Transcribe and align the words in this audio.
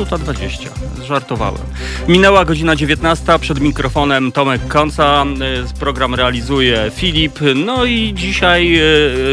minuta 0.00 0.16
20. 0.16 0.89
Żartowałem. 1.10 1.62
Minęła 2.08 2.44
godzina 2.44 2.76
19. 2.76 3.38
Przed 3.40 3.60
mikrofonem 3.60 4.32
Tomek 4.32 4.68
Konca. 4.68 5.24
E, 5.74 5.78
Program 5.80 6.14
realizuje 6.14 6.90
Filip. 6.94 7.38
No 7.54 7.84
i 7.84 8.12
dzisiaj 8.14 8.76
e, 8.76 8.82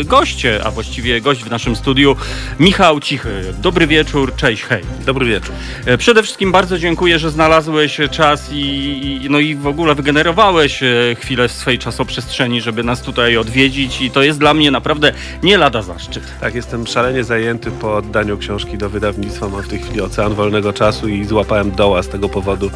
goście, 0.05 0.61
a 0.63 0.71
właściwie 0.71 1.21
gość 1.21 1.43
w 1.43 1.49
naszym 1.49 1.75
studiu 1.75 2.15
Michał 2.59 2.99
Cichy. 2.99 3.53
Dobry 3.61 3.87
wieczór, 3.87 4.35
cześć, 4.35 4.63
hej. 4.63 4.83
Dobry 5.05 5.25
wieczór. 5.25 5.55
E, 5.85 5.97
Przede 5.97 6.23
wszystkim 6.23 6.51
bardzo 6.51 6.79
dziękuję, 6.79 7.19
że 7.19 7.31
znalazłeś 7.31 7.97
czas 8.11 8.49
i, 8.51 9.27
no 9.29 9.39
i 9.39 9.55
w 9.55 9.67
ogóle 9.67 9.95
wygenerowałeś 9.95 10.79
chwilę 11.19 11.47
w 11.47 11.51
swojej 11.51 11.79
czasoprzestrzeni, 11.79 12.61
żeby 12.61 12.83
nas 12.83 13.01
tutaj 13.01 13.37
odwiedzić 13.37 14.01
i 14.01 14.11
to 14.11 14.23
jest 14.23 14.39
dla 14.39 14.53
mnie 14.53 14.71
naprawdę 14.71 15.13
nie 15.43 15.57
lada 15.57 15.81
zaszczyt. 15.81 16.23
Tak, 16.41 16.55
jestem 16.55 16.87
szalenie 16.87 17.23
zajęty 17.23 17.71
po 17.71 17.95
oddaniu 17.95 18.37
książki 18.37 18.77
do 18.77 18.89
wydawnictwa. 18.89 19.49
Mam 19.49 19.61
w 19.61 19.67
tej 19.67 19.79
chwili 19.79 20.01
ocean 20.01 20.33
wolnego 20.33 20.73
czasu 20.73 21.07
i 21.07 21.25
złapałem 21.25 21.66
doła 21.71 22.03
z 22.03 22.07
tego 22.07 22.29
powodu, 22.29 22.71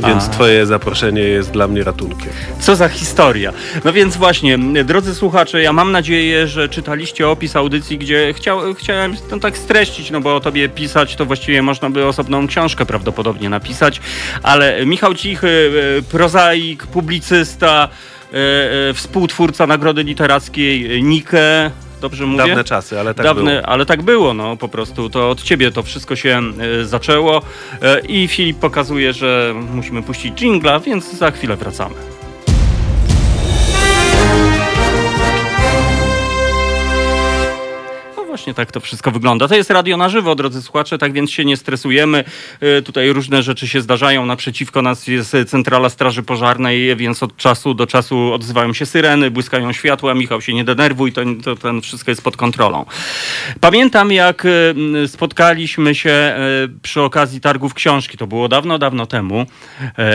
więc 0.00 0.24
A. 0.24 0.28
twoje 0.28 0.66
zaproszenie 0.66 1.22
jest 1.22 1.50
dla 1.50 1.68
mnie 1.68 1.84
ratunkiem. 1.84 2.28
Co 2.60 2.76
za 2.76 2.88
historia. 2.88 3.52
No 3.84 3.92
więc 3.92 4.16
właśnie, 4.16 4.58
drodzy 4.84 5.14
słuchacze, 5.14 5.62
ja 5.62 5.72
mam 5.72 5.92
nadzieję, 5.92 6.48
że 6.48 6.68
czytaliście 6.68 7.28
opis 7.28 7.56
audycji, 7.56 7.98
gdzie 7.98 8.32
chciał, 8.36 8.74
chciałem 8.74 9.16
to 9.30 9.38
tak 9.38 9.58
streścić, 9.58 10.10
no 10.10 10.20
bo 10.20 10.36
o 10.36 10.40
tobie 10.40 10.68
pisać 10.68 11.16
to 11.16 11.26
właściwie 11.26 11.62
można 11.62 11.90
by 11.90 12.06
osobną 12.06 12.46
książkę 12.46 12.86
prawdopodobnie 12.86 13.48
napisać, 13.48 14.00
ale 14.42 14.86
Michał 14.86 15.14
Cichy, 15.14 15.72
e, 15.98 16.02
prozaik, 16.02 16.86
publicysta, 16.86 17.88
e, 18.32 18.36
e, 18.90 18.94
współtwórca 18.94 19.66
Nagrody 19.66 20.02
Literackiej 20.02 21.02
Nike, 21.02 21.70
dobrze 22.00 22.26
mówię? 22.26 22.46
Dawne 22.46 22.64
czasy, 22.64 23.00
ale 23.00 23.14
tak 23.14 23.26
Dawne, 23.26 23.54
było. 23.54 23.68
ale 23.68 23.86
tak 23.86 24.02
było, 24.02 24.34
no 24.34 24.56
po 24.56 24.68
prostu 24.68 25.10
to 25.10 25.30
od 25.30 25.42
ciebie 25.42 25.72
to 25.72 25.82
wszystko 25.82 26.16
się 26.16 26.42
e, 26.80 26.84
zaczęło 26.84 27.42
e, 27.82 28.00
i 28.00 28.28
Filip 28.28 28.58
pokazuje, 28.58 29.12
że 29.12 29.54
musimy 29.74 30.02
puścić 30.02 30.40
jingla, 30.40 30.80
więc 30.80 31.12
za 31.12 31.30
chwilę 31.30 31.56
wracamy. 31.56 32.15
Właśnie 38.36 38.54
tak 38.54 38.72
to 38.72 38.80
wszystko 38.80 39.10
wygląda. 39.10 39.48
To 39.48 39.54
jest 39.54 39.70
radio 39.70 39.96
na 39.96 40.08
żywo, 40.08 40.34
drodzy 40.34 40.62
słuchacze, 40.62 40.98
tak 40.98 41.12
więc 41.12 41.30
się 41.30 41.44
nie 41.44 41.56
stresujemy. 41.56 42.24
E, 42.60 42.82
Tutaj 42.82 43.12
różne 43.12 43.42
rzeczy 43.42 43.68
się 43.68 43.80
zdarzają. 43.80 44.26
Naprzeciwko 44.26 44.82
nas 44.82 45.06
jest 45.06 45.36
centrala 45.46 45.88
Straży 45.88 46.22
Pożarnej, 46.22 46.96
więc 46.96 47.22
od 47.22 47.36
czasu 47.36 47.74
do 47.74 47.86
czasu 47.86 48.32
odzywają 48.32 48.72
się 48.72 48.86
syreny, 48.86 49.30
błyskają 49.30 49.72
światła. 49.72 50.14
Michał 50.14 50.40
się 50.40 50.54
nie 50.54 50.64
denerwuj, 50.64 51.12
to, 51.12 51.20
to 51.44 51.56
ten 51.56 51.80
wszystko 51.80 52.10
jest 52.10 52.22
pod 52.22 52.36
kontrolą. 52.36 52.84
Pamiętam, 53.60 54.12
jak 54.12 54.44
e, 54.44 54.48
m, 54.70 55.08
spotkaliśmy 55.08 55.94
się 55.94 56.34
przy 56.82 57.02
okazji 57.02 57.40
targów 57.40 57.74
książki. 57.74 58.18
To 58.18 58.26
było 58.26 58.48
dawno, 58.48 58.78
dawno 58.78 59.06
temu. 59.06 59.46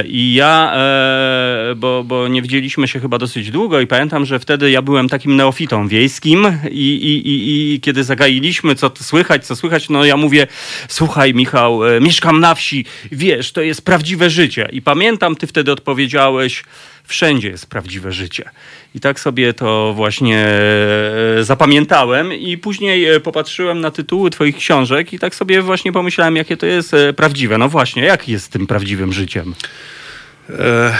I 0.05 0.33
ja, 0.33 0.73
bo, 1.75 2.03
bo 2.03 2.27
nie 2.27 2.41
widzieliśmy 2.41 2.87
się 2.87 2.99
chyba 2.99 3.17
dosyć 3.17 3.51
długo, 3.51 3.79
i 3.79 3.87
pamiętam, 3.87 4.25
że 4.25 4.39
wtedy 4.39 4.71
ja 4.71 4.81
byłem 4.81 5.09
takim 5.09 5.35
neofitą 5.35 5.87
wiejskim. 5.87 6.47
I, 6.71 6.77
i, 6.79 7.29
i, 7.29 7.73
i 7.73 7.81
kiedy 7.81 8.03
zagailiśmy, 8.11 8.75
co 8.75 8.91
słychać, 9.01 9.45
co 9.45 9.55
słychać, 9.55 9.89
no 9.89 10.05
ja 10.05 10.17
mówię: 10.17 10.47
Słuchaj, 10.87 11.33
Michał, 11.33 11.85
e, 11.85 12.01
mieszkam 12.01 12.39
na 12.39 12.55
wsi, 12.55 12.85
wiesz, 13.11 13.51
to 13.51 13.61
jest 13.61 13.85
prawdziwe 13.85 14.29
życie. 14.29 14.69
I 14.71 14.81
pamiętam, 14.81 15.35
ty 15.35 15.47
wtedy 15.47 15.71
odpowiedziałeś: 15.71 16.63
Wszędzie 17.03 17.49
jest 17.49 17.65
prawdziwe 17.65 18.11
życie. 18.11 18.49
I 18.95 18.99
tak 18.99 19.19
sobie 19.19 19.53
to 19.53 19.93
właśnie 19.93 20.37
e, 20.37 21.43
zapamiętałem 21.43 22.33
i 22.33 22.57
później 22.57 23.05
e, 23.05 23.19
popatrzyłem 23.19 23.81
na 23.81 23.91
tytuły 23.91 24.29
twoich 24.29 24.55
książek 24.57 25.13
i 25.13 25.19
tak 25.19 25.35
sobie 25.35 25.61
właśnie 25.61 25.91
pomyślałem, 25.91 26.35
jakie 26.35 26.57
to 26.57 26.65
jest 26.65 26.95
prawdziwe. 27.15 27.57
No 27.57 27.69
właśnie, 27.69 28.03
jak 28.03 28.27
jest 28.29 28.51
tym 28.51 28.67
prawdziwym 28.67 29.13
życiem? 29.13 29.53
E, 30.59 30.97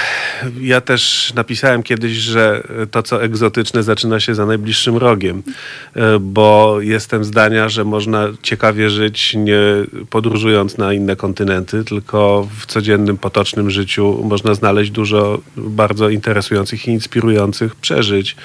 Ja 0.59 0.81
też 0.81 1.33
napisałem 1.35 1.83
kiedyś, 1.83 2.11
że 2.11 2.63
to, 2.91 3.03
co 3.03 3.23
egzotyczne, 3.23 3.83
zaczyna 3.83 4.19
się 4.19 4.35
za 4.35 4.45
najbliższym 4.45 4.97
rogiem, 4.97 5.43
e, 5.95 6.19
bo 6.19 6.77
jestem 6.81 7.23
zdania, 7.23 7.69
że 7.69 7.83
można 7.83 8.27
ciekawie 8.41 8.89
żyć 8.89 9.33
nie 9.33 9.61
podróżując 10.09 10.77
na 10.77 10.93
inne 10.93 11.15
kontynenty, 11.15 11.83
tylko 11.83 12.47
w 12.59 12.65
codziennym, 12.65 13.17
potocznym 13.17 13.69
życiu 13.69 14.21
można 14.23 14.53
znaleźć 14.53 14.91
dużo 14.91 15.41
bardzo 15.57 16.09
interesujących 16.09 16.87
i 16.87 16.91
inspirujących 16.91 17.75
przeżyć. 17.75 18.35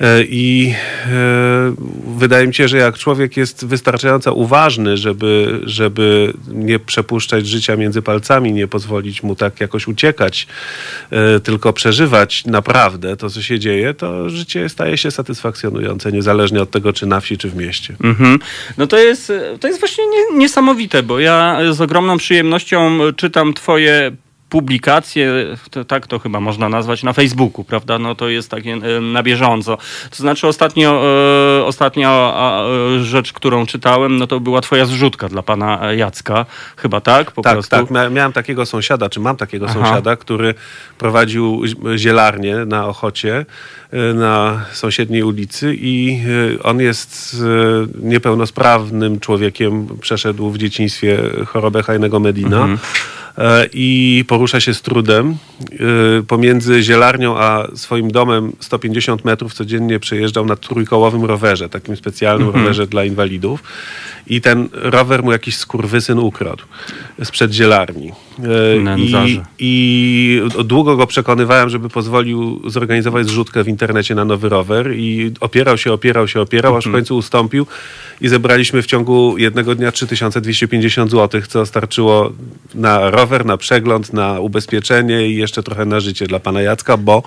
E, 0.00 0.22
I 0.22 0.74
e, 1.06 1.74
wydaje 2.18 2.46
mi 2.46 2.54
się, 2.54 2.68
że 2.68 2.76
jak 2.76 2.98
człowiek 2.98 3.36
jest 3.36 3.66
wystarczająco 3.66 4.34
uważny, 4.34 4.96
żeby, 4.96 5.60
żeby 5.62 6.32
nie 6.48 6.78
przepuszczać 6.78 7.46
życia 7.46 7.76
między 7.76 8.02
palcami, 8.02 8.52
nie 8.52 8.66
pozwolić 8.66 9.22
mu 9.22 9.36
tak 9.36 9.60
jakoś 9.60 9.88
uciekać, 9.88 10.46
e, 11.10 11.40
tylko 11.40 11.72
przeżywać 11.72 12.44
naprawdę 12.44 13.16
to, 13.16 13.30
co 13.30 13.42
się 13.42 13.58
dzieje, 13.58 13.94
to 13.94 14.30
życie 14.30 14.68
staje 14.68 14.98
się 14.98 15.10
satysfakcjonujące, 15.10 16.12
niezależnie 16.12 16.62
od 16.62 16.70
tego, 16.70 16.92
czy 16.92 17.06
na 17.06 17.20
wsi, 17.20 17.38
czy 17.38 17.50
w 17.50 17.56
mieście. 17.56 17.96
Mhm. 18.04 18.38
No 18.78 18.86
to 18.86 18.98
jest, 18.98 19.32
to 19.60 19.68
jest 19.68 19.80
właśnie 19.80 20.04
nie, 20.06 20.38
niesamowite, 20.38 21.02
bo 21.02 21.18
ja 21.18 21.58
z 21.72 21.80
ogromną 21.80 22.18
przyjemnością 22.18 22.98
czytam 23.16 23.54
twoje 23.54 24.12
publikacje, 24.48 25.32
to, 25.70 25.84
tak 25.84 26.06
to 26.06 26.18
chyba 26.18 26.40
można 26.40 26.68
nazwać, 26.68 27.02
na 27.02 27.12
Facebooku, 27.12 27.64
prawda? 27.64 27.98
No 27.98 28.14
to 28.14 28.28
jest 28.28 28.50
takie 28.50 28.72
e, 28.72 29.00
na 29.00 29.22
bieżąco. 29.22 29.76
To 30.10 30.16
znaczy 30.16 30.46
ostatnio, 30.46 31.02
e, 31.60 31.64
ostatnia 31.64 32.32
e, 32.98 33.04
rzecz, 33.04 33.32
którą 33.32 33.66
czytałem, 33.66 34.16
no 34.16 34.26
to 34.26 34.40
była 34.40 34.60
twoja 34.60 34.86
zrzutka 34.86 35.28
dla 35.28 35.42
pana 35.42 35.92
Jacka, 35.92 36.46
chyba 36.76 37.00
tak? 37.00 37.32
Po 37.32 37.42
tak, 37.42 37.52
prostu. 37.52 37.70
tak. 37.70 37.86
Mia- 37.90 38.10
Miałem 38.12 38.32
takiego 38.32 38.66
sąsiada, 38.66 39.08
czy 39.08 39.20
mam 39.20 39.36
takiego 39.36 39.66
Aha. 39.68 39.74
sąsiada, 39.74 40.16
który 40.16 40.54
prowadził 40.98 41.66
zi- 41.66 41.76
zielarnię 41.96 42.56
na 42.56 42.86
Ochocie, 42.86 43.46
na 44.14 44.64
sąsiedniej 44.72 45.22
ulicy 45.22 45.74
i 45.74 46.20
y, 46.56 46.62
on 46.62 46.80
jest 46.80 47.34
y, 47.34 48.06
niepełnosprawnym 48.08 49.20
człowiekiem, 49.20 49.86
przeszedł 50.00 50.50
w 50.50 50.58
dzieciństwie 50.58 51.18
chorobę 51.46 51.82
Hajnego 51.82 52.20
Medina. 52.20 52.56
Mhm. 52.56 52.78
E, 53.38 53.66
I 53.72 54.24
porusza 54.28 54.60
się 54.60 54.74
z 54.74 54.82
trudem. 54.82 55.36
Pomiędzy 56.28 56.82
zielarnią 56.82 57.38
a 57.38 57.68
swoim 57.74 58.10
domem 58.10 58.52
150 58.60 59.24
metrów 59.24 59.54
codziennie 59.54 60.00
przejeżdżał 60.00 60.46
na 60.46 60.56
trójkołowym 60.56 61.24
rowerze, 61.24 61.68
takim 61.68 61.96
specjalnym 61.96 62.46
Mhm. 62.46 62.64
rowerze 62.64 62.86
dla 62.86 63.04
inwalidów. 63.04 63.62
I 64.28 64.40
ten 64.40 64.68
rower 64.72 65.22
mu 65.22 65.32
jakiś 65.32 65.56
skurwysyn 65.56 66.18
ukradł 66.18 66.64
sprzed 67.24 67.52
zielarni. 67.52 68.12
E, 68.86 68.98
I. 68.98 69.40
I 69.58 70.42
długo 70.64 70.96
go 70.96 71.06
przekonywałem, 71.06 71.68
żeby 71.68 71.88
pozwolił 71.88 72.70
zorganizować 72.70 73.26
zrzutkę 73.26 73.64
w 73.64 73.68
internecie 73.68 74.14
na 74.14 74.24
nowy 74.24 74.48
rower 74.48 74.92
i 74.96 75.32
opierał 75.40 75.78
się, 75.78 75.92
opierał 75.92 76.28
się, 76.28 76.40
opierał, 76.40 76.76
aż 76.76 76.86
w 76.86 76.92
końcu 76.92 77.16
ustąpił 77.16 77.66
i 78.20 78.28
zebraliśmy 78.28 78.82
w 78.82 78.86
ciągu 78.86 79.38
jednego 79.38 79.74
dnia 79.74 79.92
3250 79.92 81.10
zł, 81.10 81.40
co 81.48 81.66
starczyło 81.66 82.32
na 82.74 83.10
rower, 83.10 83.46
na 83.46 83.56
przegląd, 83.56 84.12
na 84.12 84.40
ubezpieczenie 84.40 85.28
i 85.28 85.36
jeszcze 85.36 85.62
trochę 85.62 85.84
na 85.84 86.00
życie 86.00 86.26
dla 86.26 86.40
pana 86.40 86.62
Jacka, 86.62 86.96
bo 86.96 87.22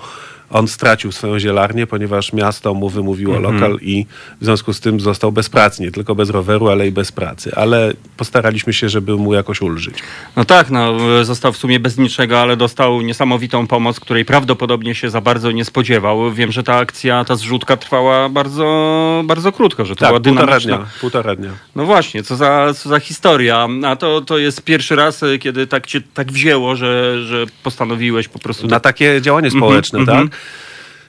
on 0.52 0.68
stracił 0.68 1.12
swoją 1.12 1.38
zielarnię, 1.38 1.86
ponieważ 1.86 2.32
miasto 2.32 2.74
mu 2.74 2.88
wymówiło 2.88 3.38
lokal 3.38 3.78
i 3.80 4.06
w 4.40 4.44
związku 4.44 4.72
z 4.72 4.80
tym 4.80 5.00
został 5.00 5.32
bez 5.32 5.48
pracy, 5.48 5.82
nie 5.82 5.90
tylko 5.90 6.14
bez 6.14 6.30
roweru, 6.30 6.68
ale 6.68 6.86
i 6.86 6.90
bez 6.90 7.12
pracy. 7.12 7.52
Ale 7.56 7.92
postaraliśmy 8.16 8.72
się, 8.72 8.88
żeby 8.88 9.16
mu 9.16 9.34
jakoś 9.34 9.60
ulżyć. 9.60 9.94
No 10.36 10.44
tak, 10.44 10.70
no, 10.70 10.94
został 11.24 11.52
w 11.52 11.56
sumie 11.56 11.80
bez 11.80 11.98
niczego, 11.98 12.40
ale 12.40 12.56
dostał 12.56 13.00
niesamowitą 13.00 13.66
pomoc, 13.66 14.00
której 14.00 14.24
prawdopodobnie 14.24 14.94
się 14.94 15.10
za 15.10 15.20
bardzo 15.20 15.50
nie 15.50 15.64
spodziewał. 15.64 16.32
Wiem, 16.32 16.52
że 16.52 16.62
ta 16.62 16.76
akcja, 16.76 17.24
ta 17.24 17.36
zrzutka 17.36 17.76
trwała 17.76 18.28
bardzo, 18.28 19.22
bardzo 19.24 19.52
krótko, 19.52 19.84
że 19.84 19.96
to 19.96 20.06
była 20.06 20.20
Tak, 20.20 20.22
półtora 20.22 20.46
dynamiczna. 20.46 20.76
dnia. 20.76 20.86
Półtora 21.00 21.36
dnia. 21.36 21.50
No 21.76 21.84
właśnie, 21.84 22.22
co 22.22 22.36
za, 22.36 22.74
co 22.76 22.88
za 22.88 23.00
historia. 23.00 23.68
A 23.86 23.96
to, 23.96 24.20
to 24.20 24.38
jest 24.38 24.62
pierwszy 24.62 24.96
raz, 24.96 25.20
kiedy 25.40 25.66
tak 25.66 25.86
cię 25.86 26.00
tak 26.14 26.32
wzięło, 26.32 26.76
że, 26.76 27.22
że 27.26 27.46
postanowiłeś 27.62 28.28
po 28.28 28.38
prostu... 28.38 28.66
Na 28.66 28.80
takie 28.80 29.22
działanie 29.22 29.50
społeczne, 29.50 29.98
mhm. 29.98 30.28
tak? 30.28 30.38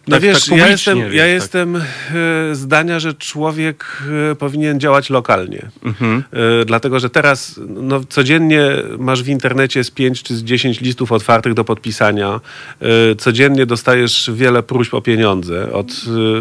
No 0.08 0.16
Tak, 0.16 0.24
wiesz, 0.24 0.46
tak 0.46 0.58
ja 0.58 0.68
jestem, 0.68 0.98
wiesz, 0.98 1.14
ja 1.14 1.24
tak. 1.24 1.32
jestem 1.32 1.76
e, 1.76 1.82
zdania, 2.52 3.00
że 3.00 3.14
człowiek 3.14 3.86
e, 4.32 4.36
powinien 4.36 4.80
działać 4.80 5.10
lokalnie. 5.10 5.70
Mhm. 5.84 6.24
E, 6.62 6.66
dlatego, 6.66 7.00
że 7.00 7.10
teraz 7.10 7.60
no, 7.68 8.02
codziennie 8.10 8.62
masz 8.98 9.24
w 9.24 9.28
internecie 9.28 9.84
z 9.84 9.92
5 9.92 10.24
czy 10.24 10.36
z 10.36 10.44
10 10.44 10.82
listów 10.82 11.12
otwartych 11.12 11.54
do 11.54 11.64
podpisania. 11.64 12.40
Codziennie 13.18 13.66
dostajesz 13.66 14.32
wiele 14.34 14.64
próśb 14.64 14.94
o 14.94 15.02
pieniądze 15.02 15.74
od 15.74 15.92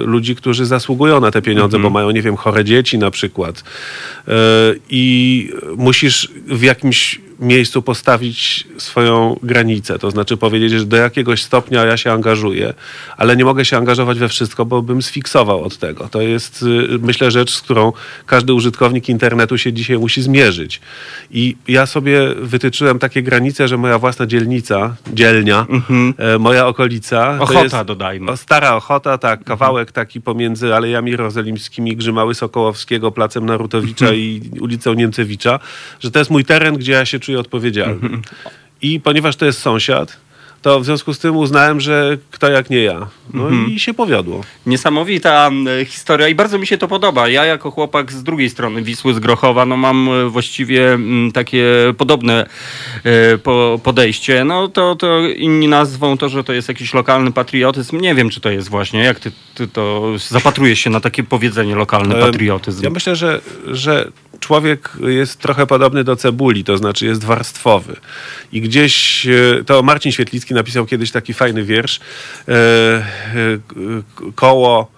ludzi, 0.00 0.36
którzy 0.36 0.66
zasługują 0.66 1.20
na 1.20 1.30
te 1.30 1.42
pieniądze, 1.42 1.76
Mhm. 1.76 1.82
bo 1.82 1.90
mają, 1.90 2.10
nie 2.10 2.22
wiem, 2.22 2.36
chore 2.36 2.64
dzieci 2.64 2.98
na 2.98 3.10
przykład. 3.10 3.64
I 4.90 5.50
musisz 5.76 6.28
w 6.46 6.62
jakimś 6.62 7.20
miejscu 7.42 7.82
postawić 7.82 8.66
swoją 8.78 9.36
granicę, 9.42 9.98
to 9.98 10.10
znaczy 10.10 10.36
powiedzieć, 10.36 10.72
że 10.72 10.84
do 10.84 10.96
jakiegoś 10.96 11.42
stopnia 11.42 11.84
ja 11.84 11.96
się 11.96 12.12
angażuję, 12.12 12.74
ale 13.16 13.36
nie 13.36 13.44
mogę 13.44 13.64
się 13.64 13.76
angażować 13.76 14.18
we 14.18 14.28
wszystko, 14.28 14.64
bo 14.64 14.82
bym 14.82 15.02
sfiksował 15.02 15.64
od 15.64 15.78
tego. 15.78 16.08
To 16.08 16.20
jest, 16.20 16.62
y, 16.62 16.98
myślę, 16.98 17.30
rzecz, 17.30 17.50
z 17.50 17.60
którą 17.60 17.92
każdy 18.26 18.54
użytkownik 18.54 19.08
internetu 19.08 19.58
się 19.58 19.72
dzisiaj 19.72 19.98
musi 19.98 20.22
zmierzyć. 20.22 20.80
I 21.30 21.56
ja 21.68 21.86
sobie 21.86 22.34
wytyczyłem 22.34 22.98
takie 22.98 23.22
granice, 23.22 23.68
że 23.68 23.76
moja 23.76 23.98
własna 23.98 24.26
dzielnica, 24.26 24.96
dzielnia, 25.12 25.66
e, 26.18 26.38
moja 26.38 26.66
okolica... 26.66 27.38
Ochota 27.40 27.84
dodajmy. 27.84 28.36
Stara 28.36 28.74
Ochota, 28.74 29.18
tak, 29.18 29.44
kawałek 29.44 29.92
taki 29.92 30.20
pomiędzy 30.20 30.74
Alejami 30.74 31.10
Jerozolimskimi, 31.10 31.96
Grzymały 31.96 32.34
Sokołowskiego, 32.34 33.10
Placem 33.10 33.46
Narutowicza 33.46 34.12
i 34.12 34.50
ulicą 34.60 34.94
Niemcewicza, 34.94 35.58
że 36.00 36.10
to 36.10 36.18
jest 36.18 36.30
mój 36.30 36.44
teren, 36.44 36.76
gdzie 36.76 36.92
ja 36.92 37.04
się 37.04 37.20
czuję 37.20 37.31
odpowiedzialny. 37.36 38.08
I 38.82 39.00
ponieważ 39.00 39.36
to 39.36 39.46
jest 39.46 39.58
sąsiad, 39.58 40.16
to 40.62 40.80
w 40.80 40.84
związku 40.84 41.14
z 41.14 41.18
tym 41.18 41.36
uznałem, 41.36 41.80
że 41.80 42.18
kto 42.30 42.50
jak 42.50 42.70
nie 42.70 42.82
ja. 42.82 43.06
No 43.34 43.50
i 43.50 43.80
się 43.80 43.94
powiodło. 43.94 44.40
Niesamowita 44.66 45.50
e, 45.80 45.84
historia 45.84 46.28
i 46.28 46.34
bardzo 46.34 46.58
mi 46.58 46.66
się 46.66 46.78
to 46.78 46.88
podoba. 46.88 47.28
Ja 47.28 47.44
jako 47.44 47.70
chłopak 47.70 48.12
z 48.12 48.22
drugiej 48.22 48.50
strony 48.50 48.82
Wisły, 48.82 49.14
z 49.14 49.18
Grochowa, 49.18 49.66
no 49.66 49.76
mam 49.76 50.08
e, 50.08 50.28
właściwie 50.28 50.92
mm, 50.92 51.32
takie 51.32 51.64
podobne 51.98 52.46
e, 53.04 53.38
po, 53.38 53.80
podejście. 53.82 54.44
No 54.44 54.68
to, 54.68 54.96
to 54.96 55.20
inni 55.28 55.68
nazwą 55.68 56.18
to, 56.18 56.28
że 56.28 56.44
to 56.44 56.52
jest 56.52 56.68
jakiś 56.68 56.94
lokalny 56.94 57.32
patriotyzm. 57.32 58.00
Nie 58.00 58.14
wiem, 58.14 58.30
czy 58.30 58.40
to 58.40 58.50
jest 58.50 58.68
właśnie. 58.68 59.00
Jak 59.00 59.20
ty, 59.20 59.32
ty 59.54 59.68
to 59.68 60.12
zapatrujesz 60.18 60.78
się 60.78 60.90
na 60.90 61.00
takie 61.00 61.22
powiedzenie 61.22 61.74
lokalny 61.74 62.14
Em, 62.14 62.20
patriotyzm? 62.20 62.84
Ja 62.84 62.90
myślę, 62.90 63.16
że, 63.16 63.40
że 63.66 64.10
człowiek 64.42 64.90
jest 65.00 65.38
trochę 65.38 65.66
podobny 65.66 66.04
do 66.04 66.16
cebuli, 66.16 66.64
to 66.64 66.76
znaczy 66.76 67.06
jest 67.06 67.24
warstwowy. 67.24 67.96
I 68.52 68.60
gdzieś, 68.60 69.26
e, 69.26 69.64
to 69.66 69.82
Marcin 69.82 70.12
Świetlicki 70.12 70.54
napisał 70.54 70.86
kiedyś 70.86 71.10
taki 71.10 71.34
fajny 71.34 71.64
wiersz, 71.64 72.00
e, 72.48 72.52
e, 72.52 73.04
koło, 74.34 74.92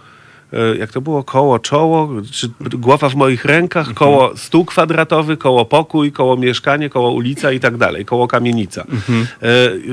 jak 0.79 0.93
to 0.93 1.01
było, 1.01 1.25
koło 1.25 1.59
czoło, 1.59 2.11
czy 2.31 2.51
głowa 2.61 3.09
w 3.09 3.15
moich 3.15 3.45
rękach, 3.45 3.95
koło 3.95 4.37
stół 4.37 4.65
kwadratowy, 4.65 5.37
koło 5.37 5.65
pokój, 5.65 6.13
koło 6.13 6.37
mieszkanie, 6.37 6.91
koło 6.91 7.11
ulica 7.11 7.53
i 7.53 7.61
tak 7.61 7.77
dalej, 7.77 8.05
koło 8.05 8.29
kamienica. 8.29 8.85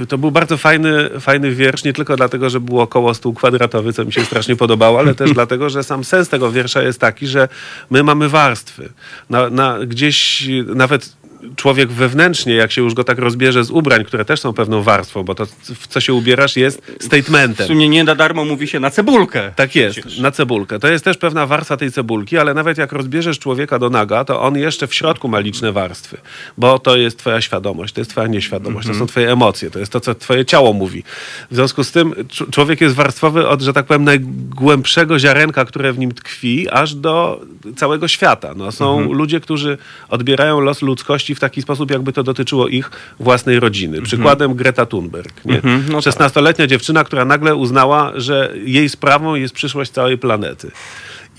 E, 0.02 0.06
To 0.06 0.18
był 0.18 0.32
bardzo 0.32 0.58
fajny, 0.58 1.10
fajny 1.20 1.52
wiersz, 1.52 1.84
nie 1.84 1.94
tylko 1.94 2.16
dlatego, 2.18 2.50
że 2.50 2.60
było 2.60 2.88
koło 2.88 3.14
stół 3.14 3.34
kwadratowy, 3.34 3.94
co 3.94 4.06
mi 4.06 4.14
się 4.14 4.26
strasznie 4.26 4.56
podobało, 4.56 5.00
ale 5.00 5.16
też 5.16 5.34
dlatego, 5.40 5.70
że 5.70 5.84
sam 5.84 6.04
sens 6.04 6.30
tego 6.30 6.52
wiersza 6.52 6.82
jest 6.82 7.00
taki, 7.00 7.28
że 7.28 7.48
my 7.90 8.04
mamy 8.04 8.30
warstwy. 8.30 8.90
Na, 9.30 9.50
na, 9.50 9.80
gdzieś 9.86 10.44
nawet 10.76 11.16
człowiek 11.56 11.92
wewnętrznie, 11.92 12.54
jak 12.54 12.72
się 12.72 12.82
już 12.82 12.94
go 12.94 13.04
tak 13.04 13.18
rozbierze 13.20 13.64
z 13.64 13.72
ubrań, 13.72 14.06
które 14.06 14.26
też 14.26 14.40
są 14.40 14.54
pewną 14.54 14.84
warstwą, 14.84 15.24
bo 15.24 15.36
to, 15.36 15.46
w 15.76 15.88
co 15.88 16.00
się 16.02 16.14
ubierasz, 16.14 16.56
jest 16.58 16.82
W 17.00 17.04
statementem. 17.04 17.68
sumie 17.68 17.90
nie 17.90 18.04
na 18.04 18.16
darmo 18.16 18.46
mówi 18.46 18.68
się 18.68 18.80
na 18.80 18.90
cebulkę. 18.90 19.52
Tak 19.56 19.76
jest, 19.76 20.00
na 20.20 20.32
cebulkę. 20.32 20.80
To 20.80 20.88
jest 20.88 21.06
też 21.06 21.18
pewna 21.18 21.46
warstwa 21.48 21.78
tej 21.78 21.92
cebulki, 21.92 22.38
ale 22.38 22.54
nawet 22.54 22.78
jak 22.78 22.92
rozbierzesz 22.92 23.40
człowieka 23.40 23.80
do 23.80 23.90
naga, 23.90 24.26
to 24.26 24.42
on 24.42 24.58
jeszcze 24.58 24.88
w 24.88 24.94
środku 24.96 25.28
ma 25.28 25.40
liczne 25.40 25.72
warstwy, 25.72 26.18
bo 26.58 26.80
to 26.80 26.98
jest 26.98 27.18
twoja 27.20 27.42
świadomość, 27.42 27.94
to 27.94 28.02
jest 28.02 28.12
twoja 28.12 28.28
nieświadomość, 28.28 28.88
to 28.88 28.94
są 28.94 29.08
twoje 29.08 29.32
emocje, 29.32 29.72
to 29.72 29.80
jest 29.80 29.92
to, 29.92 30.00
co 30.00 30.16
twoje 30.16 30.46
ciało 30.46 30.74
mówi. 30.74 31.04
W 31.52 31.56
związku 31.56 31.84
z 31.84 31.92
tym 31.92 32.12
cz- 32.12 32.50
człowiek 32.52 32.82
jest 32.82 32.96
warstwowy 32.96 33.48
od, 33.48 33.62
że 33.62 33.74
tak 33.74 33.86
powiem, 33.86 34.04
najgłębszego 34.04 35.20
ziarenka, 35.20 35.66
które 35.66 35.94
w 35.94 36.00
nim 36.00 36.12
tkwi, 36.12 36.70
aż 36.70 36.96
do 36.96 37.42
całego 37.76 38.08
świata. 38.08 38.54
No, 38.56 38.72
są 38.72 39.14
ludzie, 39.14 39.40
którzy 39.40 39.78
odbierają 40.10 40.60
los 40.60 40.82
ludzkości 40.82 41.31
w 41.36 41.40
taki 41.40 41.62
sposób, 41.62 41.92
jakby 41.92 42.14
to 42.14 42.24
dotyczyło 42.24 42.68
ich 42.68 42.92
własnej 43.20 43.60
rodziny. 43.60 44.02
Przykładem 44.02 44.54
Greta 44.54 44.86
Thunberg. 44.86 45.46
Nie? 45.46 45.56
Mhm, 45.56 45.86
no 45.90 46.02
tak. 46.02 46.14
16-letnia 46.14 46.68
dziewczyna, 46.68 47.04
która 47.04 47.26
nagle 47.26 47.56
uznała, 47.56 48.12
że 48.16 48.54
jej 48.66 48.90
sprawą 48.90 49.36
jest 49.36 49.54
przyszłość 49.54 49.92
całej 49.92 50.18
planety. 50.18 50.72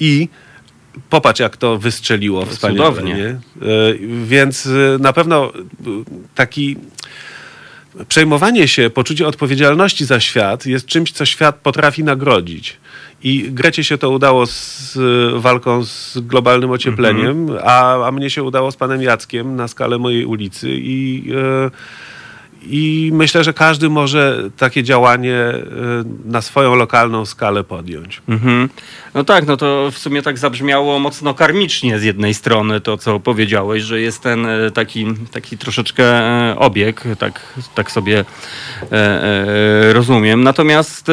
I 0.01 0.29
popatrz, 1.11 1.41
jak 1.41 1.57
to 1.57 1.79
wystrzeliło 1.79 2.47
wspaniale. 2.47 2.89
Cudownie. 2.91 3.15
Nie? 3.15 3.27
E, 3.27 3.39
Więc 4.25 4.67
e, 4.67 4.71
na 4.99 5.13
pewno 5.13 5.53
e, 5.55 5.61
taki 6.35 6.77
przejmowanie 8.09 8.69
się, 8.69 8.91
poczucie 8.91 9.27
odpowiedzialności 9.27 10.05
za 10.05 10.21
świat 10.21 10.67
jest 10.67 10.87
czymś, 10.87 11.13
co 11.13 11.27
świat 11.27 11.57
potrafi 11.57 12.05
nagrodzić. 12.05 12.77
I 13.25 13.53
Grecie 13.53 13.85
się 13.85 13.99
to 13.99 14.11
udało 14.11 14.47
z 14.47 14.97
e, 14.97 15.41
walką 15.41 15.85
z 15.85 16.19
globalnym 16.19 16.71
ociepleniem, 16.71 17.51
a, 17.65 18.07
a 18.07 18.13
mnie 18.13 18.31
się 18.31 18.43
udało 18.43 18.73
z 18.73 18.77
panem 18.77 19.03
Jackiem 19.03 19.57
na 19.57 19.69
skalę 19.69 19.99
mojej 19.99 20.25
ulicy 20.25 20.69
i 20.71 21.25
e, 21.35 21.71
i 22.67 23.11
myślę, 23.13 23.45
że 23.45 23.53
każdy 23.53 23.89
może 23.89 24.51
takie 24.57 24.83
działanie 24.83 25.35
e, 25.35 25.63
na 26.25 26.43
swoją 26.43 26.75
lokalną 26.75 27.27
skalę 27.27 27.65
podjąć. 27.65 28.23
Mhm. 28.29 28.69
No 29.15 29.25
tak, 29.25 29.47
no 29.47 29.57
to 29.57 29.91
w 29.91 29.99
sumie 29.99 30.23
tak 30.23 30.39
zabrzmiało 30.39 30.99
mocno 30.99 31.35
karmicznie 31.35 31.99
z 31.99 32.03
jednej 32.03 32.35
strony 32.35 32.81
to, 32.81 32.99
co 32.99 33.21
powiedziałeś, 33.21 33.83
że 33.83 34.01
jest 34.01 34.23
ten 34.23 34.47
e, 34.47 34.71
taki, 34.71 35.07
taki 35.33 35.59
troszeczkę 35.59 36.05
e, 36.05 36.59
obieg, 36.59 37.05
tak, 37.19 37.41
tak 37.75 37.91
sobie 37.91 38.25
rozumiem. 39.93 40.45
Natomiast 40.45 41.11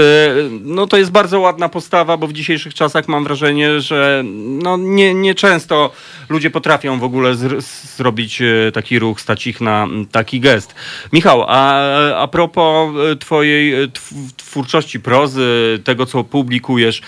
no 0.61 0.87
to 0.87 0.97
jest 0.97 1.11
bardzo 1.11 1.39
ładna 1.39 1.69
postawa, 1.69 2.17
bo 2.17 2.27
w 2.27 2.33
dzisiejszych 2.33 2.73
czasach 2.73 3.07
mam 3.07 3.23
wrażenie, 3.23 3.81
że 3.81 4.23
no 4.63 4.77
nie, 4.77 5.13
nie 5.13 5.35
często 5.35 5.91
ludzie 6.29 6.49
potrafią 6.49 6.99
w 6.99 7.03
ogóle 7.03 7.35
zr- 7.35 7.61
zrobić 7.97 8.41
taki 8.73 8.99
ruch, 8.99 9.21
stać 9.21 9.47
ich 9.47 9.61
na 9.61 9.87
taki 10.11 10.39
gest. 10.39 10.75
Michał, 11.13 11.38
a, 11.47 11.83
a 12.15 12.27
propos 12.27 12.95
e, 13.11 13.15
twojej 13.15 13.83
e, 13.83 13.87
tw- 13.87 14.33
twórczości 14.37 14.99
prozy, 14.99 15.79
tego 15.83 16.05
co 16.05 16.23
publikujesz, 16.23 17.01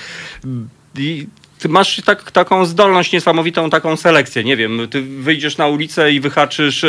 i 0.98 1.28
ty 1.60 1.70
masz 1.70 2.02
tak, 2.06 2.32
taką 2.32 2.66
zdolność 2.66 3.12
niesamowitą, 3.12 3.70
taką 3.70 3.96
selekcję. 3.98 4.44
Nie 4.44 4.58
wiem, 4.58 4.88
ty 4.92 5.02
wyjdziesz 5.02 5.58
na 5.58 5.68
ulicę 5.68 6.12
i 6.12 6.20
wyhaczysz 6.20 6.84
e, 6.84 6.88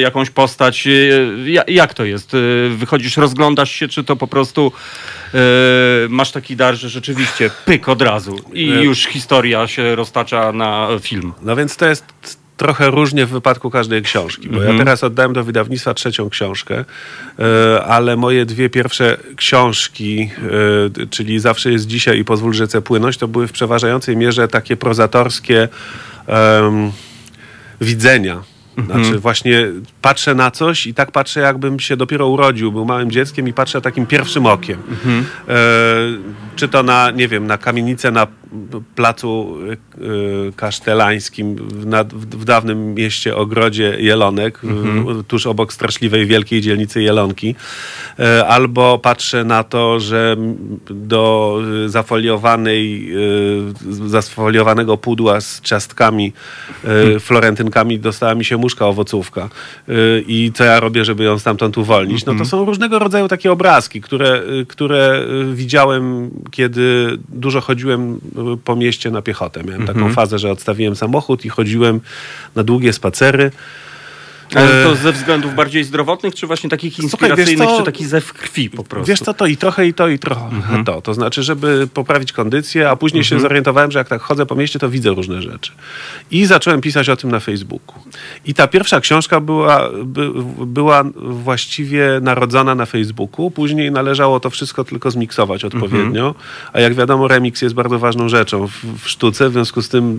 jakąś 0.00 0.30
postać. 0.30 0.88
Ja- 1.46 1.64
jak 1.68 1.94
to 1.94 2.04
jest? 2.04 2.34
E, 2.34 2.38
wychodzisz, 2.68 3.16
rozglądasz 3.16 3.70
się, 3.70 3.88
czy 3.88 4.04
to 4.04 4.16
po 4.16 4.26
prostu 4.26 4.72
masz 6.08 6.30
taki 6.30 6.56
dar, 6.56 6.74
że 6.74 6.88
rzeczywiście 6.88 7.50
pyk 7.64 7.88
od 7.88 8.02
razu 8.02 8.36
i 8.52 8.66
już 8.66 9.06
historia 9.06 9.66
się 9.66 9.96
roztacza 9.96 10.52
na 10.52 10.88
film. 11.00 11.32
No 11.42 11.56
więc 11.56 11.76
to 11.76 11.86
jest 11.86 12.39
trochę 12.60 12.90
różnie 12.90 13.26
w 13.26 13.30
wypadku 13.30 13.70
każdej 13.70 14.02
książki, 14.02 14.48
bo 14.48 14.62
ja 14.62 14.78
teraz 14.78 15.04
oddałem 15.04 15.32
do 15.32 15.44
wydawnictwa 15.44 15.94
trzecią 15.94 16.30
książkę, 16.30 16.84
e, 17.38 17.84
ale 17.84 18.16
moje 18.16 18.46
dwie 18.46 18.70
pierwsze 18.70 19.16
książki, 19.36 20.30
e, 21.00 21.06
czyli 21.06 21.40
Zawsze 21.40 21.72
jest 21.72 21.86
dzisiaj 21.86 22.18
i 22.18 22.24
Pozwól 22.24 22.54
rzece 22.54 22.82
płynąć, 22.82 23.16
to 23.16 23.28
były 23.28 23.48
w 23.48 23.52
przeważającej 23.52 24.16
mierze 24.16 24.48
takie 24.48 24.76
prozatorskie 24.76 25.68
em, 26.26 26.92
widzenia. 27.80 28.42
Znaczy 28.86 29.18
właśnie 29.18 29.66
patrzę 30.02 30.34
na 30.34 30.50
coś 30.50 30.86
i 30.86 30.94
tak 30.94 31.12
patrzę, 31.12 31.40
jakbym 31.40 31.80
się 31.80 31.96
dopiero 31.96 32.28
urodził, 32.28 32.72
był 32.72 32.84
małym 32.84 33.10
dzieckiem 33.10 33.48
i 33.48 33.52
patrzę 33.52 33.80
takim 33.80 34.06
pierwszym 34.06 34.46
okiem. 34.46 34.82
E, 35.48 35.54
czy 36.56 36.68
to 36.68 36.82
na, 36.82 37.10
nie 37.10 37.28
wiem, 37.28 37.46
na 37.46 37.58
kamienicę 37.58 38.10
na 38.10 38.26
placu 38.94 39.56
e, 40.48 40.52
kasztelańskim 40.52 41.56
w, 41.56 41.86
nad, 41.86 42.14
w, 42.14 42.44
dawnym 42.44 42.94
mieście 42.94 43.36
Ogrodzie 43.36 43.96
Jelonek, 43.98 44.58
w, 44.62 45.24
tuż 45.26 45.46
obok 45.46 45.72
straszliwej 45.72 46.26
wielkiej 46.26 46.60
dzielnicy 46.60 47.02
Jelonki. 47.02 47.54
E, 48.18 48.46
albo 48.46 48.98
patrzę 48.98 49.44
na 49.44 49.64
to, 49.64 50.00
że 50.00 50.36
do 50.90 51.58
zafoliowanej, 51.86 53.12
zafoliowanego 54.06 54.96
pudła 54.96 55.40
z 55.40 55.60
ciastkami, 55.60 56.32
e, 56.84 57.20
florentynkami 57.20 57.98
dostała 57.98 58.34
mi 58.34 58.44
się 58.44 58.56
muszka 58.56 58.86
owocówka. 58.86 59.48
I 60.26 60.50
co 60.54 60.64
ja 60.64 60.80
robię, 60.80 61.04
żeby 61.04 61.24
ją 61.24 61.38
stamtąd 61.38 61.78
uwolnić? 61.78 62.24
No 62.24 62.34
to 62.34 62.44
są 62.44 62.64
różnego 62.64 62.98
rodzaju 62.98 63.28
takie 63.28 63.52
obrazki, 63.52 64.00
które, 64.00 64.42
które 64.68 65.26
widziałem, 65.54 66.30
kiedy 66.50 67.18
dużo 67.28 67.60
chodziłem 67.60 68.20
po 68.64 68.76
mieście 68.76 69.10
na 69.10 69.22
piechotę. 69.22 69.62
Miałem 69.64 69.86
taką 69.86 70.12
fazę, 70.12 70.38
że 70.38 70.50
odstawiłem 70.50 70.96
samochód 70.96 71.44
i 71.44 71.48
chodziłem 71.48 72.00
na 72.54 72.62
długie 72.62 72.92
spacery. 72.92 73.50
Ale 74.54 74.80
E, 74.80 74.84
to 74.84 74.94
ze 74.94 75.12
względów 75.12 75.54
bardziej 75.54 75.84
zdrowotnych, 75.84 76.34
czy 76.34 76.46
właśnie 76.46 76.70
takich 76.70 76.94
Słuchaj, 76.94 77.04
inspiracyjnych, 77.04 77.68
wiesz 77.68 77.68
co? 77.68 77.78
czy 77.78 77.84
taki 77.84 78.06
zew 78.06 78.32
krwi 78.32 78.70
po 78.70 78.84
prostu? 78.84 79.08
Wiesz 79.08 79.20
co, 79.20 79.34
to 79.34 79.46
i 79.46 79.56
trochę, 79.56 79.86
i 79.86 79.94
to, 79.94 80.08
i 80.08 80.18
trochę 80.18 80.50
to. 80.84 81.02
To 81.02 81.14
znaczy, 81.14 81.42
żeby 81.42 81.88
poprawić 81.94 82.32
kondycję, 82.32 82.90
a 82.90 82.96
później 82.96 83.24
się 83.24 83.40
zorientowałem, 83.40 83.90
że 83.90 83.98
jak 83.98 84.08
tak 84.08 84.22
chodzę 84.22 84.46
po 84.46 84.54
mieście, 84.54 84.78
to 84.78 84.88
widzę 84.88 85.10
różne 85.10 85.42
rzeczy. 85.42 85.72
I 86.30 86.46
zacząłem 86.46 86.80
pisać 86.80 87.08
o 87.08 87.16
tym 87.16 87.30
na 87.30 87.40
Facebooku. 87.40 87.94
I 88.44 88.54
ta 88.54 88.68
pierwsza 88.68 89.00
książka 89.00 89.40
była, 89.40 89.88
by, 90.04 90.30
była 90.66 91.04
właściwie 91.16 92.20
narodzona 92.22 92.74
na 92.74 92.86
Facebooku. 92.86 93.50
Później 93.50 93.90
należało 93.92 94.40
to 94.40 94.50
wszystko 94.50 94.84
tylko 94.84 95.10
zmiksować 95.10 95.64
odpowiednio. 95.64 96.34
A 96.72 96.80
jak 96.80 96.94
wiadomo, 96.94 97.28
remix 97.28 97.62
jest 97.62 97.74
bardzo 97.74 97.98
ważną 97.98 98.28
rzeczą 98.28 98.66
w, 98.66 99.04
w 99.04 99.08
sztuce. 99.08 99.48
W 99.48 99.52
związku 99.52 99.82
z 99.82 99.88
tym 99.88 100.18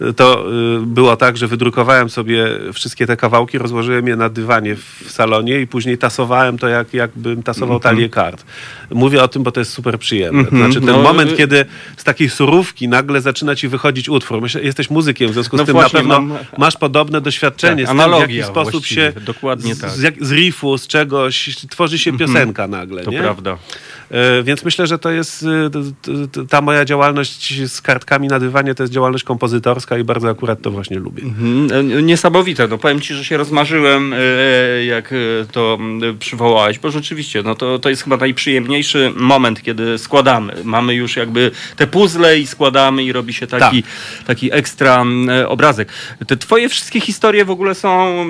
y, 0.00 0.12
to 0.12 0.52
y, 0.52 0.86
było 0.86 1.16
tak, 1.16 1.36
że 1.36 1.46
wydrukowałem 1.46 2.10
sobie 2.10 2.46
wszystkie 2.72 3.06
te 3.06 3.16
kawałki 3.16 3.45
podziałki, 3.46 3.58
rozłożyłem 3.58 4.08
je 4.08 4.16
na 4.16 4.28
dywanie 4.28 4.76
w 4.76 5.10
salonie 5.10 5.60
i 5.60 5.66
później 5.66 5.98
tasowałem 5.98 6.58
to, 6.58 6.68
jak, 6.68 6.94
jakbym 6.94 7.42
tasował 7.42 7.80
talię 7.80 8.08
kart. 8.08 8.44
Mówię 8.90 9.22
o 9.22 9.28
tym, 9.28 9.42
bo 9.42 9.52
to 9.52 9.60
jest 9.60 9.72
super 9.72 9.98
przyjemne. 9.98 10.44
To 10.44 10.50
Mhm. 10.50 10.72
znaczy 10.72 10.86
ten 10.86 10.96
No, 10.96 11.02
moment, 11.02 11.32
y- 11.32 11.36
kiedy 11.36 11.64
z 11.96 12.04
takiej 12.04 12.28
surówki 12.30 12.88
nagle 12.88 13.20
zaczyna 13.20 13.56
ci 13.56 13.68
wychodzić 13.68 14.08
utwór. 14.08 14.42
Myślę, 14.42 14.62
jesteś 14.62 14.90
muzykiem, 14.90 15.30
w 15.30 15.32
związku 15.32 15.56
z 15.56 15.60
No 15.60 15.66
tym 15.66 15.76
na 15.76 15.88
pewno 15.88 16.20
mam- 16.20 16.38
masz 16.58 16.76
podobne 16.76 17.20
doświadczenie 17.20 17.86
Tak, 17.86 17.96
z 17.96 18.00
tym, 18.02 18.12
w 18.16 18.20
jaki 18.20 18.42
sposób 18.42 18.86
się 18.86 19.12
dokładnie 19.26 19.74
z, 19.74 19.80
tak. 19.80 19.90
z, 19.90 20.02
jak- 20.02 20.24
z 20.24 20.32
riffu, 20.32 20.78
z 20.78 20.86
czegoś 20.86 21.56
tworzy 21.70 21.98
się 21.98 22.18
piosenka 22.18 22.66
nagle. 22.68 23.02
To 23.04 23.10
nie? 23.10 23.18
prawda. 23.18 23.58
E, 24.10 24.42
Więc 24.42 24.64
myślę, 24.64 24.86
że 24.86 24.98
to 24.98 25.10
jest 25.10 25.44
t- 26.32 26.46
ta 26.48 26.60
moja 26.60 26.84
działalność 26.84 27.62
z 27.70 27.80
kartkami 27.80 28.28
na 28.28 28.38
dywanie, 28.40 28.74
to 28.74 28.82
jest 28.82 28.92
działalność 28.92 29.24
kompozytorska 29.24 29.98
i 29.98 30.04
bardzo 30.04 30.28
akurat 30.30 30.62
to 30.62 30.70
właśnie 30.70 30.98
lubię. 30.98 31.22
Mhm, 31.22 31.68
e, 31.98 32.02
Niesamowite. 32.02 32.68
No 32.68 32.78
powiem 32.78 33.00
ci, 33.00 33.14
że 33.14 33.24
się 33.24 33.36
rozmarzyłem, 33.36 34.12
e, 34.12 34.84
jak 34.84 35.14
to 35.52 35.78
przywołałeś, 36.18 36.78
bo 36.78 36.90
rzeczywiście, 36.90 37.42
no 37.42 37.54
to, 37.54 37.78
to 37.78 37.88
jest 37.90 38.02
chyba 38.04 38.16
najprzyjemniejszy 38.76 39.12
moment, 39.16 39.62
kiedy 39.62 39.98
składamy. 39.98 40.54
Mamy 40.64 40.94
już 40.94 41.16
jakby 41.16 41.50
te 41.76 41.86
puzzle 41.86 42.38
i 42.38 42.46
składamy 42.46 43.04
i 43.04 43.12
robi 43.12 43.34
się 43.34 43.46
taki, 43.46 43.82
taki 44.26 44.52
ekstra 44.52 45.02
m, 45.02 45.30
e, 45.30 45.48
obrazek. 45.48 45.88
Te 46.26 46.36
twoje 46.36 46.68
wszystkie 46.68 47.00
historie 47.00 47.44
w 47.44 47.50
ogóle 47.50 47.74
są 47.74 48.26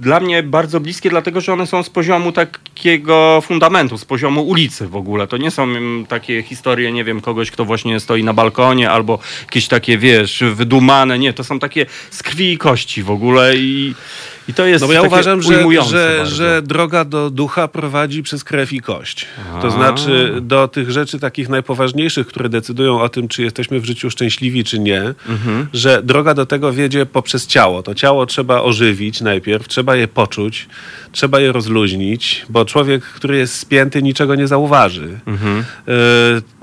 dla 0.00 0.20
mnie 0.20 0.42
bardzo 0.42 0.80
bliskie, 0.80 1.10
dlatego 1.10 1.40
że 1.40 1.52
one 1.52 1.66
są 1.66 1.82
z 1.82 1.90
poziomu 1.90 2.32
takiego 2.32 3.40
fundamentu, 3.40 3.98
z 3.98 4.04
poziomu 4.04 4.42
ulicy 4.42 4.88
w 4.88 4.96
ogóle. 4.96 5.26
To 5.26 5.36
nie 5.36 5.50
są 5.50 5.62
mm, 5.62 6.06
takie 6.06 6.42
historie, 6.42 6.92
nie 6.92 7.04
wiem, 7.04 7.20
kogoś, 7.20 7.50
kto 7.50 7.64
właśnie 7.64 8.00
stoi 8.00 8.24
na 8.24 8.32
balkonie 8.32 8.90
albo 8.90 9.18
jakieś 9.40 9.68
takie, 9.68 9.98
wiesz, 9.98 10.44
wydumane. 10.54 11.18
Nie, 11.18 11.32
to 11.32 11.44
są 11.44 11.58
takie 11.58 11.86
z 12.10 12.22
krwi 12.22 12.52
i 12.52 12.58
kości 12.58 13.02
w 13.02 13.10
ogóle 13.10 13.56
i, 13.56 13.94
i 14.50 14.54
to 14.54 14.66
jest 14.66 14.82
No 14.82 14.86
bo 14.86 14.92
ja 14.92 15.02
uważam, 15.02 15.42
że, 15.42 15.82
że, 15.88 16.26
że 16.26 16.62
droga 16.62 17.04
do 17.04 17.30
ducha 17.30 17.68
prowadzi 17.68 18.22
przez 18.22 18.44
krew 18.44 18.72
i 18.72 18.80
kość. 18.80 19.26
To 19.62 19.70
znaczy 19.70 20.34
do 20.42 20.68
tych 20.68 20.90
rzeczy 20.90 21.18
takich 21.18 21.48
najpoważniejszych, 21.48 22.26
które 22.26 22.48
decydują 22.48 23.00
o 23.00 23.08
tym, 23.08 23.28
czy 23.28 23.42
jesteśmy 23.42 23.80
w 23.80 23.84
życiu 23.84 24.10
szczęśliwi, 24.10 24.64
czy 24.64 24.78
nie, 24.78 25.00
Mhm. 25.28 25.66
że 25.72 26.02
droga 26.02 26.34
do 26.34 26.46
tego 26.46 26.72
wiedzie 26.72 27.06
poprzez 27.06 27.46
ciało. 27.46 27.82
To 27.82 27.94
ciało 27.94 28.26
trzeba 28.26 28.62
ożywić 28.62 29.20
najpierw, 29.20 29.68
trzeba 29.68 29.96
je 29.96 30.08
poczuć, 30.08 30.68
trzeba 31.12 31.40
je 31.40 31.52
rozluźnić, 31.52 32.46
bo 32.48 32.64
człowiek, 32.64 33.02
który 33.04 33.36
jest 33.36 33.54
spięty, 33.54 34.02
niczego 34.02 34.34
nie 34.34 34.46
zauważy. 34.46 35.20
Mhm. 35.26 35.58
E, 35.58 35.62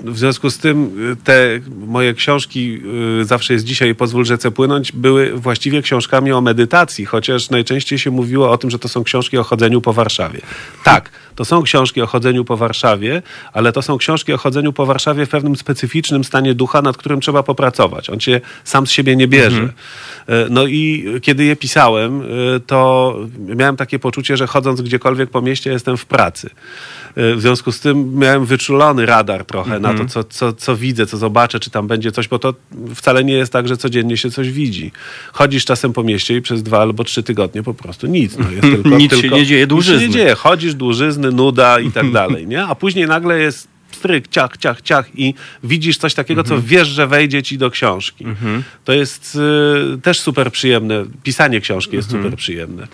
W 0.04 0.18
związku 0.18 0.50
z 0.50 0.58
tym 0.58 0.90
e, 1.12 1.16
te 1.24 1.60
moje 1.86 2.14
książki 2.14 2.80
e, 3.20 3.24
Zawsze 3.24 3.52
jest 3.52 3.64
dzisiaj, 3.64 3.94
pozwól 3.94 4.24
rzece 4.24 4.50
płynąć, 4.50 4.92
były 4.92 5.32
właściwie 5.34 5.82
książkami 5.82 6.32
o 6.32 6.40
medytacji, 6.40 7.04
chociaż 7.06 7.50
najczęściej 7.50 7.77
się 7.84 8.10
mówiło 8.10 8.50
o 8.50 8.58
tym, 8.58 8.70
że 8.70 8.78
to 8.78 8.88
są 8.88 9.04
książki 9.04 9.38
o 9.38 9.44
chodzeniu 9.44 9.80
po 9.80 9.92
Warszawie. 9.92 10.40
Tak, 10.84 11.10
to 11.34 11.44
są 11.44 11.62
książki 11.62 12.02
o 12.02 12.06
chodzeniu 12.06 12.44
po 12.44 12.56
Warszawie, 12.56 13.22
ale 13.52 13.72
to 13.72 13.82
są 13.82 13.98
książki 13.98 14.32
o 14.32 14.38
chodzeniu 14.38 14.72
po 14.72 14.86
Warszawie 14.86 15.26
w 15.26 15.28
pewnym 15.28 15.56
specyficznym 15.56 16.24
stanie 16.24 16.54
ducha, 16.54 16.82
nad 16.82 16.96
którym 16.96 17.20
trzeba 17.20 17.42
popracować. 17.42 18.10
On 18.10 18.18
cię 18.20 18.40
sam 18.64 18.86
z 18.86 18.90
siebie 18.90 19.16
nie 19.16 19.28
bierze. 19.28 19.72
E, 20.26 20.46
No 20.50 20.66
i 20.66 21.04
kiedy 21.22 21.44
je 21.44 21.56
pisałem, 21.56 22.22
e, 22.22 22.24
to 22.60 23.16
miałem 23.38 23.76
takie 23.76 23.98
poczucie, 23.98 24.36
że 24.36 24.46
chodząc 24.46 24.80
gdziekolwiek 24.80 25.30
po 25.30 25.42
mieście 25.42 25.70
jestem 25.70 25.96
w 25.96 26.06
pracy. 26.06 26.50
E, 27.16 27.34
W 27.34 27.40
związku 27.40 27.72
z 27.72 27.80
tym 27.80 28.18
miałem 28.18 28.44
wyczulony 28.46 29.06
radar 29.06 29.44
trochę 29.44 29.80
na 29.80 29.94
to, 29.94 30.04
co, 30.06 30.24
co, 30.24 30.52
co 30.52 30.76
widzę, 30.76 31.06
co 31.06 31.16
zobaczę, 31.16 31.60
czy 31.60 31.70
tam 31.70 31.86
będzie 31.86 32.12
coś, 32.12 32.28
bo 32.28 32.38
to 32.38 32.54
wcale 32.94 33.24
nie 33.24 33.34
jest 33.34 33.52
tak, 33.52 33.68
że 33.68 33.76
codziennie 33.76 34.16
się 34.16 34.30
coś 34.30 34.50
widzi. 34.50 34.92
Chodzisz 35.32 35.64
czasem 35.64 35.92
po 35.92 36.02
mieście 36.02 36.36
i 36.36 36.42
przez 36.42 36.62
dwa 36.62 36.80
albo 36.80 37.04
trzy 37.04 37.22
tygodnie 37.22 37.57
po 37.62 37.74
prostu 37.74 38.06
nic. 38.06 38.38
No, 38.38 38.50
jest 38.50 38.62
tylko, 38.82 38.88
Nic 38.88 39.14
się 39.16 39.20
tylko, 39.20 39.36
nie 39.36 39.46
dzieje, 39.46 39.60
Nic 39.60 39.64
się 39.64 39.66
dłużyzny. 39.66 40.06
nie 40.08 40.14
dzieje. 40.14 40.34
Chodzisz, 40.34 40.74
dłużyzny, 40.74 41.30
nuda 41.32 41.80
i 41.80 41.90
tak 41.92 42.10
dalej, 42.20 42.46
nie? 42.46 42.64
A 42.64 42.74
później 42.74 43.06
nagle 43.06 43.38
jest 43.38 43.68
stryk, 43.92 44.28
ciach, 44.28 44.56
ciach, 44.56 44.82
ciach 44.82 45.08
i 45.18 45.34
widzisz 45.64 45.98
coś 45.98 46.14
takiego, 46.14 46.44
co 46.44 46.62
wiesz, 46.62 46.88
że 46.88 47.06
wejdzie 47.06 47.42
ci 47.42 47.58
do 47.58 47.70
książki. 47.70 48.24
To 48.84 48.92
jest 48.92 49.38
y, 49.94 49.98
też 50.00 50.20
super 50.20 50.52
przyjemne. 50.52 51.04
Pisanie 51.22 51.60
książki 51.60 51.96
jest 51.96 52.10
super 52.10 52.36
przyjemne. 52.36 52.88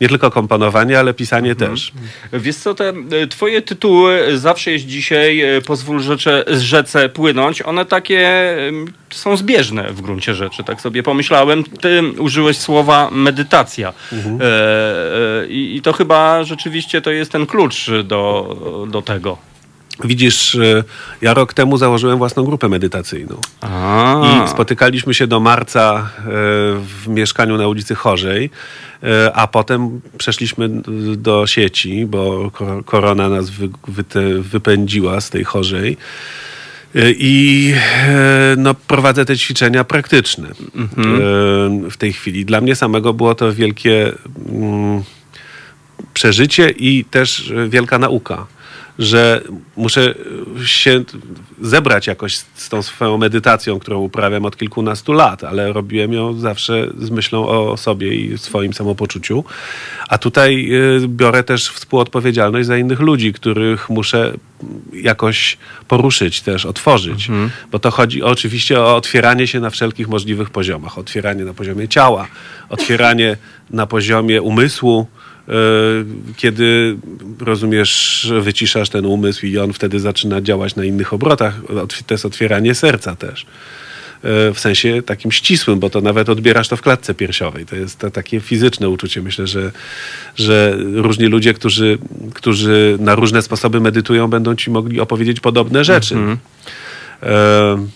Nie 0.00 0.08
tylko 0.08 0.30
komponowanie, 0.30 0.98
ale 0.98 1.14
pisanie 1.14 1.54
też. 1.54 1.92
Wiesz 2.32 2.56
co, 2.56 2.74
te 2.74 2.88
e, 2.88 3.26
twoje 3.26 3.62
tytuły 3.62 4.38
zawsze 4.38 4.72
jest 4.72 4.86
dzisiaj, 4.86 5.40
e, 5.40 5.60
pozwól 5.60 6.00
rzecze, 6.00 6.44
rzece 6.46 7.08
płynąć, 7.08 7.62
one 7.62 7.84
takie 7.84 8.56
są 9.10 9.36
zbieżne 9.36 9.92
w 9.92 10.00
gruncie 10.00 10.34
rzeczy, 10.34 10.64
tak 10.64 10.80
sobie 10.80 11.02
pomyślałem. 11.02 11.64
Ty 11.64 12.02
użyłeś 12.18 12.58
słowa 12.58 13.08
medytacja 13.12 13.92
Mhm. 14.12 14.38
e, 14.40 14.44
e, 14.44 15.46
i, 15.46 15.76
i 15.76 15.82
to 15.82 15.92
chyba 15.92 16.44
rzeczywiście 16.44 17.00
to 17.00 17.10
jest 17.10 17.32
ten 17.32 17.46
klucz 17.46 17.90
do, 18.04 18.86
do 18.90 19.02
tego. 19.02 19.38
Widzisz, 20.04 20.54
y, 20.54 20.84
ja 21.22 21.34
rok 21.34 21.54
temu 21.54 21.76
założyłem 21.76 22.18
własną 22.18 22.44
grupę 22.44 22.68
medytacyjną. 22.68 23.40
A, 23.60 24.44
I 24.46 24.48
spotykaliśmy 24.48 25.14
się 25.14 25.26
do 25.26 25.40
marca 25.40 26.10
e, 26.18 26.22
w 26.80 27.08
mieszkaniu 27.08 27.56
na 27.56 27.68
ulicy 27.68 27.94
Chorzej, 27.94 28.50
e, 29.02 29.32
a 29.34 29.46
potem 29.46 30.00
przeszliśmy 30.18 30.64
e, 30.64 30.70
do 31.16 31.46
sieci, 31.46 32.06
bo 32.06 32.50
ko- 32.50 32.82
korona 32.84 33.28
nas 33.28 33.50
wypędziła 34.40 35.20
z 35.20 35.30
tej 35.30 35.44
Chorzej. 35.44 35.96
E, 36.94 37.10
I 37.10 37.72
e, 38.08 38.54
no, 38.58 38.74
prowadzę 38.74 39.24
te 39.24 39.36
ćwiczenia 39.36 39.84
praktyczne 39.84 40.48
e, 40.48 40.52
w 41.90 41.96
tej 41.98 42.12
chwili. 42.12 42.44
Dla 42.44 42.60
mnie 42.60 42.76
samego 42.76 43.12
było 43.12 43.34
to 43.34 43.52
wielkie 43.52 44.12
mm, 44.48 45.02
przeżycie 46.14 46.70
i 46.70 47.04
też 47.04 47.50
e, 47.50 47.68
wielka 47.68 47.98
nauka, 47.98 48.46
że 48.98 49.40
muszę 49.76 50.14
się 50.64 51.04
zebrać 51.62 52.06
jakoś 52.06 52.36
z- 52.36 52.68
tą 52.68 52.82
swoją 52.82 53.18
medytacją, 53.18 53.78
którą 53.78 53.98
uprawiam 54.00 54.44
od 54.44 54.56
kilkunastu 54.56 55.12
lat, 55.12 55.44
ale 55.44 55.72
robiłem 55.72 56.12
ją 56.12 56.38
zawsze 56.38 56.86
z 56.98 57.10
myślą 57.10 57.48
o 57.48 57.76
sobie 57.76 58.14
i 58.14 58.38
swoim 58.38 58.74
samopoczuciu. 58.74 59.44
A 60.08 60.18
tutaj 60.18 60.70
e, 61.04 61.08
biorę 61.08 61.42
też 61.42 61.68
współodpowiedzialność 61.68 62.66
za 62.66 62.78
innych 62.78 63.00
ludzi, 63.00 63.32
których 63.32 63.90
muszę 63.90 64.32
jakoś 64.92 65.58
poruszyć 65.88 66.40
też, 66.40 66.66
otworzyć. 66.66 67.28
Bo 67.72 67.78
to 67.78 67.90
chodzi 67.90 68.22
oczywiście 68.22 68.80
o 68.80 68.96
otwieranie 68.96 69.46
się 69.46 69.60
na 69.60 69.70
wszelkich 69.70 70.08
możliwych 70.08 70.50
poziomach. 70.50 70.98
Otwieranie 70.98 71.44
na 71.44 71.54
poziomie 71.54 71.88
ciała, 71.88 72.26
otwieranie 72.68 73.36
na 73.70 73.86
poziomie 73.86 74.42
umysłu, 74.42 75.06
kiedy 76.36 76.96
rozumiesz, 77.40 78.32
wyciszasz 78.40 78.88
ten 78.88 79.06
umysł 79.06 79.46
i 79.46 79.58
on 79.58 79.72
wtedy 79.72 80.00
zaczyna 80.00 80.40
działać 80.40 80.76
na 80.76 80.84
innych 80.84 81.12
obrotach. 81.12 81.60
To 82.06 82.14
jest 82.14 82.26
otwieranie 82.26 82.74
serca 82.74 83.16
też. 83.16 83.46
E, 84.22 84.52
W 84.54 84.60
sensie 84.60 85.02
takim 85.02 85.32
ścisłym, 85.32 85.78
bo 85.78 85.90
to 85.90 86.00
nawet 86.00 86.28
odbierasz 86.28 86.68
to 86.68 86.76
w 86.76 86.82
klatce 86.82 87.14
piersiowej. 87.14 87.66
To 87.66 87.76
jest 87.76 87.98
to 87.98 88.10
takie 88.10 88.40
fizyczne 88.40 88.88
uczucie. 88.88 89.22
Myślę, 89.22 89.46
że, 89.46 89.72
że 90.36 90.76
różni 90.94 91.26
ludzie, 91.26 91.54
którzy, 91.54 91.98
którzy 92.34 92.96
na 93.00 93.14
różne 93.14 93.42
sposoby 93.42 93.80
medytują, 93.80 94.28
będą 94.28 94.54
ci 94.56 94.70
mogli 94.70 95.00
opowiedzieć 95.00 95.40
podobne 95.40 95.84
rzeczy. 95.84 96.16
E, 97.22 97.86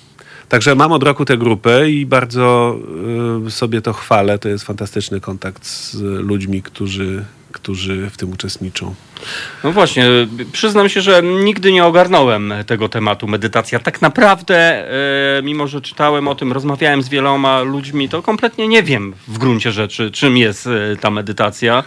Także 0.49 0.75
mam 0.75 0.93
od 0.93 1.03
roku 1.03 1.25
tę 1.25 1.39
grupę 1.39 1.91
i 1.91 2.07
bardzo 2.07 2.77
e, 3.47 3.51
sobie 3.51 3.83
to 3.83 3.93
chwalę. 3.93 4.39
To 4.39 4.49
jest 4.49 4.65
fantastyczny 4.65 5.21
kontakt 5.21 5.67
z 5.67 5.95
ludźmi, 6.01 6.63
którzy, 6.63 7.25
którzy 7.53 8.11
w 8.11 8.17
tym 8.17 8.33
uczestniczą. 8.33 8.95
No 9.65 9.73
właśnie, 9.73 10.05
przyznam 10.53 10.89
się, 10.89 11.01
że 11.01 11.23
nigdy 11.23 11.73
nie 11.73 11.85
ogarnąłem 11.85 12.55
tego 12.67 12.89
tematu 12.89 13.29
medytacja. 13.29 13.79
Tak 13.79 14.03
naprawdę, 14.03 14.57
e, 15.39 15.43
mimo 15.43 15.67
że 15.67 15.81
czytałem 15.81 16.29
o 16.29 16.35
tym, 16.35 16.53
rozmawiałem 16.53 17.03
z 17.03 17.09
wieloma 17.09 17.61
ludźmi, 17.61 18.09
to 18.09 18.23
kompletnie 18.23 18.69
nie 18.69 18.83
wiem 18.83 19.15
w 19.29 19.39
gruncie 19.39 19.73
rzeczy, 19.73 20.11
czym 20.11 20.37
jest 20.37 20.67
e, 20.67 20.97
ta 21.01 21.11
medytacja. 21.11 21.85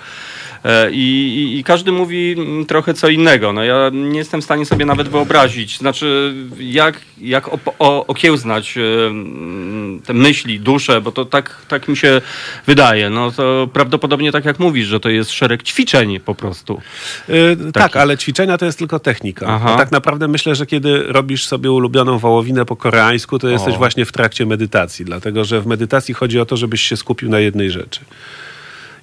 E, 0.65 0.91
I, 0.91 1.35
i, 1.35 1.59
I 1.59 1.63
każdy 1.63 1.91
mówi 1.91 2.35
mm, 2.37 2.65
trochę 2.65 2.93
co 2.93 3.09
innego. 3.09 3.53
No 3.53 3.63
ja 3.63 3.89
nie 3.93 4.17
jestem 4.17 4.41
w 4.41 4.43
stanie 4.43 4.65
sobie 4.65 4.85
nawet 4.85 5.09
wyobrazić, 5.09 5.77
znaczy 5.77 6.33
jak, 6.59 7.01
jak 7.21 7.45
op- 7.47 7.73
o, 7.79 8.07
okiełznać 8.07 8.77
e, 8.77 9.07
mm, 9.07 10.01
te 10.05 10.13
myśli, 10.13 10.59
duszę, 10.59 11.01
bo 11.01 11.11
to 11.11 11.25
tak, 11.25 11.61
tak 11.67 11.87
mi 11.87 11.97
się 11.97 12.21
wydaje. 12.67 13.09
No 13.09 13.31
to 13.31 13.69
prawdopodobnie 13.73 14.31
tak 14.31 14.45
jak 14.45 14.59
mówisz, 14.59 14.87
że 14.87 14.99
to 14.99 15.09
jest 15.09 15.31
szereg 15.31 15.63
ćwiczeń 15.63 16.19
po 16.19 16.35
prostu. 16.35 16.81
E, 17.29 17.71
tak, 17.71 17.95
ale 17.95 18.17
ćwiczenia 18.17 18.57
to 18.57 18.65
jest 18.65 18.77
tylko 18.77 18.99
technika. 18.99 19.59
Tak 19.77 19.91
naprawdę 19.91 20.27
myślę, 20.27 20.55
że 20.55 20.65
kiedy 20.65 21.03
robisz 21.03 21.47
sobie 21.47 21.71
ulubioną 21.71 22.19
wołowinę 22.19 22.65
po 22.65 22.75
koreańsku, 22.75 23.39
to 23.39 23.49
jesteś 23.49 23.73
O. 23.75 23.77
właśnie 23.77 24.05
w 24.05 24.11
trakcie 24.11 24.45
medytacji, 24.45 25.05
dlatego 25.05 25.45
że 25.45 25.61
w 25.61 25.67
medytacji 25.67 26.13
chodzi 26.13 26.39
o 26.39 26.45
to, 26.45 26.57
żebyś 26.57 26.81
się 26.81 26.97
skupił 26.97 27.29
na 27.29 27.39
jednej 27.39 27.71
rzeczy. 27.71 27.99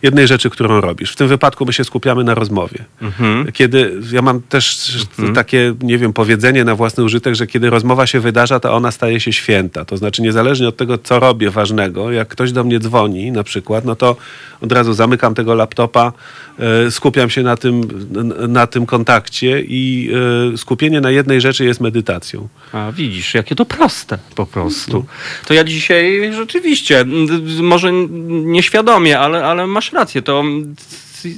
Jednej 0.03 0.27
rzeczy, 0.27 0.51
którą 0.51 0.81
robisz. 0.81 1.13
W 1.13 1.17
tym 1.17 1.29
wypadku 1.29 1.67
my 1.67 1.73
się 1.73 1.85
skupiamy 1.85 2.25
na 2.25 2.35
rozmowie. 2.35 2.85
Mhm. 3.03 3.53
Kiedy, 3.53 4.01
ja 4.13 4.23
mam 4.23 4.43
też 4.43 4.93
takie, 5.35 5.75
nie 5.83 5.99
wiem, 5.99 6.13
powiedzenie 6.13 6.65
na 6.65 6.75
własny 6.75 7.05
użytek, 7.05 7.35
że 7.35 7.47
kiedy 7.47 7.71
rozmowa 7.71 8.07
się 8.07 8.21
wydarza, 8.21 8.61
to 8.61 8.75
ona 8.75 8.91
staje 8.91 9.21
się 9.21 9.33
święta. 9.33 9.85
To 9.85 9.97
znaczy 9.97 10.23
niezależnie 10.23 10.69
od 10.69 10.77
tego, 10.77 10.99
co 10.99 11.21
robię 11.21 11.51
ważnego, 11.51 12.13
jak 12.13 12.29
ktoś 12.29 12.53
do 12.53 12.65
mnie 12.65 12.81
dzwoni 12.81 13.33
na 13.33 13.45
przykład, 13.45 13.85
no 13.85 13.97
to 13.97 14.17
od 14.61 14.73
razu 14.73 14.93
zamykam 14.93 15.35
tego 15.35 15.55
laptopa, 15.55 16.13
e, 16.59 16.91
skupiam 16.91 17.31
się 17.31 17.43
na 17.43 17.57
tym, 17.57 17.89
na 18.49 18.67
tym 18.67 18.87
kontakcie 18.87 19.63
i 19.63 20.11
e, 20.55 20.59
skupienie 20.59 21.01
na 21.01 21.11
jednej 21.11 21.41
rzeczy 21.41 21.65
jest 21.65 21.81
medytacją. 21.81 22.49
A 22.73 22.93
widzisz, 22.93 23.35
jakie 23.35 23.55
to 23.55 23.65
proste 23.65 24.19
po 24.35 24.47
prostu. 24.47 25.05
To 25.47 25.55
ja 25.55 25.65
dzisiaj 25.65 26.33
rzeczywiście, 26.37 27.05
może 27.63 27.93
nieświadomie, 28.29 29.19
ale, 29.19 29.45
ale 29.45 29.67
masz 29.67 29.92
rację, 29.93 30.23
to 30.23 30.43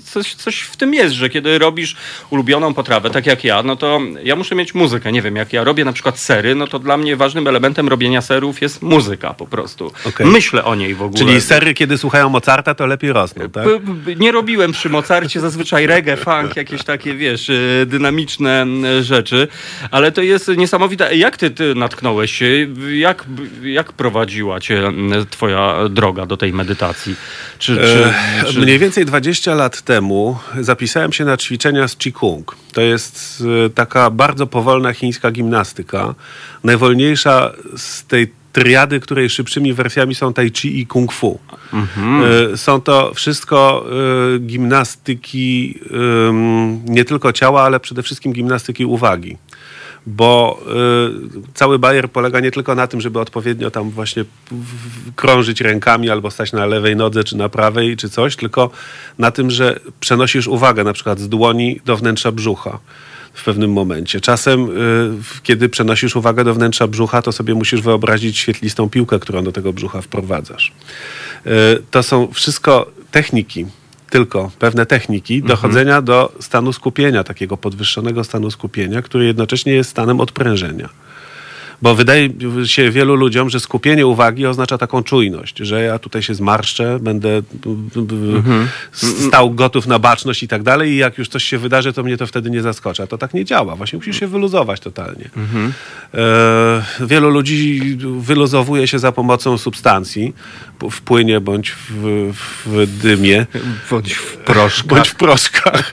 coś, 0.05 0.35
coś 0.35 0.61
w 0.61 0.77
tym 0.77 0.95
jest, 0.95 1.15
że 1.15 1.29
kiedy 1.29 1.59
robisz 1.59 1.97
ulubioną 2.31 2.75
potrawę, 2.75 3.11
tak 3.11 3.27
jak 3.27 3.45
ja, 3.45 3.63
no 3.63 3.77
to 3.77 4.01
ja 4.23 4.37
muszę 4.37 4.55
mieć 4.55 4.75
muzykę. 4.75 5.13
Nie 5.13 5.23
wiem, 5.23 5.37
jak 5.37 5.53
ja 5.53 5.65
robię 5.65 5.85
na 5.85 5.93
przykład 5.93 6.19
sery, 6.19 6.55
no 6.55 6.67
to 6.67 6.79
dla 6.79 6.97
mnie 6.97 7.17
ważnym 7.17 7.47
elementem 7.47 7.89
robienia 7.89 8.23
serów 8.23 8.63
jest 8.63 8.83
muzyka 8.83 9.35
po 9.35 9.47
prostu. 9.47 9.93
Okej. 10.05 10.27
Myślę 10.27 10.65
o 10.65 10.75
niej 10.75 10.95
w 10.95 11.03
ogóle. 11.03 11.19
Czyli 11.19 11.41
sery, 11.41 11.75
kiedy 11.75 11.99
słuchają 11.99 12.29
Mozarta, 12.29 12.75
to 12.75 12.87
lepiej 12.87 13.13
rosną, 13.13 13.51
tak? 13.51 13.67
Nie 14.17 14.33
robiłem 14.33 14.73
przy 14.73 14.89
Mozarcie 14.89 15.41
zazwyczaj 15.41 15.87
reggae, 15.87 16.17
funk, 16.17 16.57
jakieś 16.57 16.85
takie, 16.85 17.15
wiesz, 17.15 17.51
e, 17.51 17.87
dynamiczne 17.87 18.67
rzeczy, 19.03 19.49
ale 19.91 20.13
to 20.13 20.23
jest 20.23 20.49
niesamowite. 20.49 21.17
Jak 21.17 21.37
ty, 21.37 21.51
ty 21.51 21.75
natknąłeś 21.75 22.33
się, 22.33 22.67
jak, 22.93 23.25
jak 23.63 23.93
prowadziła 23.93 24.61
cię 24.61 24.93
twoja 25.31 25.89
droga 25.89 26.27
do 26.27 26.37
tej 26.37 26.53
medytacji? 26.53 27.15
Czy, 27.59 27.77
czy, 27.77 28.05
E, 28.05 28.53
czy... 28.53 28.61
Mniej 28.61 28.79
więcej 28.79 29.05
20 29.07 29.55
lat 29.55 29.74
temu 29.83 30.39
zapisałem 30.61 31.13
się 31.13 31.25
na 31.25 31.37
ćwiczenia 31.37 31.89
z 31.89 31.97
Qigong. 31.97 32.57
To 32.73 32.81
jest 32.81 33.43
e, 33.67 33.71
taka 33.71 34.11
bardzo 34.11 34.47
powolna 34.47 34.93
chińska 34.93 35.31
gimnastyka. 35.31 36.15
Najwolniejsza 36.65 37.53
z 37.77 38.05
tej 38.05 38.33
triady, 38.53 39.01
której 39.01 39.31
szybszymi 39.31 39.73
wersjami 39.75 40.15
są 40.15 40.33
tai 40.33 40.51
chi 40.51 40.81
i 40.81 40.87
kung 40.87 41.13
fu. 41.13 41.39
E, 41.73 42.57
Są 42.57 42.81
to 42.81 43.15
wszystko 43.15 43.85
e, 44.37 44.39
gimnastyki 44.39 45.81
nie 46.87 47.05
tylko 47.05 47.33
ciała, 47.33 47.63
ale 47.63 47.81
przede 47.81 48.03
wszystkim 48.03 48.33
gimnastyki 48.33 48.85
uwagi 48.85 49.37
bo 50.07 50.61
y, 51.47 51.55
cały 51.55 51.79
bajer 51.79 52.11
polega 52.11 52.41
nie 52.41 52.51
tylko 52.51 52.75
na 52.75 52.87
tym, 52.87 53.01
żeby 53.01 53.21
odpowiednio 53.21 53.71
tam 53.71 53.91
właśnie 53.91 54.25
krążyć 55.17 55.61
rękami 55.61 56.11
albo 56.11 56.31
stać 56.31 56.53
na 56.53 56.67
lewej 56.67 56.97
nodze, 56.97 57.25
czy 57.25 57.37
na 57.37 57.49
prawej, 57.49 57.97
czy 57.97 58.11
coś, 58.11 58.37
tylko 58.37 58.71
na 59.19 59.31
tym, 59.31 59.51
że 59.51 59.81
przenosisz 60.01 60.47
uwagę 60.47 60.85
na 60.85 60.93
przykład 60.93 61.19
z 61.19 61.29
dłoni 61.29 61.81
do 61.85 61.97
wnętrza 61.97 62.33
brzucha 62.33 62.79
w 63.35 63.45
pewnym 63.45 63.73
momencie. 63.73 64.21
Czasem, 64.21 64.71
y, 64.71 65.43
kiedy 65.43 65.69
przenosisz 65.69 66.17
uwagę 66.17 66.45
do 66.45 66.55
wnętrza 66.55 66.87
brzucha, 66.87 67.23
to 67.23 67.33
sobie 67.33 67.55
musisz 67.55 67.83
wyobrazić 67.83 68.39
świetlistą 68.39 68.91
piłkę, 68.91 69.19
którą 69.19 69.45
do 69.45 69.53
tego 69.53 69.73
brzucha 69.73 70.01
wprowadzasz. 70.01 70.73
Y, 71.47 71.51
to 71.91 72.03
są 72.03 72.33
wszystko 72.33 72.91
techniki, 73.11 73.67
tylko 74.15 74.51
pewne 74.59 74.87
techniki 74.87 75.43
dochodzenia 75.43 76.03
do 76.03 76.33
stanu 76.41 76.73
skupienia, 76.73 77.25
takiego 77.25 77.57
podwyższonego 77.57 78.25
stanu 78.25 78.51
skupienia, 78.51 79.03
który 79.03 79.25
jednocześnie 79.25 79.73
jest 79.73 79.91
stanem 79.91 80.21
odprężenia. 80.21 80.89
Bo 81.85 81.95
wydaje 81.95 82.29
się 82.65 82.91
wielu 82.91 83.15
ludziom, 83.15 83.51
że 83.51 83.61
skupienie 83.61 84.07
uwagi 84.07 84.47
oznacza 84.47 84.79
taką 84.79 85.03
czujność, 85.03 85.59
że 85.59 85.83
ja 85.83 85.99
tutaj 85.99 86.23
się 86.23 86.35
zmarszczę, 86.35 86.99
będę 87.01 87.43
b- 87.43 88.43
stał 89.29 89.51
gotów 89.51 89.87
na 89.87 89.99
baczność 89.99 90.43
i 90.43 90.49
tak 90.49 90.63
dalej 90.63 90.91
i 90.93 90.97
jak 90.97 91.19
już 91.19 91.29
coś 91.29 91.45
się 91.45 91.59
wydarzy, 91.59 91.93
to 91.93 92.03
mnie 92.03 92.17
to 92.17 92.27
wtedy 92.27 92.51
nie 92.51 92.63
zaskoczy. 92.63 93.03
A 93.03 93.07
to 93.07 93.19
tak 93.19 93.35
nie 93.35 93.45
działa. 93.45 93.77
Właśnie 93.77 93.97
musisz 93.97 94.21
się 94.21 94.27
wyluzować 94.27 94.81
totalnie. 94.81 95.31
E, 96.15 96.85
wielu 97.07 97.31
ludzi 97.31 97.97
wyluzowuje 98.19 98.89
się 98.89 98.99
za 98.99 99.13
pomocą 99.13 99.59
substancji 99.59 100.35
w 100.91 101.01
płynie 101.01 101.41
bądź 101.41 101.71
w, 101.71 102.33
w 102.67 102.87
dymie. 103.03 103.47
Bądź 103.91 104.15
w 104.15 104.37
proszkach. 104.37 104.87
Bądź 104.87 105.09
w 105.09 105.15
proszkach. 105.15 105.93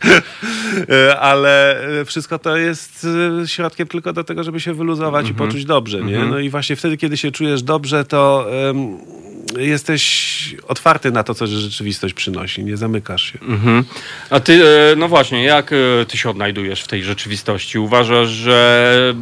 E, 0.89 1.19
Ale 1.19 1.81
wszystko 2.05 2.39
to 2.39 2.57
jest 2.57 3.07
e, 3.43 3.47
środkiem 3.47 3.87
tylko 3.87 4.13
do 4.13 4.23
tego, 4.23 4.43
żeby 4.43 4.59
się 4.59 4.73
wyluzować 4.73 5.29
i 5.29 5.33
poczuć 5.33 5.65
dobrze. 5.65 5.80
Nie? 5.89 6.19
No 6.19 6.39
i 6.39 6.49
właśnie 6.49 6.75
wtedy, 6.75 6.97
kiedy 6.97 7.17
się 7.17 7.31
czujesz 7.31 7.63
dobrze, 7.63 8.05
to 8.05 8.47
em, 8.69 8.97
jesteś 9.57 10.55
otwarty 10.67 11.11
na 11.11 11.23
to, 11.23 11.33
co 11.33 11.47
rzeczywistość 11.47 12.13
przynosi. 12.13 12.63
Nie 12.63 12.77
zamykasz 12.77 13.31
się. 13.31 13.39
Mhm. 13.41 13.83
A 14.29 14.39
ty, 14.39 14.63
e, 14.65 14.95
no 14.95 15.07
właśnie, 15.07 15.43
jak 15.43 15.73
e, 15.73 16.05
ty 16.07 16.17
się 16.17 16.29
odnajdujesz 16.29 16.81
w 16.81 16.87
tej 16.87 17.03
rzeczywistości? 17.03 17.79
Uważasz, 17.79 18.29
że, 18.29 19.13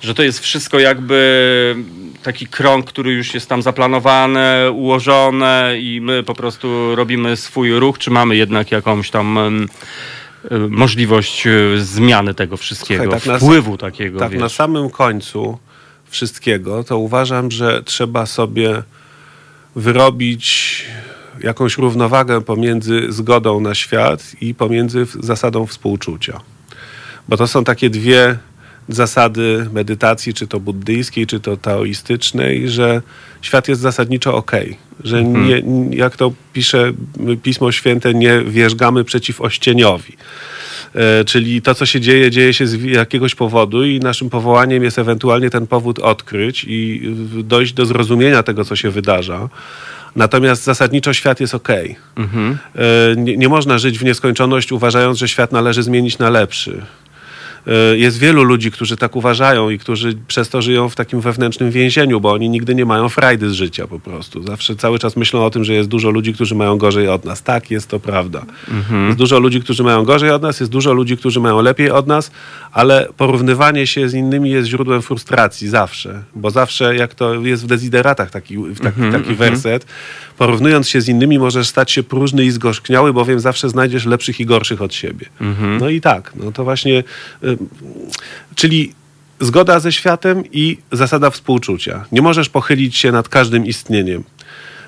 że 0.00 0.14
to 0.14 0.22
jest 0.22 0.40
wszystko 0.40 0.78
jakby 0.78 1.76
taki 2.22 2.46
krąg, 2.46 2.86
który 2.86 3.12
już 3.12 3.34
jest 3.34 3.48
tam 3.48 3.62
zaplanowany, 3.62 4.70
ułożone 4.70 5.74
i 5.80 6.00
my 6.00 6.22
po 6.22 6.34
prostu 6.34 6.96
robimy 6.96 7.36
swój 7.36 7.72
ruch, 7.78 7.98
czy 7.98 8.10
mamy 8.10 8.36
jednak 8.36 8.70
jakąś 8.70 9.10
tam 9.10 9.38
możliwość 10.68 11.46
e, 11.46 11.50
zmiany 11.76 12.34
tego 12.34 12.56
wszystkiego, 12.56 13.02
Słuchaj, 13.04 13.20
tak 13.20 13.28
na- 13.28 13.38
wpływu 13.38 13.76
takiego, 13.78 14.18
Tak, 14.18 14.32
wiesz? 14.32 14.40
na 14.40 14.48
samym 14.48 14.90
końcu 14.90 15.58
wszystkiego, 16.06 16.84
to 16.84 16.98
uważam, 16.98 17.50
że 17.50 17.82
trzeba 17.82 18.26
sobie 18.26 18.82
wyrobić 19.76 20.84
jakąś 21.40 21.78
równowagę 21.78 22.40
pomiędzy 22.40 23.06
zgodą 23.12 23.60
na 23.60 23.74
świat 23.74 24.32
i 24.40 24.54
pomiędzy 24.54 25.06
zasadą 25.20 25.66
współczucia. 25.66 26.40
Bo 27.28 27.36
to 27.36 27.46
są 27.46 27.64
takie 27.64 27.90
dwie 27.90 28.38
zasady 28.88 29.66
medytacji, 29.72 30.34
czy 30.34 30.46
to 30.46 30.60
buddyjskiej, 30.60 31.26
czy 31.26 31.40
to 31.40 31.56
taoistycznej, 31.56 32.68
że 32.68 33.02
świat 33.42 33.68
jest 33.68 33.80
zasadniczo 33.80 34.34
ok, 34.34 34.52
że 35.04 35.24
nie, 35.24 35.62
jak 35.90 36.16
to 36.16 36.32
pisze 36.52 36.92
Pismo 37.42 37.72
Święte, 37.72 38.14
nie 38.14 38.40
wierzgamy 38.40 39.04
przeciw 39.04 39.40
ościeniowi. 39.40 40.16
E, 40.94 41.24
Czyli 41.24 41.62
to, 41.62 41.74
co 41.74 41.86
się 41.86 42.00
dzieje, 42.00 42.30
dzieje 42.30 42.54
się 42.54 42.66
z 42.66 42.82
jakiegoś 42.82 43.34
powodu 43.34 43.84
i 43.84 44.00
naszym 44.00 44.30
powołaniem 44.30 44.84
jest 44.84 44.98
ewentualnie 44.98 45.50
ten 45.50 45.66
powód 45.66 45.98
odkryć 45.98 46.64
i 46.68 47.02
dojść 47.44 47.72
do 47.72 47.86
zrozumienia 47.86 48.42
tego, 48.42 48.64
co 48.64 48.76
się 48.76 48.90
wydarza. 48.90 49.48
Natomiast 50.16 50.64
zasadniczo 50.64 51.12
świat 51.12 51.40
jest 51.40 51.54
ok. 51.54 51.68
Mhm. 52.16 52.58
Nie, 53.16 53.36
nie 53.36 53.48
można 53.48 53.78
żyć 53.78 53.98
w 53.98 54.04
nieskończoność, 54.04 54.72
uważając, 54.72 55.18
że 55.18 55.28
świat 55.28 55.52
należy 55.52 55.82
zmienić 55.82 56.18
na 56.18 56.30
lepszy. 56.30 56.82
E, 57.66 57.96
Jest 57.96 58.18
wielu 58.18 58.42
ludzi, 58.42 58.70
którzy 58.70 58.96
tak 58.96 59.16
uważają 59.16 59.70
i 59.70 59.78
którzy 59.78 60.14
przez 60.28 60.48
to 60.48 60.62
żyją 60.62 60.88
w 60.88 60.94
takim 60.94 61.20
wewnętrznym 61.20 61.70
więzieniu, 61.70 62.20
bo 62.20 62.32
oni 62.32 62.48
nigdy 62.50 62.74
nie 62.74 62.84
mają 62.84 63.08
frajdy 63.08 63.50
z 63.50 63.52
życia 63.52 63.86
po 63.86 64.00
prostu. 64.00 64.42
Zawsze 64.42 64.76
cały 64.76 64.98
czas 64.98 65.16
myślą 65.16 65.44
o 65.44 65.50
tym, 65.50 65.64
że 65.64 65.74
jest 65.74 65.88
dużo 65.88 66.10
ludzi, 66.10 66.34
którzy 66.34 66.54
mają 66.54 66.78
gorzej 66.78 67.08
od 67.08 67.24
nas. 67.24 67.42
Tak, 67.42 67.70
jest 67.70 67.88
to 67.88 68.00
prawda. 68.00 68.44
Jest 69.06 69.18
dużo 69.18 69.38
ludzi, 69.38 69.60
którzy 69.60 69.82
mają 69.82 70.04
gorzej 70.04 70.30
od 70.30 70.42
nas, 70.42 70.60
jest 70.60 70.72
dużo 70.72 70.92
ludzi, 70.92 71.16
którzy 71.16 71.40
mają 71.40 71.62
lepiej 71.62 71.90
od 71.90 72.06
nas, 72.06 72.30
ale 72.72 73.08
porównywanie 73.16 73.86
się 73.86 74.08
z 74.08 74.14
innymi 74.14 74.50
jest 74.50 74.68
źródłem 74.68 75.02
frustracji 75.02 75.68
zawsze. 75.68 76.22
Bo 76.34 76.50
zawsze, 76.50 76.96
jak 76.96 77.14
to 77.14 77.34
jest 77.34 77.64
w 77.64 77.66
desideratach 77.66 78.30
taki, 78.30 78.56
taki, 78.82 79.00
taki 79.12 79.34
werset, 79.34 79.86
porównując 80.38 80.88
się 80.88 81.00
z 81.00 81.08
innymi 81.08 81.38
możesz 81.38 81.66
stać 81.68 81.90
się 81.90 82.02
próżny 82.02 82.44
i 82.44 82.50
zgorzkniały, 82.50 83.12
bowiem 83.12 83.40
zawsze 83.40 83.68
znajdziesz 83.68 84.06
lepszych 84.06 84.40
i 84.40 84.46
gorszych 84.46 84.82
od 84.82 84.94
siebie. 84.94 85.26
No 85.80 85.88
i 85.88 86.00
tak, 86.00 86.32
no 86.36 86.52
to 86.52 86.64
właśnie, 86.64 87.04
y, 87.44 87.51
czyli 88.54 88.92
zgoda 89.40 89.80
ze 89.80 89.92
światem 89.92 90.42
i 90.52 90.78
zasada 90.92 91.30
współczucia. 91.30 92.04
Nie 92.12 92.22
możesz 92.22 92.48
pochylić 92.48 92.96
się 92.96 93.12
nad 93.12 93.28
każdym 93.28 93.66
istnieniem. 93.66 94.24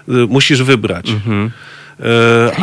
Y, 0.08 0.12
Musisz 0.12 0.62
wybrać. 0.62 1.10
E, 1.10 1.50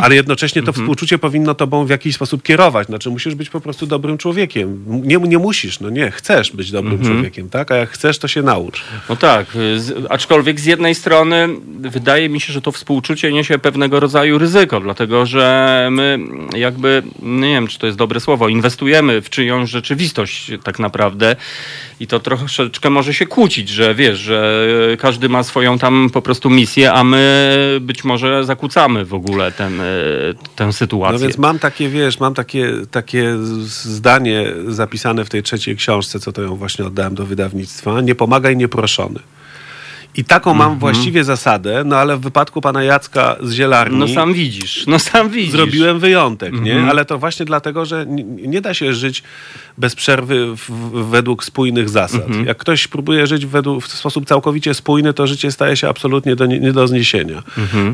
ale 0.02 0.14
jednocześnie 0.14 0.62
to 0.62 0.72
współczucie 0.72 1.18
powinno 1.18 1.54
tobą 1.54 1.86
w 1.86 1.90
jakiś 1.90 2.14
sposób 2.14 2.42
kierować. 2.42 2.86
Znaczy 2.86 3.10
musisz 3.10 3.34
być 3.34 3.50
po 3.50 3.60
prostu 3.60 3.86
dobrym 3.86 4.18
człowiekiem. 4.18 4.84
Nie, 4.86 5.16
nie 5.16 5.38
musisz, 5.38 5.80
no 5.80 5.90
nie, 5.90 6.10
chcesz 6.10 6.52
być 6.52 6.70
dobrym 6.70 7.04
człowiekiem, 7.04 7.50
tak? 7.50 7.72
A 7.72 7.76
jak 7.76 7.90
chcesz, 7.90 8.18
to 8.18 8.28
się 8.28 8.42
naucz. 8.42 8.82
No 9.08 9.16
tak, 9.16 9.46
z, 9.76 10.06
aczkolwiek 10.10 10.60
z 10.60 10.64
jednej 10.64 10.94
strony 10.94 11.48
wydaje 11.80 12.28
mi 12.28 12.40
się, 12.40 12.52
że 12.52 12.60
to 12.60 12.72
współczucie 12.72 13.32
niesie 13.32 13.58
pewnego 13.58 14.00
rodzaju 14.00 14.38
ryzyko, 14.38 14.80
dlatego 14.80 15.26
że 15.26 15.88
my 15.90 16.18
jakby, 16.56 17.02
nie 17.22 17.48
wiem 17.48 17.66
czy 17.66 17.78
to 17.78 17.86
jest 17.86 17.98
dobre 17.98 18.20
słowo, 18.20 18.48
inwestujemy 18.48 19.22
w 19.22 19.30
czyjąś 19.30 19.70
rzeczywistość 19.70 20.50
tak 20.64 20.78
naprawdę 20.78 21.36
i 22.00 22.06
to 22.06 22.20
troszeczkę 22.20 22.90
może 22.90 23.14
się 23.14 23.26
kłócić, 23.26 23.68
że 23.68 23.94
wiesz, 23.94 24.18
że 24.18 24.66
każdy 24.98 25.28
ma 25.28 25.42
swoją 25.42 25.78
tam 25.78 26.10
po 26.12 26.22
prostu 26.22 26.50
misję, 26.50 26.92
a 26.92 27.04
my 27.04 27.78
być 27.80 28.04
może 28.04 28.44
zakłócamy 28.44 29.04
w 29.04 29.14
ogóle 29.26 29.52
ten, 29.52 29.80
e, 29.80 29.84
tę 30.56 30.72
sytuację. 30.72 31.18
No 31.18 31.18
więc 31.18 31.38
mam 31.38 31.58
takie, 31.58 31.88
wiesz, 31.88 32.20
mam 32.20 32.34
takie, 32.34 32.72
takie 32.90 33.36
zdanie 33.64 34.46
zapisane 34.68 35.24
w 35.24 35.30
tej 35.30 35.42
trzeciej 35.42 35.76
książce, 35.76 36.20
co 36.20 36.32
to 36.32 36.42
ją 36.42 36.56
właśnie 36.56 36.84
oddałem 36.84 37.14
do 37.14 37.26
wydawnictwa. 37.26 38.00
Nie 38.00 38.14
pomagaj 38.14 38.56
nieproszony. 38.56 39.20
I 40.16 40.24
taką 40.24 40.54
mam 40.54 40.78
właściwie 40.78 41.24
zasadę, 41.24 41.82
no 41.86 41.96
ale 41.96 42.16
w 42.16 42.20
wypadku 42.20 42.60
pana 42.60 42.82
Jacka 42.82 43.36
z 43.42 43.52
Zielarni... 43.52 43.98
No 43.98 44.08
sam 44.08 44.32
widzisz, 44.32 44.86
no 44.86 44.98
sam 44.98 45.30
widzisz. 45.30 45.52
Zrobiłem 45.52 45.98
wyjątek, 45.98 46.60
nie? 46.60 46.82
Ale 46.90 47.04
to 47.04 47.18
właśnie 47.18 47.46
dlatego, 47.46 47.84
że 47.84 48.06
nie, 48.26 48.60
da 48.60 48.74
się 48.74 48.92
żyć 48.92 49.22
bez 49.78 49.94
przerwy 49.94 50.56
w, 50.56 50.70
według 51.10 51.44
spójnych 51.44 51.88
zasad. 51.88 52.26
Jak 52.46 52.56
ktoś 52.56 52.88
próbuje 52.88 53.26
żyć 53.26 53.46
według, 53.46 53.84
w 53.84 53.88
sposób 53.88 54.26
całkowicie 54.26 54.74
spójny, 54.74 55.14
to 55.14 55.26
życie 55.26 55.52
staje 55.52 55.76
się 55.76 55.88
absolutnie 55.88 56.36
do, 56.36 56.46
nie, 56.46 56.60
nie 56.60 56.72
do 56.72 56.88
zniesienia. 56.88 57.42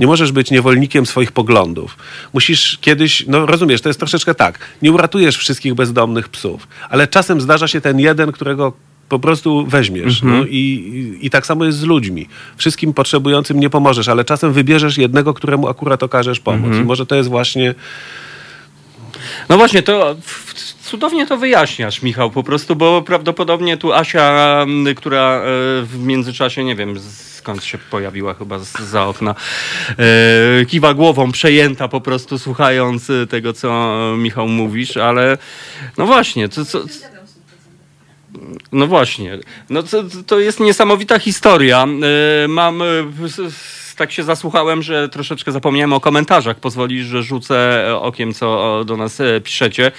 Nie 0.01 0.07
możesz 0.07 0.33
być 0.33 0.51
niewolnikiem 0.51 1.07
swoich 1.07 1.33
poglądów. 1.33 1.97
Musisz 2.33 2.79
kiedyś, 2.81 3.25
no 3.27 3.47
rozumiesz, 3.47 3.81
to 3.81 3.89
jest 3.89 3.99
troszeczkę 3.99 4.35
tak, 4.35 4.59
nie 4.83 4.93
uratujesz 4.93 5.37
wszystkich 5.37 5.75
bezdomnych 5.75 6.29
psów, 6.29 6.69
ale 6.91 7.09
czasem 7.09 7.41
zdarza 7.41 7.69
się 7.69 7.81
ten 7.81 7.99
jeden, 7.99 8.33
którego 8.33 8.73
po 9.09 9.19
prostu 9.19 9.67
weźmiesz. 9.67 10.23
No, 10.23 10.45
i, 10.45 10.57
i, 10.57 11.27
I 11.27 11.31
tak 11.31 11.47
samo 11.47 11.65
jest 11.65 11.79
z 11.79 11.83
ludźmi. 11.83 12.29
Wszystkim 12.57 12.95
potrzebującym 12.95 13.61
nie 13.61 13.71
pomożesz, 13.71 14.09
ale 14.09 14.25
czasem 14.25 14.53
wybierzesz 14.53 14.99
jednego, 14.99 15.35
któremu 15.35 15.69
akurat 15.69 16.03
okażesz 16.03 16.41
pomoc. 16.41 16.77
I 16.77 16.85
może 16.85 17.07
to 17.07 17.15
jest 17.15 17.29
właśnie 17.29 17.75
No 19.49 19.57
właśnie, 19.57 19.83
to 19.83 20.17
cudownie 20.83 21.27
to 21.27 21.37
wyjaśniasz, 21.37 22.03
Michał, 22.03 22.31
po 22.31 22.43
prostu, 22.43 22.77
bo 22.77 23.03
prawdopodobnie 23.03 23.77
tu 23.77 23.93
Asia, 23.93 24.67
która 24.97 25.37
e, 25.37 25.43
w 25.83 25.99
międzyczasie, 25.99 26.65
nie 26.65 26.77
wiem, 26.77 27.01
skąd 27.37 27.65
się 27.65 27.79
pojawiła 27.79 28.35
chyba 28.35 28.59
z, 28.59 28.79
za 28.79 29.07
okna, 29.07 29.35
e, 29.99 30.65
kiwa 30.67 30.95
głową, 30.95 31.33
przejęta 31.33 31.89
po 31.89 32.01
prostu 32.01 32.39
słuchając 32.39 33.13
tego, 33.31 33.53
co 33.53 33.97
Michał 34.19 34.49
mówisz, 34.49 34.97
ale 34.97 35.39
no 35.99 36.07
właśnie, 36.07 36.49
co, 36.49 36.65
no 38.73 38.87
właśnie. 38.87 39.39
No 39.71 39.83
to, 39.83 40.05
to 40.27 40.39
jest 40.39 40.61
niesamowita 40.61 41.19
historia. 41.19 41.87
E, 42.45 42.49
Mam. 42.49 42.83
e, 42.83 42.85
Tak 43.97 44.13
się 44.13 44.23
zasłuchałem, 44.23 44.83
że 44.83 45.09
troszeczkę 45.09 45.53
zapomniałem 45.53 45.93
o 45.93 46.01
komentarzach. 46.01 46.61
Pozwolisz, 46.61 47.07
że 47.07 47.23
rzucę 47.23 47.89
e, 47.89 47.97
okiem, 47.97 48.35
co 48.35 48.83
do 48.85 48.97
nas 48.97 49.19
piszecie. 49.45 49.93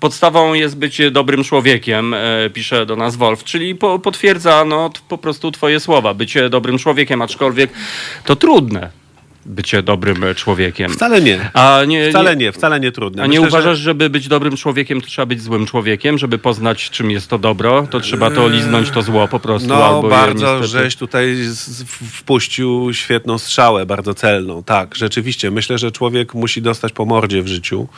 Podstawą 0.00 0.54
jest 0.54 0.76
być 0.76 1.00
dobrym 1.10 1.44
człowiekiem, 1.44 2.14
pisze 2.52 2.86
do 2.86 2.96
nas 2.96 3.16
Wolf, 3.16 3.44
czyli 3.44 3.74
po, 3.74 3.98
potwierdza 3.98 4.64
no, 4.64 4.90
po 5.08 5.18
prostu 5.18 5.50
twoje 5.50 5.80
słowa. 5.80 6.14
Bycie 6.14 6.50
dobrym 6.50 6.78
człowiekiem, 6.78 7.22
aczkolwiek 7.22 7.70
to 8.24 8.36
trudne. 8.36 9.03
Bycie 9.46 9.82
dobrym 9.82 10.24
człowiekiem. 10.36 10.90
Wcale 10.92 11.20
nie. 11.20 11.50
A 11.54 11.80
nie, 11.86 12.10
Wcale 12.10 12.36
nie, 12.36 12.52
wcale 12.52 12.80
nie 12.80 12.92
trudne. 12.92 13.22
a 13.22 13.26
nie 13.26 13.40
Myślę, 13.40 13.50
że- 13.50 13.58
uważasz, 13.58 13.78
żeby 13.78 14.10
być 14.10 14.28
dobrym 14.28 14.56
człowiekiem, 14.56 15.00
to 15.00 15.06
trzeba 15.06 15.26
być 15.26 15.42
złym 15.42 15.66
człowiekiem, 15.66 16.18
żeby 16.18 16.38
poznać, 16.38 16.90
czym 16.90 17.10
jest 17.10 17.28
to 17.30 17.38
dobro, 17.38 17.86
to 17.90 18.00
trzeba 18.00 18.30
to 18.30 18.48
liznąć 18.48 18.90
to 18.90 19.02
zło 19.02 19.28
po 19.28 19.40
prostu. 19.40 19.68
No, 19.68 19.84
albo 19.84 20.08
bardzo 20.08 20.58
niestety... 20.60 20.66
żeś 20.84 20.96
tutaj 20.96 21.36
wpuścił 22.12 22.94
świetną 22.94 23.38
strzałę, 23.38 23.86
bardzo 23.86 24.14
celną. 24.14 24.62
Tak, 24.62 24.94
rzeczywiście. 24.94 25.50
Myślę, 25.50 25.78
że 25.78 25.92
człowiek 25.92 26.34
musi 26.34 26.62
dostać 26.62 26.92
po 26.92 27.04
mordzie 27.04 27.42
w 27.42 27.48
życiu, 27.48 27.88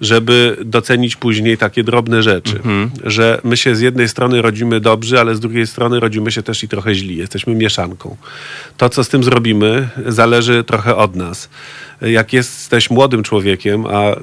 żeby 0.00 0.56
docenić 0.64 1.16
później 1.16 1.58
takie 1.58 1.84
drobne 1.84 2.22
rzeczy. 2.22 2.56
Mhm. 2.56 2.90
Że 3.04 3.40
my 3.44 3.56
się 3.56 3.76
z 3.76 3.80
jednej 3.80 4.08
strony 4.08 4.42
rodzimy 4.42 4.80
dobrzy, 4.80 5.20
ale 5.20 5.34
z 5.34 5.40
drugiej 5.40 5.66
strony 5.66 6.00
rodzimy 6.00 6.32
się 6.32 6.42
też 6.42 6.64
i 6.64 6.68
trochę 6.68 6.94
źli. 6.94 7.16
Jesteśmy 7.16 7.54
mieszanką. 7.54 8.16
To, 8.76 8.88
co 8.88 9.04
z 9.04 9.08
tym 9.08 9.24
zrobimy, 9.24 9.88
zależy 10.06 10.64
trochę 10.64 10.96
od 10.96 11.16
nas. 11.16 11.48
Jak 12.00 12.32
jesteś 12.32 12.90
młodym 12.90 13.22
człowiekiem, 13.22 13.86
a 13.86 14.12
y, 14.12 14.16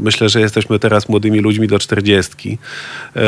myślę, 0.00 0.28
że 0.28 0.40
jesteśmy 0.40 0.78
teraz 0.78 1.08
młodymi 1.08 1.40
ludźmi 1.40 1.68
do 1.68 1.78
czterdziestki, 1.78 2.58
y, 3.16 3.20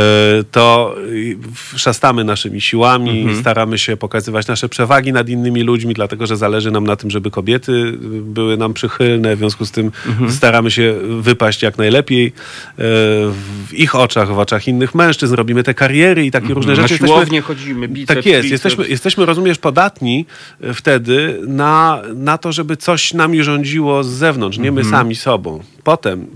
to 0.50 0.94
y, 1.12 1.36
szastamy 1.76 2.24
naszymi 2.24 2.60
siłami, 2.60 3.28
staramy 3.40 3.78
się 3.78 3.96
pokazywać 3.96 4.46
nasze 4.46 4.68
przewagi 4.68 5.12
nad 5.12 5.28
innymi 5.28 5.62
ludźmi, 5.62 5.94
dlatego 5.94 6.26
że 6.26 6.36
zależy 6.36 6.70
nam 6.70 6.86
na 6.86 6.96
tym, 6.96 7.10
żeby 7.10 7.30
kobiety 7.30 7.92
były 8.22 8.56
nam 8.56 8.74
przychylne, 8.74 9.36
w 9.36 9.38
związku 9.38 9.64
z 9.64 9.70
tym 9.70 9.92
staramy 10.28 10.70
się 10.70 10.94
wypaść 11.20 11.62
jak 11.62 11.78
najlepiej 11.78 12.32
w 12.78 13.72
ich 13.72 13.94
oczach, 13.94 14.34
w 14.34 14.38
oczach 14.38 14.68
innych 14.68 14.94
mężczyzn, 14.94 15.34
robimy 15.34 15.62
te 15.62 15.74
kariery 15.74 16.26
i 16.26 16.30
takie 16.30 16.54
różne 16.54 16.74
Na 16.74 16.88
rzeczy. 16.88 16.98
siłownię 16.98 17.40
chodzimy, 17.40 17.88
biceps, 17.88 18.16
Tak 18.16 18.26
jest. 18.26 18.48
Jesteśmy, 18.48 18.88
jesteśmy, 18.88 19.26
rozumiesz, 19.26 19.58
podatni 19.58 20.26
wtedy 20.74 21.40
na, 21.46 22.02
na 22.14 22.38
to, 22.38 22.52
żeby 22.52 22.76
coś 22.76 23.14
nami 23.14 23.42
rządziło 23.52 24.04
z 24.04 24.08
zewnątrz, 24.08 24.58
nie 24.58 24.72
my 24.72 24.84
sami 24.84 25.16
sobą. 25.16 25.60
Potem, 25.84 26.26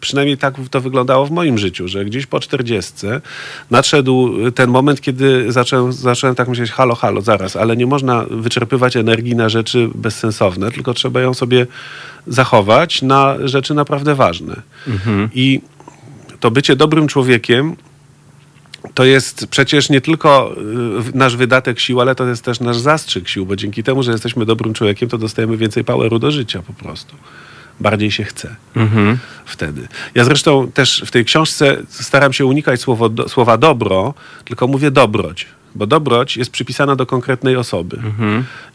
przynajmniej 0.00 0.38
tak 0.38 0.54
to 0.70 0.80
wyglądało 0.80 1.26
w 1.26 1.30
moim 1.30 1.58
życiu, 1.58 1.88
że 1.88 2.04
gdzieś 2.04 2.26
po 2.26 2.40
czterdziestce 2.40 3.20
nadszedł 3.70 4.34
ten 4.50 4.70
moment, 4.70 5.00
kiedy 5.00 5.52
zacząłem, 5.52 5.92
zacząłem 5.92 6.36
tak 6.36 6.48
myśleć, 6.48 6.70
halo, 6.70 6.94
halo, 6.94 7.20
zaraz, 7.20 7.56
ale 7.56 7.76
nie 7.76 7.86
można 7.86 8.24
wyczerpywać 8.30 8.96
energii 8.96 9.36
na 9.36 9.48
rzeczy 9.48 9.88
bezsensowne, 9.94 10.72
tylko 10.72 10.94
trzeba 10.94 11.20
ją 11.20 11.34
sobie 11.34 11.66
zachować 12.26 13.02
na 13.02 13.36
rzeczy 13.44 13.74
naprawdę 13.74 14.14
ważne. 14.14 14.62
I 15.34 15.60
to 16.40 16.50
bycie 16.50 16.76
dobrym 16.76 17.08
człowiekiem 17.08 17.76
to 18.94 19.04
jest 19.04 19.46
przecież 19.46 19.90
nie 19.90 20.00
tylko 20.00 20.54
y, 21.14 21.18
nasz 21.18 21.36
wydatek 21.36 21.80
sił, 21.80 22.00
ale 22.00 22.14
to 22.14 22.26
jest 22.26 22.44
też 22.44 22.60
nasz 22.60 22.78
zastrzyk 22.78 23.28
sił, 23.28 23.46
bo 23.46 23.56
dzięki 23.56 23.82
temu, 23.82 24.02
że 24.02 24.12
jesteśmy 24.12 24.44
dobrym 24.46 24.74
człowiekiem, 24.74 25.08
to 25.08 25.18
dostajemy 25.18 25.56
więcej 25.56 25.84
poweru 25.84 26.18
do 26.18 26.30
życia 26.30 26.62
po 26.62 26.72
prostu. 26.72 27.16
Bardziej 27.80 28.10
się 28.10 28.24
chce 28.24 28.56
Mhm. 28.76 29.18
wtedy. 29.44 29.88
Ja 30.14 30.24
zresztą 30.24 30.70
też 30.72 31.02
w 31.06 31.10
tej 31.10 31.24
książce 31.24 31.76
staram 31.88 32.32
się 32.32 32.46
unikać 32.46 32.80
słowo, 32.80 33.10
słowa 33.28 33.58
dobro, 33.58 34.14
tylko 34.44 34.66
mówię 34.66 34.90
dobroć. 34.90 35.46
Bo 35.76 35.86
dobroć 35.86 36.36
jest 36.36 36.50
przypisana 36.50 36.96
do 36.96 37.06
konkretnej 37.06 37.56
osoby. 37.56 37.98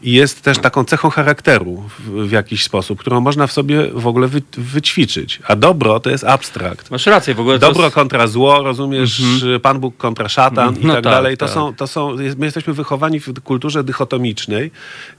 I 0.02 0.12
jest 0.12 0.42
też 0.42 0.58
taką 0.58 0.84
cechą 0.84 1.10
charakteru 1.10 1.82
w, 1.98 2.10
w 2.28 2.30
jakiś 2.32 2.64
sposób, 2.64 2.98
którą 3.00 3.20
można 3.20 3.46
w 3.46 3.52
sobie 3.52 3.90
w 3.94 4.06
ogóle 4.06 4.28
wy, 4.28 4.42
wyćwiczyć. 4.58 5.40
A 5.48 5.56
dobro 5.56 6.00
to 6.00 6.10
jest 6.10 6.24
abstrakt. 6.24 6.90
Masz 6.90 7.06
rację, 7.06 7.34
w 7.34 7.40
ogóle 7.40 7.58
Dobro 7.58 7.82
jest- 7.84 7.94
kontra 7.94 8.26
zło, 8.26 8.62
rozumiesz, 8.62 9.22
Pan 9.62 9.80
Bóg 9.80 9.96
kontra 9.96 10.28
szatan 10.28 10.76
i 10.80 10.86
No 10.86 10.94
tak, 10.94 11.04
tak, 11.04 11.12
dalej. 11.12 11.36
To 11.36 11.46
tak. 11.46 11.54
są, 11.54 11.74
to 11.74 11.86
są, 11.86 12.20
jest- 12.20 12.38
my 12.38 12.46
jesteśmy 12.46 12.72
wychowani 12.72 13.20
w 13.20 13.40
kulturze 13.40 13.84
dychotomicznej, 13.84 14.70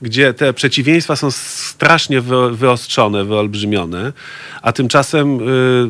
gdzie 0.02 0.34
te 0.34 0.54
przeciwieństwa 0.54 1.16
są 1.16 1.32
strasznie 1.32 2.22
wy, 2.22 2.52
wyostrzone, 2.56 3.24
wyolbrzymione, 3.26 4.14
a 4.62 4.72
tymczasem 4.72 5.40
y, 5.50 5.90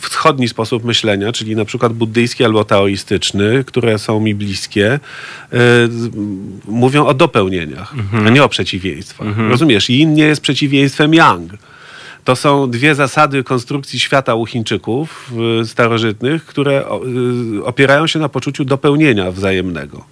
wschodni 0.00 0.48
sposób 0.48 0.84
myślenia, 0.84 1.32
czyli 1.32 1.56
na 1.56 1.64
przykład 1.64 1.92
buddyjski 1.92 2.44
albo 2.44 2.64
taoistyczny, 2.64 3.64
które 3.64 3.98
są 3.98 4.20
mi 4.20 4.34
bliskie, 4.34 5.00
mówią 6.68 7.06
o 7.06 7.14
dopełnieniach, 7.14 7.94
a 8.26 8.30
nie 8.30 8.44
o 8.44 8.48
przeciwieństwach. 8.48 9.28
Rozumiesz, 9.48 9.90
yin 9.90 10.14
nie 10.14 10.24
jest 10.24 10.40
przeciwieństwem 10.40 11.14
yang. 11.14 11.52
To 12.24 12.36
są 12.36 12.70
dwie 12.70 12.94
zasady 12.94 13.44
konstrukcji 13.44 14.00
świata 14.00 14.34
u 14.34 14.46
Chińczyków 14.46 15.32
y, 15.62 15.66
starożytnych, 15.66 16.44
które 16.46 16.84
y, 17.56 17.64
opierają 17.64 18.06
się 18.06 18.18
na 18.18 18.28
poczuciu 18.28 18.64
dopełnienia 18.64 19.32
wzajemnego. 19.32 20.04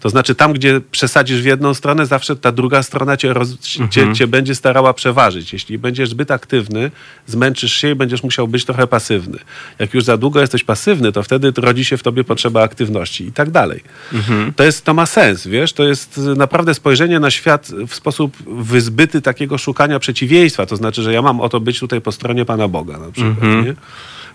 To 0.00 0.08
znaczy, 0.08 0.34
tam, 0.34 0.52
gdzie 0.52 0.80
przesadzisz 0.90 1.42
w 1.42 1.44
jedną 1.44 1.74
stronę, 1.74 2.06
zawsze 2.06 2.36
ta 2.36 2.52
druga 2.52 2.82
strona 2.82 3.16
cię, 3.16 3.32
roz, 3.32 3.58
cię, 3.90 4.14
cię 4.14 4.26
będzie 4.26 4.54
starała 4.54 4.94
przeważyć. 4.94 5.52
Jeśli 5.52 5.78
będziesz 5.78 6.10
zbyt 6.10 6.30
aktywny, 6.30 6.90
zmęczysz 7.26 7.72
się 7.72 7.90
i 7.90 7.94
będziesz 7.94 8.22
musiał 8.22 8.48
być 8.48 8.64
trochę 8.64 8.86
pasywny. 8.86 9.38
Jak 9.78 9.94
już 9.94 10.04
za 10.04 10.16
długo 10.16 10.40
jesteś 10.40 10.64
pasywny, 10.64 11.12
to 11.12 11.22
wtedy 11.22 11.52
rodzi 11.56 11.84
się 11.84 11.96
w 11.96 12.02
tobie 12.02 12.24
potrzeba 12.24 12.62
aktywności 12.62 13.26
i 13.26 13.32
tak 13.32 13.50
dalej. 13.50 13.82
To, 14.56 14.64
jest, 14.64 14.84
to 14.84 14.94
ma 14.94 15.06
sens, 15.06 15.46
wiesz? 15.46 15.72
To 15.72 15.84
jest 15.84 16.18
y, 16.18 16.20
naprawdę 16.20 16.74
spojrzenie 16.74 17.20
na 17.20 17.30
świat 17.30 17.70
w 17.88 17.94
sposób 17.94 18.36
wyzbyty 18.46 19.22
takiego 19.22 19.58
szukania 19.58 19.98
przeciwieństwa. 19.98 20.66
To 20.66 20.76
znaczy, 20.76 21.02
że 21.02 21.12
ja 21.12 21.22
mam 21.22 21.40
o 21.40 21.48
to 21.48 21.60
być 21.60 21.80
tutaj 21.80 22.00
po 22.00 22.12
stronie 22.12 22.44
Pana 22.44 22.68
Boga 22.68 22.98
na 22.98 23.12
przykład. 23.12 23.42
Nie? 23.64 23.74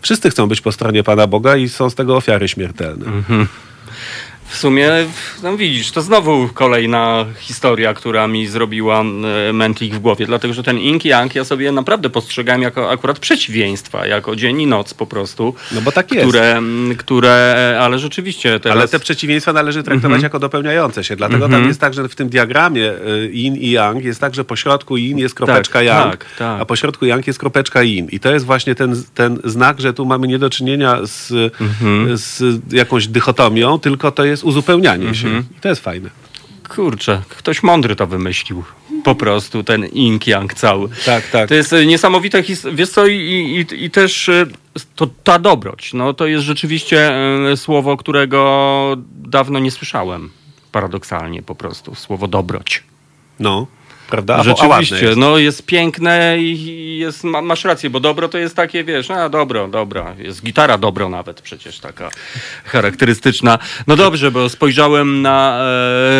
Wszyscy 0.01 0.29
chcą 0.29 0.47
być 0.47 0.61
po 0.61 0.71
stronie 0.71 1.03
Pana 1.03 1.27
Boga 1.27 1.55
i 1.55 1.69
są 1.69 1.89
z 1.89 1.95
tego 1.95 2.15
ofiary 2.15 2.47
śmiertelne. 2.47 3.05
W 4.53 4.57
sumie, 4.57 4.89
no 5.43 5.57
widzisz, 5.57 5.91
to 5.91 6.01
znowu 6.01 6.49
kolejna 6.53 7.25
historia, 7.39 7.93
która 7.93 8.27
mi 8.27 8.47
zrobiła 8.47 9.01
e, 9.01 9.53
mętlik 9.53 9.95
w 9.95 9.99
głowie, 9.99 10.25
dlatego 10.25 10.53
że 10.53 10.63
ten 10.63 10.79
ink 10.79 11.05
yang 11.05 11.35
ja 11.35 11.43
sobie 11.43 11.71
naprawdę 11.71 12.09
postrzegałem 12.09 12.61
jako 12.61 12.91
akurat 12.91 13.19
przeciwieństwa, 13.19 14.07
jako 14.07 14.35
dzień 14.35 14.61
i 14.61 14.67
noc 14.67 14.93
po 14.93 15.05
prostu. 15.05 15.55
No 15.71 15.81
bo 15.81 15.91
tak 15.91 16.11
jest. 16.11 16.27
Które, 16.27 16.61
które 16.97 17.77
ale 17.81 17.99
rzeczywiście 17.99 18.59
teraz... 18.59 18.77
Ale 18.77 18.87
te 18.87 18.99
przeciwieństwa 18.99 19.53
należy 19.53 19.83
traktować 19.83 20.23
jako 20.23 20.39
dopełniające 20.39 21.03
się. 21.03 21.15
Dlatego 21.15 21.49
tam 21.49 21.67
jest 21.67 21.79
tak, 21.79 21.93
że 21.93 22.09
w 22.09 22.15
tym 22.15 22.29
diagramie 22.29 22.91
y, 22.91 23.31
yin 23.33 23.55
i 23.55 23.71
yang 23.71 24.03
jest 24.03 24.21
tak, 24.21 24.35
że 24.35 24.43
po 24.43 24.55
środku 24.55 24.97
yin 24.97 25.17
jest 25.17 25.35
kropeczka 25.35 25.79
Tak, 25.79 25.85
yang, 25.85 26.11
tak, 26.11 26.25
tak. 26.37 26.61
a 26.61 26.65
po 26.65 26.75
środku 26.75 27.05
yang 27.05 27.27
jest 27.27 27.39
kropeczka 27.39 27.83
yin. 27.83 28.07
I 28.11 28.19
to 28.19 28.33
jest 28.33 28.45
właśnie 28.45 28.75
ten, 28.75 29.03
ten 29.13 29.39
znak, 29.43 29.81
że 29.81 29.93
tu 29.93 30.05
mamy 30.05 30.27
nie 30.27 30.39
do 30.39 30.49
czynienia 30.49 30.99
z, 31.03 31.53
z 32.13 32.61
jakąś 32.73 33.07
dychotomią, 33.07 33.79
tylko 33.79 34.11
to 34.11 34.25
jest 34.25 34.42
uzupełnianie 34.43 35.15
się. 35.15 35.43
I 35.57 35.61
to 35.61 35.69
jest 35.69 35.81
fajne. 35.81 36.09
Kurczę, 36.69 37.21
ktoś 37.29 37.63
mądry 37.63 37.95
to 37.95 38.07
wymyślił. 38.07 38.63
Po 39.03 39.15
prostu 39.15 39.63
ten 39.63 39.85
ink 39.85 40.27
yang 40.27 40.53
cały. 40.53 40.89
Tak, 41.05 41.27
tak. 41.29 41.49
To 41.49 41.55
jest 41.55 41.73
e, 41.73 41.85
niesamowite 41.85 42.43
historia. 42.43 42.77
Wiesz 42.77 42.89
co, 42.89 43.07
i, 43.07 43.65
i, 43.71 43.85
i 43.85 43.91
też 43.91 44.29
e, 44.29 44.45
to, 44.95 45.07
ta 45.23 45.39
dobroć, 45.39 45.93
no 45.93 46.13
to 46.13 46.27
jest 46.27 46.43
rzeczywiście 46.45 47.11
e, 47.51 47.57
słowo, 47.57 47.97
którego 47.97 48.97
dawno 49.15 49.59
nie 49.59 49.71
słyszałem. 49.71 50.29
paradoksalnie 50.71 51.41
po 51.41 51.55
prostu, 51.55 51.95
słowo 51.95 52.27
dobroć. 52.27 52.83
No, 53.39 53.67
prawda? 54.13 54.43
Rzeczywiście, 54.43 55.05
jest. 55.05 55.17
no 55.17 55.37
jest 55.37 55.65
piękne 55.65 56.37
i 56.39 56.97
jest, 56.97 57.23
ma, 57.23 57.41
masz 57.41 57.63
rację, 57.63 57.89
bo 57.89 57.99
dobro 57.99 58.29
to 58.29 58.37
jest 58.37 58.55
takie, 58.55 58.83
wiesz, 58.83 59.11
a 59.11 59.29
dobro, 59.29 59.67
dobra, 59.67 60.15
jest 60.17 60.43
gitara 60.43 60.77
dobro 60.77 61.09
nawet 61.09 61.41
przecież 61.41 61.79
taka 61.79 62.09
charakterystyczna. 62.65 63.59
No 63.87 63.95
dobrze, 63.95 64.31
bo 64.31 64.49
spojrzałem 64.49 65.21
na 65.21 65.65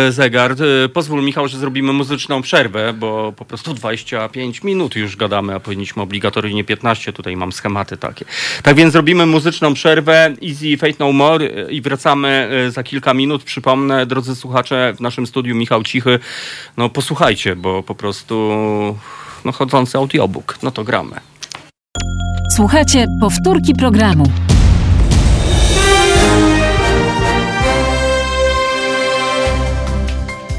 e, 0.07 0.11
zegar. 0.11 0.51
E, 0.85 0.89
pozwól 0.89 1.23
Michał, 1.23 1.47
że 1.47 1.57
zrobimy 1.57 1.93
muzyczną 1.93 2.41
przerwę, 2.41 2.93
bo 2.93 3.33
po 3.37 3.45
prostu 3.45 3.73
25 3.73 4.63
minut 4.63 4.95
już 4.95 5.15
gadamy, 5.15 5.55
a 5.55 5.59
powinniśmy 5.59 6.01
obligatoryjnie 6.01 6.63
15, 6.63 7.13
tutaj 7.13 7.35
mam 7.35 7.51
schematy 7.51 7.97
takie. 7.97 8.25
Tak 8.63 8.75
więc 8.75 8.93
zrobimy 8.93 9.25
muzyczną 9.25 9.73
przerwę, 9.73 10.33
Easy 10.49 10.77
Fate 10.77 10.93
No 10.99 11.11
More 11.11 11.45
i 11.69 11.81
wracamy 11.81 12.49
e, 12.67 12.71
za 12.71 12.83
kilka 12.83 13.13
minut. 13.13 13.43
Przypomnę, 13.43 14.05
drodzy 14.05 14.35
słuchacze, 14.35 14.93
w 14.97 15.01
naszym 15.01 15.27
studiu 15.27 15.55
Michał 15.55 15.83
Cichy, 15.83 16.19
no 16.77 16.89
posłuchajcie, 16.89 17.55
bo 17.55 17.82
po 17.83 17.95
prostu 17.95 18.51
no, 19.45 19.51
chodzący 19.51 19.97
audiobook. 19.97 20.57
No 20.63 20.71
to 20.71 20.83
gramy. 20.83 21.15
Słuchajcie 22.55 23.05
powtórki 23.21 23.73
programu. 23.73 24.25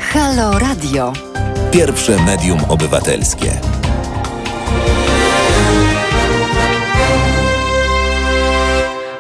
Halo 0.01 0.59
Radio. 0.59 1.13
Pierwsze 1.73 2.25
medium 2.25 2.59
obywatelskie. 2.69 3.61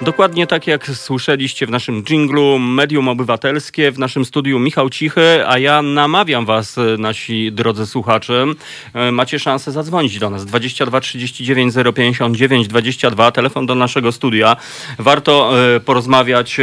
Dokładnie 0.04 0.46
tak 0.46 0.66
jak 0.66 0.86
słyszeliście 0.86 1.66
w 1.66 1.70
naszym 1.70 2.04
dżinglu 2.04 2.58
Medium 2.58 3.08
Obywatelskie, 3.08 3.92
w 3.92 3.98
naszym 3.98 4.24
studiu 4.24 4.58
Michał 4.58 4.90
Cichy, 4.90 5.48
a 5.48 5.58
ja 5.58 5.82
namawiam 5.82 6.46
was, 6.46 6.78
e, 6.78 6.96
nasi 6.98 7.52
drodzy 7.52 7.86
słuchacze, 7.86 8.46
e, 8.94 9.12
macie 9.12 9.38
szansę 9.38 9.72
zadzwonić 9.72 10.18
do 10.18 10.30
nas 10.30 10.46
22 10.46 11.00
39 11.00 11.74
059 11.94 12.68
22, 12.68 13.30
telefon 13.32 13.66
do 13.66 13.74
naszego 13.74 14.12
studia. 14.12 14.56
Warto 14.98 15.52
e, 15.76 15.80
porozmawiać 15.80 16.56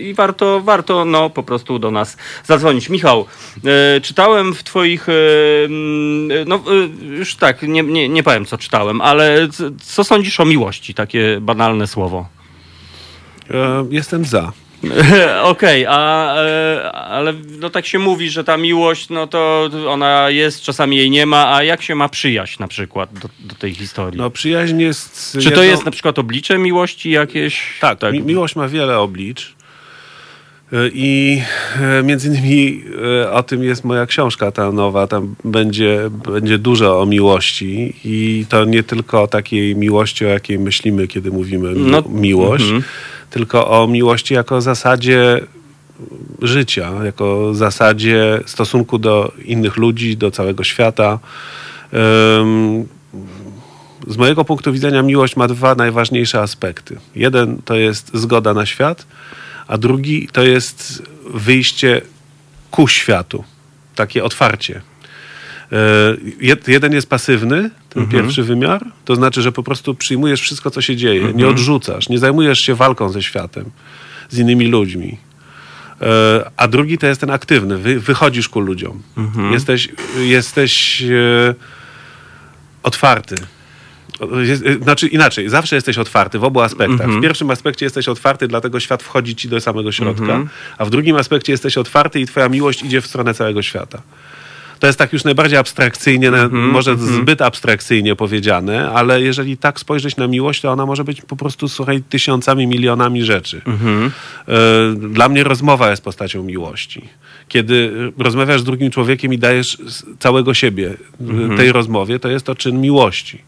i 0.00 0.14
warto, 0.14 0.60
warto 0.60 1.04
no 1.04 1.30
po 1.30 1.42
prostu 1.42 1.78
do 1.78 1.90
nas 1.90 2.16
zadzwonić. 2.44 2.88
Michał, 2.88 3.26
czytałem 4.02 4.54
w 4.54 4.62
twoich, 4.62 5.06
no 6.46 6.62
już 7.00 7.36
tak, 7.36 7.62
nie, 7.62 7.82
nie, 7.82 8.08
nie 8.08 8.22
powiem 8.22 8.44
co 8.44 8.58
czytałem, 8.58 9.00
ale 9.00 9.48
co 9.82 10.04
sądzisz 10.04 10.40
o 10.40 10.44
miłości? 10.44 10.94
Takie 10.94 11.38
banalne 11.40 11.86
słowo. 11.86 12.05
E, 13.50 13.86
Jestem 13.90 14.24
za. 14.24 14.52
Okej, 15.42 15.86
a 15.88 16.34
e, 16.36 16.92
ale 16.92 17.34
no 17.60 17.70
tak 17.70 17.86
się 17.86 17.98
mówi, 17.98 18.30
że 18.30 18.44
ta 18.44 18.56
miłość, 18.56 19.08
no 19.08 19.26
to 19.26 19.70
ona 19.88 20.30
jest, 20.30 20.62
czasami 20.62 20.96
jej 20.96 21.10
nie 21.10 21.26
ma, 21.26 21.56
a 21.56 21.62
jak 21.62 21.82
się 21.82 21.94
ma 21.94 22.08
przyjaźń 22.08 22.56
na 22.60 22.68
przykład 22.68 23.18
do, 23.18 23.28
do 23.40 23.54
tej 23.54 23.74
historii? 23.74 24.18
No, 24.20 24.30
przyjaźń 24.30 24.80
jest. 24.80 25.38
Czy 25.42 25.50
to 25.50 25.62
jest 25.62 25.84
na 25.84 25.90
przykład 25.90 26.18
oblicze 26.18 26.58
miłości 26.58 27.10
jakieś? 27.10 27.78
Tak, 27.80 28.02
Mi, 28.12 28.22
miłość 28.22 28.56
ma 28.56 28.68
wiele 28.68 28.98
oblicz. 28.98 29.55
Y, 30.72 30.90
I 30.94 31.42
e, 31.80 32.02
między 32.02 32.28
innymi 32.28 32.82
e, 33.22 33.32
o 33.32 33.42
tym 33.42 33.64
jest 33.64 33.84
moja 33.84 34.06
książka 34.06 34.50
ta 34.50 34.72
nowa. 34.72 35.06
Tam 35.06 35.34
będzie, 35.44 36.10
będzie 36.10 36.58
dużo 36.58 37.00
o 37.00 37.06
miłości 37.06 37.94
i 38.04 38.46
to 38.48 38.64
nie 38.64 38.82
tylko 38.82 39.22
o 39.22 39.26
takiej 39.26 39.76
miłości, 39.76 40.26
o 40.26 40.28
jakiej 40.28 40.58
myślimy, 40.58 41.08
kiedy 41.08 41.30
mówimy 41.30 41.72
mi- 41.72 41.90
No, 41.90 42.02
miłość, 42.08 42.64
mhm. 42.64 42.82
tylko 43.30 43.82
o 43.82 43.86
miłości 43.86 44.34
jako 44.34 44.60
zasadzie 44.60 45.40
życia, 46.42 46.90
jako 47.04 47.54
zasadzie 47.54 48.40
stosunku 48.46 48.98
do 48.98 49.32
innych 49.44 49.76
ludzi, 49.76 50.16
do 50.16 50.30
całego 50.30 50.64
świata. 50.64 51.18
Ym, 52.40 52.88
z 54.06 54.16
mojego 54.16 54.44
punktu 54.44 54.72
widzenia 54.72 55.02
miłość 55.02 55.36
ma 55.36 55.48
dwa 55.48 55.74
najważniejsze 55.74 56.40
aspekty. 56.40 56.96
Jeden 57.14 57.62
to 57.64 57.74
jest 57.76 58.10
zgoda 58.14 58.54
na 58.54 58.66
świat, 58.66 59.06
a 59.68 59.78
drugi 59.78 60.28
to 60.32 60.42
jest 60.42 61.02
wyjście 61.34 62.00
ku 62.70 62.88
światu, 62.88 63.44
takie 63.94 64.24
otwarcie. 64.24 64.80
E, 65.72 65.76
jed- 66.40 66.68
Jeden 66.68 66.92
jest 66.92 67.08
pasywny, 67.08 67.70
ten 67.90 68.02
pierwszy 68.06 68.42
wymiar, 68.42 68.84
to 69.04 69.14
znaczy, 69.16 69.42
że 69.42 69.52
po 69.52 69.62
prostu 69.62 69.94
przyjmujesz 69.94 70.40
wszystko, 70.40 70.70
co 70.70 70.80
się 70.82 70.96
dzieje, 70.96 71.32
nie 71.34 71.44
odrzucasz, 71.48 72.08
nie 72.08 72.18
zajmujesz 72.18 72.60
się 72.60 72.74
walką 72.74 73.08
ze 73.08 73.22
światem, 73.22 73.70
z 74.30 74.38
innymi 74.38 74.66
ludźmi. 74.66 75.18
E, 76.00 76.50
A 76.56 76.68
drugi 76.68 76.98
to 76.98 77.06
jest 77.06 77.20
ten 77.20 77.30
aktywny, 77.30 77.78
wy, 77.78 78.00
wychodzisz 78.00 78.48
ku 78.48 78.60
ludziom. 78.60 79.02
Jesteś, 79.52 79.88
jesteś 80.18 81.02
e, 81.02 81.54
otwarty. 82.82 83.34
Jest, 84.42 84.66
y, 84.66 84.74
znaczy 84.82 85.08
inaczej, 85.08 85.48
zawsze 85.48 85.76
jesteś 85.76 85.98
otwarty 85.98 86.38
w 86.38 86.44
obu 86.44 86.60
aspektach. 86.60 87.06
W 87.10 87.20
pierwszym 87.22 87.50
aspekcie 87.50 87.86
jesteś 87.86 88.08
otwarty, 88.08 88.48
dlatego 88.48 88.80
świat 88.80 89.02
wchodzi 89.02 89.36
ci 89.36 89.48
do 89.48 89.60
samego 89.60 89.92
środka, 89.92 90.38
a 90.78 90.84
w 90.84 90.90
drugim 90.90 91.16
aspekcie 91.16 91.52
jesteś 91.52 91.78
otwarty 91.78 92.20
i 92.20 92.26
twoja 92.26 92.48
miłość 92.48 92.82
idzie 92.82 93.00
w 93.00 93.06
stronę 93.06 93.34
całego 93.34 93.62
świata. 93.62 94.02
To 94.80 94.86
jest 94.86 94.98
tak 94.98 95.12
już 95.12 95.24
najbardziej 95.24 95.58
abstrakcyjnie, 95.58 96.30
na- 96.30 96.48
może 96.48 96.96
zbyt 96.98 97.42
abstrakcyjnie 97.42 98.16
powiedziane, 98.16 98.90
ale 98.90 99.22
jeżeli 99.22 99.56
tak 99.56 99.80
spojrzeć 99.80 100.16
na 100.16 100.26
miłość, 100.26 100.60
to 100.60 100.70
ona 100.72 100.86
może 100.86 101.04
być 101.04 101.22
po 101.22 101.36
prostu, 101.36 101.68
słuchaj, 101.68 102.02
tysiącami, 102.02 102.66
milionami 102.66 103.24
rzeczy. 103.24 103.60
E, 104.48 104.94
Dla 105.08 105.28
mnie 105.28 105.44
rozmowa 105.44 105.90
jest 105.90 106.02
postacią 106.04 106.42
miłości. 106.42 107.08
Kiedy 107.48 107.92
rozmawiasz 108.18 108.60
z 108.60 108.64
drugim 108.64 108.90
człowiekiem 108.90 109.32
i 109.32 109.38
dajesz 109.38 109.78
całego 110.18 110.54
siebie 110.54 110.94
e, 111.52 111.56
tej 111.56 111.72
rozmowie, 111.72 112.18
to 112.18 112.28
jest 112.28 112.46
to 112.46 112.54
czyn 112.54 112.80
miłości. 112.80 113.42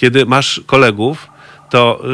Kiedy 0.00 0.26
masz 0.26 0.60
kolegów, 0.66 1.26
to 1.70 2.00
y, 2.04 2.08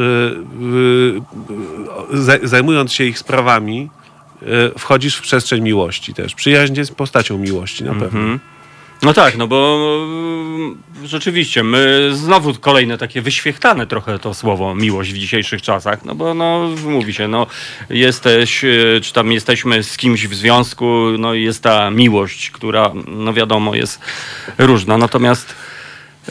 y, 2.13 2.17
zaj- 2.17 2.47
zajmując 2.47 2.93
się 2.93 3.03
ich 3.03 3.19
sprawami, 3.19 3.89
y, 4.41 4.79
wchodzisz 4.79 5.15
w 5.15 5.21
przestrzeń 5.21 5.61
miłości 5.61 6.13
też. 6.13 6.35
Przyjaźń 6.35 6.77
jest 6.77 6.95
postacią 6.95 7.37
miłości 7.37 7.83
na 7.83 7.93
pewno. 7.95 8.19
No 9.01 9.13
tak, 9.13 9.37
no 9.37 9.47
bo 9.47 9.77
mm, 10.03 10.77
rzeczywiście 11.05 11.63
my 11.63 12.09
znowu 12.13 12.53
kolejne 12.53 12.97
takie 12.97 13.21
wyświechtane 13.21 13.87
trochę 13.87 14.19
to 14.19 14.33
słowo 14.33 14.75
miłość 14.75 15.13
w 15.13 15.17
dzisiejszych 15.17 15.61
czasach, 15.61 16.05
no 16.05 16.15
bo 16.15 16.33
no 16.33 16.69
mówi 16.85 17.13
się, 17.13 17.27
no 17.27 17.47
jesteś, 17.89 18.65
czy 19.01 19.13
tam 19.13 19.31
jesteśmy 19.31 19.83
z 19.83 19.97
kimś 19.97 20.27
w 20.27 20.35
związku, 20.35 21.05
no 21.19 21.33
i 21.33 21.43
jest 21.43 21.63
ta 21.63 21.91
miłość, 21.91 22.51
która 22.51 22.91
no 23.07 23.33
wiadomo 23.33 23.75
jest 23.75 23.99
różna, 24.57 24.97
natomiast 24.97 25.55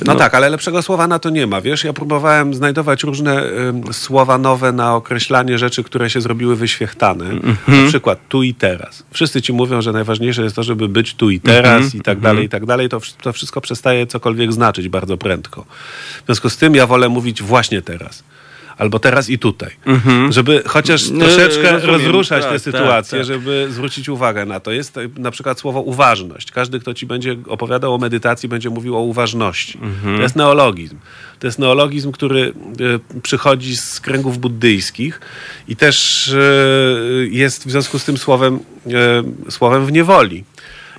No, 0.04 0.14
tak, 0.14 0.34
ale 0.34 0.48
lepszego 0.48 0.82
słowa 0.82 1.08
na 1.08 1.18
to 1.18 1.30
nie 1.30 1.46
ma. 1.46 1.60
Wiesz, 1.60 1.84
ja 1.84 1.92
próbowałem 1.92 2.54
znajdować 2.54 3.02
różne 3.02 3.42
ym, 3.42 3.92
słowa 3.92 4.38
nowe 4.38 4.72
na 4.72 4.94
określanie 4.94 5.58
rzeczy, 5.58 5.84
które 5.84 6.10
się 6.10 6.20
zrobiły 6.20 6.56
wyświechtane. 6.56 7.24
Na 7.68 7.88
przykład 7.88 8.18
tu 8.28 8.42
i 8.42 8.54
teraz. 8.54 9.02
Wszyscy 9.10 9.42
ci 9.42 9.52
mówią, 9.52 9.82
że 9.82 9.92
najważniejsze 9.92 10.42
jest 10.42 10.56
to, 10.56 10.62
żeby 10.62 10.88
być 10.88 11.14
tu 11.14 11.30
i 11.30 11.40
teraz 11.40 11.94
i 11.94 12.00
tak 12.00 12.20
dalej, 12.20 12.44
i 12.44 12.48
tak 12.48 12.66
dalej. 12.66 12.88
To, 12.88 13.00
to 13.22 13.32
wszystko 13.32 13.60
przestaje 13.60 14.06
cokolwiek 14.06 14.52
znaczyć 14.52 14.88
bardzo 14.88 15.16
prędko. 15.16 15.64
W 16.22 16.26
związku 16.26 16.50
z 16.50 16.56
tym 16.56 16.74
ja 16.74 16.86
wolę 16.86 17.08
mówić 17.08 17.42
właśnie 17.42 17.82
teraz. 17.82 18.24
Albo 18.78 18.98
teraz 18.98 19.30
i 19.30 19.38
tutaj. 19.38 19.70
Żeby 20.30 20.62
chociaż 20.66 21.08
troszeczkę 21.08 21.72
rozumiem, 21.72 21.90
rozruszać 21.90 22.42
tak, 22.42 22.52
tę 22.52 22.58
tak, 22.58 22.62
sytuację, 22.62 23.18
tak. 23.18 23.26
żeby 23.26 23.68
zwrócić 23.70 24.08
uwagę 24.08 24.46
na 24.46 24.60
to. 24.60 24.72
Jest 24.72 24.98
e, 24.98 25.08
na 25.16 25.30
przykład 25.30 25.60
słowo 25.60 25.80
uważność. 25.80 26.50
Każdy, 26.50 26.80
kto 26.80 26.94
ci 26.94 27.06
będzie 27.06 27.36
opowiadał 27.48 27.94
o 27.94 27.98
medytacji, 27.98 28.48
będzie 28.48 28.70
mówił 28.70 28.96
o 28.96 29.00
uważności. 29.00 29.78
To 30.16 30.22
jest 30.22 30.36
neologizm. 30.36 30.96
To 31.38 31.46
jest 31.46 31.58
neologizm, 31.58 32.12
który 32.12 32.52
e, 33.14 33.20
przychodzi 33.20 33.76
z 33.76 34.00
kręgów 34.00 34.38
buddyjskich 34.38 35.20
i 35.68 35.76
też 35.76 36.28
e, 36.28 36.38
jest 37.30 37.66
w 37.66 37.70
związku 37.70 37.98
z 37.98 38.04
tym 38.04 38.18
słowem, 38.18 38.58
słowem 39.50 39.86
w 39.86 39.92
niewoli. 39.92 40.44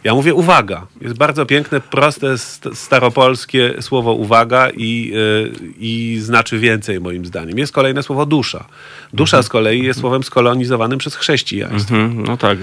Ja 0.08 0.14
mówię 0.16 0.34
uwaga. 0.34 0.88
Jest 1.02 1.18
bardzo 1.18 1.46
piękne, 1.46 1.80
proste, 1.82 2.38
st- 2.38 2.70
staropolskie 2.74 3.74
słowo 3.82 4.14
uwaga 4.14 4.70
i, 4.70 5.12
y, 5.16 5.74
i 5.80 6.18
znaczy 6.22 6.60
więcej 6.60 7.00
moim 7.02 7.26
zdaniem. 7.26 7.58
Jest 7.58 7.74
kolejne 7.74 8.04
słowo 8.04 8.26
dusza. 8.26 8.66
Dusza 9.14 9.44
z 9.44 9.50
kolei 9.50 9.84
jest 9.84 10.00
słowem 10.00 10.24
skolonizowanym 10.24 11.00
przez 11.00 11.16
chrześcijaństwo. 11.16 11.96
mhm, 11.96 12.24
no 12.28 12.38
tak, 12.38 12.58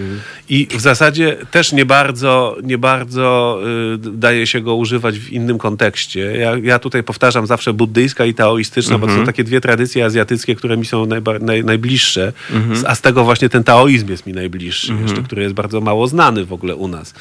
I 0.49 0.67
w 0.71 0.81
zasadzie 0.81 1.37
też 1.51 1.73
nie 1.73 1.87
bardzo, 1.87 2.57
nie 2.63 2.79
bardzo 2.79 3.59
y, 3.95 3.99
daje 3.99 4.47
się 4.47 4.61
go 4.61 4.75
używać 4.75 5.19
w 5.19 5.33
innym 5.33 5.59
kontekście. 5.59 6.21
Ja, 6.21 6.53
ja 6.63 6.79
tutaj 6.79 7.03
powtarzam 7.03 7.47
zawsze 7.47 7.73
buddyjska 7.73 8.25
i 8.25 8.35
taoistyczna, 8.35 8.99
bo 8.99 9.07
to 9.07 9.13
są 9.13 9.27
takie 9.27 9.45
dwie 9.45 9.61
tradycje 9.61 10.05
azjatyckie, 10.05 10.55
które 10.55 10.77
mi 10.77 10.85
są 10.87 11.07
najba, 11.07 11.39
naj, 11.39 11.65
najbliższe. 11.65 12.33
A 12.87 12.95
z 12.95 13.01
tego 13.01 13.25
właśnie 13.25 13.49
ten 13.49 13.65
taoizm 13.65 14.11
jest 14.11 14.27
mi 14.27 14.33
najbliższy, 14.33 14.93
jeszcze, 15.03 15.23
który 15.23 15.43
jest 15.43 15.55
bardzo 15.55 15.81
mało 15.81 16.07
znany 16.07 16.45
w 16.45 16.53
ogóle 16.53 16.77
u 16.77 16.89
nas. 16.89 17.15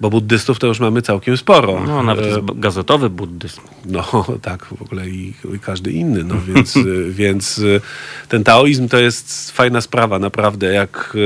Bo 0.00 0.10
buddystów 0.10 0.58
to 0.58 0.66
już 0.66 0.80
mamy 0.80 1.02
całkiem 1.02 1.36
sporo. 1.36 1.82
no 1.86 2.02
nawet 2.02 2.24
E, 2.24 2.28
jest 2.28 2.40
gazetowy 2.54 3.10
buddyzm. 3.10 3.60
no 3.84 4.24
tak, 4.42 4.64
w 4.64 4.82
ogóle 4.82 5.08
i, 5.08 5.34
i 5.54 5.58
każdy 5.58 5.92
inny. 5.92 6.24
No, 6.24 6.34
więc, 6.54 6.76
y, 6.76 7.12
więc 7.20 7.58
y, 7.58 7.80
ten 8.28 8.44
taoizm 8.44 8.88
to 8.88 8.98
jest 8.98 9.50
fajna 9.50 9.80
sprawa, 9.80 10.18
naprawdę. 10.18 10.72
Jak 10.72 11.16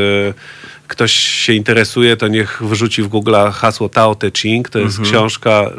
ktoś 0.88 1.12
się 1.12 1.52
interesuje, 1.52 2.16
to 2.16 2.28
niech 2.28 2.62
wrzuci 2.62 3.02
w 3.02 3.08
Google 3.08 3.34
hasło 3.52 3.88
Tao 3.88 4.14
Te 4.14 4.30
Ching. 4.30 4.68
To 4.68 4.78
jest 4.78 5.00
książka 5.00 5.70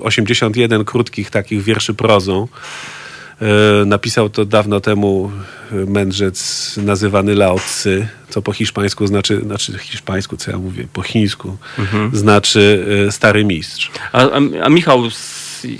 y, 0.00 0.02
81 0.02 0.84
krótkich 0.84 1.30
takich 1.30 1.62
wierszy 1.62 1.94
prozą. 1.94 2.48
Y, 3.42 3.86
Napisał 3.86 4.28
to 4.28 4.44
dawno 4.44 4.80
temu 4.80 5.30
y, 5.72 5.86
mędrzec 5.86 6.76
nazywany 6.76 7.34
Lao 7.34 7.58
Tzu, 7.58 7.88
co 8.28 8.42
po 8.42 8.52
hiszpańsku 8.52 9.06
znaczy, 9.06 9.40
znaczy 9.40 9.78
hiszpańsku, 9.78 10.36
co 10.36 10.50
ja 10.50 10.58
mówię, 10.58 10.86
po 10.92 11.02
chińsku, 11.02 11.56
znaczy 12.12 12.84
y, 13.08 13.12
stary 13.12 13.44
mistrz. 13.44 13.90
A, 14.12 14.18
a, 14.18 14.40
a 14.62 14.68
Michał, 14.68 15.02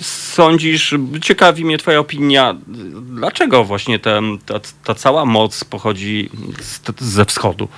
sądzisz, 0.00 0.94
ciekawi 1.22 1.64
mnie 1.64 1.78
twoja 1.78 1.98
opinia, 1.98 2.56
dlaczego 3.02 3.64
właśnie 3.64 3.98
te, 3.98 4.20
ta, 4.46 4.60
ta 4.84 4.94
cała 4.94 5.24
moc 5.24 5.64
pochodzi 5.64 6.30
z, 6.60 6.80
ze 6.98 7.24
wschodu? 7.24 7.68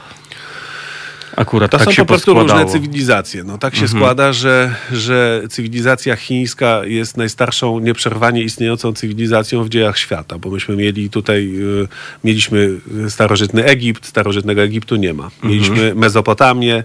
Akurat 1.37 1.71
To 1.71 1.79
tak 1.79 1.87
są 1.89 1.95
po 1.97 2.07
prostu 2.07 2.35
poskładało. 2.35 2.63
różne 2.63 2.73
cywilizacje. 2.81 3.45
No, 3.45 3.59
tak 3.59 3.77
się 3.77 3.89
składa, 3.89 4.33
że, 4.33 4.75
że 4.93 5.43
cywilizacja 5.51 6.17
chińska 6.17 6.85
jest 6.85 7.17
najstarszą, 7.17 7.79
nieprzerwanie 7.79 8.43
istniejącą 8.43 8.93
cywilizacją 8.93 9.65
w 9.65 9.69
dziejach 9.69 9.99
świata, 9.99 10.39
bo 10.39 10.51
myśmy 10.51 10.77
mieli 10.77 11.11
tutaj, 11.11 11.53
y, 11.83 11.89
mieliśmy 12.25 12.71
starożytny 13.09 13.65
Egipt, 13.65 14.07
starożytnego 14.07 14.63
Egiptu 14.63 14.97
nie 14.97 15.15
ma. 15.15 15.31
Mieliśmy 15.43 15.95
Mezopotamię, 15.95 16.85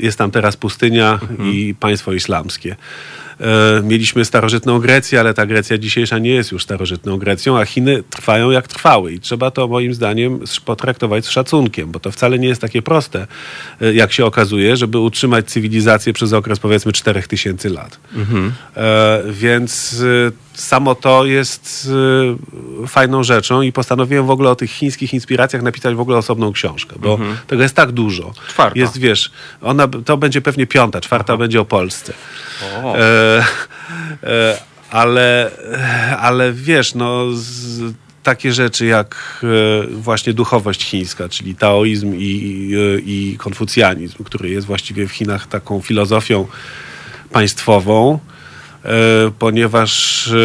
jest 0.00 0.18
tam 0.18 0.30
teraz 0.30 0.56
pustynia 0.56 1.20
i 1.52 1.74
państwo 1.80 2.12
islamskie. 2.12 2.76
E, 3.40 3.82
Mieliśmy 3.82 4.24
starożytną 4.24 4.78
Grecję, 4.78 5.20
ale 5.20 5.34
ta 5.34 5.46
Grecja 5.46 5.78
dzisiejsza 5.78 6.18
nie 6.18 6.30
jest 6.30 6.52
już 6.52 6.62
starożytną 6.62 7.16
Grecją, 7.16 7.58
a 7.58 7.64
Chiny 7.64 8.02
trwają 8.10 8.50
jak 8.50 8.68
trwały 8.68 9.12
i 9.12 9.20
trzeba 9.20 9.50
to 9.50 9.68
moim 9.68 9.94
zdaniem 9.94 10.40
potraktować 10.64 11.26
z 11.26 11.30
szacunkiem, 11.30 11.92
bo 11.92 12.00
to 12.00 12.10
wcale 12.10 12.38
nie 12.38 12.48
jest 12.48 12.60
takie 12.60 12.82
proste, 12.82 13.26
e, 13.80 13.94
jak 13.94 14.12
się 14.12 14.24
okazuje, 14.24 14.76
żeby 14.76 14.98
utrzymać 14.98 15.46
cywilizację 15.46 16.12
przez 16.12 16.32
okres 16.32 16.58
powiedzmy 16.58 16.92
4000 16.92 17.68
lat. 17.68 18.00
E, 18.76 19.22
więc 19.30 19.96
samo 20.54 20.94
to 20.94 21.26
jest 21.26 21.88
e, 22.82 22.86
fajną 22.86 23.22
rzeczą 23.22 23.62
i 23.62 23.72
postanowiłem 23.72 24.26
w 24.26 24.30
ogóle 24.30 24.50
o 24.50 24.56
tych 24.56 24.70
chińskich 24.70 25.14
inspiracjach 25.14 25.62
napisać 25.62 25.94
w 25.94 26.00
ogóle 26.00 26.16
osobną 26.16 26.52
książkę, 26.52 26.96
bo 26.98 27.18
tego 27.46 27.62
jest 27.62 27.74
tak 27.74 27.92
dużo. 27.92 28.32
Czwarta. 28.48 28.78
Jest, 28.78 28.98
wiesz, 28.98 29.30
ona, 29.62 29.88
to 30.04 30.16
będzie 30.16 30.40
pewnie 30.40 30.66
piąta, 30.66 31.00
czwarta 31.00 31.36
będzie 31.36 31.60
o 31.60 31.64
Polsce. 31.64 32.12
O. 32.84 32.98
E, 32.98 33.44
e, 34.22 34.58
ale, 34.90 35.50
ale 36.20 36.52
wiesz, 36.52 36.94
no 36.94 37.24
z, 37.32 37.94
takie 38.22 38.52
rzeczy 38.52 38.86
jak 38.86 39.40
e, 39.42 39.86
właśnie 39.86 40.32
duchowość 40.32 40.84
chińska, 40.84 41.28
czyli 41.28 41.54
taoizm 41.54 42.14
i, 42.14 42.22
i, 42.22 43.32
i 43.32 43.36
konfucjanizm, 43.38 44.24
który 44.24 44.50
jest 44.50 44.66
właściwie 44.66 45.06
w 45.06 45.12
Chinach 45.12 45.46
taką 45.46 45.80
filozofią 45.80 46.46
państwową, 47.32 48.18
e, 48.28 48.33
ponieważ 49.38 50.26
e, 50.28 50.36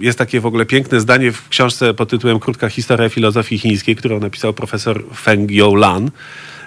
jest 0.00 0.18
takie 0.18 0.40
w 0.40 0.46
ogóle 0.46 0.66
piękne 0.66 1.00
zdanie 1.00 1.32
w 1.32 1.48
książce 1.48 1.94
pod 1.94 2.10
tytułem 2.10 2.40
Krótka 2.40 2.68
historia 2.68 3.08
filozofii 3.08 3.58
chińskiej, 3.58 3.96
którą 3.96 4.20
napisał 4.20 4.52
profesor 4.54 5.04
Feng 5.14 5.50
Youlan. 5.50 6.10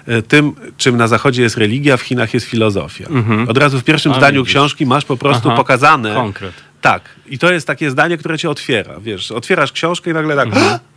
E, 0.06 0.22
Tym, 0.22 0.52
czym 0.76 0.96
na 0.96 1.08
zachodzie 1.08 1.42
jest 1.42 1.56
religia, 1.56 1.96
w 1.96 2.02
Chinach 2.02 2.34
jest 2.34 2.46
filozofia. 2.46 3.06
Od 3.48 3.58
razu 3.58 3.80
w 3.80 3.84
pierwszym 3.84 4.12
A, 4.12 4.14
zdaniu 4.14 4.40
widzisz. 4.42 4.54
książki 4.54 4.86
masz 4.86 5.04
po 5.04 5.16
prostu 5.16 5.48
Aha, 5.48 5.56
pokazane. 5.56 6.14
konkret. 6.14 6.52
Tak. 6.80 7.02
I 7.26 7.38
to 7.38 7.52
jest 7.52 7.66
takie 7.66 7.90
zdanie, 7.90 8.16
które 8.18 8.38
cię 8.38 8.50
otwiera. 8.50 9.00
Wiesz, 9.00 9.30
otwierasz 9.32 9.72
książkę 9.72 10.10
i 10.10 10.14
nagle 10.14 10.36
tak. 10.36 10.46
Mhm. 10.46 10.78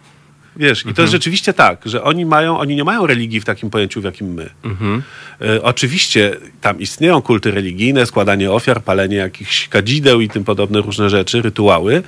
Wiesz, 0.57 0.85
i 0.85 0.93
to 0.93 1.01
jest 1.01 1.11
rzeczywiście 1.11 1.53
tak, 1.53 1.81
że 1.85 2.03
oni 2.03 2.25
mają, 2.25 2.59
oni 2.59 2.75
nie 2.75 2.83
mają 2.83 3.07
religii 3.07 3.39
w 3.39 3.45
takim 3.45 3.69
pojęciu, 3.69 4.01
w 4.01 4.03
jakim 4.03 4.27
my. 4.33 4.49
Mhm. 4.63 5.03
E, 5.41 5.63
oczywiście 5.63 6.35
tam 6.61 6.79
istnieją 6.79 7.21
kulty 7.21 7.51
religijne, 7.51 8.05
składanie 8.05 8.51
ofiar, 8.51 8.81
palenie 8.83 9.17
jakichś 9.17 9.67
kadzideł 9.67 10.21
i 10.21 10.29
tym 10.29 10.43
podobne 10.43 10.81
różne 10.81 11.09
rzeczy, 11.09 11.41
rytuały, 11.41 12.03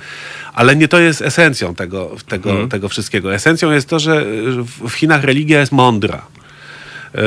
ale 0.54 0.76
nie 0.76 0.88
to 0.88 0.98
jest 0.98 1.22
esencją 1.22 1.74
tego, 1.74 2.16
tego, 2.28 2.50
Mhm. 2.50 2.68
tego 2.68 2.88
wszystkiego. 2.88 3.34
Esencją 3.34 3.72
jest 3.72 3.88
to, 3.88 3.98
że 3.98 4.24
w 4.24 4.88
w 4.88 4.92
Chinach 4.92 5.24
religia 5.24 5.60
jest 5.60 5.72
mądra. 5.72 6.26
E, 7.14 7.20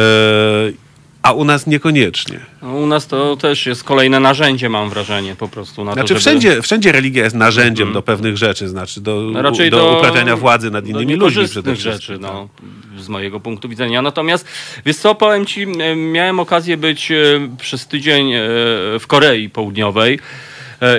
a 1.23 1.31
u 1.33 1.45
nas 1.45 1.67
niekoniecznie. 1.67 2.39
No, 2.61 2.75
u 2.75 2.85
nas 2.85 3.07
to 3.07 3.35
też 3.35 3.65
jest 3.65 3.83
kolejne 3.83 4.19
narzędzie, 4.19 4.69
mam 4.69 4.89
wrażenie, 4.89 5.35
po 5.35 5.47
prostu. 5.47 5.85
Na 5.85 5.93
Znaczy 5.93 6.13
to, 6.13 6.19
żeby... 6.19 6.19
wszędzie, 6.19 6.61
wszędzie 6.61 6.91
religia 6.91 7.23
jest 7.23 7.35
narzędziem 7.35 7.93
do 7.93 8.01
pewnych 8.01 8.37
rzeczy, 8.37 8.69
znaczy 8.69 9.01
do, 9.01 9.21
No 9.21 9.51
do, 9.51 9.69
do, 9.69 9.97
uprawiania 9.97 10.35
władzy 10.35 10.71
nad 10.71 10.87
innymi 10.87 11.15
ludźmi 11.15 11.47
przede 11.47 11.75
wszystkim. 11.75 11.93
rzeczy, 11.93 12.13
tak. 12.13 12.21
no, 12.21 12.49
z 12.97 13.09
mojego 13.09 13.39
punktu 13.39 13.69
widzenia. 13.69 14.01
Natomiast, 14.01 14.47
wiesz 14.85 14.97
co, 14.97 15.15
powiem 15.15 15.45
ci, 15.45 15.61
e, 15.61 15.95
miałem 15.95 16.39
okazję 16.39 16.77
być 16.77 17.11
e, 17.11 17.15
przez 17.57 17.87
tydzień 17.87 18.33
e, 18.33 18.39
w 18.99 19.03
Korei 19.07 19.49
Południowej. 19.49 20.19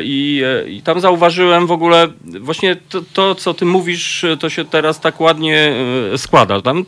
I, 0.02 0.42
I 0.68 0.82
tam 0.82 1.00
zauważyłem 1.00 1.66
w 1.66 1.70
ogóle 1.70 2.08
właśnie 2.40 2.76
to, 2.88 3.02
to, 3.12 3.34
co 3.34 3.54
ty 3.54 3.64
mówisz, 3.64 4.24
to 4.40 4.50
się 4.50 4.64
teraz 4.64 5.00
tak 5.00 5.20
ładnie 5.20 5.72
składa. 6.16 6.60
Tam 6.60 6.84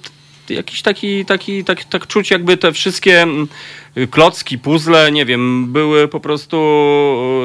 jakiś 0.50 0.82
taki, 0.82 1.24
taki 1.24 1.64
tak, 1.64 1.84
tak 1.84 2.06
czuć, 2.06 2.30
jakby 2.30 2.56
te 2.56 2.72
wszystkie 2.72 3.22
mm, 3.22 3.48
klocki, 4.10 4.58
puzzle, 4.58 5.12
nie 5.12 5.24
wiem, 5.24 5.72
były 5.72 6.08
po 6.08 6.20
prostu, 6.20 6.56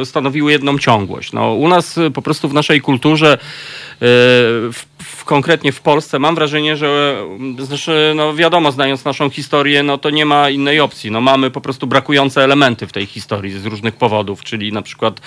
e, 0.02 0.06
stanowiły 0.06 0.52
jedną 0.52 0.78
ciągłość. 0.78 1.34
No, 1.34 1.54
u 1.54 1.68
nas 1.68 2.00
po 2.14 2.22
prostu 2.22 2.50
w 2.50 2.54
naszej 2.54 2.82
kulturze, 2.82 3.38
w, 4.02 4.86
w, 5.04 5.26
konkretnie 5.26 5.72
w 5.72 5.82
Polsce, 5.82 6.20
mam 6.20 6.36
wrażenie, 6.36 6.78
że 6.78 7.18
znaczy, 7.60 8.14
no 8.16 8.34
wiadomo, 8.36 8.72
znając 8.72 9.06
naszą 9.06 9.30
historię, 9.30 9.84
no 9.84 9.98
to 9.98 10.10
nie 10.10 10.26
ma 10.26 10.50
innej 10.50 10.80
opcji. 10.80 11.12
No, 11.12 11.22
mamy 11.22 11.52
po 11.52 11.62
prostu 11.62 11.88
brakujące 11.88 12.44
elementy 12.44 12.88
w 12.88 12.92
tej 12.92 13.06
historii 13.06 13.60
z 13.60 13.66
różnych 13.66 13.96
powodów, 13.96 14.44
czyli 14.44 14.74
na 14.74 14.82
przykład 14.82 15.22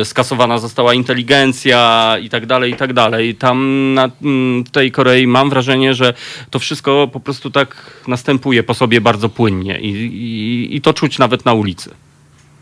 e, 0.00 0.04
skasowana 0.04 0.58
została 0.58 0.94
inteligencja 0.94 2.16
i 2.22 2.28
tak 2.28 2.46
dalej, 2.46 2.72
i 2.72 2.76
tak 2.76 2.92
dalej. 2.92 3.34
Tam 3.34 3.90
na 3.94 4.10
mm, 4.22 4.64
tej 4.64 4.92
Korei 4.92 5.26
mam 5.26 5.50
wrażenie, 5.50 5.94
że 5.94 6.14
to 6.50 6.58
wszystko 6.58 7.08
po 7.12 7.20
prostu 7.20 7.50
tak 7.50 8.00
następuje 8.06 8.62
po 8.62 8.74
sobie 8.74 9.00
bardzo 9.00 9.28
płynnie 9.28 9.80
i, 9.80 9.88
i, 9.88 10.76
i 10.76 10.80
to 10.80 10.92
czuć 10.92 11.18
nawet 11.18 11.44
na 11.44 11.52
ulicy. 11.52 11.94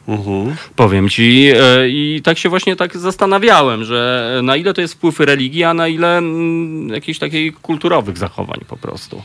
Mhm. 0.09 0.57
Powiem 0.77 1.09
ci. 1.09 1.53
e, 1.57 1.89
I 1.89 2.21
tak 2.25 2.39
się 2.39 2.49
właśnie 2.49 2.77
tak 2.77 2.97
zastanawiałem, 2.97 3.85
że 3.85 4.41
na 4.43 4.57
ile 4.57 4.75
to 4.75 4.81
jest 4.81 4.95
wpływ 4.95 5.21
religii, 5.21 5.65
a 5.65 5.75
na 5.75 5.89
ile 5.89 6.19
mm, 6.19 6.89
jakichś 6.89 7.19
takich 7.19 7.61
kulturowych 7.61 8.19
zachowań 8.19 8.61
po 8.69 8.77
prostu. 8.77 9.23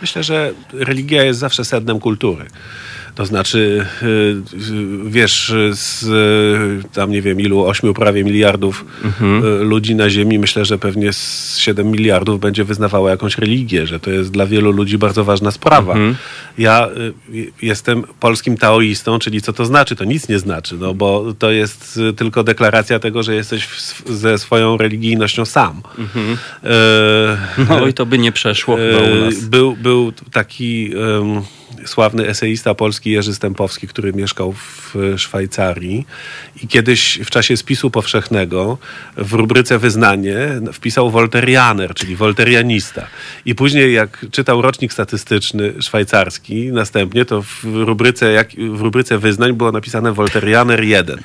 Myślę, 0.00 0.22
że 0.22 0.52
religia 0.72 1.22
jest 1.24 1.40
zawsze 1.40 1.64
sednem 1.64 2.00
kultury. 2.00 2.46
To 3.18 3.26
znaczy, 3.26 3.86
y, 4.02 4.06
y, 4.06 4.40
wiesz, 5.10 5.52
z 5.72 6.02
y, 6.84 6.88
tam 6.92 7.10
nie 7.10 7.22
wiem 7.22 7.40
ilu, 7.40 7.64
ośmiu 7.64 7.94
prawie 7.94 8.24
miliardów 8.24 8.84
y, 9.60 9.64
ludzi 9.64 9.94
na 9.94 10.10
Ziemi, 10.10 10.38
myślę, 10.38 10.64
że 10.64 10.78
pewnie 10.78 11.12
z 11.12 11.56
7 11.58 11.90
miliardów 11.90 12.40
będzie 12.40 12.64
wyznawało 12.64 13.08
jakąś 13.08 13.38
religię, 13.38 13.86
że 13.86 14.00
to 14.00 14.10
jest 14.10 14.30
dla 14.30 14.46
wielu 14.46 14.70
ludzi 14.72 14.98
bardzo 14.98 15.24
ważna 15.24 15.50
sprawa. 15.50 15.94
Ja 16.58 16.88
y, 17.34 17.52
jestem 17.62 18.02
polskim 18.20 18.56
taoistą, 18.56 19.18
czyli 19.18 19.42
co 19.42 19.52
to 19.52 19.64
znaczy? 19.64 19.96
To 19.96 20.04
nic 20.04 20.28
nie 20.28 20.38
znaczy, 20.38 20.76
no 20.80 20.94
bo 20.94 21.34
to 21.38 21.50
jest 21.50 22.00
tylko 22.16 22.44
deklaracja 22.44 22.98
tego, 22.98 23.22
że 23.22 23.34
jesteś 23.34 23.64
w, 23.64 24.10
ze 24.10 24.38
swoją 24.38 24.76
religijnością 24.76 25.44
sam. 25.44 25.82
Y, 25.98 26.68
No 27.68 27.86
i 27.86 27.94
to 27.94 28.06
by 28.06 28.18
nie 28.18 28.32
przeszło 28.32 28.76
chyba 28.76 28.98
u 28.98 29.24
nas. 29.24 29.34
E, 29.34 29.46
Był, 29.46 29.76
był 29.76 30.12
taki 30.32 30.90
em, 30.92 31.42
sławny 31.86 32.28
eseista 32.28 32.74
polski 32.74 33.10
Jerzy 33.10 33.34
Stępowski, 33.34 33.88
który 33.88 34.12
mieszkał 34.12 34.52
w 34.52 34.94
Szwajcarii 35.16 36.06
i 36.62 36.68
kiedyś 36.68 37.20
w 37.24 37.30
czasie 37.30 37.56
spisu 37.56 37.90
powszechnego 37.90 38.78
w 39.16 39.32
rubryce 39.32 39.78
wyznanie 39.78 40.36
wpisał 40.72 41.10
wolterianer, 41.10 41.94
czyli 41.94 42.16
wolterianista. 42.16 43.06
I 43.44 43.54
później 43.54 43.94
jak 43.94 44.26
czytał 44.30 44.62
rocznik 44.62 44.92
statystyczny 44.92 45.82
szwajcarski 45.82 46.72
następnie, 46.72 47.24
to 47.24 47.42
w 47.42 47.64
rubryce, 47.64 48.32
jak, 48.32 48.50
w 48.50 48.80
rubryce 48.80 49.18
wyznań 49.18 49.52
było 49.52 49.72
napisane 49.72 50.12
wolterianer 50.12 50.84
1. 50.84 51.22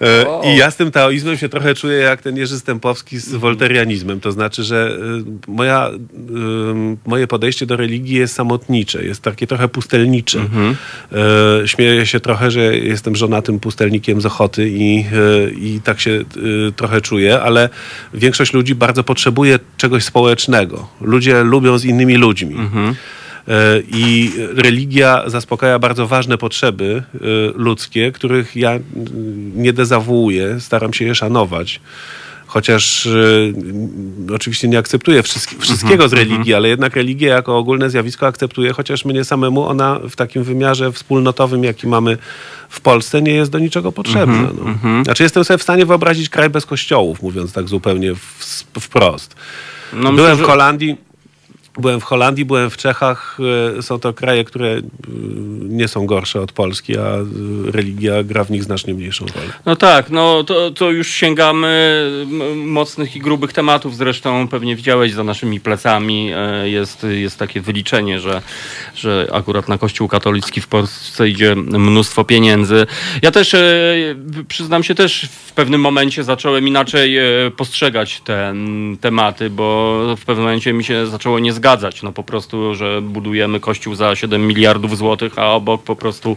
E, 0.00 0.26
I 0.44 0.56
ja 0.56 0.70
z 0.70 0.76
tym 0.76 0.90
taoizmem 0.90 1.36
się 1.36 1.48
trochę 1.48 1.74
czuję 1.74 1.98
jak 1.98 2.22
ten 2.22 2.36
Jerzy 2.36 2.58
Stępowski 2.58 3.18
z 3.18 3.34
wolterianizmem. 3.34 4.20
To 4.20 4.32
znaczy, 4.32 4.64
że 4.64 4.98
y, 5.48 5.50
moja, 5.50 5.90
y, 5.90 6.96
moje 7.06 7.26
podejście 7.26 7.66
do 7.66 7.76
religii 7.76 8.16
jest 8.16 8.34
samotnicze, 8.34 9.04
jest 9.04 9.22
takie 9.22 9.46
trochę 9.46 9.68
pustelnicze. 9.68 10.38
E, 11.62 11.68
Śmieję 11.68 12.06
się 12.06 12.20
trochę, 12.20 12.50
że 12.50 12.76
jestem 12.76 13.16
żonatym 13.16 13.60
pustelnikiem 13.60 14.20
z 14.20 14.26
Ochoty 14.26 14.70
i, 14.70 15.04
i 15.60 15.80
tak 15.84 16.00
się 16.00 16.24
trochę 16.76 17.00
czuję, 17.00 17.40
ale 17.40 17.68
większość 18.14 18.52
ludzi 18.52 18.74
bardzo 18.74 19.04
potrzebuje 19.04 19.58
czegoś 19.76 20.04
społecznego. 20.04 20.88
Ludzie 21.00 21.44
lubią 21.44 21.78
z 21.78 21.84
innymi 21.84 22.16
ludźmi. 22.16 22.56
E, 22.56 22.94
I 23.88 24.32
religia 24.54 25.22
zaspokaja 25.26 25.78
bardzo 25.78 26.06
ważne 26.06 26.38
potrzeby 26.38 27.02
e, 27.14 27.18
ludzkie, 27.54 28.12
których 28.12 28.56
ja 28.56 28.78
nie 29.54 29.72
dezawuuję, 29.72 30.60
staram 30.60 30.92
się 30.92 31.04
je 31.04 31.14
szanować. 31.14 31.80
chociaż 32.46 33.06
y, 33.06 33.54
oczywiście 34.34 34.68
nie 34.68 34.78
akceptuję 34.78 35.22
wszystki, 35.22 35.56
wszystkiego 35.58 36.08
z 36.08 36.12
religii, 36.12 36.54
ale 36.54 36.68
jednak 36.68 36.96
religię 36.96 37.28
jako 37.28 37.58
ogólne 37.58 37.90
zjawisko 37.90 38.26
akceptuję, 38.26 38.72
chociaż 38.72 39.04
mnie 39.04 39.24
samemu 39.24 39.62
ona 39.64 40.00
w 40.10 40.16
takim 40.16 40.44
wymiarze 40.44 40.92
wspólnotowym, 40.92 41.64
jaki 41.64 41.86
mamy 41.86 42.18
w 42.68 42.80
Polsce, 42.80 43.22
nie 43.22 43.32
jest 43.32 43.50
do 43.50 43.58
niczego 43.58 43.92
potrzebna. 43.92 44.48
no. 44.82 45.04
Znaczy 45.04 45.22
jestem 45.22 45.44
sobie 45.44 45.58
w 45.58 45.62
stanie 45.62 45.86
wyobrazić 45.86 46.28
kraj 46.28 46.50
bez 46.50 46.66
kościołów, 46.66 47.22
mówiąc 47.22 47.52
tak 47.52 47.68
zupełnie 47.68 48.14
wprost. 48.80 49.36
No, 49.92 50.12
Byłem 50.12 50.30
myślę, 50.30 50.44
w 50.44 50.48
Holandii. 50.48 50.96
Byłem 51.78 52.00
w 52.00 52.04
Holandii, 52.04 52.44
byłem 52.44 52.70
w 52.70 52.76
Czechach. 52.76 53.38
e, 53.78 53.82
Są 53.82 54.00
to 54.00 54.12
kraje, 54.12 54.44
które 54.44 54.68
e, 54.68 54.82
nie 55.60 55.88
są 55.88 56.06
gorsze 56.06 56.40
od 56.40 56.52
Polski, 56.52 56.98
a 56.98 57.02
e, 57.02 57.24
religia 57.70 58.22
gra 58.22 58.44
w 58.44 58.50
nich 58.50 58.64
znacznie 58.64 58.94
mniejszą 58.94 59.26
rolę. 59.26 59.52
No 59.66 59.76
tak, 59.76 60.10
no 60.10 60.44
to, 60.44 60.70
to 60.70 60.90
już 60.90 61.10
sięgamy 61.10 62.10
mocnych 62.56 63.16
i 63.16 63.20
grubych 63.20 63.52
tematów. 63.52 63.96
Zresztą 63.96 64.48
pewnie 64.48 64.76
widziałeś 64.76 65.12
za 65.12 65.24
naszymi 65.24 65.60
plecami. 65.60 66.30
Jest, 66.64 67.06
jest 67.10 67.38
takie 67.38 67.60
wyliczenie, 67.60 68.20
że, 68.20 68.42
że 68.94 69.28
akurat 69.32 69.68
na 69.68 69.78
Kościół 69.78 70.08
katolicki 70.08 70.60
w 70.60 70.68
Polsce 70.68 71.28
idzie 71.28 71.54
mnóstwo 71.56 72.24
pieniędzy. 72.24 72.86
Ja 73.22 73.30
też 73.30 73.56
przyznam 74.48 74.82
się 74.82 74.94
też 74.94 75.28
w 75.46 75.52
pewnym 75.52 75.80
momencie 75.80 76.24
zacząłem 76.24 76.68
inaczej 76.68 77.16
postrzegać 77.56 78.20
te 78.20 78.54
tematy, 79.00 79.50
bo 79.50 79.98
w 80.16 80.24
pewnym 80.24 80.44
momencie 80.44 80.72
mi 80.72 80.84
się 80.84 81.06
zaczęło 81.06 81.38
nie 81.38 81.52
zgadzać. 81.52 81.65
No 82.02 82.12
po 82.12 82.22
prostu, 82.22 82.74
że 82.74 83.02
budujemy 83.02 83.60
kościół 83.60 83.94
za 83.94 84.16
7 84.16 84.46
miliardów 84.46 84.98
złotych, 84.98 85.38
a 85.38 85.52
obok 85.52 85.82
po 85.82 85.96
prostu 85.96 86.36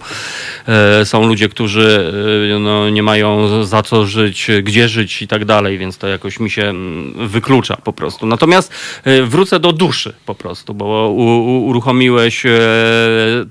e, 0.68 1.06
są 1.06 1.28
ludzie, 1.28 1.50
którzy 1.50 2.14
e, 2.56 2.60
no, 2.60 2.90
nie 2.90 3.04
mają 3.04 3.64
za 3.64 3.84
co 3.84 4.06
żyć, 4.06 4.48
gdzie 4.64 4.90
żyć 4.90 5.22
i 5.22 5.28
tak 5.28 5.46
dalej, 5.46 5.78
więc 5.78 5.98
to 5.98 6.08
jakoś 6.08 6.40
mi 6.40 6.50
się 6.50 6.64
mm, 6.64 7.28
wyklucza 7.28 7.78
po 7.78 7.94
prostu. 7.94 8.26
Natomiast 8.26 8.74
e, 9.04 9.24
wrócę 9.24 9.60
do 9.60 9.74
duszy 9.74 10.14
po 10.26 10.36
prostu, 10.36 10.74
bo 10.74 11.10
u, 11.10 11.22
u, 11.22 11.66
uruchomiłeś 11.66 12.46
e, 12.46 12.50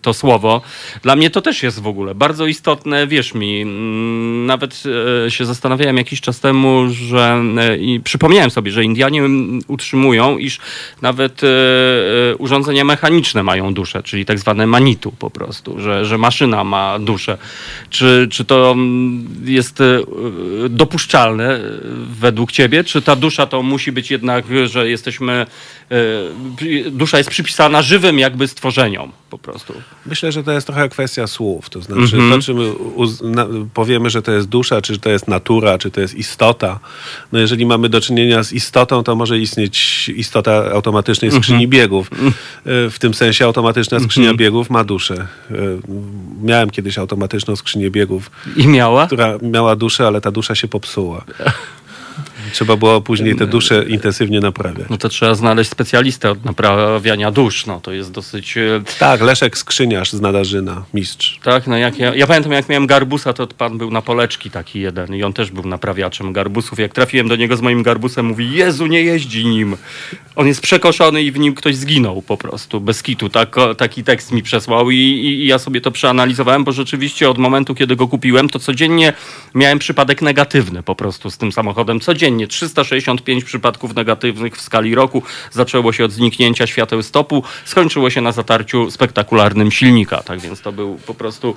to 0.03 0.15
słowo. 0.15 0.61
Dla 1.03 1.17
mnie 1.17 1.31
to 1.31 1.43
też 1.43 1.63
jest 1.63 1.83
w 1.83 1.87
ogóle 1.87 2.15
bardzo 2.15 2.47
istotne, 2.47 3.07
wierz 3.07 3.35
mi, 3.35 3.63
mm, 3.63 4.47
nawet 4.47 4.83
e, 5.27 5.31
się 5.31 5.45
zastanawiałem 5.45 5.97
jakiś 5.97 6.21
czas 6.21 6.41
temu, 6.41 6.87
że 6.91 7.43
e, 7.59 7.77
i 7.77 8.01
przypomniałem 8.01 8.51
sobie, 8.51 8.73
że 8.73 8.85
Indianie 8.85 9.21
mm, 9.21 9.61
utrzymują, 9.69 10.39
iż 10.39 10.59
nawet 11.03 11.43
urządzenia 12.39 12.85
mechaniczne 12.85 13.43
mają 13.43 13.75
duszę, 13.75 14.03
czyli 14.03 14.25
tak 14.25 14.39
zwane 14.39 14.67
manitu 14.67 15.13
po 15.19 15.31
prostu, 15.31 15.81
że, 15.81 16.05
że 16.05 16.19
maszyna 16.19 16.65
ma 16.65 16.99
duszę. 16.99 17.39
Czy, 17.91 18.29
czy 18.31 18.45
to 18.45 18.73
mm, 18.73 19.29
jest 19.45 19.81
e, 19.81 20.01
dopuszczalne 20.69 21.61
według 22.21 22.53
ciebie? 22.53 22.85
Czy 22.85 23.03
ta 23.03 23.17
dusza 23.17 23.47
to 23.47 23.63
musi 23.63 23.93
być 23.93 24.11
jednak, 24.11 24.45
że 24.65 24.89
jesteśmy, 24.89 25.47
dusza 26.91 27.19
jest 27.19 27.31
przypisana 27.31 27.83
żywym 27.83 28.19
jakby 28.19 28.49
stworzeniom 28.49 29.13
po 29.31 29.39
prostu? 29.39 29.75
Myślę, 30.07 30.33
że 30.33 30.45
to 30.45 30.53
jest 30.53 30.67
trochę 30.67 30.89
kwestia 30.89 31.27
słów. 31.27 31.71
To 31.71 31.83
znaczy, 31.83 32.19
to, 32.31 32.39
czy 32.43 32.55
my 32.55 32.73
uz- 32.73 33.23
na, 33.23 33.47
powiemy, 33.75 34.11
że 34.11 34.23
to 34.23 34.33
jest 34.33 34.49
dusza, 34.49 34.83
czy 34.83 34.99
to 34.99 35.11
jest 35.11 35.29
natura, 35.29 35.79
czy 35.79 35.91
to 35.91 36.01
jest 36.01 36.15
istota. 36.15 36.81
No 37.33 37.39
jeżeli 37.39 37.67
mamy 37.67 37.89
do 37.89 38.01
czynienia 38.01 38.43
z 38.43 38.53
istotą, 38.53 39.03
to 39.03 39.17
może 39.17 39.39
istnieć 39.39 40.09
istota 40.09 40.71
automatycznej 40.73 41.31
skrzyni 41.31 41.58
biegów. 41.67 42.11
E, 42.13 42.91
W 42.91 42.99
tym 42.99 43.15
sensie 43.15 43.45
automatyczna 43.45 44.01
skrzynia 44.01 44.35
biegów 44.35 44.71
ma 44.71 44.85
duszę. 44.85 45.15
E, 45.51 45.55
Miałem 46.43 46.71
kiedyś 46.71 46.99
automatyczną 46.99 47.57
skrzynię 47.57 47.91
biegów, 47.91 48.31
I 48.57 48.67
miała? 48.69 49.07
która 49.07 49.39
miała 49.43 49.77
duszę, 49.77 50.07
ale 50.07 50.21
ta 50.21 50.31
dusza 50.31 50.55
się 50.55 50.69
popsuła. 50.69 51.25
Trzeba 52.53 52.77
było 52.77 53.01
później 53.01 53.37
tę 53.37 53.47
duszę 53.47 53.85
intensywnie 53.89 54.41
naprawiać. 54.41 54.87
No 54.91 54.99
to 54.99 55.09
trzeba 55.09 55.35
znaleźć 55.35 55.71
specjalistę 55.71 56.31
od 56.31 56.45
naprawiania 56.45 57.31
dusz. 57.31 57.67
No 57.67 57.81
to 57.81 57.93
jest 57.93 58.13
dosyć. 58.13 58.57
e, 58.57 58.83
Tak, 58.99 59.21
Leszek 59.21 59.59
Skrzyniarz 59.59 60.13
z 60.13 60.21
Nadarzyna, 60.21 60.85
mistrz. 60.95 61.39
Tak, 61.43 61.67
no 61.67 61.77
jak 61.79 61.99
ja, 61.99 62.15
ja 62.15 62.27
pamiętam 62.27 62.53
jak 62.53 62.69
miałem 62.69 62.87
garbusa, 62.87 63.33
to 63.33 63.47
pan 63.47 63.79
był 63.79 63.91
na 63.91 64.03
poleczki 64.03 64.51
taki 64.51 64.81
jeden 64.81 65.15
i 65.15 65.23
on 65.23 65.33
też 65.33 65.51
był 65.51 65.65
naprawiaczem 65.65 66.33
garbusów. 66.33 66.79
Jak 66.79 66.93
trafiłem 66.95 67.29
do 67.29 67.37
niego 67.37 67.57
z 67.57 67.61
moim 67.61 67.83
garbusem, 67.83 68.27
mówi: 68.27 68.53
Jezu, 68.53 68.87
nie 68.87 69.03
jeździ 69.03 69.47
nim. 69.47 69.77
On 70.37 70.47
jest 70.47 70.61
przekoszony 70.61 71.23
i 71.23 71.33
w 71.33 71.39
nim 71.39 71.55
ktoś 71.55 71.77
zginął 71.77 72.23
po 72.23 72.37
prostu, 72.37 72.81
bez 72.81 73.03
kitu. 73.03 73.29
Tak, 73.29 73.57
taki 73.79 74.05
tekst 74.05 74.33
mi 74.33 74.43
przesłał 74.43 74.91
i, 74.91 74.97
i, 74.97 75.27
i 75.43 75.47
ja 75.47 75.59
sobie 75.59 75.81
to 75.81 75.91
przeanalizowałem, 75.91 76.65
bo 76.65 76.73
rzeczywiście 76.73 77.31
od 77.31 77.39
momentu, 77.39 77.75
kiedy 77.75 77.97
go 77.97 78.09
kupiłem, 78.09 78.49
to 78.49 78.59
codziennie 78.59 79.13
miałem 79.55 79.79
przypadek 79.79 80.23
negatywny 80.23 80.83
po 80.83 80.95
prostu 80.95 81.31
z 81.31 81.39
tym 81.39 81.53
samochodem. 81.53 82.01
Codziennie 82.01 82.38
365 82.47 83.45
przypadków 83.45 83.95
negatywnych 83.95 84.57
w 84.57 84.61
skali 84.61 84.95
roku. 84.95 85.23
Zaczęło 85.51 85.93
się 85.93 86.05
od 86.05 86.13
zniknięcia 86.13 86.67
świateł 86.67 87.03
stopu, 87.03 87.43
skończyło 87.65 88.11
się 88.11 88.21
na 88.21 88.33
zatarciu 88.33 88.91
spektakularnym 88.91 89.71
silnika. 89.71 90.23
Tak 90.23 90.41
więc 90.41 90.61
to 90.61 90.73
był 90.73 90.99
po 91.07 91.15
prostu... 91.15 91.57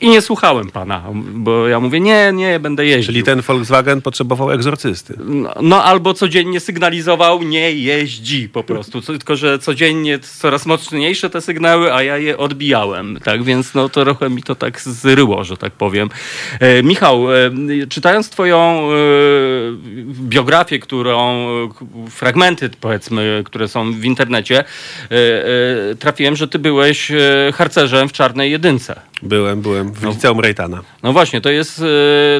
I 0.00 0.08
nie 0.08 0.22
słuchałem 0.22 0.70
pana, 0.70 1.02
bo 1.14 1.68
ja 1.68 1.80
mówię, 1.80 2.00
nie, 2.00 2.32
nie, 2.34 2.60
będę 2.60 2.86
jeździł. 2.86 3.12
Czyli 3.12 3.22
ten 3.24 3.42
Volkswagen 3.42 4.02
potrzebował 4.02 4.52
egzorcysty. 4.52 5.14
No, 5.24 5.54
no 5.62 5.84
albo 5.84 6.14
codziennie 6.14 6.60
sygnalizował, 6.60 7.42
nie 7.42 7.72
jeździ 7.72 8.48
po 8.48 8.64
prostu. 8.64 9.02
Tylko, 9.02 9.36
że 9.36 9.58
codziennie 9.58 10.18
coraz 10.18 10.66
mocniejsze 10.66 11.30
te 11.30 11.40
sygnały, 11.40 11.94
a 11.94 12.02
ja 12.02 12.18
je 12.18 12.38
odbijałem. 12.38 13.18
Tak 13.24 13.42
więc 13.42 13.74
no 13.74 13.88
to 13.88 14.04
trochę 14.04 14.30
mi 14.30 14.42
to 14.42 14.54
tak 14.54 14.80
zryło, 14.80 15.44
że 15.44 15.56
tak 15.56 15.72
powiem. 15.72 16.08
E, 16.60 16.82
Michał, 16.82 17.34
e, 17.34 17.50
czytając 17.88 18.30
twoją 18.30 18.58
e, 18.58 18.94
biografię, 20.20 20.78
którą, 20.78 21.48
fragmenty 22.10 22.70
powiedzmy, 22.80 23.42
które 23.46 23.68
są 23.68 23.92
w 23.92 24.04
internecie, 24.04 24.58
e, 24.58 24.64
e, 25.90 25.94
trafiłem, 25.94 26.36
że 26.36 26.48
ty 26.48 26.58
byłeś 26.58 27.10
e, 27.10 27.16
harcerzem 27.54 28.08
w 28.08 28.12
Czarnej 28.12 28.50
Jedynce. 28.50 29.00
Byłem, 29.22 29.62
byłem 29.62 29.92
w 29.92 30.04
liceum 30.04 30.40
Rejtana. 30.40 30.82
No 31.02 31.12
właśnie, 31.12 31.40
to 31.40 31.50
jest, 31.50 31.82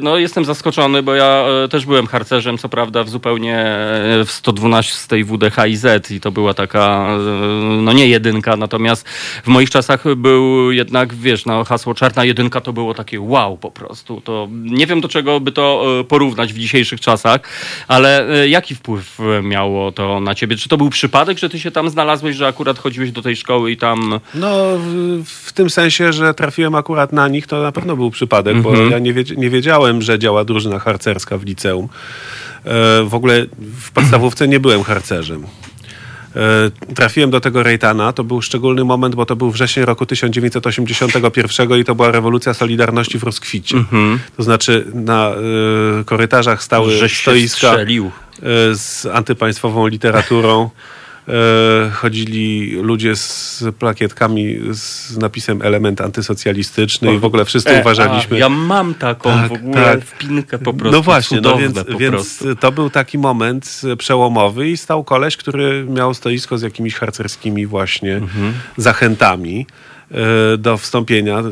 no 0.03 0.17
jestem 0.17 0.45
zaskoczony, 0.45 1.03
bo 1.03 1.15
ja 1.15 1.45
też 1.71 1.87
byłem 1.87 2.07
harcerzem, 2.07 2.59
co 2.59 2.69
prawda 2.69 3.05
w 3.05 3.09
zupełnie 3.09 3.67
w 4.25 4.31
112 4.31 5.25
WDHiZ 5.25 6.11
i 6.11 6.21
to 6.21 6.33
była 6.33 6.55
taka, 6.55 7.09
no 7.83 7.93
nie 7.93 8.09
jedynka, 8.09 8.57
natomiast 8.57 9.09
w 9.45 9.47
moich 9.47 9.71
czasach 9.71 10.15
był 10.17 10.73
jednak, 10.73 11.15
wiesz, 11.15 11.47
no 11.47 11.65
hasło 11.65 11.95
czarna 11.95 12.25
jedynka 12.25 12.61
to 12.61 12.73
było 12.73 12.95
takie 12.95 13.21
wow 13.21 13.57
po 13.57 13.71
prostu. 13.71 14.21
To 14.21 14.49
nie 14.51 14.87
wiem 14.87 15.01
do 15.01 15.09
czego 15.09 15.41
by 15.41 15.53
to 15.53 15.85
porównać 16.09 16.53
w 16.53 16.59
dzisiejszych 16.59 17.01
czasach, 17.01 17.41
ale 17.89 18.29
e, 18.29 18.49
jaki 18.49 18.75
wpływ 18.75 19.21
e, 19.21 19.43
miało 19.43 19.93
to 19.93 20.21
na 20.21 20.35
ciebie? 20.35 20.57
Czy 20.57 20.69
to 20.69 20.77
był 20.77 20.91
przypadek, 20.91 21.39
że 21.39 21.49
ty 21.49 21.61
się 21.61 21.71
tam 21.71 21.91
znalazłeś, 21.91 22.37
że 22.37 22.47
akurat 22.47 22.79
chodziłeś 22.79 23.13
do 23.13 23.23
tej 23.23 23.37
szkoły 23.37 23.71
i 23.73 23.77
tam... 23.77 24.21
No, 24.35 24.79
w, 24.79 25.25
w 25.25 25.53
tym 25.53 25.71
sensie, 25.71 26.13
że 26.13 26.35
trafiłem 26.35 26.75
akurat 26.75 27.13
na 27.13 27.29
nich, 27.29 27.47
to 27.47 27.63
na 27.63 27.73
pewno 27.73 27.97
był 27.97 28.11
przypadek, 28.11 28.61
bo 28.61 28.77
ja 28.77 28.99
nie, 28.99 29.13
wiedz, 29.13 29.31
nie 29.31 29.51
wiedziałem, 29.51 30.03
że 30.03 30.19
działa 30.19 30.45
drużyna 30.45 30.79
harcerska 30.79 31.39
w 31.39 31.45
liceum. 31.45 31.89
E, 32.65 33.03
w 33.05 33.15
ogóle 33.15 33.47
w 33.81 33.91
podstawówce 33.91 34.49
nie 34.49 34.61
byłem 34.61 34.83
harcerzem. 34.83 35.47
E, 36.39 36.95
Trafiłem 36.95 37.31
do 37.31 37.41
tego 37.41 37.63
Rejtana. 37.63 38.13
To 38.13 38.25
był 38.25 38.43
szczególny 38.43 38.85
moment, 38.85 39.15
bo 39.15 39.27
to 39.27 39.37
był 39.37 39.51
wrzesień 39.51 39.85
roku 39.85 40.07
1981 40.07 41.81
i 41.81 41.85
to 41.85 41.95
była 41.95 42.11
rewolucja 42.11 42.55
Solidarności 42.55 43.19
w 43.19 43.23
rozkwicie. 43.23 43.77
To 44.37 44.43
znaczy 44.43 44.87
na 44.95 45.31
e, 45.31 46.05
korytarzach 46.05 46.63
stały 46.63 46.97
Żeś 46.97 47.21
stoiska 47.21 47.77
e, 47.77 47.87
z 48.75 49.07
antypaństwową 49.07 49.87
literaturą. 49.87 50.71
E, 51.29 51.91
Chodzili 51.91 52.71
ludzie 52.83 53.17
z 53.17 53.65
plakietkami 53.79 54.57
z 54.71 55.17
napisem 55.19 55.63
element 55.63 56.01
antysocjalistyczny 56.01 57.15
i 57.15 57.19
w 57.19 57.25
ogóle 57.25 57.45
wszyscy 57.45 57.71
E, 57.71 57.81
uważaliśmy... 57.81 58.37
A, 58.37 58.41
ja 58.41 58.49
mam 58.49 58.95
taką 58.95 59.31
Tak, 59.31 59.49
w 59.49 59.53
ogóle 59.53 59.75
tak. 59.85 60.05
wpinkę 60.05 60.59
po 60.59 60.75
prostu. 60.75 60.97
No 60.97 61.03
właśnie, 61.03 61.41
no 61.41 61.57
więc, 61.59 61.79
więc 61.99 62.45
to 62.61 62.73
był 62.73 62.91
taki 62.91 63.19
moment 63.19 63.81
e, 63.93 63.97
przełomowy 63.97 64.69
i 64.69 64.77
stał 64.77 65.05
koleś, 65.05 65.37
który 65.37 65.85
miał 65.89 66.15
stoisko 66.15 66.59
z 66.59 66.63
jakimiś 66.63 66.95
harcerskimi 66.95 67.67
właśnie 67.67 68.17
Mhm. 68.17 68.53
zachętami 68.77 69.67
do 70.59 70.79
wstąpienia 70.79 71.39
e, 71.39 71.45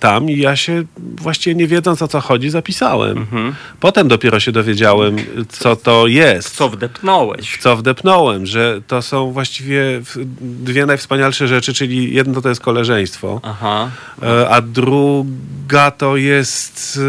tam 0.00 0.30
i 0.30 0.38
ja 0.38 0.56
się 0.56 0.84
właściwie 0.96 1.54
nie 1.54 1.66
wiedząc 1.66 2.02
o 2.02 2.08
co 2.08 2.20
chodzi 2.20 2.50
zapisałem. 2.50 3.18
Mhm. 3.18 3.54
Potem 3.80 4.08
dopiero 4.08 4.40
się 4.40 4.52
dowiedziałem, 4.52 5.16
co 5.48 5.76
to 5.76 6.06
jest 6.06 6.56
Co 6.56 6.68
wdepnąłeś? 6.68 7.50
w 7.50 7.62
co 7.62 7.76
wdepnąłem, 7.76 8.46
że 8.46 8.80
to 8.86 9.02
są 9.02 9.32
właściwie 9.32 10.02
dwie 10.40 10.86
najwspanialsze 10.86 11.48
rzeczy, 11.48 11.74
czyli 11.74 12.14
jedno 12.14 12.42
to 12.42 12.48
jest 12.48 12.60
koleżeństwo, 12.60 13.40
Aha. 13.42 13.90
e, 14.22 14.48
a 14.48 14.60
druga 14.60 15.90
to 15.90 16.16
jest... 16.16 17.00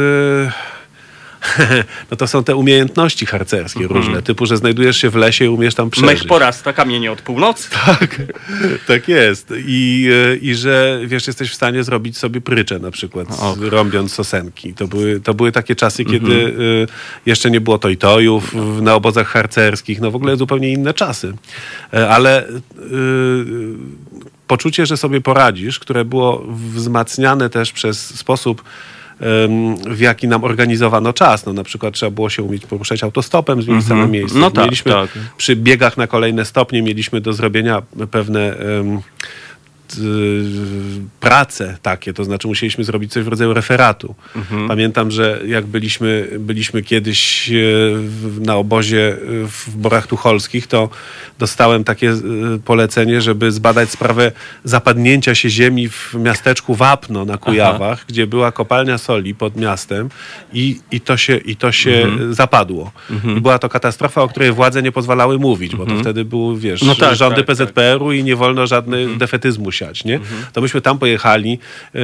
no 2.11 2.17
to 2.17 2.27
są 2.27 2.43
te 2.43 2.55
umiejętności 2.55 3.25
harcerskie 3.25 3.79
Mhm. 3.83 4.01
różne, 4.01 4.21
typu, 4.21 4.45
że 4.45 4.57
znajdujesz 4.57 4.97
się 4.97 5.09
w 5.09 5.15
lesie 5.15 5.45
i 5.45 5.47
umiesz 5.47 5.75
tam 5.75 5.89
przeżyć. 5.89 6.07
Mech 6.09 6.23
porasta 6.27 6.73
kamienie 6.73 7.11
od 7.11 7.21
północy. 7.21 7.69
Tak, 7.85 8.21
tak 8.87 9.07
jest. 9.07 9.53
I, 9.65 10.09
e, 10.33 10.35
I 10.35 10.55
że 10.55 10.99
wiesz, 11.05 11.27
jesteś 11.27 11.51
w 11.51 11.55
stanie 11.55 11.83
zrobić 11.83 12.17
sobie 12.17 12.41
pryczę 12.41 12.79
na 12.79 12.91
przykład, 12.91 13.35
z- 13.35 13.39
Ok. 13.39 13.57
rąbiąc 13.61 14.13
sosenki. 14.13 14.73
To 14.73 14.87
były, 14.87 15.19
to 15.19 15.33
były 15.33 15.51
takie 15.51 15.75
czasy, 15.75 16.03
Mhm. 16.03 16.19
kiedy 16.21 16.35
e, 16.45 16.49
jeszcze 17.25 17.51
nie 17.51 17.61
było 17.61 17.77
tojtojów 17.77 18.55
na 18.81 18.95
obozach 18.95 19.27
harcerskich. 19.27 20.01
No 20.01 20.11
w 20.11 20.15
ogóle 20.15 20.37
zupełnie 20.37 20.69
inne 20.71 20.93
czasy. 20.93 21.33
E, 21.93 22.09
Ale 22.09 22.47
e, 22.47 22.51
poczucie, 24.47 24.85
że 24.85 24.97
sobie 24.97 25.21
poradzisz, 25.21 25.79
które 25.79 26.05
było 26.05 26.45
wzmacniane 26.75 27.49
też 27.49 27.71
przez 27.71 28.15
sposób 28.19 28.63
w 29.89 29.99
jaki 29.99 30.27
nam 30.27 30.43
organizowano 30.43 31.13
czas. 31.13 31.45
No, 31.45 31.53
na 31.53 31.63
przykład 31.63 31.93
trzeba 31.93 32.11
było 32.11 32.29
się 32.29 32.43
umieć 32.43 32.65
poruszać 32.65 33.03
autostopem 33.03 33.61
z 33.61 33.67
miejsca 33.67 33.95
na 33.95 34.07
miejsce. 34.07 34.39
No 34.39 34.51
tak, 34.51 34.65
mieliśmy 34.65 34.91
tak. 34.91 35.09
przy 35.37 35.55
biegach 35.55 35.97
na 35.97 36.07
kolejne 36.07 36.45
stopnie 36.45 36.81
mieliśmy 36.81 37.21
do 37.21 37.33
zrobienia 37.33 37.81
pewne 38.11 38.55
prace 41.19 41.77
takie, 41.81 42.13
to 42.13 42.23
znaczy 42.23 42.47
musieliśmy 42.47 42.83
zrobić 42.83 43.11
coś 43.13 43.23
w 43.23 43.27
rodzaju 43.27 43.53
referatu. 43.53 44.15
Mhm. 44.35 44.67
Pamiętam, 44.67 45.11
że 45.11 45.41
jak 45.45 45.65
byliśmy, 45.65 46.27
byliśmy 46.39 46.81
kiedyś 46.83 47.49
w- 48.03 48.39
na 48.45 48.55
obozie 48.55 49.13
e, 49.13 49.17
w 49.47 49.69
Borach 49.77 50.07
Tucholskich, 50.07 50.67
to 50.67 50.89
dostałem 51.39 51.83
takie 51.83 52.13
polecenie, 52.65 53.21
żeby 53.21 53.51
zbadać 53.51 53.89
sprawę 53.89 54.31
zapadnięcia 54.63 55.35
się 55.35 55.49
ziemi 55.49 55.89
w 55.89 56.13
miasteczku 56.13 56.75
Wapno 56.75 57.25
na 57.25 57.37
Kujawach, 57.37 58.05
gdzie 58.07 58.27
była 58.27 58.51
kopalnia 58.51 58.97
soli 58.97 59.35
pod 59.35 59.55
miastem 59.55 60.09
i, 60.53 60.79
i 60.91 61.01
to 61.01 61.17
się, 61.17 61.37
i 61.37 61.55
to 61.55 61.71
się 61.71 61.91
Mhm. 61.91 62.33
zapadło. 62.33 62.91
I 63.37 63.41
była 63.41 63.59
to 63.59 63.69
katastrofa, 63.69 64.21
o 64.21 64.27
której 64.27 64.51
władze 64.51 64.81
nie 64.83 64.91
pozwalały 64.91 65.39
mówić, 65.39 65.75
bo 65.75 65.85
to 65.85 65.99
wtedy 65.99 66.25
były, 66.25 66.59
wiesz, 66.59 66.81
No 66.81 66.95
tak, 66.95 67.15
rządy 67.15 67.35
tak, 67.35 67.45
tak. 67.45 67.55
PZPR-u 67.55 68.11
i 68.11 68.23
nie 68.23 68.35
wolno 68.35 68.67
żadny 68.67 69.17
defetyzmu 69.17 69.71
siać, 69.77 70.03
nie? 70.03 70.19
To 70.53 70.61
myśmy 70.61 70.81
tam 70.81 70.99
pojechali, 70.99 71.59
e, 71.95 71.99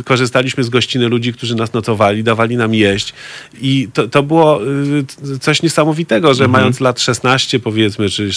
skorzystaliśmy 0.00 0.64
z 0.64 0.68
gościny 0.68 1.08
ludzi, 1.08 1.32
którzy 1.32 1.54
nas 1.54 1.72
nocowali, 1.72 2.24
dawali 2.24 2.56
nam 2.56 2.74
jeść 2.74 3.14
i 3.60 3.88
to, 3.94 4.08
to 4.08 4.22
było 4.22 4.60
e, 4.62 5.38
coś 5.40 5.62
niesamowitego, 5.62 6.34
że 6.34 6.48
mając 6.48 6.80
lat 6.80 7.00
16 7.00 7.60
powiedzmy, 7.60 8.08
czy, 8.08 8.30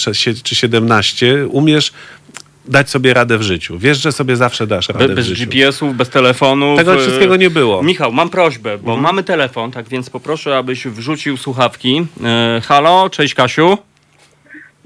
czy 0.44 0.54
17, 0.54 1.46
umiesz 1.48 1.92
dać 2.68 2.90
sobie 2.90 3.14
radę 3.14 3.38
w 3.38 3.42
życiu. 3.42 3.78
Wiesz, 3.78 3.98
że 4.02 4.12
sobie 4.12 4.36
zawsze 4.36 4.66
dasz 4.66 4.88
radę 4.88 5.08
Be, 5.08 5.12
w 5.12 5.16
bez 5.16 5.26
życiu. 5.26 5.50
GPS-ów, 5.50 5.96
bez 5.96 6.08
telefonów. 6.08 6.78
Tego 6.78 6.94
e, 6.94 6.98
wszystkiego 6.98 7.36
nie 7.36 7.50
było. 7.50 7.82
Michał, 7.82 8.12
mam 8.12 8.30
prośbę, 8.30 8.78
bo 8.78 8.96
mamy 8.96 9.22
telefon, 9.22 9.70
tak 9.70 9.88
więc 9.88 10.10
poproszę, 10.10 10.56
abyś 10.56 10.86
wrzucił 10.86 11.36
słuchawki. 11.36 12.06
E, 12.24 12.60
halo, 12.64 13.10
cześć 13.10 13.34
Kasiu. 13.34 13.78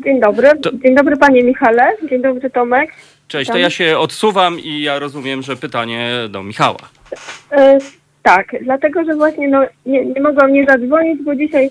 Dzień 0.05 0.21
dobry. 0.21 0.51
Dzień 0.85 0.95
dobry 0.95 1.17
panie 1.17 1.43
Michale. 1.43 1.97
Dzień 2.11 2.23
dobry 2.23 2.51
Tomek. 2.51 2.91
Cześć, 3.29 3.51
to 3.51 3.59
ja 3.59 3.71
się 3.71 3.99
odsuwam 3.99 4.61
i 4.61 4.83
ja 4.83 4.99
rozumiem, 4.99 5.43
że 5.43 5.57
pytanie 5.57 6.11
do 6.29 6.43
Michała. 6.43 6.79
E, 7.53 7.79
tak, 8.23 8.47
dlatego 8.63 9.05
że 9.05 9.15
właśnie 9.15 9.49
no, 9.49 9.67
nie, 9.87 10.05
nie 10.05 10.21
mogłam 10.21 10.53
nie 10.53 10.65
zadzwonić, 10.65 11.23
bo 11.23 11.35
dzisiaj 11.35 11.71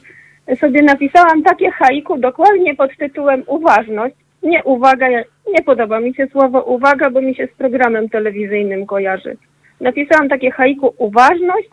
sobie 0.60 0.82
napisałam 0.82 1.44
takie 1.44 1.72
haiku 1.72 2.18
dokładnie 2.18 2.76
pod 2.76 2.98
tytułem 2.98 3.44
uważność. 3.48 4.16
Nie 4.44 4.64
uwaga, 4.64 5.08
nie 5.54 5.64
podoba 5.66 6.00
mi 6.00 6.16
się 6.16 6.28
słowo 6.28 6.62
uwaga, 6.62 7.10
bo 7.10 7.22
mi 7.22 7.36
się 7.36 7.48
z 7.48 7.58
programem 7.58 8.10
telewizyjnym 8.10 8.86
kojarzy. 8.86 9.38
Napisałam 9.82 10.30
takie 10.30 10.52
haiku 10.52 10.94
uważność 10.98 11.70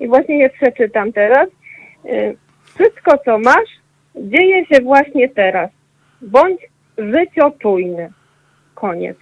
i 0.00 0.08
właśnie 0.08 0.38
je 0.38 0.50
przeczytam 0.50 1.12
teraz. 1.12 1.48
E, 2.08 2.34
Wszystko 2.74 3.18
co 3.24 3.38
masz 3.38 3.70
dzieje 4.16 4.66
się 4.66 4.82
właśnie 4.82 5.28
teraz. 5.28 5.70
Bądź 6.22 6.60
życiotujny. 6.98 8.10
Koniec. 8.74 9.16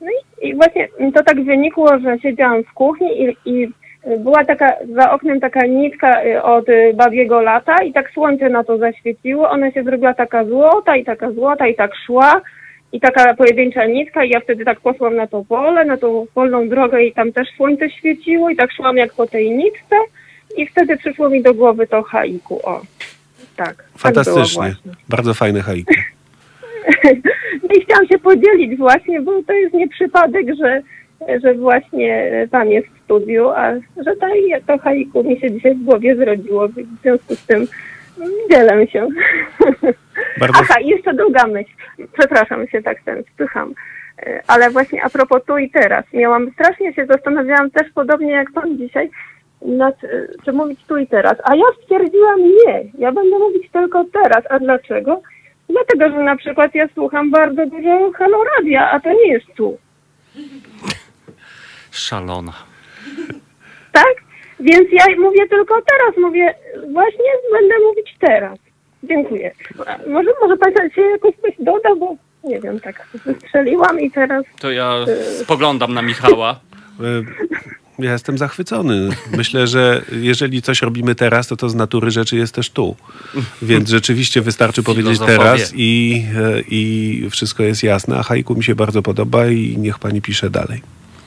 No 0.00 0.06
i, 0.10 0.48
i 0.48 0.54
właśnie 0.54 0.88
to 1.14 1.22
tak 1.24 1.44
wynikło, 1.44 1.98
że 1.98 2.18
siedziałam 2.18 2.64
w 2.64 2.72
kuchni 2.72 3.22
i, 3.22 3.36
i 3.44 3.72
była 4.18 4.44
taka 4.44 4.72
za 4.94 5.10
oknem 5.10 5.40
taka 5.40 5.66
nitka 5.66 6.24
y, 6.24 6.42
od 6.42 6.66
babiego 6.94 7.40
lata 7.40 7.82
i 7.82 7.92
tak 7.92 8.10
słońce 8.10 8.48
na 8.48 8.64
to 8.64 8.78
zaświeciło. 8.78 9.50
Ona 9.50 9.72
się 9.72 9.82
zrobiła 9.82 10.14
taka 10.14 10.44
złota 10.44 10.96
i 10.96 11.04
taka 11.04 11.32
złota 11.32 11.66
i 11.66 11.74
tak 11.74 11.90
szła 12.06 12.40
i 12.92 13.00
taka 13.00 13.34
pojedyncza 13.34 13.86
nitka 13.86 14.24
i 14.24 14.30
ja 14.30 14.40
wtedy 14.40 14.64
tak 14.64 14.80
poszłam 14.80 15.16
na 15.16 15.26
to 15.26 15.44
pole, 15.48 15.84
na 15.84 15.96
tą 15.96 16.26
polną 16.34 16.68
drogę 16.68 17.04
i 17.04 17.12
tam 17.12 17.32
też 17.32 17.48
słońce 17.56 17.90
świeciło 17.90 18.50
i 18.50 18.56
tak 18.56 18.72
szłam 18.72 18.96
jak 18.96 19.14
po 19.14 19.26
tej 19.26 19.50
nitce 19.50 19.96
i 20.56 20.66
wtedy 20.66 20.96
przyszło 20.96 21.28
mi 21.28 21.42
do 21.42 21.54
głowy 21.54 21.86
to 21.86 22.02
haiku. 22.02 22.60
O, 22.64 22.80
tak. 23.56 23.76
tak 23.76 23.84
Fantastycznie. 23.98 24.62
właśnie. 24.62 24.92
Bardzo 25.08 25.34
fajne 25.34 25.60
haiku. 25.62 25.94
I 27.76 27.80
chciałam 27.80 28.06
się 28.06 28.18
podzielić 28.18 28.78
właśnie, 28.78 29.20
bo 29.20 29.42
to 29.42 29.52
jest 29.52 29.74
nie 29.74 29.88
przypadek, 29.88 30.46
że, 30.54 30.82
że 31.44 31.54
właśnie 31.54 32.32
pan 32.50 32.68
jest 32.68 32.88
w 32.88 33.04
studiu, 33.04 33.48
a 33.48 33.74
że 33.74 34.16
to, 34.16 34.26
to 34.66 34.78
haiku 34.78 35.24
mi 35.24 35.40
się 35.40 35.50
dzisiaj 35.50 35.74
w 35.74 35.84
głowie 35.84 36.16
zrodziło, 36.16 36.68
w 36.68 37.00
związku 37.02 37.34
z 37.34 37.46
tym 37.46 37.66
dzielę 38.50 38.86
się. 38.86 39.08
Bardzo 40.40 40.60
Aha, 40.60 40.80
i 40.80 40.88
jeszcze 40.88 41.14
druga 41.14 41.46
myśl. 41.46 41.70
Przepraszam 42.18 42.68
się 42.68 42.82
tak 42.82 43.02
ten 43.02 43.24
spycham. 43.34 43.74
E, 44.22 44.42
Ale 44.46 44.70
właśnie 44.70 45.04
a 45.04 45.10
propos 45.10 45.44
tu 45.44 45.58
i 45.58 45.70
teraz. 45.70 46.04
Miałam 46.12 46.50
strasznie 46.50 46.94
się 46.94 47.06
zastanawiałam 47.06 47.70
też 47.70 47.92
podobnie 47.94 48.32
jak 48.32 48.52
pan 48.52 48.78
dzisiaj, 48.78 49.10
nad, 49.62 50.04
e, 50.04 50.08
czy 50.44 50.52
mówić 50.52 50.84
tu 50.88 50.96
i 50.96 51.06
teraz. 51.06 51.34
A 51.44 51.56
ja 51.56 51.64
stwierdziłam 51.82 52.40
nie. 52.40 52.84
Ja 52.98 53.12
będę 53.12 53.38
mówić 53.38 53.70
tylko 53.72 54.04
teraz. 54.12 54.44
A 54.50 54.58
dlaczego? 54.58 55.22
Dlatego, 55.68 56.10
że 56.10 56.24
na 56.24 56.36
przykład 56.36 56.74
ja 56.74 56.88
słucham 56.94 57.30
bardzo 57.30 57.66
dużo 57.66 58.12
Halo 58.12 58.44
Radia, 58.44 58.90
a 58.90 59.00
to 59.00 59.12
nie 59.12 59.32
jest 59.32 59.46
tu. 59.56 59.78
Szalona. 61.90 62.52
Tak? 63.92 64.14
Więc 64.60 64.88
ja 64.92 65.04
mówię 65.18 65.48
tylko 65.48 65.82
teraz. 65.82 66.16
Mówię, 66.16 66.54
właśnie 66.92 67.30
będę 67.52 67.74
mówić 67.88 68.16
teraz. 68.20 68.58
Dziękuję. 69.02 69.52
Może, 70.06 70.30
może 70.40 70.56
pan 70.56 70.90
się 70.94 71.02
jakoś 71.02 71.34
coś 71.42 71.54
doda, 71.58 71.94
bo 71.94 72.16
nie 72.44 72.60
wiem, 72.60 72.80
tak 72.80 73.06
wystrzeliłam 73.24 74.00
i 74.00 74.10
teraz 74.10 74.44
To 74.60 74.70
ja 74.70 74.92
spoglądam 75.42 75.94
na 75.94 76.02
Michała. 76.02 76.60
Ja 77.98 78.12
jestem 78.12 78.38
zachwycony. 78.38 79.08
Myślę, 79.36 79.66
że 79.66 80.02
jeżeli 80.12 80.62
coś 80.62 80.82
robimy 80.82 81.14
teraz, 81.14 81.48
to 81.48 81.56
to 81.56 81.68
z 81.68 81.74
natury 81.74 82.10
rzeczy 82.10 82.36
jest 82.36 82.54
też 82.54 82.70
tu. 82.70 82.96
Więc 83.62 83.88
rzeczywiście 83.88 84.40
wystarczy 84.40 84.82
powiedzieć 84.82 85.18
teraz 85.26 85.72
i, 85.76 86.24
e, 86.36 86.60
i 86.60 87.28
wszystko 87.30 87.62
jest 87.62 87.82
jasne. 87.82 88.18
A 88.18 88.22
haiku 88.22 88.54
mi 88.54 88.64
się 88.64 88.74
bardzo 88.74 89.02
podoba 89.02 89.46
i 89.46 89.76
niech 89.78 89.98
pani 89.98 90.22
pisze 90.22 90.50
dalej. 90.50 90.80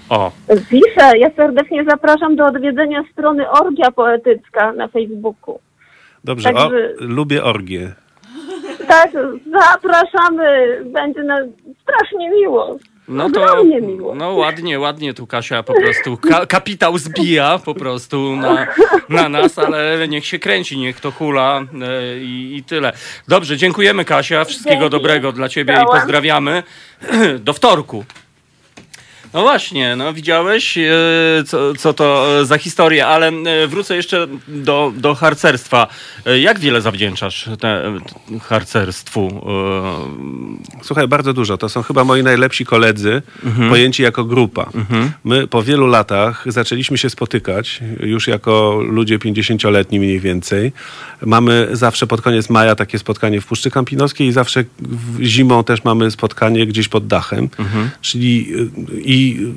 O, 0.09 0.31
Piszę, 0.69 1.17
ja 1.17 1.29
serdecznie 1.35 1.83
zapraszam 1.83 2.35
do 2.35 2.45
odwiedzenia 2.45 3.03
strony 3.11 3.49
Orgia 3.49 3.91
Poetycka 3.91 4.73
na 4.73 4.87
Facebooku. 4.87 5.59
Dobrze, 6.23 6.49
o, 6.49 6.53
Także- 6.53 6.93
lubię 6.99 7.43
orgię. 7.43 7.91
Tak, 8.87 9.11
zapraszamy, 9.51 10.77
będzie 10.85 11.23
na, 11.23 11.37
strasznie 11.81 12.29
miło. 12.29 12.77
No 13.07 13.29
to 13.29 13.41
Ogromnie 13.43 13.81
miło. 13.81 14.15
no 14.15 14.33
ładnie, 14.33 14.79
ładnie 14.79 15.13
tu 15.13 15.27
Kasia 15.27 15.63
po 15.63 15.73
prostu 15.73 16.17
ka 16.17 16.45
kapitał 16.45 16.97
zbija 16.97 17.59
po 17.65 17.75
prostu 17.75 18.35
na, 18.35 18.67
na 19.09 19.29
nas, 19.29 19.59
ale 19.59 20.07
niech 20.07 20.25
się 20.25 20.39
kręci, 20.39 20.77
niech 20.77 20.99
to 20.99 21.11
hula 21.11 21.61
e, 21.81 22.17
i, 22.17 22.57
i 22.57 22.63
tyle. 22.63 22.93
Dobrze, 23.27 23.57
dziękujemy 23.57 24.05
Kasia, 24.05 24.45
wszystkiego 24.45 24.79
Dzięki. 24.79 24.91
dobrego 24.91 25.31
dla 25.31 25.49
ciebie 25.49 25.73
i 25.83 25.85
pozdrawiamy. 25.85 26.63
Do 27.39 27.53
wtorku. 27.53 28.05
No 29.33 29.41
właśnie, 29.41 29.95
no 29.95 30.13
widziałeś, 30.13 30.77
e, 30.77 30.91
co, 31.47 31.73
co 31.73 31.93
to 31.93 32.27
e, 32.41 32.45
za 32.45 32.57
historia, 32.57 33.07
ale 33.07 33.27
e, 33.27 33.67
wrócę 33.67 33.95
jeszcze 33.95 34.27
do, 34.47 34.93
do 34.97 35.15
harcerstwa. 35.15 35.87
Jak 36.41 36.59
wiele 36.59 36.81
zawdzięczasz 36.81 37.49
te, 37.59 37.93
harcerstwu? 38.41 39.41
Słuchaj, 40.81 41.07
bardzo 41.07 41.33
dużo. 41.33 41.57
To 41.57 41.69
są 41.69 41.83
chyba 41.83 42.03
moi 42.03 42.23
najlepsi 42.23 42.65
koledzy, 42.65 43.21
Mhm. 43.45 43.69
pojęci 43.69 44.03
jako 44.03 44.23
grupa. 44.25 44.69
My 45.23 45.47
po 45.47 45.63
wielu 45.63 45.87
latach 45.87 46.43
zaczęliśmy 46.47 46.97
się 46.97 47.09
spotykać, 47.09 47.79
już 47.99 48.27
jako 48.27 48.79
ludzie 48.87 49.19
50-letni 49.19 49.99
mniej 49.99 50.19
więcej. 50.19 50.71
Mamy 51.25 51.67
zawsze 51.71 52.07
pod 52.07 52.21
koniec 52.21 52.49
maja 52.49 52.75
takie 52.75 52.99
spotkanie 52.99 53.41
w 53.41 53.45
Puszczy 53.45 53.71
Kampinoskiej 53.71 54.27
i 54.27 54.31
zawsze 54.31 54.63
zimą 55.21 55.63
też 55.63 55.83
mamy 55.83 56.11
spotkanie 56.11 56.67
gdzieś 56.67 56.87
pod 56.87 57.07
dachem. 57.07 57.49
Mhm. 57.59 57.89
Czyli 58.01 58.47
y, 58.55 59.01
i 59.21 59.47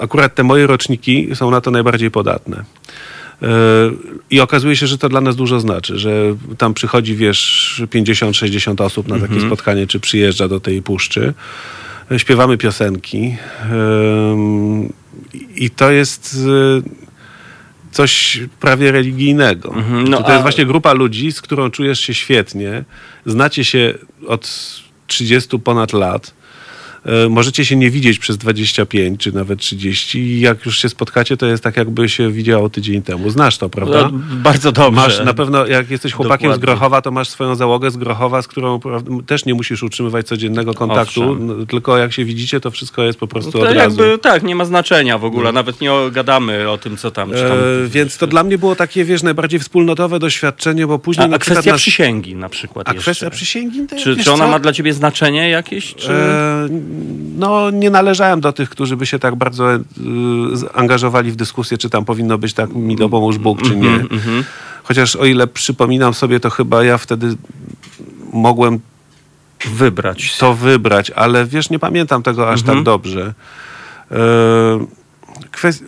akurat 0.00 0.34
te 0.34 0.42
moje 0.42 0.66
roczniki 0.66 1.28
są 1.34 1.50
na 1.50 1.60
to 1.60 1.70
najbardziej 1.70 2.10
podatne. 2.10 2.64
Y, 3.42 3.46
I 4.30 4.40
okazuje 4.40 4.76
się, 4.76 4.86
że 4.86 4.98
to 4.98 5.08
dla 5.08 5.20
nas 5.20 5.36
dużo 5.36 5.60
znaczy, 5.60 5.98
że 5.98 6.36
tam 6.58 6.74
przychodzi, 6.74 7.16
wiesz, 7.16 7.82
50-60 7.90 8.84
osób 8.84 9.08
na 9.08 9.18
takie 9.20 9.40
spotkanie, 9.40 9.86
czy 9.86 10.00
przyjeżdża 10.00 10.48
do 10.48 10.60
tej 10.60 10.82
puszczy. 10.82 11.34
Y, 12.12 12.18
Śpiewamy 12.18 12.58
piosenki. 12.58 13.36
Ym, 13.72 14.92
I 15.56 15.70
to 15.70 15.90
jest. 15.90 16.36
coś 17.92 18.40
prawie 18.60 18.92
religijnego. 18.92 19.74
Mhm, 19.74 20.04
no 20.08 20.16
to, 20.16 20.22
to 20.22 20.28
a- 20.28 20.32
jest 20.32 20.42
właśnie 20.42 20.66
grupa 20.66 20.92
ludzi, 20.92 21.32
z 21.32 21.40
którą 21.42 21.70
czujesz 21.70 22.00
się 22.00 22.14
świetnie, 22.14 22.84
znacie 23.26 23.64
się 23.64 23.94
od 24.26 24.50
30 25.06 25.58
ponad 25.58 25.92
lat. 25.92 26.34
E, 27.06 27.28
Możecie 27.28 27.64
się 27.64 27.76
nie 27.76 27.90
widzieć 27.90 28.18
przez 28.18 28.36
25 28.38 29.20
czy 29.20 29.32
nawet 29.32 29.58
30 29.60 30.18
i 30.18 30.40
jak 30.40 30.66
już 30.66 30.78
się 30.78 30.88
spotkacie, 30.88 31.36
to 31.36 31.46
jest 31.46 31.62
tak 31.64 31.76
jakby 31.76 32.08
się 32.08 32.32
widziało 32.32 32.70
tydzień 32.70 33.02
temu. 33.02 33.30
Znasz 33.30 33.58
to, 33.58 33.68
prawda? 33.68 34.02
No, 34.12 34.18
bardzo 34.42 34.72
dobrze. 34.72 35.00
Masz 35.00 35.24
na 35.24 35.34
pewno, 35.34 35.66
jak 35.66 35.90
jesteś 35.90 36.12
chłopakiem 36.12 36.50
Dokładnie. 36.50 36.62
z 36.62 36.64
Grochowa, 36.66 37.02
to 37.02 37.10
masz 37.10 37.28
swoją 37.28 37.54
załogę 37.54 37.90
z 37.90 37.96
Grochowa, 37.96 38.42
z 38.42 38.48
którą 38.48 38.80
też 39.26 39.44
nie 39.44 39.54
musisz 39.54 39.82
utrzymywać 39.82 40.26
codziennego 40.26 40.74
kontaktu, 40.74 41.34
no, 41.40 41.66
tylko 41.66 41.98
jak 41.98 42.12
się 42.12 42.24
widzicie, 42.24 42.60
to 42.60 42.70
wszystko 42.70 43.02
jest 43.02 43.18
po 43.18 43.26
prostu 43.26 43.52
To 43.52 43.58
od 43.60 43.64
razu. 43.64 43.78
jakby 43.78 44.18
tak, 44.18 44.42
nie 44.42 44.54
ma 44.56 44.64
znaczenia 44.64 45.18
w 45.18 45.24
ogóle, 45.24 45.52
nawet 45.52 45.80
nie 45.80 45.90
gadamy 46.12 46.70
o 46.70 46.78
tym, 46.78 46.96
co 46.96 47.10
tam. 47.10 47.30
Tam 47.30 47.38
E, 47.40 47.88
więc 47.88 48.18
to 48.18 48.26
dla 48.26 48.44
mnie 48.44 48.58
było 48.58 48.76
takie, 48.76 49.04
wiesz, 49.04 49.22
najbardziej 49.22 49.60
wspólnotowe 49.60 50.18
doświadczenie, 50.18 50.86
bo 50.86 50.98
później 50.98 51.24
a, 51.24 51.28
na 51.28 51.36
a 51.36 51.38
kwestia 51.38 51.70
na- 51.70 51.76
przysięgi 51.76 52.34
na 52.34 52.48
przykład 52.48 52.88
A 52.88 52.92
jeszcze. 52.92 53.02
kwestia 53.02 53.30
przysięgi? 53.30 53.86
To, 53.86 53.96
Czy, 53.96 54.16
czy 54.16 54.32
ona 54.32 54.44
co? 54.44 54.50
ma 54.50 54.58
dla 54.58 54.72
ciebie 54.72 54.92
znaczenie 54.92 55.48
jakieś? 55.50 55.94
Czy... 55.94 56.12
E, 56.12 56.68
no, 57.38 57.70
nie 57.70 57.90
należałem 57.90 58.40
do 58.40 58.52
tych, 58.52 58.70
którzy 58.70 58.96
by 58.96 59.06
się 59.06 59.18
tak 59.18 59.36
bardzo 59.36 59.74
e, 59.74 59.78
angażowali 60.74 61.32
w 61.32 61.36
dyskusję, 61.36 61.78
czy 61.78 61.90
tam 61.90 62.04
powinno 62.04 62.38
być 62.38 62.54
tak 62.54 62.74
mi 62.74 62.96
dopomóż 62.96 63.38
Bóg, 63.38 63.62
czy 63.62 63.76
nie. 63.76 63.88
Mhm, 63.94 64.44
Chociaż 64.82 65.16
o 65.16 65.24
ile 65.24 65.46
przypominam 65.46 66.14
sobie, 66.14 66.40
to 66.40 66.50
chyba 66.50 66.84
ja 66.84 66.98
wtedy 66.98 67.36
mogłem 68.32 68.80
Wybrać. 69.74 70.36
to 70.38 70.54
wybrać, 70.54 71.10
ale 71.10 71.44
wiesz, 71.46 71.70
nie 71.70 71.78
pamiętam 71.78 72.22
tego 72.22 72.50
aż 72.50 72.60
Mhm. 72.60 72.76
tak 72.78 72.84
dobrze. 72.84 73.34
E, 74.10 74.16
Kwest... 75.50 75.84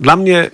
Dla 0.00 0.16
mnie 0.16 0.50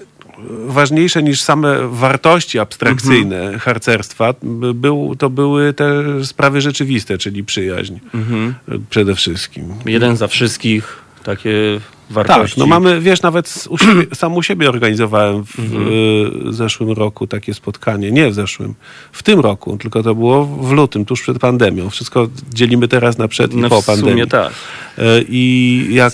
ważniejsze 0.67 1.23
niż 1.23 1.41
same 1.43 1.89
wartości 1.89 2.59
abstrakcyjne 2.59 3.41
Mhm. 3.43 3.59
harcerstwa 3.59 4.35
by- 4.43 4.75
był, 4.75 5.17
to 5.19 5.31
były 5.31 5.73
te 5.73 6.03
sprawy 6.25 6.61
rzeczywiste, 6.61 7.19
czyli 7.19 7.45
przyjaźń 7.45 7.95
Mhm. 8.15 8.55
przede 8.91 9.15
wszystkim. 9.15 9.65
Jeden 9.87 10.17
za 10.17 10.27
wszystkich, 10.29 11.02
takie 11.25 11.81
Tak, 12.15 12.15
wartości. 12.15 12.61
no 12.61 12.67
mamy, 12.67 13.01
wiesz, 13.01 13.23
nawet 13.23 13.65
u 13.69 13.79
siebie, 13.79 14.07
sam 14.15 14.35
u 14.37 14.43
siebie 14.43 14.69
organizowałem 14.69 15.45
w 15.45 15.59
Mhm. 15.59 16.53
zeszłym 16.55 16.93
roku 16.93 17.27
takie 17.27 17.55
spotkanie. 17.55 18.11
Nie 18.13 18.31
w 18.31 18.35
zeszłym, 18.35 18.75
w 19.13 19.23
tym 19.23 19.41
roku, 19.41 19.77
tylko 19.77 20.03
to 20.03 20.15
było 20.15 20.45
w 20.47 20.73
lutym, 20.73 21.05
tuż 21.05 21.23
przed 21.23 21.39
pandemią. 21.39 21.91
Wszystko 21.91 22.29
dzielimy 22.55 22.89
teraz 22.89 23.19
na 23.19 23.29
przed 23.29 23.53
i 23.53 23.57
no, 23.57 23.69
po 23.69 23.83
pandemii. 23.83 24.13
sumie 24.13 24.27
tak. 24.27 24.53
E, 24.99 25.03
I 25.29 25.87
jak, 25.91 26.13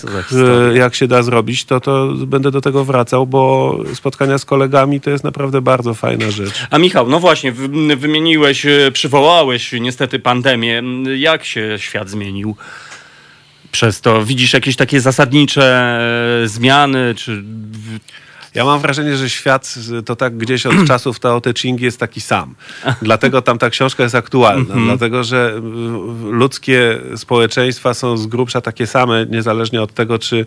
e, 0.73 0.77
jak 0.77 0.95
się 0.95 1.07
da 1.07 1.23
zrobić, 1.23 1.65
to, 1.65 1.79
to 1.79 2.07
będę 2.27 2.51
do 2.51 2.61
tego 2.61 2.85
wracał, 2.85 3.27
bo 3.27 3.75
spotkania 3.93 4.37
z 4.37 4.45
kolegami 4.45 5.01
to 5.01 5.09
jest 5.09 5.23
naprawdę 5.23 5.61
bardzo 5.61 5.93
fajna 5.93 6.31
rzecz. 6.31 6.67
A 6.69 6.77
Michał, 6.77 7.09
no 7.09 7.19
właśnie, 7.19 7.51
wy- 7.51 7.95
wymieniłeś, 7.95 8.65
e, 8.65 8.91
przywołałeś 8.93 9.71
niestety 9.81 10.19
pandemię. 10.19 10.83
Jak 11.17 11.45
się 11.45 11.75
świat 11.77 12.09
zmienił 12.09 12.55
przez 13.71 14.01
to? 14.01 14.25
Widzisz 14.25 14.53
jakieś 14.53 14.75
takie 14.75 15.01
zasadnicze 15.01 15.99
e, 16.43 16.47
zmiany, 16.47 17.15
czy... 17.15 17.43
Ja 18.55 18.65
mam 18.65 18.79
wrażenie, 18.79 19.17
że 19.17 19.29
świat 19.29 19.75
to 20.05 20.15
tak 20.15 20.37
gdzieś 20.37 20.65
od 20.65 20.75
czasów 20.87 21.19
Tao 21.19 21.41
Te 21.41 21.53
Ching 21.53 21.81
jest 21.81 21.99
taki 21.99 22.21
sam. 22.21 22.55
Dlatego 23.01 23.41
tam 23.41 23.57
ta 23.57 23.69
książka 23.69 24.03
jest 24.03 24.15
aktualna. 24.15 24.75
Dlatego, 24.85 25.23
że 25.23 25.61
ludzkie 26.23 26.99
społeczeństwa 27.15 27.93
są 27.93 28.17
z 28.17 28.27
grubsza 28.27 28.61
takie 28.61 28.87
same, 28.87 29.25
niezależnie 29.25 29.81
od 29.81 29.93
tego, 29.93 30.19
czy 30.19 30.35
y, 30.35 30.45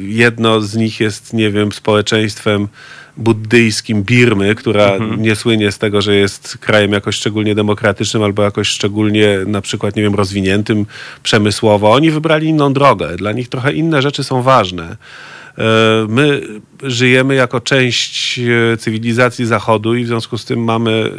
jedno 0.00 0.60
z 0.60 0.74
nich 0.74 1.00
jest, 1.00 1.32
nie 1.32 1.50
wiem, 1.50 1.72
społeczeństwem 1.72 2.68
buddyjskim 3.16 4.02
Birmy, 4.02 4.54
która 4.54 4.98
nie 5.18 5.36
słynie 5.36 5.72
z 5.72 5.78
tego, 5.78 6.02
że 6.02 6.14
jest 6.14 6.58
krajem 6.58 6.92
jakoś 6.92 7.14
szczególnie 7.14 7.54
demokratycznym 7.54 8.22
albo 8.22 8.42
jakoś 8.42 8.68
szczególnie 8.68 9.38
na 9.46 9.60
przykład, 9.60 9.96
nie 9.96 10.02
wiem, 10.02 10.14
rozwiniętym 10.14 10.86
przemysłowo. 11.22 11.92
Oni 11.92 12.10
wybrali 12.10 12.48
inną 12.48 12.72
drogę. 12.72 13.16
Dla 13.16 13.32
nich 13.32 13.48
trochę 13.48 13.72
inne 13.72 14.02
rzeczy 14.02 14.24
są 14.24 14.42
ważne. 14.42 14.96
E, 15.58 16.06
My 16.08 16.40
żyjemy 16.82 17.34
jako 17.34 17.60
część 17.60 18.38
e, 18.38 18.76
cywilizacji 18.76 19.46
Zachodu 19.46 19.94
i 19.94 20.04
w 20.04 20.06
związku 20.06 20.38
z 20.38 20.44
tym 20.44 20.64
mamy 20.64 21.10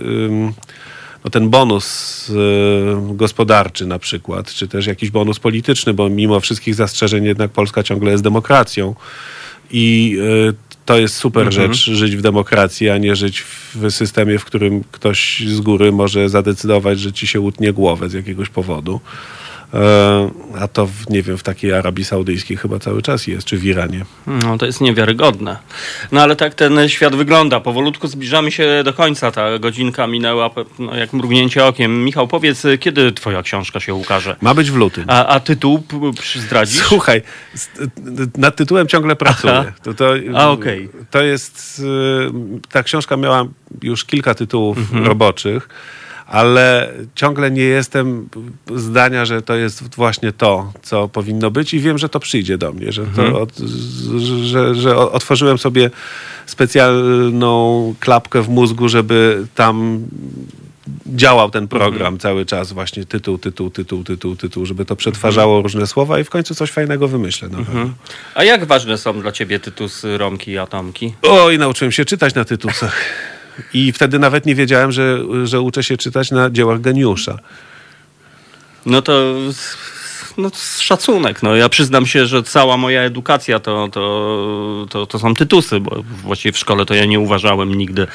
no, 1.23 1.31
ten 1.31 1.49
bonus 1.49 2.29
e, 2.29 3.15
gospodarczy 3.15 3.85
na 3.85 3.99
przykład, 3.99 4.53
czy 4.53 4.67
też 4.67 4.87
jakiś 4.87 5.11
bonus 5.11 5.39
polityczny, 5.39 5.93
bo 5.93 6.09
mimo 6.09 6.39
wszystkich 6.39 6.75
zastrzeżeń 6.75 7.25
jednak 7.25 7.51
Polska 7.51 7.83
ciągle 7.83 8.11
jest 8.11 8.23
demokracją 8.23 8.95
i 9.71 10.17
to 10.85 10.97
jest 10.97 11.15
super 11.15 11.53
rzecz, 11.53 11.77
żyć 11.77 12.15
w 12.15 12.21
demokracji, 12.21 12.89
a 12.89 12.97
nie 12.97 13.15
żyć 13.15 13.41
w 13.75 13.91
systemie, 13.91 14.39
w 14.39 14.45
którym 14.45 14.83
ktoś 14.91 15.43
z 15.47 15.61
góry 15.61 15.91
może 15.91 16.29
zadecydować, 16.29 16.99
że 16.99 17.13
ci 17.13 17.27
się 17.27 17.41
utnie 17.41 17.73
głowę 17.73 18.09
z 18.09 18.13
jakiegoś 18.13 18.49
powodu. 18.49 19.01
E, 19.75 20.29
A 20.59 20.67
to, 20.67 20.85
w, 20.87 21.09
nie 21.09 21.21
wiem, 21.23 21.37
w 21.37 21.43
takiej 21.43 21.73
Arabii 21.73 22.05
Saudyjskiej 22.05 22.57
chyba 22.57 22.79
cały 22.79 23.01
czas 23.01 23.27
jest, 23.27 23.47
czy 23.47 23.57
w 23.57 23.65
Iranie. 23.65 24.05
No 24.27 24.57
to 24.57 24.65
jest 24.65 24.81
niewiarygodne. 24.81 25.57
No 26.11 26.21
ale 26.21 26.35
tak 26.35 26.53
ten 26.53 26.89
świat 26.89 27.15
wygląda. 27.15 27.59
Powolutku 27.59 28.07
zbliżamy 28.07 28.51
się 28.51 28.81
do 28.85 28.93
końca. 28.93 29.31
Ta 29.31 29.59
godzinka 29.59 30.07
minęła 30.07 30.49
no, 30.79 30.95
jak 30.95 31.13
mrugnięcie 31.13 31.65
okiem. 31.65 32.03
Michał, 32.03 32.27
powiedz, 32.27 32.63
kiedy 32.79 33.11
twoja 33.11 33.43
książka 33.43 33.79
się 33.79 33.93
ukaże? 33.93 34.35
Ma 34.41 34.53
być 34.53 34.71
w 34.71 34.75
lutym. 34.75 35.05
A, 35.07 35.27
a 35.27 35.39
tytuł 35.39 35.83
zdradzisz? 36.35 36.81
Słuchaj, 36.83 37.21
nad 38.37 38.55
tytułem 38.55 38.87
ciągle 38.87 39.15
pracuję. 39.15 39.53
Aha. 39.53 39.71
To, 39.83 39.93
to, 39.93 40.13
A, 40.35 40.49
okej. 40.49 40.89
to 41.11 41.23
jest. 41.23 41.79
y, 41.79 42.59
Ta 42.69 42.83
książka 42.83 43.17
miała 43.17 43.45
już 43.83 44.05
kilka 44.05 44.35
tytułów 44.35 44.77
Mhm. 44.77 45.05
roboczych, 45.05 45.69
ale 46.27 46.93
ciągle 47.15 47.51
nie 47.51 47.63
jestem 47.63 48.29
zdania, 48.75 49.25
że 49.25 49.41
to 49.41 49.55
jest 49.55 49.95
właśnie 49.95 50.31
to, 50.31 50.73
co 50.83 51.07
powinno 51.07 51.51
być, 51.51 51.73
i 51.73 51.79
wiem, 51.79 51.97
że 51.97 52.09
to 52.09 52.19
przyjdzie 52.19 52.57
do 52.57 52.71
mnie, 52.73 52.91
że, 52.91 53.01
Mhm. 53.01 53.31
to 53.31 53.41
od, 53.41 53.55
z- 53.57 54.21
że, 54.45 54.75
że 54.75 54.97
o- 54.97 55.11
otworzyłem 55.11 55.57
sobie 55.57 55.89
specjalną 56.45 57.95
klapkę 57.99 58.41
w 58.41 58.49
mózgu, 58.49 58.89
żeby 58.89 59.45
tam 59.55 59.99
działał 61.07 61.51
ten 61.51 61.67
program 61.67 62.01
Mhm. 62.13 62.17
cały 62.19 62.45
czas, 62.45 62.73
właśnie 62.73 63.05
tytuł, 63.05 63.37
tytuł, 63.37 63.69
tytuł, 63.69 64.03
tytuł, 64.03 64.35
tytuł, 64.35 64.65
żeby 64.65 64.85
to 64.85 64.95
przetwarzało 64.95 65.61
różne 65.61 65.87
słowa 65.87 66.19
i 66.19 66.23
w 66.23 66.29
końcu 66.29 66.55
coś 66.55 66.71
fajnego 66.71 67.07
wymyślę. 67.07 67.47
Mhm. 67.47 67.93
A 68.35 68.43
jak 68.43 68.65
ważne 68.65 68.97
są 68.97 69.21
dla 69.21 69.31
ciebie 69.31 69.59
tytusy 69.59 70.17
Romki 70.17 70.51
i 70.51 70.57
Atomki? 70.57 71.13
Oj, 71.21 71.57
nauczyłem 71.59 71.91
się 71.91 72.05
czytać 72.05 72.35
na 72.35 72.45
tytułach. 72.45 72.95
I 73.73 73.91
wtedy 73.91 74.19
nawet 74.19 74.45
nie 74.45 74.55
wiedziałem, 74.55 74.91
że, 74.91 75.19
że 75.43 75.61
uczę 75.61 75.83
się 75.83 75.97
czytać 75.97 76.31
na 76.31 76.49
dziełach 76.49 76.81
geniusza. 76.81 77.39
No 78.85 79.01
to 79.01 79.35
no, 80.37 80.51
szacunek. 80.79 81.43
No, 81.43 81.55
ja 81.55 81.69
przyznam 81.69 82.05
się, 82.05 82.25
że 82.25 82.43
cała 82.43 82.77
moja 82.77 83.01
edukacja 83.01 83.59
to, 83.59 83.87
to, 83.91 84.85
to, 84.89 85.05
to 85.05 85.19
są 85.19 85.33
tytusy, 85.33 85.79
bo 85.79 86.03
właściwie 86.23 86.51
w 86.53 86.57
szkole 86.57 86.85
to 86.85 86.93
ja 86.93 87.05
nie 87.05 87.19
uważałem 87.19 87.75
nigdy, 87.75 88.07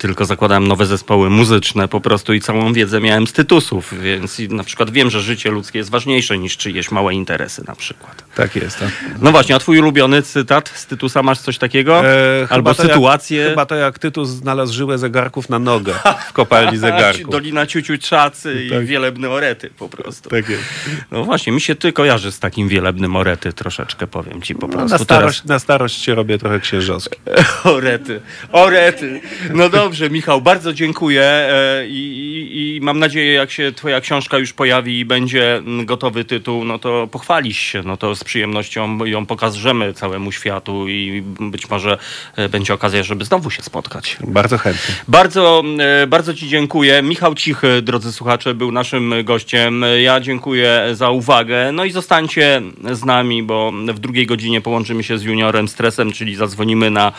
tylko 0.00 0.24
zakładałem 0.24 0.68
nowe 0.68 0.86
zespoły 0.86 1.30
muzyczne 1.30 1.88
po 1.88 2.00
prostu 2.00 2.34
i 2.34 2.40
całą 2.40 2.72
wiedzę 2.72 3.00
miałem 3.00 3.26
z 3.26 3.32
tytusów, 3.32 3.94
więc 4.02 4.38
na 4.38 4.64
przykład 4.64 4.90
wiem, 4.90 5.10
że 5.10 5.20
życie 5.20 5.50
ludzkie 5.50 5.78
jest 5.78 5.90
ważniejsze 5.90 6.38
niż 6.38 6.56
czyjeś 6.56 6.90
małe 6.90 7.14
interesy 7.14 7.62
na 7.68 7.74
przykład. 7.76 8.24
Tak 8.34 8.56
jest. 8.56 8.78
Tak. 8.78 8.88
No 9.22 9.30
właśnie, 9.30 9.54
a 9.54 9.58
twój 9.58 9.78
ulubiony 9.78 10.22
cytat 10.22 10.68
z 10.74 10.86
tytusa 10.86 11.22
masz 11.22 11.38
coś 11.38 11.58
takiego? 11.58 12.06
E, 12.06 12.40
chyba 12.42 12.54
Albo 12.54 12.74
to 12.74 12.82
jak- 12.82 12.92
sytuację? 12.92 13.46
Chyba 13.48 13.66
to 13.66 13.74
jak 13.74 13.98
Tytus 13.98 14.28
znalazł 14.28 14.72
żyłę 14.74 14.98
zegarków 14.98 15.48
na 15.48 15.58
nogę 15.58 15.94
w 16.28 16.32
kopalni 16.32 16.78
zegarków. 16.88 17.30
Dolina 17.30 17.66
Ciuciu 17.66 17.98
Czacy 17.98 18.64
i 18.64 18.70
Tak. 18.70 18.84
wielebne 18.86 19.30
orety 19.30 19.70
po 19.78 19.88
prostu. 19.88 20.30
Tak 20.30 20.48
jest. 20.48 20.62
No 21.10 21.24
właśnie, 21.24 21.52
mi 21.52 21.60
się 21.60 21.74
ty 21.74 21.92
kojarzy 21.92 22.32
z 22.32 22.38
takim 22.38 22.68
wielebnym 22.68 23.16
orety 23.16 23.52
troszeczkę, 23.52 24.06
powiem 24.06 24.42
ci 24.42 24.54
po 24.54 24.66
No, 24.66 24.72
prostu. 24.72 24.90
na, 24.90 24.98
starość, 24.98 25.44
na 25.44 25.58
starość 25.58 26.02
się 26.04 26.14
robię 26.14 26.38
trochę 26.38 26.60
księżowski. 26.60 27.18
Teraz... 27.24 27.46
Orety, 27.76 28.20
orety. 28.52 29.20
No 29.54 29.68
dobrze, 29.68 29.89
Michał, 30.10 30.40
bardzo 30.40 30.72
dziękuję 30.72 31.22
e, 31.22 31.86
i, 31.88 32.76
i, 32.76 32.80
mam 32.80 32.98
nadzieję, 32.98 33.32
jak 33.32 33.50
się 33.50 33.72
twoja 33.72 34.00
książka 34.00 34.38
już 34.38 34.52
pojawi 34.52 34.98
i 34.98 35.04
będzie 35.04 35.62
gotowy 35.84 36.24
tytuł, 36.24 36.64
no 36.64 36.78
to 36.78 37.08
pochwalisz 37.10 37.58
się, 37.58 37.82
no 37.82 37.96
to 37.96 38.14
z 38.14 38.24
przyjemnością 38.24 39.04
ją 39.04 39.26
pokażemy 39.26 39.94
całemu 39.94 40.32
światu 40.32 40.88
i 40.88 41.22
być 41.40 41.70
może 41.70 41.98
e, 42.36 42.48
będzie 42.48 42.74
okazja, 42.74 43.02
żeby 43.02 43.24
znowu 43.24 43.50
się 43.50 43.62
spotkać. 43.62 44.16
Bardzo 44.26 44.58
chętnie. 44.58 44.94
Bardzo, 45.08 45.62
e, 45.78 46.06
bardzo 46.06 46.34
Ci 46.34 46.48
dziękuję. 46.48 47.02
Michał 47.02 47.34
Cichy, 47.34 47.82
drodzy 47.82 48.12
słuchacze, 48.12 48.54
był 48.54 48.72
naszym 48.72 49.14
gościem. 49.24 49.84
Ja 50.02 50.20
dziękuję 50.20 50.88
za 50.92 51.10
uwagę. 51.10 51.72
No 51.72 51.84
i 51.84 51.90
zostańcie 51.90 52.62
z 52.92 53.04
nami, 53.04 53.42
bo 53.42 53.72
w 53.94 53.98
drugiej 53.98 54.26
godzinie 54.26 54.60
połączymy 54.60 55.02
się 55.02 55.18
z 55.18 55.22
juniorem 55.22 55.68
Stresem, 55.68 56.12
czyli 56.12 56.34
zadzwonimy 56.36 56.90
na 56.90 57.12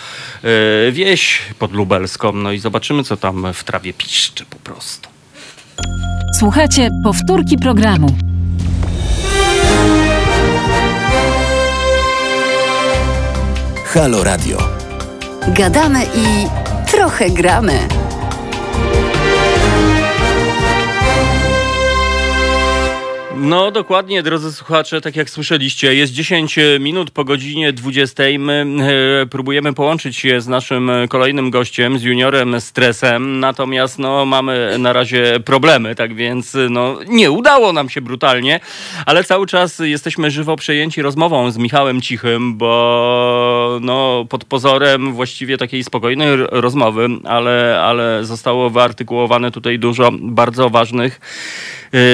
wieś 0.91 1.41
podlubelską. 1.59 2.31
No 2.33 2.51
i 2.51 2.59
zobaczymy, 2.61 3.03
co 3.03 3.17
tam 3.17 3.53
w 3.53 3.63
trawie 3.63 3.93
piszczy 3.93 4.45
po 4.45 4.55
prostu. 4.55 5.09
Słuchajcie 6.39 6.89
powtórki 7.03 7.57
programu. 7.57 8.07
Halo 13.85 14.23
Radio. 14.23 14.57
Gadamy 15.47 16.03
i 16.03 16.47
trochę 16.91 17.29
gramy. 17.29 18.00
No 23.43 23.71
dokładnie, 23.71 24.23
drodzy 24.23 24.53
słuchacze, 24.53 25.01
tak 25.01 25.15
jak 25.15 25.29
słyszeliście, 25.29 25.95
jest 25.95 26.13
10 26.13 26.59
minut 26.79 27.11
po 27.11 27.23
godzinie 27.23 27.73
20. 27.73 28.23
My 28.39 28.65
e, 29.21 29.25
próbujemy 29.25 29.73
połączyć 29.73 30.17
się 30.17 30.41
z 30.41 30.47
naszym 30.47 30.91
kolejnym 31.09 31.51
gościem, 31.51 31.99
z 31.99 32.03
juniorem 32.03 32.61
Stresem, 32.61 33.39
natomiast 33.39 33.99
no, 33.99 34.25
mamy 34.25 34.75
na 34.79 34.93
razie 34.93 35.39
problemy, 35.45 35.95
tak 35.95 36.15
więc 36.15 36.57
no, 36.69 36.97
nie 37.07 37.31
udało 37.31 37.73
nam 37.73 37.89
się 37.89 38.01
brutalnie, 38.01 38.59
ale 39.05 39.23
cały 39.23 39.47
czas 39.47 39.79
jesteśmy 39.79 40.31
żywo 40.31 40.55
przejęci 40.55 41.01
rozmową 41.01 41.51
z 41.51 41.57
Michałem 41.57 42.01
Cichym, 42.01 42.57
bo 42.57 43.79
no, 43.81 44.25
pod 44.29 44.45
pozorem 44.45 45.13
właściwie 45.13 45.57
takiej 45.57 45.83
spokojnej 45.83 46.27
rozmowy, 46.51 47.07
ale, 47.23 47.81
ale 47.81 48.25
zostało 48.25 48.69
wyartykułowane 48.69 49.51
tutaj 49.51 49.79
dużo 49.79 50.09
bardzo 50.21 50.69
ważnych 50.69 51.19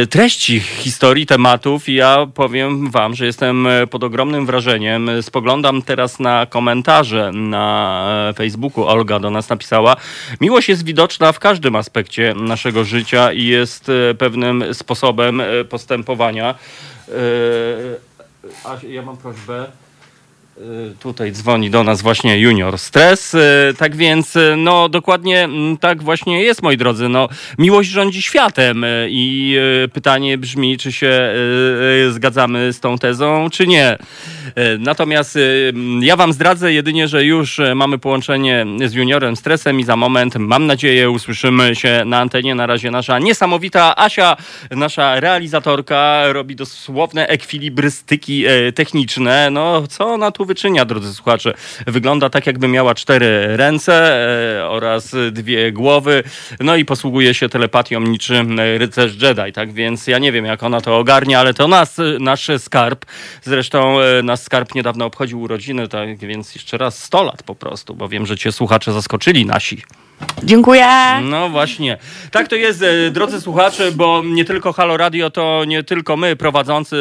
treści 0.09 0.59
historii, 0.59 1.25
tematów. 1.25 1.89
I 1.89 1.93
ja 1.93 2.27
powiem 2.33 2.91
wam, 2.91 3.15
że 3.15 3.25
jestem 3.25 3.67
e, 3.67 3.87
pod 3.87 4.03
ogromnym 4.03 4.45
wrażeniem. 4.45 5.09
Spoglądam 5.21 5.81
teraz 5.81 6.19
na 6.19 6.45
komentarze 6.45 7.31
na 7.31 8.05
e, 8.29 8.33
Facebooku. 8.33 8.87
Olga 8.87 9.19
do 9.19 9.29
nas 9.29 9.49
napisała. 9.49 9.95
Miłość 10.41 10.69
jest 10.69 10.85
widoczna 10.85 11.31
w 11.31 11.39
każdym 11.39 11.75
aspekcie 11.75 12.33
naszego 12.35 12.83
życia 12.83 13.31
i 13.31 13.45
jest 13.45 13.89
e, 13.89 14.15
pewnym 14.15 14.73
sposobem 14.73 15.41
e, 15.41 15.65
postępowania. 15.65 16.55
E, 17.09 17.13
A 18.63 18.77
ja 18.87 19.01
mam 19.01 19.17
prośbę. 19.17 19.65
Y, 20.61 20.95
Tutaj 20.99 21.31
dzwoni 21.31 21.69
do 21.69 21.83
nas 21.83 22.01
właśnie 22.01 22.39
Junior 22.39 22.77
Stres. 22.79 23.33
y, 23.33 23.39
Tak 23.77 23.95
więc, 23.95 24.35
y, 24.35 24.55
no 24.57 24.89
dokładnie 24.89 25.43
mm, 25.43 25.77
tak 25.77 26.03
właśnie 26.03 26.43
jest, 26.43 26.63
moi 26.63 26.77
drodzy. 26.77 27.09
No, 27.09 27.29
miłość 27.57 27.89
rządzi 27.89 28.21
światem 28.21 28.85
i 29.09 29.57
pytanie 29.93 30.37
brzmi, 30.37 30.77
czy 30.77 30.91
się 30.91 31.33
zgadzamy 32.09 32.73
z 32.73 32.79
tą 32.79 32.97
tezą, 32.97 33.49
czy 33.51 33.67
nie. 33.67 33.97
Natomiast 34.79 35.37
mm, 35.69 36.03
ja 36.03 36.15
wam 36.15 36.33
zdradzę 36.33 36.73
jedynie, 36.73 37.07
że 37.07 37.25
już 37.25 37.61
mamy 37.75 37.97
połączenie 37.97 38.65
z 38.85 38.93
Juniorem 38.93 39.35
Stresem 39.35 39.79
i 39.79 39.83
za 39.83 39.95
moment, 39.95 40.35
mam 40.35 40.65
nadzieję, 40.65 41.09
usłyszymy 41.09 41.75
się 41.75 42.03
na 42.05 42.19
antenie. 42.19 42.55
Na 42.55 42.65
razie 42.65 42.91
nasza 42.91 43.19
niesamowita 43.19 43.95
Asia, 43.97 44.37
nasza 44.71 45.19
realizatorka, 45.19 46.23
robi 46.33 46.55
dosłowne 46.55 47.27
ekwilibrystyki 47.27 48.45
techniczne. 48.75 49.49
No, 49.51 49.87
co 49.87 50.07
ona 50.07 50.31
tu 50.31 50.46
wyczynia, 50.47 50.85
drodzy 50.85 51.13
słuchacze? 51.13 51.53
Wygląda 51.87 52.29
tak, 52.29 52.47
jakby 52.47 52.67
miała 52.67 52.95
cztery 52.95 53.57
ręce 53.57 53.93
e, 54.59 54.69
oraz 54.69 55.15
dwie 55.31 55.71
głowy, 55.71 56.23
no 56.59 56.75
i 56.75 56.85
posługuje 56.85 57.33
się 57.33 57.49
telepatią 57.49 58.01
niczym 58.01 58.59
e, 58.59 58.77
rycerz 58.77 59.21
Jedi, 59.21 59.53
tak 59.53 59.73
więc 59.73 60.07
ja 60.07 60.19
nie 60.19 60.31
wiem, 60.31 60.45
jak 60.45 60.63
ona 60.63 60.81
to 60.81 60.97
ogarnia, 60.97 61.39
ale 61.39 61.53
to 61.53 61.67
nas, 61.67 61.97
nasz 62.19 62.49
skarb. 62.57 63.05
Zresztą 63.41 64.01
e, 64.01 64.23
nasz 64.23 64.39
skarb 64.39 64.75
niedawno 64.75 65.05
obchodził 65.05 65.41
urodziny, 65.41 65.87
tak 65.87 66.19
więc 66.19 66.55
jeszcze 66.55 66.77
raz 66.77 67.03
100 67.03 67.23
lat 67.23 67.43
po 67.43 67.55
prostu, 67.55 67.95
bo 67.95 68.09
wiem, 68.09 68.25
że 68.25 68.37
cię 68.37 68.51
słuchacze 68.51 68.93
zaskoczyli 68.93 69.45
nasi. 69.45 69.83
Dziękuję. 70.43 70.87
No 71.23 71.49
właśnie. 71.49 71.97
Tak 72.31 72.47
to 72.47 72.55
jest, 72.55 72.83
e, 72.83 73.11
drodzy 73.11 73.41
słuchacze, 73.41 73.91
bo 73.91 74.23
nie 74.25 74.45
tylko 74.45 74.73
Halo 74.73 74.97
Radio 74.97 75.29
to 75.29 75.63
nie 75.67 75.83
tylko 75.83 76.17
my 76.17 76.35
prowadzący, 76.35 76.97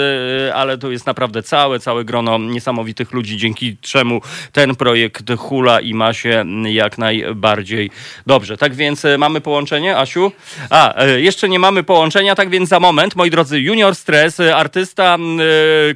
e, 0.48 0.54
ale 0.54 0.78
to 0.78 0.90
jest 0.90 1.06
naprawdę 1.06 1.42
całe, 1.42 1.80
całe 1.80 2.04
grono 2.04 2.38
niesamowitych 2.38 3.12
ludzi, 3.12 3.36
dzięki 3.36 3.76
czemu 3.80 4.20
ten 4.52 4.76
projekt 4.76 5.32
hula 5.38 5.80
i 5.80 5.94
ma 5.94 6.12
się 6.12 6.44
jak 6.64 6.98
najbardziej 6.98 7.90
dobrze. 8.26 8.56
Tak 8.56 8.74
więc 8.74 9.04
e, 9.04 9.18
mamy 9.18 9.40
połączenie, 9.40 9.98
Asiu? 9.98 10.32
A, 10.70 11.04
jeszcze 11.16 11.48
nie 11.48 11.58
mamy 11.58 11.82
połączenia, 11.82 12.34
tak 12.34 12.50
więc 12.50 12.68
za 12.68 12.80
moment, 12.80 13.16
moi 13.16 13.30
drodzy, 13.30 13.60
Junior 13.60 13.94
Stress, 13.94 14.40
artysta 14.40 15.16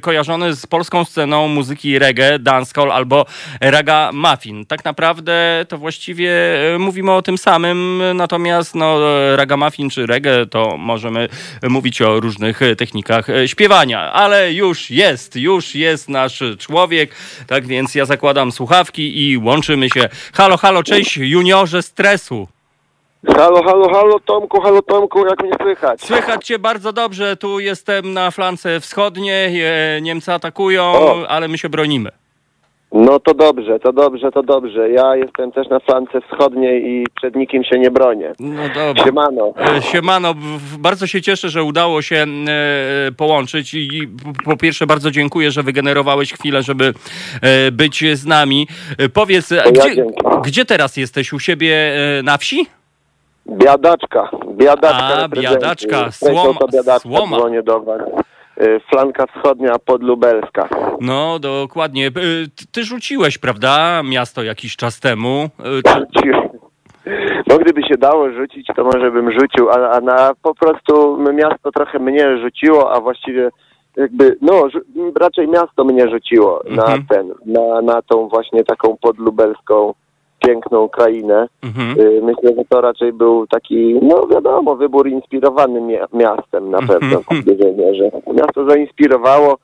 kojarzony 0.01 0.55
z 0.55 0.65
polską 0.65 1.05
sceną 1.05 1.47
muzyki 1.47 1.99
reggae, 1.99 2.39
dancehall 2.39 2.91
albo 2.91 3.25
raga 3.61 4.11
muffin. 4.13 4.65
Tak 4.65 4.85
naprawdę 4.85 5.65
to 5.69 5.77
właściwie 5.77 6.31
e, 6.75 6.79
mówimy 7.11 7.17
o 7.17 7.21
tym 7.21 7.37
samym, 7.37 8.03
natomiast 8.15 8.75
no, 8.75 8.99
ragamuffin 9.35 9.89
czy 9.89 10.05
reggae 10.05 10.45
to 10.45 10.77
możemy 10.77 11.29
mówić 11.69 12.01
o 12.01 12.19
różnych 12.19 12.61
e, 12.61 12.75
technikach 12.75 13.29
e, 13.29 13.47
śpiewania, 13.47 14.11
ale 14.11 14.53
już 14.53 14.89
jest, 14.89 15.35
już 15.35 15.75
jest 15.75 16.09
nasz 16.09 16.43
człowiek, 16.59 17.15
tak 17.47 17.67
więc 17.67 17.95
ja 17.95 18.05
zakładam 18.05 18.51
słuchawki 18.51 19.29
i 19.31 19.37
łączymy 19.37 19.89
się. 19.89 20.09
Halo, 20.33 20.57
halo, 20.57 20.83
cześć 20.83 21.17
juniorze 21.17 21.81
stresu. 21.81 22.47
Halo, 23.37 23.63
halo, 23.63 23.89
halo 23.93 24.19
Tomku, 24.19 24.61
halo 24.61 24.81
Tomku, 24.81 25.25
jak 25.25 25.43
mnie 25.43 25.53
słychać? 25.61 26.01
Słychać 26.01 26.45
cię 26.45 26.59
bardzo 26.59 26.93
dobrze, 26.93 27.37
tu 27.37 27.59
jestem 27.59 28.13
na 28.13 28.31
flance 28.31 28.79
wschodniej, 28.79 29.61
e, 29.63 30.01
Niemcy 30.01 30.33
atakują, 30.33 30.83
O. 30.83 31.29
ale 31.29 31.47
my 31.47 31.57
się 31.57 31.69
bronimy. 31.69 32.20
No 32.93 33.19
to 33.19 33.33
dobrze, 33.33 33.79
to 33.79 33.93
dobrze, 33.93 34.31
to 34.31 34.43
dobrze. 34.43 34.89
Ja 34.89 35.15
jestem 35.15 35.51
też 35.51 35.67
na 35.69 35.79
flance 35.79 36.21
wschodniej 36.21 36.85
i 36.89 37.05
przed 37.15 37.35
nikim 37.35 37.63
się 37.63 37.79
nie 37.79 37.91
bronię. 37.91 38.33
No 38.39 38.61
dobrze. 38.75 39.03
Siemano. 39.03 39.53
E, 39.77 39.81
Siemano, 39.81 40.33
bardzo 40.79 41.07
się 41.07 41.21
cieszę, 41.21 41.49
że 41.49 41.63
udało 41.63 42.01
się 42.01 42.15
e, 42.15 43.11
połączyć 43.11 43.73
i 43.73 44.07
po 44.45 44.57
pierwsze 44.57 44.87
bardzo 44.87 45.11
dziękuję, 45.11 45.51
że 45.51 45.63
wygenerowałeś 45.63 46.33
chwilę, 46.33 46.63
żeby 46.63 46.93
e, 47.41 47.71
być 47.71 48.03
z 48.13 48.25
nami. 48.25 48.67
Powiedz, 49.13 49.51
ja 49.51 49.63
gdzie, 49.71 50.05
gdzie 50.43 50.65
teraz 50.65 50.97
jesteś? 50.97 51.33
U 51.33 51.39
siebie 51.39 51.91
na 52.23 52.37
wsi? 52.37 52.65
Biadaczka, 53.49 54.29
biadaczka 54.57 55.23
A, 55.23 55.27
biadaczka, 55.27 56.07
słoma- 56.09 56.71
biadaczka 56.73 56.99
słoma. 56.99 57.37
dzwonię 57.37 57.63
do 57.63 57.79
was. 57.81 58.01
Y, 58.61 58.79
Flanka 58.91 59.25
wschodnia 59.27 59.79
podlubelska. 59.85 60.69
No, 61.01 61.39
dokładnie. 61.39 62.07
E, 62.07 62.11
Ty, 62.71 62.83
rzuciłeś, 62.83 63.37
prawda, 63.37 64.01
miasto 64.03 64.43
jakiś 64.43 64.75
czas 64.75 64.99
temu. 64.99 65.49
Czy, 66.23 66.31
No 67.47 67.57
gdyby 67.57 67.81
się 67.83 67.97
dało 67.97 68.31
rzucić, 68.31 68.67
to 68.75 68.83
może 68.83 69.11
bym 69.11 69.31
rzucił, 69.31 69.69
a, 69.69 69.73
a 69.91 69.99
na 70.01 70.31
po 70.41 70.55
prostu 70.55 71.17
miasto 71.33 71.71
trochę 71.71 71.99
mnie 71.99 72.37
rzuciło, 72.41 72.93
a 72.93 72.99
właściwie 73.01 73.49
jakby, 73.97 74.37
no 74.41 74.67
raczej 75.19 75.47
miasto 75.47 75.83
mnie 75.83 76.09
rzuciło 76.09 76.65
Mhm. 76.65 76.75
na 76.99 77.15
ten, 77.15 77.33
na, 77.45 77.81
na 77.81 78.01
tą 78.01 78.27
właśnie 78.27 78.63
taką 78.63 78.97
podlubelską 79.01 79.93
piękną 80.45 80.89
krainę. 80.89 81.47
mhm. 81.63 81.99
Y, 81.99 82.21
Myślę, 82.23 82.55
że 82.57 82.65
to 82.69 82.81
raczej 82.81 83.13
był 83.13 83.47
taki, 83.47 83.99
no 84.01 84.27
wiadomo, 84.27 84.75
wybór 84.75 85.07
inspirowany 85.07 85.81
mia- 85.81 86.07
miastem 86.13 86.69
na 86.71 86.79
pewno 86.79 87.19
w 87.31 87.43
dużej 87.45 87.75
mierze. 87.75 88.09
Miasto 88.33 88.65
zainspirowało 88.69 89.57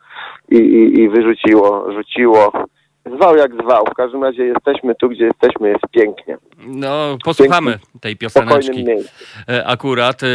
i, 0.52 0.56
i, 0.56 1.00
i 1.00 1.10
wyrzuciło, 1.10 1.92
rzuciło. 1.92 2.52
Zwał 3.16 3.38
jak 3.38 3.52
zwał. 3.64 3.86
W 3.86 3.94
każdym 3.94 4.24
razie 4.24 4.44
jesteśmy 4.46 4.96
tu, 4.96 5.10
gdzie 5.10 5.26
jesteśmy, 5.26 5.70
jest 5.70 5.84
pięknie. 5.92 6.38
No, 6.68 7.18
posłuchamy 7.24 7.80
tej 8.02 8.16
pioseneczki. 8.16 8.86
E, 9.50 9.66
Akurat 9.68 10.22
e, 10.24 10.28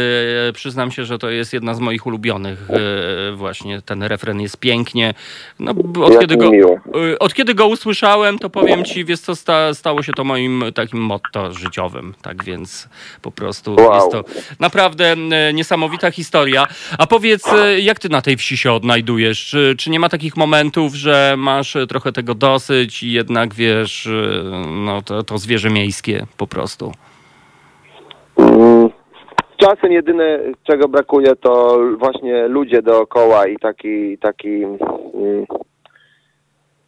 przyznam 0.53 0.91
się, 0.91 1.05
że 1.05 1.17
to 1.17 1.29
jest 1.29 1.53
jedna 1.53 1.73
z 1.73 1.79
moich 1.79 2.05
ulubionych. 2.07 2.67
e, 2.69 3.35
Właśnie 3.35 3.81
ten 3.81 4.03
refren 4.03 4.41
jest 4.41 4.57
pięknie. 4.57 5.13
No, 5.59 5.71
od, 6.03 6.11
Jak 6.11 6.21
kiedy 6.21 6.37
go, 6.37 6.49
miło. 6.49 6.79
od 7.19 7.33
kiedy 7.33 7.53
go 7.53 7.67
usłyszałem, 7.67 8.39
to 8.39 8.49
powiem 8.49 8.85
ci, 8.85 9.05
wiesz 9.05 9.19
co, 9.19 9.35
sta, 9.35 9.73
stało 9.73 10.03
się 10.03 10.13
to 10.13 10.23
moim 10.23 10.63
takim 10.75 10.99
motto 10.99 11.51
życiowym. 11.53 12.13
Tak 12.21 12.43
więc 12.43 12.89
po 13.21 13.31
prostu 13.31 13.75
Wow. 13.75 13.93
jest 13.95 14.11
to 14.11 14.23
naprawdę 14.59 15.15
niesamowita 15.53 16.11
historia. 16.11 16.67
A 16.97 17.07
powiedz, 17.07 17.43
jak 17.79 17.99
ty 17.99 18.09
na 18.09 18.21
tej 18.21 18.37
wsi 18.37 18.57
się 18.57 18.71
odnajdujesz? 18.71 19.45
Czy, 19.45 19.75
czy 19.77 19.89
nie 19.89 19.99
ma 19.99 20.09
takich 20.09 20.37
momentów, 20.37 20.95
że 20.95 21.35
masz 21.37 21.77
trochę 21.89 22.11
tego 22.11 22.35
dosyć 22.35 22.62
i 23.03 23.11
jednak 23.11 23.53
wiesz, 23.53 24.07
e, 24.07 24.43
no 24.85 25.01
to, 25.01 25.23
to 25.23 25.37
zwierzę 25.37 25.69
miejskie 25.69 26.25
po 26.37 26.47
prostu? 26.47 26.91
Mm, 28.37 28.89
Czasem 29.57 29.91
jedyne, 29.91 30.39
czego 30.63 30.87
brakuje, 30.87 31.35
to 31.35 31.79
właśnie 31.97 32.47
ludzie 32.47 32.81
dookoła 32.81 33.47
i 33.47 33.57
taki, 33.57 34.17
taki, 34.17 34.63
mm, 34.63 35.45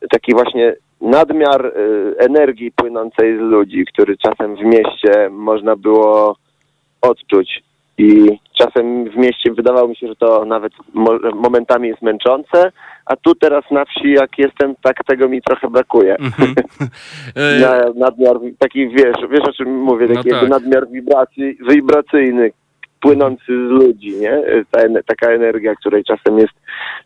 taki 0.09 0.33
właśnie 0.33 0.75
nadmiar 1.01 1.65
y, 1.65 2.15
energii 2.19 2.71
płynącej 2.71 3.37
z 3.37 3.39
ludzi, 3.39 3.85
który 3.93 4.17
czasem 4.17 4.55
w 4.55 4.59
mieście 4.59 5.29
można 5.29 5.75
było 5.75 6.35
odczuć. 7.01 7.63
I 7.97 8.39
czasem 8.59 9.09
w 9.09 9.15
mieście 9.15 9.53
wydawało 9.53 9.87
mi 9.87 9.95
się, 9.95 10.07
że 10.07 10.15
to 10.15 10.45
nawet 10.45 10.73
mo- 10.93 11.19
momentami 11.35 11.87
jest 11.89 12.01
męczące, 12.01 12.71
a 13.05 13.15
tu 13.15 13.35
teraz 13.35 13.63
na 13.71 13.85
wsi, 13.85 14.11
jak 14.11 14.37
jestem, 14.37 14.75
tak 14.83 14.95
tego 15.07 15.29
mi 15.29 15.41
trochę 15.41 15.69
brakuje. 15.69 16.15
Mhm. 16.19 16.53
E, 17.35 17.59
Na, 17.59 18.05
nadmiar, 18.05 18.35
taki 18.59 18.87
wiesz, 18.89 19.17
wiesz 19.29 19.47
o 19.49 19.53
czym 19.53 19.79
mówię, 19.81 20.05
No 20.09 20.15
taki 20.15 20.29
tak. 20.29 20.41
jakby 20.41 20.49
nadmiar 20.49 20.87
wibracji, 20.89 21.57
wibracyjny, 21.69 22.51
płynący 23.01 23.45
z 23.47 23.69
ludzi, 23.71 24.15
nie? 24.21 24.41
Ta, 24.71 24.79
ene- 24.79 25.03
taka 25.05 25.31
energia, 25.31 25.75
której 25.75 26.03
czasem 26.03 26.37
jest, 26.39 26.53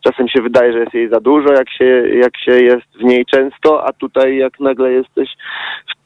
czasem 0.04 0.28
się 0.28 0.42
wydaje, 0.42 0.72
że 0.72 0.78
jest 0.78 0.94
jej 0.94 1.08
za 1.08 1.20
dużo, 1.20 1.52
jak 1.52 1.70
się, 1.70 1.84
jak 2.14 2.36
się 2.38 2.52
jest 2.52 2.86
w 3.00 3.04
niej 3.04 3.24
często, 3.26 3.84
a 3.86 3.92
tutaj 3.92 4.36
jak 4.36 4.60
nagle 4.60 4.92
jesteś 4.92 5.28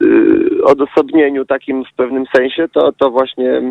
w, 0.01 0.05
y, 0.05 0.65
odosobnieniu 0.65 1.45
takim 1.45 1.85
w 1.85 1.95
pewnym 1.97 2.25
sensie, 2.37 2.69
to, 2.69 2.93
to 2.93 3.11
właśnie 3.11 3.63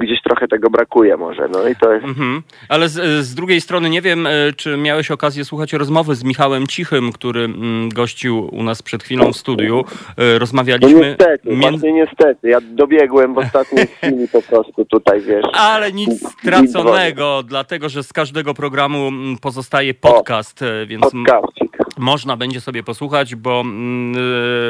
gdzieś 0.00 0.22
trochę 0.22 0.48
tego 0.48 0.70
brakuje 0.70 1.16
może. 1.16 1.48
No 1.48 1.68
i 1.68 1.76
to 1.76 1.92
jest 1.92 2.04
Mhm. 2.06 2.42
Ale 2.68 2.88
z, 2.88 3.24
z 3.26 3.34
drugiej 3.34 3.60
strony 3.60 3.90
nie 3.90 4.02
wiem, 4.02 4.26
e, 4.26 4.30
czy 4.56 4.76
miałeś 4.76 5.10
okazję 5.10 5.44
słuchać 5.44 5.72
rozmowy 5.72 6.14
z 6.14 6.24
Michałem 6.24 6.66
Cichym, 6.66 7.12
który 7.12 7.44
mm, 7.44 7.88
gościł 7.88 8.48
u 8.52 8.62
nas 8.62 8.82
przed 8.82 9.02
chwilą 9.02 9.32
w 9.32 9.36
studiu. 9.36 9.84
No 10.18 10.38
Rozmawialiśmy. 10.38 11.00
niestety, 11.00 11.48
między- 11.56 11.92
niestety. 11.92 12.48
Ja 12.48 12.58
dobiegłem 12.60 13.34
w 13.34 13.38
ostatniej 13.38 13.86
chwili 13.96 14.28
po 14.28 14.42
prostu 14.42 14.84
tutaj, 14.84 15.20
wiesz. 15.20 15.44
Ale 15.52 15.92
nic 15.92 16.28
straconego, 16.38 17.42
dlatego 17.42 17.88
że 17.88 18.02
z 18.02 18.12
każdego 18.12 18.54
programu 18.54 19.08
mm, 19.08 19.38
pozostaje 19.38 19.94
podcast, 19.94 20.62
e, 20.62 20.86
więc 20.86 21.02
Podcastik. 21.02 21.69
Można 22.00 22.36
będzie 22.36 22.60
sobie 22.60 22.82
posłuchać, 22.82 23.34
bo 23.34 23.60
mm, 23.60 24.14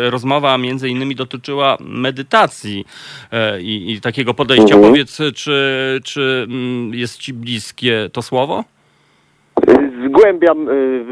e, 0.06 0.10
rozmowa 0.10 0.58
między 0.58 0.88
innymi 0.88 1.14
dotyczyła 1.14 1.76
medytacji 1.80 2.84
e, 3.32 3.60
i, 3.60 3.92
i 3.92 4.00
takiego 4.00 4.34
podejścia. 4.34 4.74
Mhm. 4.74 4.92
Powiedz, 4.92 5.18
czy, 5.34 6.00
czy 6.04 6.46
mm, 6.48 6.94
jest 6.94 7.18
ci 7.18 7.34
bliskie 7.34 8.10
to 8.12 8.22
słowo? 8.22 8.64
Zgłębiam, 10.06 10.68
y, 10.68 11.04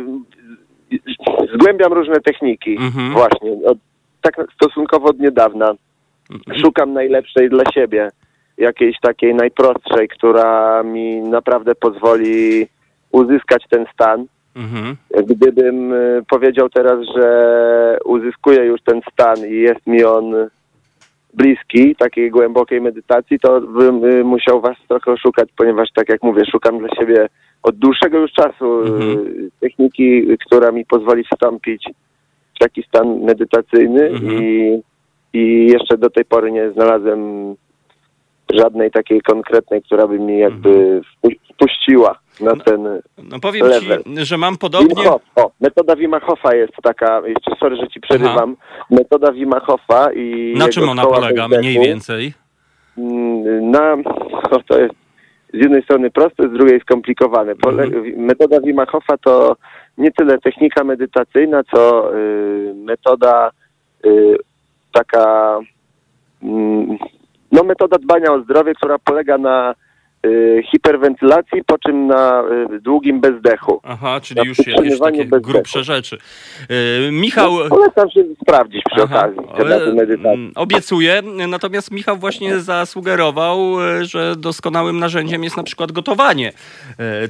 zgłębiam 1.55 1.93
różne 1.93 2.21
techniki. 2.21 2.77
Mhm. 2.77 3.13
Właśnie. 3.13 3.51
Od, 3.67 3.79
tak 4.21 4.35
stosunkowo 4.55 5.09
od 5.09 5.19
niedawna. 5.19 5.75
Szukam 6.63 6.93
najlepszej 6.93 7.51
dla 7.51 7.65
siebie. 7.75 8.09
Jakiejś 8.59 8.97
takiej 9.01 9.35
najprostszej, 9.35 10.09
która 10.09 10.83
mi 10.83 11.21
naprawdę 11.21 11.75
pozwoli 11.75 12.67
uzyskać 13.13 13.65
ten 13.71 13.87
stan. 13.95 14.27
Mhm. 14.57 14.97
Gdybym 15.27 15.93
y, 15.93 16.23
powiedział 16.31 16.69
teraz, 16.69 16.99
że 17.17 17.99
uzyskuję 18.05 18.65
już 18.65 18.81
ten 18.83 19.01
stan 19.13 19.37
i 19.49 19.55
jest 19.55 19.87
mi 19.87 20.05
on 20.05 20.35
bliski 21.35 21.97
takiej 21.97 22.31
głębokiej 22.31 22.81
medytacji, 22.81 23.39
to 23.41 23.61
bym 23.61 24.05
y, 24.05 24.25
musiał 24.25 24.61
was 24.61 24.77
trochę 24.89 25.13
oszukać, 25.13 25.49
ponieważ 25.57 25.89
tak 25.95 26.09
jak 26.09 26.23
mówię, 26.23 26.43
szukam 26.51 26.79
dla 26.79 26.89
siebie 26.89 27.29
od 27.63 27.77
dłuższego 27.77 28.19
już 28.19 28.33
czasu 28.33 28.83
y, 28.83 28.87
Mhm. 28.87 29.51
techniki, 29.61 30.27
która 30.47 30.73
mi 30.73 30.85
pozwoli 30.87 31.25
wstąpić 31.25 31.85
w 32.55 32.59
taki 32.59 32.83
stan 32.83 33.21
medytacyjny 33.21 34.07
Mhm. 34.09 34.43
i, 34.43 34.81
i 35.33 35.67
jeszcze 35.73 35.99
do 35.99 36.11
tej 36.11 36.25
pory 36.25 36.53
nie 36.53 36.71
znalazłem 36.71 37.55
żadnej 38.55 38.91
takiej 38.91 39.21
konkretnej, 39.21 39.83
która 39.83 40.07
by 40.07 40.19
mi 40.19 40.39
jakby 40.39 40.69
Mhm. 40.71 41.01
wpu- 41.03 41.55
wpuściła 41.55 42.19
na 42.41 42.57
ten 42.65 43.01
No 43.31 43.41
powiem 43.41 43.67
Level. 43.67 44.03
ci, 44.05 44.25
że 44.27 44.39
mam 44.39 44.51
Wim 44.53 44.59
podobnie. 44.59 45.05
Hof, 45.05 45.23
o, 45.37 45.51
metoda 45.61 45.97
Wima 45.97 46.21
Hofa 46.21 46.55
jest 46.55 46.73
taka, 46.83 47.23
jeszcze 47.27 47.51
sorry, 47.61 47.77
że 47.77 47.89
ci 47.89 48.01
przerywam, 48.01 48.57
metoda 48.91 49.33
Wima 49.33 49.61
Hofa 49.61 50.13
i 50.13 50.55
Na 50.59 50.69
czym 50.69 50.89
ona 50.89 51.03
polega 51.07 51.49
mniej 51.49 51.79
więcej? 51.79 52.33
mm, 52.99 53.71
Na, 53.71 53.97
to 54.69 54.79
jest 54.81 54.95
z 55.55 55.59
jednej 55.59 55.83
strony 55.83 56.11
proste, 56.11 56.49
z 56.49 56.53
drugiej 56.53 56.81
skomplikowane. 56.81 57.53
Mhm. 57.67 58.15
Metoda 58.17 58.61
Wima 58.61 58.87
Hofa 58.87 59.17
to 59.19 59.57
nie 59.99 60.11
tyle 60.11 60.39
technika 60.39 60.85
medytacyjna, 60.85 61.63
co 61.75 62.15
y, 62.17 62.75
metoda 62.75 63.51
y, 64.07 64.37
taka, 64.93 65.59
mm, 66.43 66.99
no 67.53 67.63
metoda 67.65 67.99
dbania 67.99 68.33
o 68.33 68.41
zdrowie, 68.41 68.75
która 68.75 68.99
polega 68.99 69.39
na 69.39 69.71
y, 69.73 69.75
hiperwentylacji, 70.73 71.65
po 71.67 71.79
czym 71.79 72.07
na 72.07 72.43
y, 72.77 72.81
długim 72.81 73.21
bezdechu. 73.21 73.81
Aha, 73.85 74.21
czyli 74.23 74.41
Na 74.41 74.47
już 74.47 74.59
jakieś 74.67 74.99
takie 74.99 75.25
bez 75.25 75.43
grubsze 75.43 75.85
rzeczy. 75.85 76.19
E, 77.09 77.13
Michał. 77.13 77.53
Polecam 77.69 78.11
się 78.11 78.25
sprawdzić 78.43 78.83
przy 78.93 79.03
Aha, 79.03 79.19
okazji 79.19 79.39
ale, 79.59 79.85
mm, 79.85 80.53
Obiecuję, 80.55 81.23
natomiast 81.49 81.91
Michał 81.91 82.17
właśnie 82.17 82.61
zasugerował, 82.61 83.77
że 84.03 84.37
doskonałym 84.37 84.99
narzędziem 84.99 85.45
jest 85.45 85.57
na 85.57 85.63
przykład 85.63 85.93
gotowanie. 85.93 86.53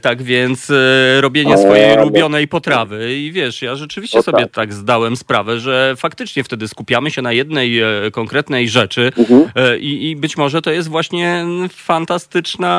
Tak 0.03 0.23
więc 0.23 0.73
robienie 1.21 1.55
O, 1.55 1.59
swojej 1.59 1.97
no. 1.97 2.03
ulubionej 2.03 2.49
potrawy. 2.49 3.15
I 3.17 3.33
wiesz, 3.33 3.63
ja 3.63 3.75
rzeczywiście 3.77 4.19
O, 4.19 4.23
sobie 4.23 4.43
tak. 4.43 4.53
tak 4.53 4.73
zdałem 4.73 5.17
sprawę, 5.17 5.61
że 5.61 5.95
faktycznie 5.97 6.45
wtedy 6.45 6.69
skupiamy 6.69 7.11
się 7.11 7.23
na 7.23 7.33
jednej 7.33 7.81
konkretnej 8.13 8.69
rzeczy 8.69 9.13
Mhm. 9.19 9.45
i, 9.81 10.11
i 10.11 10.17
być 10.17 10.37
może 10.37 10.63
to 10.63 10.71
jest 10.71 10.89
właśnie 10.89 11.45
fantastyczna 11.71 12.78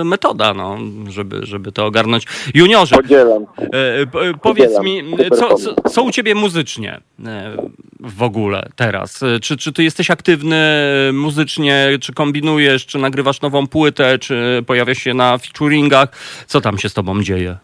e, 0.00 0.04
metoda, 0.04 0.54
no, 0.54 0.78
żeby, 1.08 1.40
żeby 1.42 1.72
to 1.72 1.86
ogarnąć. 1.86 2.24
Juniorze, 2.54 2.96
Podzielam. 2.96 3.46
E, 3.58 4.06
Powiedz 4.42 4.74
Podzielam. 4.74 4.84
mi, 4.84 5.02
co, 5.38 5.54
co, 5.54 5.90
co 5.90 6.02
u 6.02 6.10
ciebie 6.10 6.34
muzycznie 6.34 7.00
e, 7.26 7.56
w 8.00 8.22
ogóle 8.22 8.68
teraz? 8.76 9.20
Czy, 9.42 9.56
czy 9.56 9.72
ty 9.72 9.82
jesteś 9.84 10.10
aktywny 10.10 10.64
muzycznie, 11.12 11.88
czy 12.00 12.12
kombinujesz, 12.12 12.86
czy 12.86 12.98
nagrywasz 12.98 13.40
nową 13.40 13.66
płytę, 13.66 14.18
czy 14.18 14.62
pojawiasz 14.66 14.98
się 14.98 15.14
na 15.14 15.38
featuringach? 15.38 16.08
Co 16.46 16.60
tam 16.60 16.78
się 16.78 16.88
z 16.88 16.94
tobą 16.94 17.22
dzieje? 17.22 17.56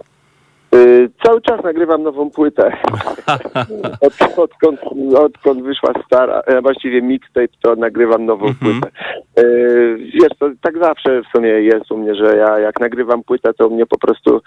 Y, 0.75 1.11
cały 1.25 1.41
czas 1.41 1.65
nagrywam 1.65 2.03
nową 2.03 2.31
płytę. 2.31 2.73
Od, 4.07 4.39
odkąd, 4.39 4.81
odkąd 5.17 5.63
wyszła 5.63 5.93
stara, 6.07 6.43
e, 6.47 6.61
właściwie 6.61 7.03
mixtape, 7.03 7.49
to 7.63 7.77
nagrywam 7.77 8.27
nową 8.27 8.47
Mhm. 8.47 8.81
płytę. 8.81 8.97
Y, 9.39 9.97
wiesz, 10.15 10.33
to 10.39 10.51
tak 10.63 10.79
zawsze 10.79 11.23
w 11.23 11.27
sumie 11.37 11.49
jest 11.49 11.93
u 11.93 11.97
mnie, 11.97 12.15
że 12.15 12.37
ja 12.37 12.59
jak 12.59 12.81
nagrywam 12.81 13.23
płytę, 13.23 13.55
to 13.55 13.69
u 13.69 13.75
mnie 13.75 13.87
po 13.87 13.99
prostu 13.99 14.41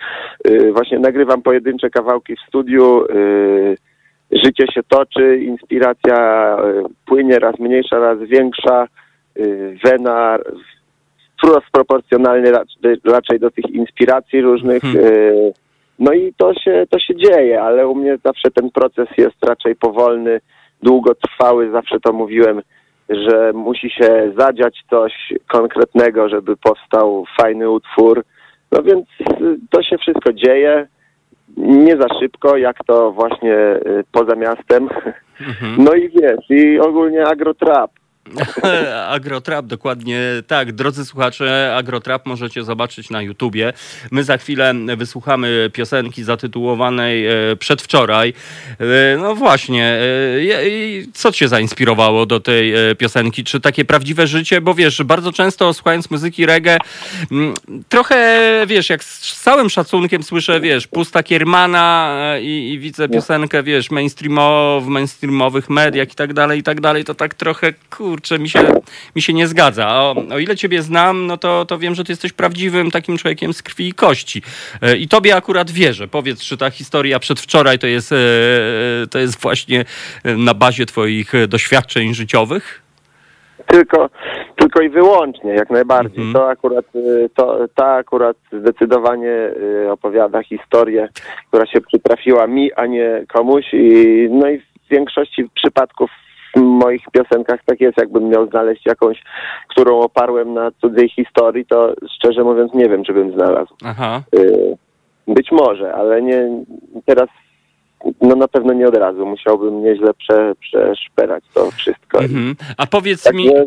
y, 0.47 0.71
właśnie 0.73 0.99
nagrywam 0.99 1.41
pojedyncze 1.41 1.89
kawałki 1.89 2.35
w 2.35 2.47
studiu, 2.47 3.05
y, 3.05 3.77
życie 4.31 4.65
się 4.73 4.81
toczy, 4.87 5.37
inspiracja 5.37 6.57
y, 6.65 6.83
płynie 7.05 7.39
raz 7.39 7.59
mniejsza, 7.59 7.99
raz 7.99 8.19
większa, 8.19 8.87
y, 9.37 9.77
wena 9.85 10.37
wprost 11.37 11.67
proporcjonalnie 11.71 12.51
raczej, 13.05 13.39
do 13.39 13.51
tych 13.51 13.69
inspiracji 13.69 14.41
różnych. 14.41 14.81
Hmm. 14.81 15.03
No 15.99 16.13
i 16.13 16.33
to 16.37 16.53
się, 16.53 16.85
to 16.89 16.99
się 16.99 17.15
dzieje, 17.15 17.61
ale 17.61 17.87
u 17.87 17.95
mnie 17.95 18.17
zawsze 18.25 18.51
ten 18.51 18.71
proces 18.71 19.07
jest 19.17 19.45
raczej 19.45 19.75
powolny, 19.75 20.41
długotrwały. 20.83 21.71
Zawsze 21.71 21.99
to 21.99 22.13
mówiłem, 22.13 22.61
że 23.09 23.53
musi 23.53 23.89
się 23.89 24.33
zadziać 24.37 24.83
coś 24.89 25.13
konkretnego, 25.47 26.29
żeby 26.29 26.57
powstał 26.57 27.25
fajny 27.41 27.69
utwór. 27.69 28.23
No 28.71 28.83
więc 28.83 29.05
y, 29.41 29.57
to 29.69 29.83
się 29.83 29.97
wszystko 29.97 30.33
dzieje. 30.33 30.87
Nie 31.57 31.97
za 31.97 32.07
szybko, 32.19 32.57
jak 32.57 32.77
to 32.85 33.11
właśnie 33.11 33.57
y, 33.57 34.03
poza 34.11 34.35
miastem. 34.35 34.89
Mhm. 35.41 35.75
No 35.77 35.93
i 35.93 36.09
wiesz, 36.09 36.49
i 36.49 36.79
ogólnie 36.79 37.27
agrotrap. 37.27 37.91
Agrotrap, 39.09 39.65
dokładnie 39.65 40.21
tak. 40.47 40.71
Drodzy 40.71 41.05
słuchacze, 41.05 41.75
Agrotrap 41.77 42.25
możecie 42.25 42.63
zobaczyć 42.63 43.09
na 43.09 43.21
YouTubie. 43.21 43.73
My 44.11 44.23
za 44.23 44.37
chwilę 44.37 44.73
wysłuchamy 44.97 45.69
piosenki 45.73 46.23
zatytułowanej 46.23 47.27
e, 47.27 47.55
Przedwczoraj. 47.55 48.33
E, 48.79 49.17
No 49.17 49.35
właśnie, 49.35 49.85
e, 49.85 51.11
co 51.13 51.31
cię 51.31 51.47
zainspirowało 51.47 52.25
do 52.25 52.39
tej 52.39 52.73
piosenki? 52.97 53.43
Czy 53.43 53.59
takie 53.59 53.85
prawdziwe 53.85 54.27
życie? 54.27 54.61
Bo 54.61 54.73
wiesz, 54.73 55.03
bardzo 55.03 55.31
często 55.31 55.73
słuchając 55.73 56.11
muzyki 56.11 56.45
reggae, 56.45 56.77
mm, 57.31 57.53
trochę 57.89 58.49
wiesz, 58.67 58.89
jak 58.89 59.03
z 59.03 59.41
całym 59.41 59.69
szacunkiem 59.69 60.23
słyszę, 60.23 60.59
wiesz, 60.59 60.87
pusta 60.87 61.23
Kiermana 61.23 62.19
i, 62.41 62.71
i 62.73 62.79
widzę 62.79 63.09
piosenkę, 63.09 63.63
wiesz, 63.63 63.91
mainstreamow, 63.91 64.83
w 64.83 64.87
mainstreamowych 64.87 65.69
mediach 65.69 66.11
i 66.11 66.15
tak 66.15 66.33
dalej, 66.33 66.59
i 66.59 66.63
tak 66.63 66.81
dalej, 66.81 67.05
to 67.05 67.15
tak 67.15 67.33
trochę, 67.33 67.73
kurczę, 68.13 68.39
mi 68.39 68.49
się, 68.49 68.59
mi 69.15 69.21
się 69.21 69.33
nie 69.33 69.47
zgadza. 69.47 69.87
A 69.87 70.03
O, 70.03 70.15
o 70.35 70.39
ile 70.39 70.55
ciebie 70.55 70.81
znam, 70.81 71.27
no 71.27 71.37
to, 71.37 71.65
to 71.65 71.77
wiem, 71.77 71.95
że 71.95 72.03
ty 72.03 72.11
jesteś 72.11 72.33
prawdziwym 72.33 72.91
takim 72.91 73.17
człowiekiem 73.17 73.53
z 73.53 73.61
krwi 73.63 73.87
i 73.87 73.93
kości. 73.93 74.41
E, 74.81 74.97
I 74.97 75.07
tobie 75.07 75.35
akurat 75.35 75.71
wierzę. 75.71 76.07
Powiedz, 76.07 76.43
czy 76.43 76.57
ta 76.57 76.69
historia 76.69 77.19
przedwczoraj 77.19 77.79
to 77.79 77.87
jest, 77.87 78.11
e, 78.11 78.17
to 79.11 79.19
jest 79.19 79.41
właśnie 79.41 79.85
e, 80.23 80.37
na 80.37 80.53
bazie 80.53 80.85
twoich 80.85 81.31
doświadczeń 81.47 82.13
życiowych? 82.13 82.81
Tylko, 83.67 84.09
tylko 84.55 84.81
i 84.81 84.89
wyłącznie, 84.89 85.51
jak 85.53 85.69
najbardziej. 85.69 86.23
Mhm. 86.23 86.33
To 86.33 86.49
akurat, 86.49 86.85
to, 87.35 87.67
ta 87.75 87.93
akurat 87.93 88.37
zdecydowanie 88.51 89.35
opowiada 89.89 90.43
historię, 90.43 91.09
która 91.47 91.65
się 91.65 91.81
przytrafiła 91.81 92.47
mi, 92.47 92.73
a 92.73 92.85
nie 92.85 93.25
komuś. 93.33 93.65
I, 93.73 94.27
no 94.31 94.49
i 94.49 94.59
w 94.59 94.89
większości 94.89 95.49
przypadków 95.55 96.09
w 96.55 96.59
moich 96.59 97.01
piosenkach 97.11 97.59
tak 97.65 97.81
jest, 97.81 97.97
jakbym 97.97 98.29
miał 98.29 98.49
znaleźć 98.49 98.85
jakąś, 98.85 99.23
którą 99.69 99.99
oparłem 99.99 100.53
na 100.53 100.71
cudzej 100.81 101.09
historii, 101.09 101.65
to 101.65 101.93
szczerze 102.15 102.43
mówiąc 102.43 102.73
nie 102.73 102.89
wiem, 102.89 103.03
czy 103.03 103.13
bym 103.13 103.33
znalazł. 103.33 103.75
Aha. 103.83 104.21
Y, 104.35 104.77
Być 105.27 105.51
może, 105.51 105.93
ale 105.93 106.21
nie 106.21 106.49
teraz 107.05 107.29
no 108.21 108.35
na 108.35 108.47
pewno 108.47 108.73
nie 108.73 108.87
od 108.87 108.97
razu. 108.97 109.25
Musiałbym 109.25 109.83
nieźle 109.83 110.13
prze, 110.13 110.53
przeszperać 110.59 111.43
to 111.53 111.71
wszystko. 111.71 112.19
Mhm. 112.19 112.55
A 112.77 112.87
powiedz 112.87 113.23
Tak 113.23 113.35
mi, 113.35 113.45
nie, 113.45 113.65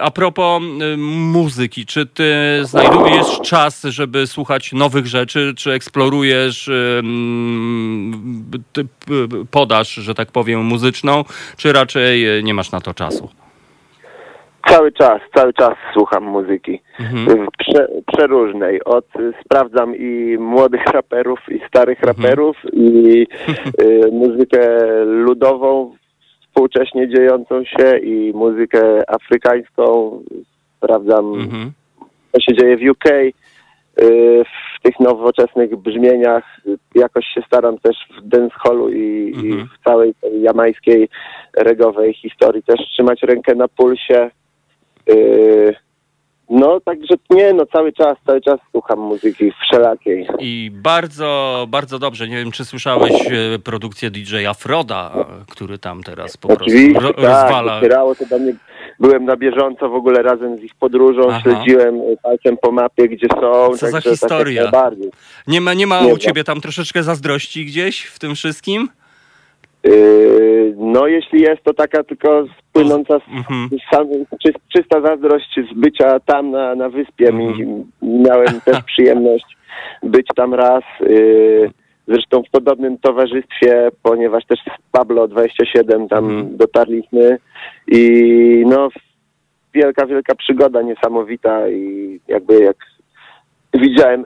a 0.00 0.10
propos 0.10 0.62
yy, 0.62 0.96
muzyki, 1.32 1.86
czy 1.86 2.06
ty 2.06 2.32
znajdujesz 2.62 3.40
czas, 3.40 3.82
żeby 3.82 4.26
słuchać 4.26 4.72
nowych 4.72 5.06
rzeczy, 5.06 5.54
czy 5.56 5.72
eksplorujesz 5.72 6.68
yy, 6.68 6.98
mm, 6.98 8.44
podaż, 9.50 9.88
że 9.88 10.14
tak 10.14 10.32
powiem, 10.32 10.60
muzyczną, 10.60 11.24
czy 11.56 11.72
raczej 11.72 12.22
yy, 12.22 12.42
nie 12.42 12.54
masz 12.54 12.72
na 12.72 12.80
to 12.80 12.94
czasu? 12.94 13.28
Cały 14.68 14.92
czas, 14.92 15.20
cały 15.34 15.52
czas 15.52 15.74
słucham 15.92 16.24
muzyki. 16.24 16.80
Mhm. 17.00 17.46
Prze, 17.58 17.88
przeróżnej. 18.06 18.84
Od 18.84 19.06
sprawdzam 19.44 19.96
i 19.96 20.36
młodych 20.38 20.86
raperów, 20.86 21.38
i 21.48 21.60
starych 21.68 21.98
Mhm. 21.98 22.16
raperów, 22.16 22.56
i 22.72 23.26
y, 23.82 24.10
muzykę 24.12 24.78
ludową, 25.04 25.96
współcześnie 26.48 27.08
dziejącą 27.08 27.64
się, 27.64 27.98
i 27.98 28.32
muzykę 28.34 29.10
afrykańską. 29.10 30.18
Sprawdzam, 30.76 31.34
Mhm. 31.34 31.72
co 32.32 32.40
się 32.40 32.54
dzieje 32.54 32.76
w 32.76 32.90
UK. 32.90 33.04
y, 34.02 34.44
W 34.78 34.82
tych 34.82 35.00
nowoczesnych 35.00 35.76
brzmieniach 35.76 36.60
jakoś 36.94 37.24
się 37.26 37.42
staram 37.46 37.78
też 37.78 37.96
w 38.18 38.28
dancehallu 38.28 38.88
i, 38.88 39.32
i 39.44 39.50
Mhm. 39.52 39.68
w 39.68 39.84
całej 39.84 40.14
tej 40.14 40.42
jamańskiej 40.42 41.08
regowej 41.56 42.14
historii 42.14 42.62
też 42.62 42.80
trzymać 42.92 43.22
rękę 43.22 43.54
na 43.54 43.68
pulsie. 43.68 44.30
No, 46.50 46.80
także 46.80 47.14
nie, 47.30 47.52
no 47.52 47.66
cały 47.66 47.92
czas, 47.92 48.16
cały 48.26 48.40
czas 48.40 48.60
słucham 48.72 48.98
muzyki 48.98 49.52
wszelakiej. 49.62 50.28
I 50.38 50.70
bardzo, 50.74 51.66
bardzo 51.68 51.98
dobrze. 51.98 52.28
Nie 52.28 52.36
wiem, 52.36 52.50
czy 52.50 52.64
słyszałeś 52.64 53.12
e, 53.12 53.58
produkcję 53.58 54.10
DJ 54.10 54.46
Afroda, 54.46 55.12
e, 55.14 55.24
który 55.50 55.78
tam 55.78 56.02
teraz 56.02 56.36
po 56.36 56.48
prostu 56.48 56.64
Oczywiście, 56.64 57.00
ro- 57.00 57.14
tak, 57.14 57.24
rozwala. 57.24 57.74
docierało 57.80 58.14
to 58.14 58.26
do 58.26 58.38
mnie. 58.38 58.52
Byłem 59.00 59.24
na 59.24 59.36
bieżąco 59.36 59.88
w 59.88 59.94
ogóle 59.94 60.22
razem 60.22 60.58
z 60.58 60.62
ich 60.62 60.74
podróżą, 60.74 61.20
Aha. 61.30 61.40
śledziłem 61.42 61.94
y, 62.00 62.16
palcem 62.22 62.56
po 62.62 62.72
mapie, 62.72 63.08
gdzie 63.08 63.26
są. 63.40 63.74
za 63.74 63.92
także 63.92 64.10
historia? 64.10 64.70
Tak. 64.70 64.94
Nie 65.46 65.60
ma, 65.60 65.74
nie 65.74 65.86
ma 65.86 66.00
Nie 66.00 66.14
u 66.14 66.18
ciebie 66.18 66.44
tam 66.44 66.60
troszeczkę 66.60 67.02
zazdrości 67.02 67.64
gdzieś 67.66 68.04
w 68.04 68.18
tym 68.18 68.34
wszystkim? 68.34 68.88
Yy, 69.84 70.74
no, 70.76 71.06
jeśli 71.06 71.40
jest 71.40 71.62
to 71.64 71.74
taka 71.74 72.04
tylko 72.04 72.44
płynąca 72.72 73.18
z 73.18 73.28
Mhm. 73.36 73.68
sam, 73.92 74.06
czy, 74.42 74.52
czysta 74.74 75.00
zazdrość 75.00 75.60
z 75.70 75.74
bycia 75.78 76.20
tam 76.20 76.50
na, 76.50 76.74
na 76.74 76.88
wyspie. 76.88 77.28
Mhm. 77.28 77.84
miałem 78.02 78.60
też 78.64 78.82
przyjemność 78.92 79.56
być 80.02 80.26
tam 80.36 80.54
raz. 80.54 80.84
Yy, 81.00 81.70
zresztą 82.08 82.42
w 82.42 82.50
podobnym 82.50 82.98
towarzystwie, 82.98 83.88
ponieważ 84.02 84.46
też 84.46 84.58
z 84.60 84.90
Pablo 84.92 85.28
27 85.28 86.08
tam 86.08 86.24
Mhm. 86.24 86.56
dotarliśmy 86.56 87.38
i 87.88 88.64
no 88.66 88.88
wielka, 89.74 90.06
wielka 90.06 90.34
przygoda, 90.34 90.82
niesamowita 90.82 91.68
i 91.68 92.20
jakby 92.28 92.60
jak 92.64 92.76
widziałem, 93.74 94.24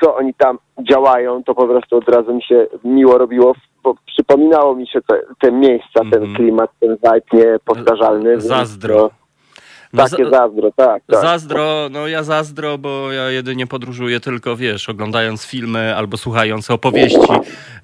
co 0.00 0.16
oni 0.16 0.34
tam 0.34 0.58
działają, 0.90 1.44
to 1.44 1.54
po 1.54 1.66
prostu 1.66 1.96
od 1.96 2.08
razu 2.08 2.34
mi 2.34 2.42
się 2.42 2.66
miło 2.84 3.18
robiło, 3.18 3.54
bo 3.82 3.94
przypominało 4.06 4.74
mi 4.74 4.86
się 4.86 5.00
te, 5.02 5.20
te 5.40 5.52
miejsca, 5.52 6.00
Mhm. 6.00 6.10
ten 6.22 6.34
klimat, 6.34 6.70
ten 6.80 6.96
vibe 6.96 7.44
niepowtarzalny. 7.44 8.40
Zazdro. 8.40 9.10
No, 9.92 10.08
Takie 10.08 10.24
za- 10.24 10.30
zazdro, 10.30 10.72
tak, 10.76 11.02
tak. 11.06 11.20
Zazdro, 11.20 11.88
no 11.90 12.08
ja 12.08 12.22
zazdro, 12.22 12.78
bo 12.78 13.12
ja 13.12 13.30
jedynie 13.30 13.66
podróżuję 13.66 14.20
tylko, 14.20 14.56
wiesz, 14.56 14.88
oglądając 14.88 15.44
filmy 15.44 15.96
albo 15.96 16.16
słuchając 16.16 16.70
opowieści, 16.70 17.32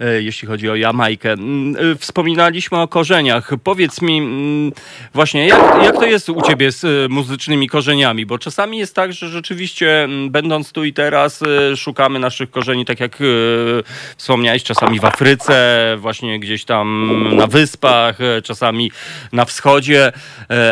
e, 0.01 0.23
jeśli 0.23 0.49
chodzi 0.49 0.71
o 0.71 0.75
Jamajkę. 0.75 1.33
Mm, 1.33 1.77
e, 1.93 1.97
Wspominaliśmy 1.97 2.79
o 2.79 2.89
korzeniach. 2.89 3.51
Powiedz 3.65 4.03
mi 4.03 4.19
mm, 4.19 4.73
właśnie, 5.15 5.47
jak, 5.47 5.83
jak 5.83 5.95
to 5.95 6.07
jest 6.07 6.29
u 6.29 6.43
ciebie 6.43 6.73
z 6.73 6.85
e, 6.85 6.89
muzycznymi 7.09 7.69
korzeniami? 7.69 8.27
Bo 8.27 8.39
czasami 8.39 8.79
jest 8.79 8.95
tak, 8.95 9.13
że 9.13 9.29
rzeczywiście 9.29 10.05
mm, 10.05 10.31
będąc 10.31 10.73
tu 10.73 10.85
i 10.85 10.93
teraz 10.93 11.43
szukamy 11.77 12.19
naszych 12.19 12.51
korzeni, 12.51 12.85
tak 12.85 13.01
jak 13.01 13.19
wspomniałeś, 14.17 14.65
czasami 14.65 15.01
w 15.01 15.05
Afryce, 15.05 15.97
właśnie 15.99 16.41
gdzieś 16.41 16.65
tam 16.65 17.17
na 17.37 17.47
wyspach, 17.47 18.19
czasami 18.45 18.93
na 19.33 19.45
wschodzie, 19.45 20.13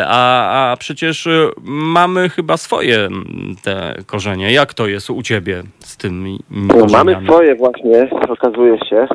a, 0.07 0.71
a 0.71 0.77
przecież 0.77 1.24
mamy 1.65 2.29
chyba 2.29 2.57
swoje 2.57 2.97
mm, 2.99 3.55
te 3.63 3.95
korzenie. 4.05 4.51
Jak 4.53 4.73
to 4.73 4.87
jest 4.87 5.09
u 5.09 5.21
ciebie 5.21 5.63
z 5.79 5.97
tymi 5.97 6.39
No, 6.51 6.73
korzeniami? 6.73 7.11
mamy 7.11 7.27
swoje 7.27 7.55
właśnie, 7.55 8.09
okazuje 8.29 8.77
się. 8.89 9.07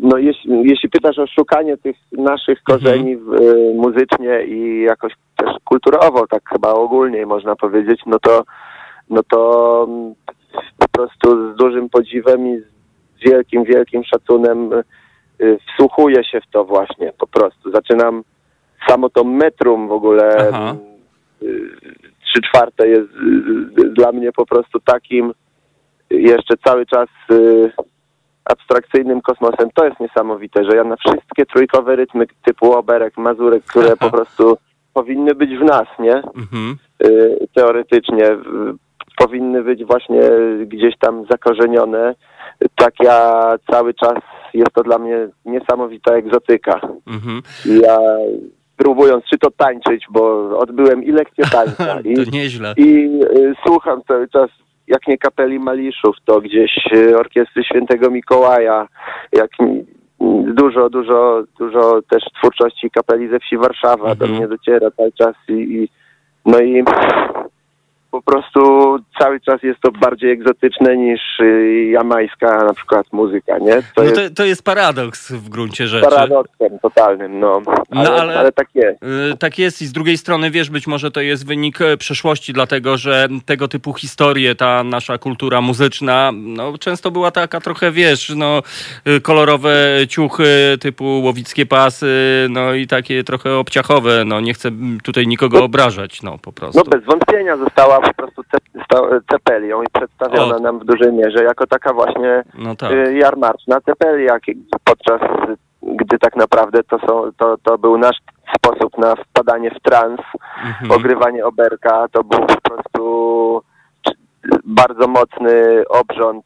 No, 0.00 0.18
jeśli, 0.18 0.68
jeśli 0.68 0.88
pytasz 0.88 1.18
o 1.18 1.26
szukanie 1.26 1.76
tych 1.76 1.96
naszych 2.12 2.62
korzeni 2.62 3.16
w, 3.16 3.32
y, 3.34 3.74
muzycznie 3.74 4.44
i 4.44 4.82
jakoś 4.82 5.12
też 5.36 5.50
kulturowo, 5.64 6.26
tak 6.26 6.42
chyba 6.48 6.72
ogólnie 6.72 7.26
można 7.26 7.56
powiedzieć, 7.56 8.00
no 8.06 8.18
to, 8.18 8.42
no 9.10 9.22
to 9.22 9.84
mm, 9.88 10.14
po 10.78 10.88
prostu 10.88 11.52
z 11.52 11.56
dużym 11.56 11.88
podziwem 11.88 12.46
i 12.46 12.58
z 12.60 13.24
wielkim, 13.24 13.64
wielkim 13.64 14.04
szacunem 14.04 14.72
y, 15.42 15.58
wsłuchuję 15.74 16.24
się 16.24 16.40
w 16.40 16.50
to 16.52 16.64
właśnie 16.64 17.12
po 17.18 17.26
prostu. 17.26 17.70
Zaczynam 17.70 18.22
samo 18.88 19.10
to 19.10 19.24
metrum 19.24 19.88
w 19.88 19.92
ogóle 19.92 20.50
y, 21.42 21.58
trzy 22.24 22.40
czwarte 22.42 22.88
jest 22.88 23.10
y, 23.78 23.88
dla 23.88 24.12
mnie 24.12 24.32
po 24.32 24.46
prostu 24.46 24.80
takim 24.80 25.32
jeszcze 26.10 26.54
cały 26.64 26.86
czas 26.86 27.08
y, 27.30 27.72
abstrakcyjnym 28.44 29.20
kosmosem. 29.20 29.68
To 29.74 29.84
jest 29.84 30.00
niesamowite, 30.00 30.64
że 30.64 30.76
ja 30.76 30.84
na 30.84 30.96
wszystkie 30.96 31.46
trójkowe 31.46 31.96
rytmy 31.96 32.26
typu 32.44 32.72
oberek, 32.72 33.16
mazurek, 33.16 33.64
które 33.64 33.96
po 33.96 34.10
prostu 34.10 34.58
powinny 34.94 35.34
być 35.34 35.50
w 35.58 35.64
nas, 35.64 35.86
nie? 35.98 36.14
Mhm. 36.14 36.76
Teoretycznie 37.54 38.36
powinny 39.18 39.62
być 39.62 39.84
właśnie 39.84 40.20
gdzieś 40.66 40.98
tam 40.98 41.24
zakorzenione. 41.30 42.14
Tak 42.74 42.94
ja 43.00 43.44
cały 43.70 43.94
czas 43.94 44.14
jest 44.54 44.72
to 44.72 44.82
dla 44.82 44.98
mnie 44.98 45.28
niesamowita 45.44 46.14
egzotyka. 46.14 46.80
Mhm. 47.06 47.42
Ja 47.80 47.98
próbując 48.82 49.24
czy 49.24 49.38
to 49.38 49.50
tańczyć, 49.50 50.04
bo 50.10 50.50
odbyłem 50.58 51.04
i 51.04 51.12
lekcję 51.12 51.44
tańca 51.58 52.00
i, 52.00 52.14
To 52.14 52.22
nieźle. 52.32 52.74
i 52.76 53.20
y, 53.36 53.54
słucham 53.66 54.00
cały 54.08 54.28
czas 54.28 54.50
jak 54.88 55.06
nie 55.08 55.18
kapeli 55.18 55.58
Maliszów, 55.58 56.16
to 56.24 56.40
gdzieś 56.40 56.70
y, 56.96 57.18
orkiestry 57.18 57.64
Świętego 57.64 58.10
Mikołaja, 58.10 58.88
jak 59.32 59.50
dużo, 60.54 60.90
dużo, 60.90 61.42
dużo 61.58 62.00
też 62.10 62.22
twórczości 62.38 62.90
kapeli 62.90 63.28
ze 63.28 63.38
wsi 63.38 63.56
Warszawa 63.56 64.14
do 64.14 64.24
Mhm. 64.24 64.32
mnie 64.36 64.48
dociera 64.48 64.90
cały 64.90 65.12
czas 65.12 65.34
i, 65.48 65.52
i 65.52 65.88
no 66.46 66.58
i 66.60 66.84
po 68.12 68.22
prostu 68.22 68.60
cały 69.18 69.40
czas 69.40 69.62
jest 69.62 69.80
to 69.80 69.90
bardziej 69.92 70.30
egzotyczne 70.30 70.96
niż 70.96 71.20
y, 71.40 71.84
jamańska 71.92 72.64
na 72.64 72.74
przykład 72.74 73.06
muzyka, 73.12 73.58
nie? 73.58 73.74
To 73.74 73.82
No 73.96 74.02
jest 74.02 74.14
to, 74.16 74.30
to 74.34 74.44
jest 74.44 74.64
paradoks 74.64 75.32
w 75.32 75.48
gruncie 75.48 75.86
rzeczy. 75.86 76.10
paradoksem 76.10 76.78
totalnym, 76.82 77.40
no. 77.40 77.62
Ale, 77.90 78.04
No, 78.10 78.14
ale- 78.16 78.38
ale... 78.38 78.52
tak 78.52 78.66
jest. 78.74 79.02
Y, 79.02 79.36
Tak 79.38 79.58
jest 79.58 79.82
i 79.82 79.86
z 79.86 79.92
drugiej 79.92 80.18
strony, 80.18 80.50
wiesz, 80.50 80.70
być 80.70 80.86
może 80.86 81.10
to 81.10 81.20
jest 81.20 81.46
wynik 81.46 81.80
e, 81.80 81.96
przeszłości, 81.96 82.52
dlatego 82.52 82.96
że 82.96 83.28
tego 83.46 83.68
typu 83.68 83.94
historie, 83.94 84.54
ta 84.54 84.84
nasza 84.84 85.18
kultura 85.18 85.60
muzyczna, 85.60 86.30
no 86.34 86.78
często 86.78 87.10
była 87.10 87.30
taka 87.30 87.60
trochę, 87.60 87.90
wiesz, 87.92 88.32
no 88.36 88.62
y, 89.08 89.20
kolorowe 89.20 89.72
ciuchy 90.08 90.44
typu 90.80 91.04
łowickie 91.04 91.66
pasy, 91.66 92.46
no 92.50 92.74
i 92.74 92.86
takie 92.86 93.24
trochę 93.24 93.56
obciachowe, 93.56 94.24
no 94.24 94.40
nie 94.40 94.54
chcę 94.54 94.70
tutaj 95.04 95.26
nikogo 95.26 95.64
obrażać, 95.64 96.22
no 96.22 96.38
po 96.38 96.52
prostu. 96.52 96.78
No 96.78 96.84
bez 96.84 97.04
wątpienia 97.04 97.56
została 97.56 98.01
po 98.02 98.14
prostu 98.14 98.42
cepelią 99.30 99.82
i 99.82 99.86
przedstawiona 99.92 100.56
O. 100.56 100.60
nam 100.60 100.78
w 100.78 100.84
dużej 100.84 101.12
mierze 101.12 101.44
jako 101.44 101.66
taka 101.66 101.92
właśnie 101.92 102.44
No 102.58 102.76
tak. 102.76 102.92
y, 102.92 103.14
jarmarczna 103.14 103.80
cepelia, 103.80 104.36
podczas 104.84 105.20
gdy 105.82 106.18
tak 106.18 106.36
naprawdę 106.36 106.82
to, 106.82 106.98
są, 106.98 107.30
to, 107.38 107.56
to 107.62 107.78
był 107.78 107.98
nasz 107.98 108.16
sposób 108.56 108.98
na 108.98 109.14
wpadanie 109.16 109.70
w 109.70 109.80
trans, 109.82 110.20
Mhm. 110.66 110.90
ogrywanie 111.00 111.46
oberka, 111.46 112.06
to 112.12 112.24
był 112.24 112.40
po 112.46 112.60
prostu 112.70 113.62
bardzo 114.64 115.08
mocny 115.08 115.82
obrząd, 115.88 116.44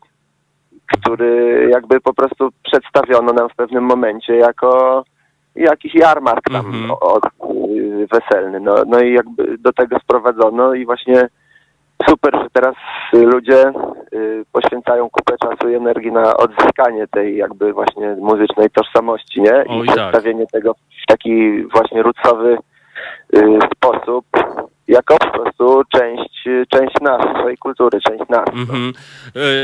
który 0.93 1.69
jakby 1.73 2.01
po 2.01 2.15
prostu 2.15 2.49
przedstawiono 2.63 3.33
nam 3.33 3.49
w 3.49 3.55
pewnym 3.57 3.85
momencie 3.85 4.37
jako 4.37 5.05
jakiś 5.55 5.95
jarmark 5.95 6.45
tam 6.53 6.67
Mhm. 6.67 6.91
o, 6.91 7.01
o, 7.01 7.21
y, 7.71 8.07
weselny. 8.13 8.61
No, 8.61 8.75
no 8.87 9.01
i 9.01 9.13
jakby 9.13 9.59
do 9.59 9.73
tego 9.73 9.99
sprowadzono 9.99 10.75
i 10.75 10.85
właśnie 10.87 11.29
super, 12.09 12.35
że 12.43 12.47
teraz 12.53 12.75
y, 13.15 13.19
ludzie 13.19 13.73
y, 14.13 14.45
poświęcają 14.53 15.11
kupę 15.11 15.35
czasu 15.39 15.69
i 15.69 15.75
energii 15.75 16.13
na 16.13 16.37
odzyskanie 16.37 17.07
tej 17.07 17.37
jakby 17.37 17.73
właśnie 17.73 18.17
muzycznej 18.21 18.71
tożsamości, 18.71 19.41
nie? 19.41 19.65
Oj, 19.69 19.85
I 19.85 19.87
tak. 19.87 19.97
przedstawienie 19.97 20.47
tego 20.47 20.75
w 20.75 21.07
taki 21.07 21.65
właśnie 21.67 22.03
rucowy 22.03 22.59
y, 23.37 23.59
sposób. 23.77 24.25
Jako 24.89 25.19
po 25.19 25.31
prostu 25.31 25.83
część, 25.93 26.45
część 26.73 26.95
nas, 27.01 27.23
swojej 27.41 27.57
kultury, 27.59 27.99
część 28.09 28.23
nas. 28.31 28.45
Mhm. 28.53 28.93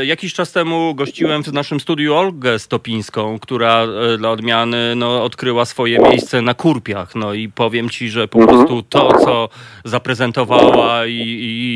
E, 0.01 0.05
Jakiś 0.05 0.33
czas 0.33 0.51
temu 0.51 0.95
gościłem 0.95 1.43
w 1.43 1.53
naszym 1.53 1.79
studiu 1.79 2.15
Olgę 2.15 2.59
Stopińską, 2.59 3.39
która 3.39 3.83
e, 4.13 4.17
dla 4.17 4.31
odmiany 4.31 4.95
no, 4.95 5.23
odkryła 5.23 5.65
swoje 5.65 5.99
miejsce 5.99 6.41
na 6.41 6.53
kurpiach. 6.53 7.15
No 7.15 7.33
i 7.33 7.49
powiem 7.49 7.89
ci, 7.89 8.09
że 8.09 8.27
po 8.27 8.39
Mhm. 8.39 8.57
prostu 8.57 8.83
to, 8.83 9.13
co 9.25 9.49
zaprezentowała 9.85 11.05
i, 11.05 11.11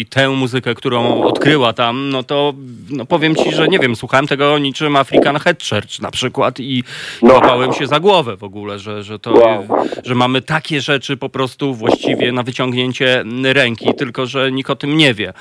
i 0.01 0.05
tę 0.09 0.29
muzykę, 0.29 0.75
którą 0.75 1.21
odkryła 1.23 1.73
tam, 1.73 2.09
no 2.09 2.23
to 2.23 2.53
no, 2.89 3.05
powiem 3.05 3.35
ci, 3.35 3.51
że 3.51 3.67
nie 3.67 3.79
wiem, 3.79 3.95
słuchałem 3.95 4.27
tego 4.27 4.57
niczym 4.57 4.95
African 4.95 5.39
Head 5.39 5.63
Church 5.69 5.99
na 6.01 6.11
przykład 6.11 6.59
i 6.59 6.83
No. 7.21 7.33
łapałem 7.33 7.73
się 7.73 7.87
za 7.87 7.99
głowę 7.99 8.37
w 8.37 8.43
ogóle, 8.43 8.79
że, 8.79 9.03
że 9.03 9.19
to, 9.19 9.31
Wow. 9.33 9.67
że 10.05 10.15
mamy 10.15 10.41
takie 10.41 10.81
rzeczy 10.81 11.17
po 11.17 11.29
prostu 11.29 11.73
właściwie 11.73 12.31
na 12.31 12.43
wyciągnięcie 12.43 13.23
ręki, 13.43 13.93
tylko 13.93 14.25
że 14.25 14.51
nikt 14.51 14.69
o 14.69 14.75
tym 14.75 14.97
nie 14.97 15.13
wie. 15.13 15.33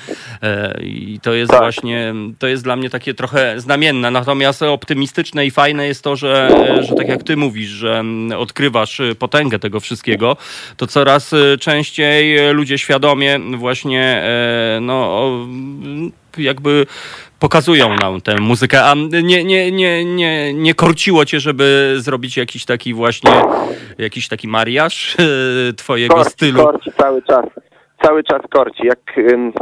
E, 0.43 0.81
I 0.83 1.21
to 1.23 1.35
jest 1.35 1.51
Tak. 1.51 1.61
właśnie, 1.61 2.15
to 2.39 2.47
jest 2.47 2.65
dla 2.65 2.77
mnie 2.77 2.91
takie 2.91 3.15
trochę 3.15 3.61
znamienne. 3.61 4.11
Natomiast 4.11 4.63
optymistyczne 4.63 5.47
i 5.47 5.51
fajne 5.51 5.87
jest 5.87 6.05
to, 6.05 6.17
że, 6.17 6.51
że 6.81 6.95
tak 6.95 7.09
jak 7.09 7.23
ty 7.23 7.37
mówisz, 7.37 7.71
że 7.71 7.99
mm, 7.99 8.39
odkrywasz 8.41 9.01
y, 9.01 9.15
potęgę 9.15 9.59
tego 9.59 9.81
wszystkiego, 9.81 10.37
to 10.77 10.87
coraz 10.87 11.33
y, 11.33 11.57
częściej 11.61 12.55
ludzie 12.55 12.79
świadomie 12.79 13.41
właśnie 13.57 14.03
e, 14.03 14.79
no, 14.83 15.31
jakby 16.39 16.87
pokazują 17.39 17.97
nam 17.97 18.21
tę 18.21 18.37
muzykę. 18.41 18.85
A 18.85 18.95
nie, 19.23 19.45
nie, 19.45 19.73
nie, 19.73 20.05
nie, 20.05 20.55
nie 20.55 20.75
korciło 20.75 21.25
cię, 21.25 21.41
żeby 21.41 21.97
zrobić 21.99 22.37
jakiś 22.37 22.65
taki 22.65 22.95
właśnie, 22.95 23.31
jakiś 23.99 24.29
taki 24.29 24.49
mariaż 24.49 25.17
e, 25.19 25.73
twojego 25.73 26.15
korci, 26.15 26.31
stylu? 26.31 26.65
korci 26.65 26.91
cały 26.99 27.23
czas. 27.23 27.45
Cały 28.07 28.25
czas 28.25 28.41
korci. 28.51 28.83
Jak 28.87 28.99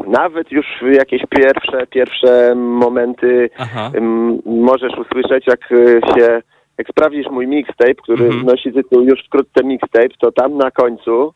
nawet 0.06 0.52
już 0.52 0.66
jakieś 0.92 1.22
pierwsze, 1.30 1.86
pierwsze 1.86 2.54
momenty 2.54 3.50
możesz 4.46 4.92
usłyszeć, 4.98 5.46
jak 5.46 5.72
y, 5.72 6.00
się, 6.16 6.42
jak 6.78 6.88
sprawdzisz 6.88 7.26
mój 7.30 7.46
mixtape, 7.46 7.94
który 7.94 8.24
Mhm. 8.24 8.46
nosi 8.46 8.72
tytuł 8.72 9.02
już 9.02 9.20
wkrótce 9.26 9.64
mixtape, 9.64 10.08
to 10.20 10.32
tam 10.32 10.56
na 10.56 10.70
końcu 10.70 11.32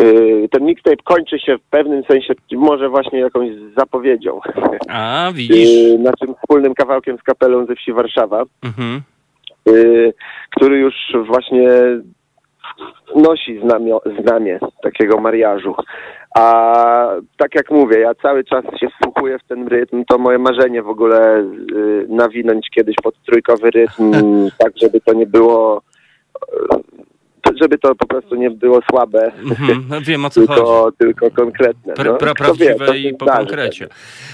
y, 0.00 0.48
ten 0.50 0.64
mixtape 0.64 0.96
kończy 1.04 1.38
się 1.38 1.58
w 1.58 1.62
pewnym 1.70 2.02
sensie 2.04 2.34
może 2.52 2.88
właśnie 2.88 3.18
jakąś 3.18 3.48
zapowiedzią. 3.78 4.40
A, 4.88 5.30
widzisz. 5.34 5.68
Y, 5.68 5.98
naszym 5.98 6.34
wspólnym 6.34 6.74
kawałkiem 6.74 7.18
z 7.18 7.22
kapelą 7.22 7.66
ze 7.66 7.74
wsi 7.74 7.92
Warszawa. 7.92 8.42
Mhm. 8.64 9.00
który 10.56 10.78
już 10.78 10.94
właśnie 11.26 11.68
nosi 13.16 13.60
znamio, 13.60 14.00
znamię 14.22 14.58
takiego 14.82 15.20
mariażu. 15.20 15.74
A 16.34 17.14
tak 17.36 17.54
jak 17.54 17.70
mówię, 17.70 17.98
ja 17.98 18.14
cały 18.14 18.44
czas 18.44 18.64
się 18.80 18.88
wsłuchuję 18.88 19.38
w 19.38 19.48
ten 19.48 19.68
rytm, 19.68 20.04
to 20.04 20.18
moje 20.18 20.38
marzenie 20.38 20.82
w 20.82 20.88
ogóle 20.88 21.40
y, 21.40 22.06
nawinąć 22.08 22.70
kiedyś 22.70 22.96
pod 23.02 23.14
trójkowy 23.26 23.70
rytm, 23.70 24.12
tak 24.62 24.72
żeby 24.76 25.00
to 25.00 25.12
nie 25.12 25.26
było, 25.26 25.82
żeby 27.60 27.78
to 27.78 27.94
po 27.94 28.06
prostu 28.06 28.34
nie 28.34 28.50
było 28.50 28.80
słabe, 28.90 29.32
Mhm. 29.42 29.84
No, 29.88 30.00
wiem 30.00 30.24
o 30.24 30.30
co 30.30 30.40
chodzi. 30.40 30.52
tylko, 30.54 30.92
tylko 30.98 31.30
konkretne. 31.30 31.94
Pra, 31.94 32.04
no. 32.12 32.16
pra, 32.18 32.28
wie, 32.28 32.34
prawdziwe 32.34 32.86
to 32.86 32.94
i 32.94 33.14
po 33.14 33.24
zdarzy 33.24 33.46
konkrecie. 33.46 33.88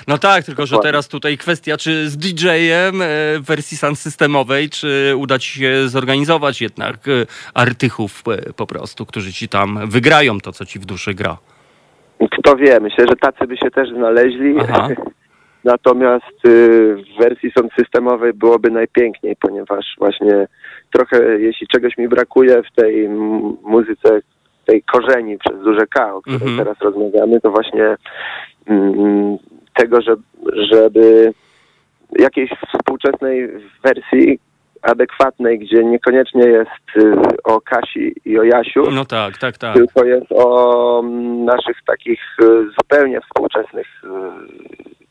No 0.09 0.19
tak, 0.19 0.45
tylko 0.45 0.67
że 0.67 0.79
teraz 0.79 1.09
tutaj 1.09 1.39
kwestia, 1.39 1.77
czy 1.77 2.09
z 2.11 2.17
DJ-em 2.17 3.03
e, 3.03 3.07
w 3.39 3.43
wersji 3.47 3.77
systemowej, 3.95 4.71
czy 4.71 5.15
uda 5.17 5.39
ci 5.39 5.61
się 5.61 5.89
zorganizować 5.89 6.61
jednak 6.61 7.09
e, 7.09 7.27
artychów 7.55 8.23
e, 8.29 8.53
po 8.53 8.67
prostu, 8.67 9.07
którzy 9.07 9.33
ci 9.33 9.49
tam 9.49 9.79
wygrają 9.91 10.41
to, 10.41 10.53
co 10.53 10.65
ci 10.65 10.79
w 10.79 10.85
duszy 10.85 11.15
gra. 11.15 11.37
Kto 12.39 12.57
wie, 12.57 12.81
myślę, 12.81 13.05
że 13.09 13.17
tacy 13.17 13.47
by 13.47 13.57
się 13.57 13.71
też 13.71 13.89
znaleźli. 13.91 14.55
Aha. 14.61 14.89
Natomiast 15.69 16.47
y, 16.47 16.97
w 16.97 17.23
wersji 17.23 17.51
sound 17.51 17.73
systemowej 17.79 18.33
byłoby 18.33 18.71
najpiękniej, 18.71 19.37
ponieważ 19.41 19.85
właśnie 19.99 20.47
trochę, 20.93 21.41
jeśli 21.41 21.67
czegoś 21.67 21.99
mi 21.99 22.09
brakuje 22.09 22.63
w 22.63 22.75
tej 22.75 23.09
muzyce, 23.63 24.21
tej 24.67 24.83
korzeni 24.83 25.39
przez 25.39 25.61
duże 25.63 25.87
K, 25.87 26.15
o 26.15 26.21
której 26.21 26.41
Mhm. 26.41 26.59
teraz 26.59 26.77
rozmawiamy, 26.81 27.41
to 27.41 27.51
właśnie 27.51 27.97
mm, 28.67 29.37
tego, 29.75 30.03
że, 30.03 30.17
żeby 30.73 31.33
jakiejś 32.19 32.51
współczesnej 32.75 33.49
wersji 33.85 34.39
adekwatnej, 34.83 35.59
gdzie 35.59 35.85
niekoniecznie 35.85 36.43
jest 36.43 36.97
y, 36.97 37.13
o 37.45 37.61
Kasi 37.61 38.15
i 38.25 38.39
o 38.39 38.43
Jasiu, 38.43 38.91
No 38.91 39.05
tak, 39.05 39.39
tak, 39.39 39.59
tak. 39.59 39.75
tylko 39.75 40.05
jest 40.05 40.33
o 40.33 41.01
mm, 41.05 41.45
naszych 41.45 41.77
takich 41.87 42.21
y, 42.43 42.45
zupełnie 42.81 43.21
współczesnych 43.21 43.87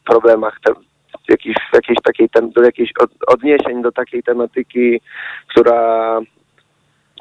problemach, 0.07 0.59
te, 0.65 0.73
jakiś, 1.29 1.55
jakiejś 1.73 1.97
takiej 2.03 2.29
do 2.55 2.63
jakichś 2.63 2.91
od, 2.99 3.11
odniesień 3.27 3.81
do 3.81 3.91
takiej 3.91 4.23
tematyki, 4.23 5.01
która 5.47 6.19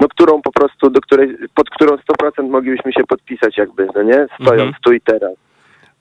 no 0.00 0.08
którą 0.08 0.42
po 0.42 0.52
prostu, 0.52 0.90
do 0.90 1.00
której, 1.00 1.36
pod 1.54 1.70
którą 1.70 1.96
100% 2.22 2.48
moglibyśmy 2.50 2.92
się 2.92 3.04
podpisać 3.08 3.58
jakby, 3.58 3.88
no 3.94 4.02
nie? 4.02 4.26
Stojąc 4.34 4.60
Mhm. 4.66 4.74
tu 4.84 4.92
i 4.92 5.00
teraz. 5.00 5.32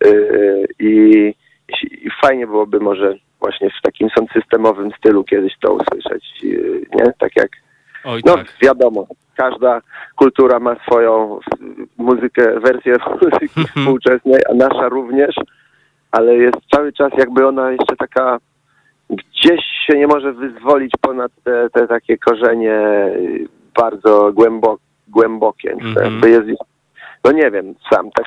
Y, 0.06 0.66
I, 0.80 1.34
i 1.82 2.10
fajnie 2.22 2.48
byłoby 2.48 2.80
może 2.80 3.16
właśnie 3.40 3.70
w 3.70 3.82
takim 3.82 4.10
systemowym 4.34 4.92
stylu 4.98 5.24
kiedyś 5.24 5.54
to 5.60 5.74
usłyszeć, 5.74 6.24
y, 6.44 6.86
nie? 6.94 7.14
Tak 7.20 7.32
jak 7.36 7.50
Oj 8.04 8.22
no 8.26 8.36
tak. 8.36 8.54
wiadomo, 8.62 9.08
każda 9.36 9.82
kultura 10.16 10.60
ma 10.60 10.76
swoją 10.76 11.40
y, 11.40 11.40
muzykę, 11.98 12.60
wersję 12.60 12.96
muzyki 13.22 13.64
współczesnej, 13.68 14.42
a 14.52 14.54
nasza 14.54 14.90
również, 14.90 15.36
ale 16.18 16.36
jest 16.36 16.58
cały 16.76 16.94
czas 16.94 17.12
jakby 17.18 17.48
ona 17.48 17.72
jeszcze 17.72 17.96
taka 17.96 18.38
gdzieś 19.10 19.60
się 19.88 19.98
nie 19.98 20.08
może 20.08 20.34
wyzwolić 20.34 20.92
ponad 21.02 21.32
te, 21.44 21.68
te 21.74 21.88
takie 21.88 22.18
korzenie 22.18 22.80
y, 23.16 23.48
bardzo 23.78 24.32
głębo, 24.34 24.78
głębokie. 25.08 25.72
Mhm. 25.72 25.96
Jakby 26.14 26.30
jest, 26.30 26.62
no 27.24 27.32
nie 27.32 27.52
wiem, 27.52 27.76
sam 27.92 28.10
tak 28.12 28.26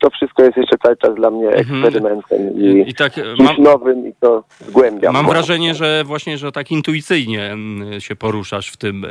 to 0.00 0.10
wszystko 0.10 0.42
jest 0.42 0.56
jeszcze 0.56 0.78
cały 0.78 0.96
czas 0.96 1.14
dla 1.14 1.30
mnie 1.30 1.48
Mhm. 1.48 1.84
eksperymentem 1.84 2.54
I, 2.54 2.64
i 2.64 2.90
i 2.90 2.94
tak 2.94 3.12
czymś 3.12 3.38
mam, 3.40 3.56
nowym 3.62 4.08
i 4.08 4.12
to 4.20 4.44
zgłębiam. 4.60 5.14
mam 5.14 5.26
wrażenie, 5.26 5.74
że 5.74 6.04
właśnie, 6.04 6.38
że 6.38 6.52
tak 6.52 6.70
intuicyjnie 6.70 7.52
mm, 7.52 8.00
się 8.00 8.16
poruszasz 8.16 8.68
w 8.72 8.76
tym. 8.76 9.06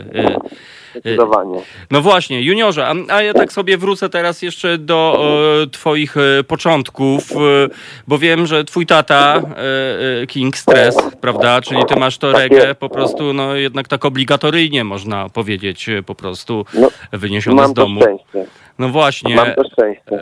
Zdecydowanie. 1.00 1.62
No 1.92 2.02
właśnie, 2.02 2.42
juniorze, 2.42 2.88
a, 2.88 2.94
a 3.10 3.22
ja 3.22 3.34
tak 3.34 3.52
sobie 3.52 3.78
wrócę 3.78 4.10
teraz 4.10 4.42
jeszcze 4.42 4.78
do 4.78 5.20
e, 5.64 5.68
twoich 5.68 6.18
e, 6.18 6.44
początków, 6.44 7.32
e, 7.32 7.36
bo 8.08 8.18
wiem, 8.18 8.46
że 8.46 8.64
twój 8.64 8.86
tata, 8.86 9.42
King 10.28 10.58
Stress, 10.58 10.98
prawda, 11.22 11.62
czyli 11.62 11.86
ty 11.86 11.96
masz 12.00 12.18
to 12.18 12.32
Tak 12.32 12.42
reggae 12.42 12.76
po 12.76 12.90
prostu, 12.90 13.34
no 13.34 13.56
jednak 13.56 13.88
tak 13.88 14.06
obligatoryjnie 14.06 14.84
można 14.84 15.30
powiedzieć, 15.30 15.90
po 16.06 16.16
prostu 16.16 16.66
No, 16.74 16.88
wyniesione 17.12 17.62
mam 17.62 17.72
z 17.72 17.74
domu. 17.74 18.02
szczęście. 18.02 18.46
No 18.80 18.90
właśnie. 18.90 19.36
Mam 19.36 19.54
to 19.54 19.64
szczęście. 19.64 20.20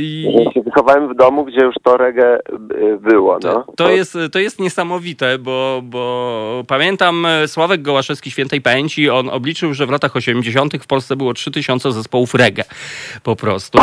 i, 0.00 0.34
że 0.38 0.52
się 0.52 0.62
wychowałem 0.62 1.14
w 1.14 1.16
domu, 1.16 1.44
gdzie 1.44 1.60
już 1.60 1.74
to 1.84 1.96
reggae 1.96 2.38
y, 2.38 2.98
było, 3.00 3.38
no. 3.42 3.64
To, 3.64 3.72
to, 3.76 3.90
jest, 3.90 4.18
to 4.32 4.38
jest 4.38 4.60
niesamowite, 4.60 5.38
bo, 5.38 5.80
bo 5.84 6.64
pamiętam 6.68 7.26
Sławek 7.46 7.82
Gołaszewski 7.82 8.30
Świętej 8.30 8.60
Pamięci, 8.60 9.10
on 9.10 9.28
obliczył, 9.28 9.74
że 9.74 9.86
w 9.86 9.90
latach 9.90 10.15
80. 10.16 10.72
w 10.82 10.86
Polsce 10.86 11.16
było 11.16 11.34
3000 11.34 11.92
zespołów 11.92 12.34
reggae 12.34 12.64
po 13.22 13.36
prostu. 13.36 13.78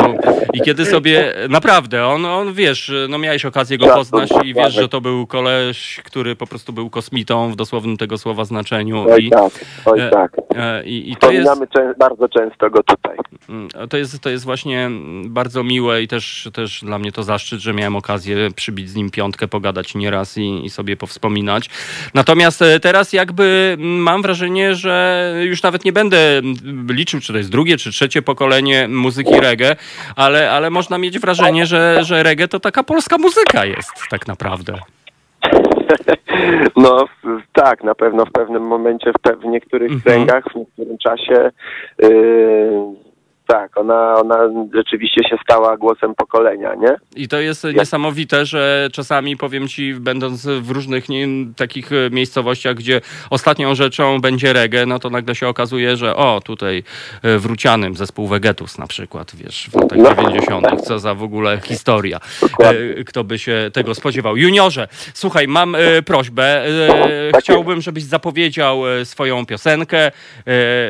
I 0.53 0.61
kiedy 0.61 0.86
sobie, 0.86 1.34
naprawdę, 1.49 2.07
on, 2.07 2.25
on 2.25 2.53
wiesz, 2.53 2.91
no 3.09 3.17
miałeś 3.17 3.45
okazję 3.45 3.77
go 3.77 3.86
Tak, 3.86 3.95
poznać 3.95 4.29
to 4.29 4.41
i 4.41 4.47
wiesz, 4.53 4.55
Sławek. 4.55 4.71
że 4.81 4.89
to 4.89 5.01
był 5.01 5.27
koleś, 5.27 6.01
który 6.03 6.36
po 6.36 6.47
prostu 6.47 6.73
był 6.73 6.89
kosmitą 6.89 7.51
w 7.51 7.55
dosłownym 7.55 7.97
tego 7.97 8.17
słowa 8.17 8.45
znaczeniu. 8.45 9.05
Oj 9.09 9.25
I, 9.25 9.29
tak, 9.29 9.51
oj 9.86 9.99
e, 9.99 10.09
tak. 10.09 10.31
e, 10.55 10.84
i, 10.86 11.11
i 11.11 11.15
to 11.15 11.31
jest... 11.31 11.49
Czę- 11.77 11.93
bardzo 11.97 12.29
często 12.29 12.69
go 12.69 12.84
tutaj. 12.84 13.17
Mm, 13.49 13.67
To 13.89 13.97
jest, 13.97 14.19
to 14.19 14.29
jest 14.29 14.45
właśnie 14.45 14.89
bardzo 15.25 15.63
miłe 15.63 16.01
i 16.03 16.07
też, 16.07 16.49
też 16.53 16.81
dla 16.84 16.99
mnie 16.99 17.11
to 17.11 17.23
zaszczyt, 17.23 17.59
że 17.59 17.73
miałem 17.73 17.95
okazję 17.95 18.51
przybić 18.55 18.89
z 18.89 18.95
nim 18.95 19.09
piątkę, 19.11 19.47
pogadać 19.47 19.95
nieraz 19.95 20.38
i, 20.38 20.65
i 20.65 20.69
sobie 20.69 20.97
powspominać. 20.97 21.69
Natomiast 22.13 22.61
e, 22.61 22.79
teraz 22.79 23.13
jakby 23.13 23.75
mm, 23.79 23.97
mam 23.99 24.21
wrażenie, 24.21 24.75
że 24.75 25.34
już 25.43 25.63
nawet 25.63 25.86
nie 25.86 25.93
będę 25.93 26.12
mm, 26.18 26.88
liczył, 26.89 27.20
czy 27.20 27.32
to 27.34 27.38
jest 27.38 27.51
drugie, 27.51 27.78
czy 27.78 27.91
trzecie 27.91 28.22
pokolenie 28.22 28.88
muzyki 28.88 29.39
reggae, 29.39 29.76
ale, 30.16 30.51
ale 30.51 30.70
można 30.70 30.97
mieć 30.97 31.20
wrażenie, 31.20 31.66
że, 31.66 31.99
że 32.03 32.24
reggae 32.24 32.47
to 32.47 32.59
taka 32.59 32.84
polska 32.84 33.18
muzyka 33.18 33.66
jest 33.66 33.91
tak 34.09 34.28
naprawdę. 34.28 34.74
No 36.76 37.05
tak, 37.53 37.84
na 37.84 37.95
pewno 37.95 38.26
w 38.26 38.32
pewnym 38.32 38.64
momencie, 38.64 39.11
w, 39.11 39.28
pe- 39.28 39.39
w 39.39 39.45
niektórych 39.45 39.91
Mhm. 39.91 40.01
kręgach, 40.01 40.43
w 40.53 40.55
niektórym 40.55 40.97
czasie 40.97 41.51
yy, 42.01 42.09
tak, 43.47 43.78
ona, 43.78 44.13
ona 44.13 44.37
rzeczywiście 44.74 45.21
się 45.29 45.37
stała 45.43 45.78
głosem 45.78 46.15
pokolenia, 46.15 46.75
nie? 46.75 46.95
I 47.15 47.28
to 47.28 47.39
jest 47.39 47.63
niesamowite, 47.63 48.45
że 48.45 48.89
czasami 48.91 49.37
powiem 49.37 49.67
ci, 49.67 49.93
będąc 49.93 50.45
w 50.45 50.71
różnych 50.71 51.09
nie, 51.09 51.28
takich 51.57 51.91
e, 51.91 52.09
miejscowościach, 52.11 52.75
gdzie 52.75 53.01
ostatnią 53.29 53.75
rzeczą 53.75 54.21
będzie 54.21 54.53
reggae, 54.53 54.86
no 54.86 54.99
to 54.99 55.09
nagle 55.09 55.36
się 55.36 55.47
okazuje, 55.47 55.97
że 55.97 56.15
o, 56.15 56.41
tutaj 56.45 56.83
e, 57.24 57.37
w 57.37 57.45
Rucianym 57.45 57.95
zespół 57.95 58.28
Vegetus 58.28 58.78
na 58.78 58.87
przykład, 58.87 59.36
wiesz, 59.36 59.70
w 59.71 59.75
latach 59.75 59.97
No. 59.97 60.15
90. 60.15 60.82
Co 60.82 60.99
za 60.99 61.15
w 61.15 61.24
ogóle 61.24 61.59
historia. 61.65 62.20
Dokładnie. 62.41 62.82
E, 62.99 63.03
Kto 63.03 63.24
by 63.24 63.39
się 63.39 63.70
tego 63.74 63.95
spodziewał. 63.95 64.37
Juniorze, 64.37 64.87
słuchaj, 65.13 65.47
mam 65.47 65.75
prośbę. 66.05 66.63
Tak 67.32 67.41
Chciałbym, 67.41 67.82
żebyś 67.82 68.03
zapowiedział 68.03 68.82
swoją 69.03 69.45
piosenkę, 69.45 70.11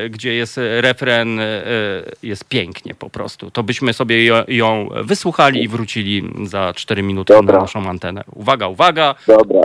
gdzie 0.09 0.33
jest 0.33 0.59
refren, 0.81 1.39
e, 1.39 1.43
jest 2.43 2.49
pięknie 2.49 2.95
po 2.95 3.09
prostu. 3.09 3.51
To 3.51 3.63
byśmy 3.63 3.93
sobie 3.93 4.25
ją, 4.47 4.89
wysłuchali 5.03 5.63
i 5.63 5.67
wrócili 5.67 6.29
za 6.43 6.73
4 6.75 7.03
minuty 7.03 7.33
Dobra. 7.33 7.55
na 7.55 7.61
naszą 7.61 7.89
antenę. 7.89 8.23
Uwaga, 8.35 8.67
uwaga. 8.67 9.15
Dobra. 9.27 9.61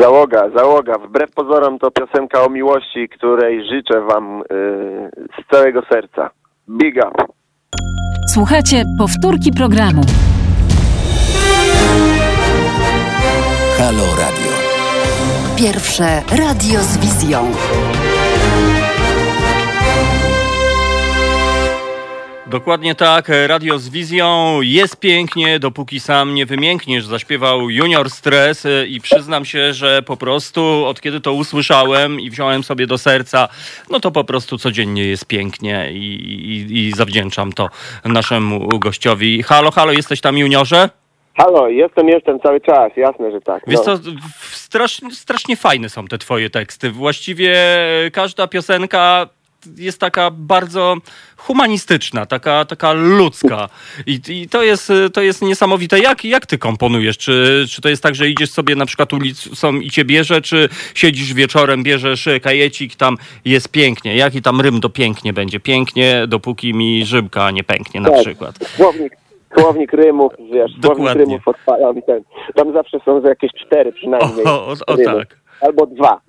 Załoga, 0.00 0.50
załoga. 0.56 0.98
Wbrew 0.98 1.30
pozorom 1.30 1.78
to 1.78 1.90
piosenka 1.90 2.42
o 2.42 2.48
miłości, 2.48 3.08
której 3.08 3.68
życzę 3.68 4.00
wam 4.00 4.42
y, 4.42 4.44
z 5.42 5.50
całego 5.50 5.82
serca. 5.92 6.30
Big 6.68 6.96
up. 6.96 7.24
Słuchajcie 8.34 8.84
powtórki 8.98 9.52
programu. 9.52 10.02
Halo 13.78 14.04
Radio. 14.18 14.52
Pierwsze 15.56 16.22
radio 16.30 16.80
z 16.80 16.98
wizją. 16.98 17.52
Dokładnie 22.50 22.94
tak, 22.94 23.30
radio 23.46 23.78
z 23.78 23.88
wizją. 23.88 24.58
Jest 24.62 24.96
pięknie, 25.00 25.58
dopóki 25.58 26.00
sam 26.00 26.34
nie 26.34 26.46
wymiękniesz, 26.46 27.04
zaśpiewał 27.06 27.70
Junior 27.70 28.10
Stres 28.10 28.66
i 28.88 29.00
przyznam 29.00 29.44
się, 29.44 29.72
że 29.74 30.02
po 30.02 30.16
prostu 30.16 30.84
od 30.86 31.00
kiedy 31.00 31.20
to 31.20 31.32
usłyszałem 31.32 32.20
i 32.20 32.30
wziąłem 32.30 32.62
sobie 32.62 32.86
do 32.86 32.98
serca, 32.98 33.48
no 33.90 34.00
to 34.00 34.10
po 34.10 34.24
prostu 34.24 34.58
codziennie 34.58 35.04
jest 35.04 35.24
pięknie 35.26 35.88
i, 35.92 36.14
i, 36.72 36.78
i 36.88 36.92
zawdzięczam 36.92 37.52
to 37.52 37.68
naszemu 38.04 38.68
gościowi. 38.78 39.42
Halo, 39.42 39.70
halo, 39.70 39.92
jesteś 39.92 40.20
tam 40.20 40.38
Juniorze? 40.38 40.88
Halo, 41.34 41.68
jestem, 41.68 42.08
jestem 42.08 42.40
cały 42.40 42.60
czas. 42.60 42.92
Jasne, 42.96 43.30
że 43.30 43.40
tak. 43.40 43.62
Wiesz 43.66 43.76
No. 43.78 43.84
co, 43.84 43.96
w- 43.96 44.56
strasznie, 44.56 45.10
strasznie 45.14 45.56
fajne 45.56 45.88
są 45.88 46.06
te 46.06 46.18
twoje 46.18 46.50
teksty. 46.50 46.90
Właściwie 46.90 47.56
każda 48.12 48.46
piosenka 48.46 49.26
jest 49.76 50.00
taka 50.00 50.30
bardzo 50.30 50.96
humanistyczna, 51.36 52.26
taka, 52.26 52.64
taka 52.64 52.92
ludzka. 52.92 53.68
I, 54.06 54.20
I 54.28 54.48
to 54.48 54.62
jest, 54.62 54.92
to 55.12 55.22
jest 55.22 55.42
niesamowite. 55.42 55.98
Jak, 56.00 56.24
jak 56.24 56.46
ty 56.46 56.58
komponujesz? 56.58 57.18
Czy, 57.18 57.64
czy 57.70 57.82
to 57.82 57.88
jest 57.88 58.02
tak, 58.02 58.14
że 58.14 58.28
idziesz 58.28 58.50
sobie 58.50 58.74
na 58.76 58.86
przykład 58.86 59.12
ulicą 59.12 59.74
i 59.80 59.90
cię 59.90 60.04
bierze, 60.04 60.40
czy 60.40 60.68
siedzisz 60.94 61.34
wieczorem, 61.34 61.82
bierzesz 61.82 62.28
kajecik, 62.42 62.94
tam 62.94 63.16
jest 63.44 63.68
pięknie. 63.68 64.16
Jaki 64.16 64.42
tam 64.42 64.60
rym 64.60 64.80
do 64.80 64.88
pięknie 64.88 65.32
będzie? 65.32 65.60
Pięknie, 65.60 66.24
dopóki 66.28 66.74
mi 66.74 67.06
żybka 67.06 67.50
nie 67.50 67.64
pęknie 67.64 68.00
na 68.00 68.10
Tak. 68.10 68.20
przykład. 68.20 68.54
Słownik, 68.76 69.12
słownik 69.58 69.92
rymów, 69.92 70.32
wiesz, 70.52 70.72
Dokładnie. 70.78 71.04
słownik 71.04 71.26
rymów 71.28 71.48
odpalam 71.48 71.98
i 71.98 72.02
ten. 72.02 72.22
Tam 72.54 72.72
zawsze 72.72 72.98
są 73.04 73.22
jakieś 73.22 73.50
cztery 73.66 73.92
przynajmniej. 73.92 74.44
O, 74.44 74.66
o, 74.66 74.74
o 74.86 74.96
tak. 74.96 75.39
Albo 75.60 75.86
dwa. 75.86 76.20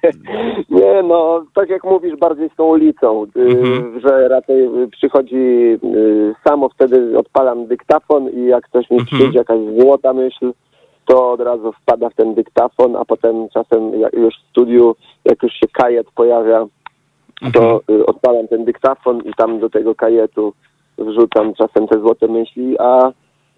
nie, 0.70 1.02
no, 1.02 1.44
tak 1.54 1.68
jak 1.68 1.84
mówisz, 1.84 2.16
bardziej 2.16 2.48
z 2.50 2.56
tą 2.56 2.64
ulicą, 2.64 3.26
y, 3.36 3.40
Mhm. 3.40 4.00
że 4.00 4.28
raczej 4.28 4.82
y, 4.82 4.88
przychodzi 4.88 5.36
y, 5.84 6.34
samo, 6.48 6.68
wtedy 6.68 7.18
odpalam 7.18 7.66
dyktafon 7.66 8.28
i 8.30 8.46
jak 8.46 8.68
coś 8.68 8.90
mi 8.90 8.98
Mhm. 8.98 9.06
przyjdzie, 9.18 9.38
jakaś 9.38 9.58
złota 9.80 10.12
myśl, 10.12 10.52
to 11.06 11.32
od 11.32 11.40
razu 11.40 11.72
wpada 11.72 12.10
w 12.10 12.14
ten 12.14 12.34
dyktafon, 12.34 12.96
a 12.96 13.04
potem 13.04 13.48
czasem 13.48 14.00
jak 14.00 14.12
już 14.12 14.34
w 14.34 14.50
studiu, 14.50 14.94
jak 15.24 15.42
już 15.42 15.52
się 15.52 15.66
kajet 15.72 16.06
pojawia, 16.14 16.66
to 17.54 17.80
y, 17.90 18.06
odpalam 18.06 18.48
ten 18.48 18.64
dyktafon 18.64 19.18
i 19.24 19.34
tam 19.36 19.58
do 19.58 19.70
tego 19.70 19.94
kajetu 19.94 20.52
wrzucam 20.98 21.54
czasem 21.54 21.88
te 21.88 22.00
złote 22.00 22.28
myśli, 22.28 22.76
a 22.78 23.12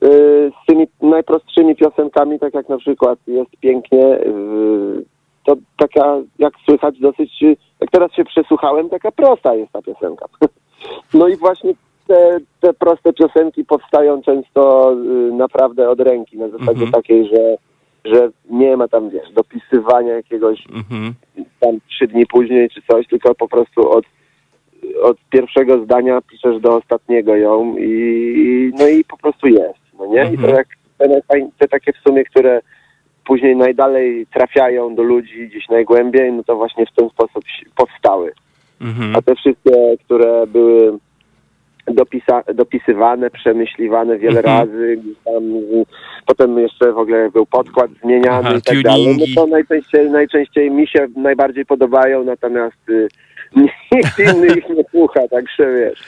z 0.09 0.67
tymi 0.67 0.87
najprostszymi 1.03 1.77
piosenkami, 1.77 2.39
tak 2.39 2.55
jak 2.55 2.69
na 2.69 2.79
przykład 2.79 3.19
jest 3.27 3.51
pięknie, 3.61 4.07
y, 4.07 5.05
to 5.45 5.57
taka, 5.79 6.17
jak 6.39 6.53
słychać, 6.65 6.99
dosyć, 7.01 7.43
y, 7.43 7.57
jak 7.81 7.91
teraz 7.91 8.13
się 8.13 8.25
przesłuchałem, 8.25 8.89
taka 8.89 9.13
prosta 9.13 9.55
jest 9.55 9.73
ta 9.73 9.83
piosenka. 9.83 10.27
No 11.15 11.29
i 11.29 11.37
właśnie 11.37 11.73
te, 12.07 12.39
te 12.61 12.73
proste 12.73 13.13
piosenki 13.13 13.65
powstają 13.65 14.23
często 14.23 14.93
y, 14.93 15.33
naprawdę 15.33 15.91
od 15.91 16.01
ręki, 16.01 16.39
na 16.39 16.49
zasadzie 16.49 16.71
Mhm. 16.73 16.93
takiej, 16.93 17.29
że, 17.29 17.57
że 18.05 18.31
nie 18.51 18.77
ma 18.77 18.89
tam, 18.89 19.11
wiesz, 19.11 19.33
dopisywania 19.33 20.13
jakiegoś 20.15 20.67
Mhm. 20.67 21.15
tam 21.61 21.79
trzy 21.89 22.07
dni 22.07 22.27
później 22.27 22.71
czy 22.71 22.83
coś, 22.91 23.07
tylko 23.09 23.35
po 23.35 23.49
prostu 23.49 23.91
od, 23.91 24.05
od 25.03 25.17
pierwszego 25.31 25.85
zdania 25.85 26.21
piszesz 26.21 26.61
do 26.61 26.77
ostatniego 26.77 27.37
ją 27.37 27.77
i 27.77 28.73
no 28.79 28.89
i 28.89 29.05
po 29.05 29.17
prostu 29.17 29.47
jest, 29.47 29.84
no 29.99 30.07
nie? 30.07 30.23
I 30.23 30.39
to 30.39 30.49
Mhm. 30.49 30.55
jak 30.55 30.69
te, 30.99 31.21
te 31.59 31.69
takie 31.69 31.93
w 31.93 32.09
sumie, 32.09 32.25
które 32.25 32.61
później 33.27 33.57
najdalej 33.57 34.27
trafiają 34.27 34.95
do 34.95 35.03
ludzi 35.03 35.49
gdzieś 35.49 35.69
najgłębiej, 35.69 36.33
no 36.33 36.45
to 36.45 36.57
właśnie 36.57 36.87
w 36.87 36.93
ten 36.93 37.09
sposób 37.09 37.45
powstały. 37.77 38.33
Mhm. 38.81 39.17
A 39.17 39.23
te 39.23 39.35
wszystkie, 39.35 39.97
które 40.05 40.47
były 40.47 40.99
dopisa, 41.87 42.43
dopisywane, 42.55 43.31
przemyśliwane 43.31 44.19
wiele 44.19 44.41
Mhm. 44.41 44.59
razy, 44.59 44.99
tam, 45.25 45.43
potem 46.27 46.59
jeszcze 46.59 46.93
w 46.93 46.99
ogóle 46.99 47.31
był 47.31 47.47
podkład 47.47 47.91
zmieniany 48.03 48.49
Aha, 48.49 48.57
i 48.59 48.63
tak 48.63 48.83
dalej, 48.83 49.17
no 49.19 49.25
to 49.35 49.47
najczęściej, 49.47 50.11
najczęściej 50.11 50.71
mi 50.71 50.89
się 50.89 51.07
najbardziej 51.17 51.67
podobają, 51.67 52.25
natomiast 52.25 52.89
y, 52.89 53.09
nikt 53.93 54.19
inny 54.19 54.47
ich 54.47 54.69
nie 54.69 54.85
słucha, 54.91 55.21
także 55.31 55.75
wiesz, 55.75 56.01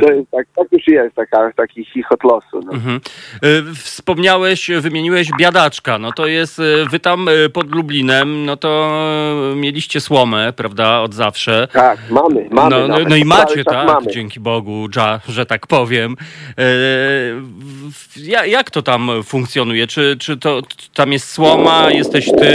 to 0.00 0.12
jest 0.12 0.30
tak, 0.30 0.46
tak 0.56 0.72
już 0.72 0.86
jest 0.86 1.14
taka, 1.14 1.52
taki 1.56 1.84
chichot 1.84 2.24
losu. 2.24 2.60
No. 2.66 2.72
Mhm. 2.72 3.00
Y, 3.44 3.74
Wspomniałeś, 3.74 4.70
wymieniłeś 4.80 5.28
biadaczka. 5.38 5.98
No 5.98 6.12
to 6.12 6.26
jest, 6.26 6.58
y, 6.58 6.84
wy 6.90 7.00
tam 7.00 7.28
y, 7.28 7.50
pod 7.50 7.74
Lublinem, 7.74 8.44
no 8.44 8.56
to 8.56 8.90
mieliście 9.56 10.00
słomę, 10.00 10.52
prawda, 10.56 11.00
od 11.00 11.14
zawsze. 11.14 11.68
Tak, 11.72 11.98
mamy, 12.10 12.48
mamy. 12.50 12.70
no, 12.70 12.88
no, 12.88 12.96
no 13.08 13.16
i 13.16 13.24
macie, 13.24 13.64
tak, 13.64 13.86
Mamy. 13.86 14.06
dzięki 14.12 14.40
Bogu, 14.40 14.88
że 15.28 15.46
tak 15.46 15.66
powiem. 15.66 16.16
E, 16.58 18.46
jak 18.46 18.70
to 18.70 18.82
tam 18.82 19.10
funkcjonuje? 19.24 19.86
Czy, 19.86 20.16
czy 20.18 20.36
to 20.36 20.60
tam 20.94 21.12
jest 21.12 21.28
słoma, 21.28 21.90
jesteś 21.90 22.26
ty, 22.26 22.46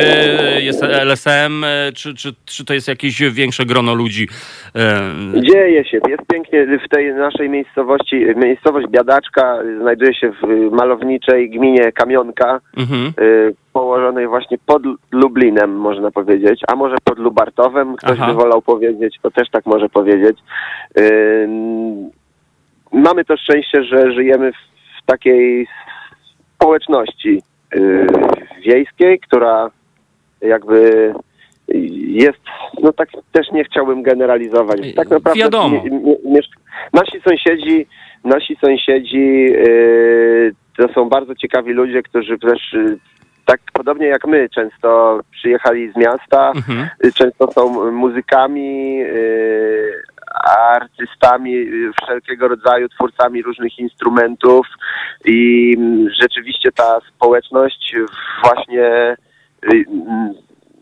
jest 0.61 0.83
LSM, 0.83 1.63
e, 1.63 1.91
czy, 1.95 2.15
czy, 2.15 2.33
czy 2.45 2.65
to 2.65 2.73
jest 2.73 2.87
jakieś 2.87 3.21
większe 3.21 3.65
grono 3.65 3.93
ludzi? 3.95 4.27
E, 4.75 5.41
Dzieje 5.41 5.85
się, 5.85 5.99
jest 6.09 6.23
pięknie 6.33 6.67
w 6.85 6.89
tej 6.89 7.13
naszej 7.13 7.49
miejscowości. 7.49 8.25
Miejscowość 8.35 8.87
Biadaczka 8.87 9.59
znajduje 9.81 10.13
się 10.13 10.31
w 10.31 10.71
malowniczej 10.71 11.49
gminie 11.49 11.91
Kamionka, 11.91 12.59
mhm. 12.77 13.13
położonej 13.73 14.27
właśnie 14.27 14.57
pod 14.65 14.83
Lublinem, 15.11 15.75
można 15.75 16.11
powiedzieć, 16.11 16.61
a 16.67 16.75
może 16.75 16.95
pod 17.03 17.19
Lubartowem, 17.19 17.95
ktoś 17.95 18.17
Aha. 18.21 18.27
by 18.27 18.33
wolał 18.33 18.61
powiedzieć, 18.61 19.15
to 19.21 19.31
też 19.31 19.49
tak 19.49 19.65
może 19.65 19.89
powiedzieć. 19.89 20.37
Mamy 22.91 23.25
to 23.25 23.37
szczęście, 23.37 23.83
że 23.83 24.11
żyjemy 24.11 24.51
w 24.51 25.05
takiej 25.05 25.67
społeczności 26.55 27.41
y, 27.75 28.07
wiejskiej, 28.65 29.19
która 29.19 29.69
jakby 30.41 31.13
jest, 32.07 32.39
no 32.81 32.93
tak 32.93 33.09
też 33.31 33.51
nie 33.51 33.63
chciałbym 33.63 34.03
generalizować. 34.03 34.79
Tak 34.95 35.09
naprawdę 35.09 35.39
Wiadomo. 35.39 35.83
nasi 36.93 37.21
sąsiedzi, 37.29 37.87
nasi 38.23 38.55
sąsiedzi 38.61 39.27
yy, 39.43 40.51
to 40.77 40.93
są 40.93 41.09
bardzo 41.09 41.35
ciekawi 41.35 41.73
ludzie, 41.73 42.03
którzy 42.03 42.39
też 42.39 42.73
yy, 42.73 42.97
tak 43.45 43.59
podobnie 43.73 44.07
jak 44.07 44.27
my 44.27 44.49
często 44.49 45.19
przyjechali 45.31 45.91
z 45.91 45.95
miasta, 45.95 46.51
Mhm. 46.55 46.87
y, 47.05 47.11
często 47.13 47.51
są 47.51 47.91
muzykami, 47.91 48.97
yy, 48.97 50.01
artystami 50.71 51.51
yy, 51.51 51.91
wszelkiego 52.03 52.47
rodzaju, 52.47 52.89
twórcami 52.89 53.43
różnych 53.43 53.79
instrumentów 53.79 54.67
i 55.25 55.73
mm, 55.77 56.09
rzeczywiście 56.21 56.71
ta 56.71 56.99
społeczność 57.15 57.95
właśnie 58.43 59.15
y, 59.73 59.85
mm, 59.87 60.33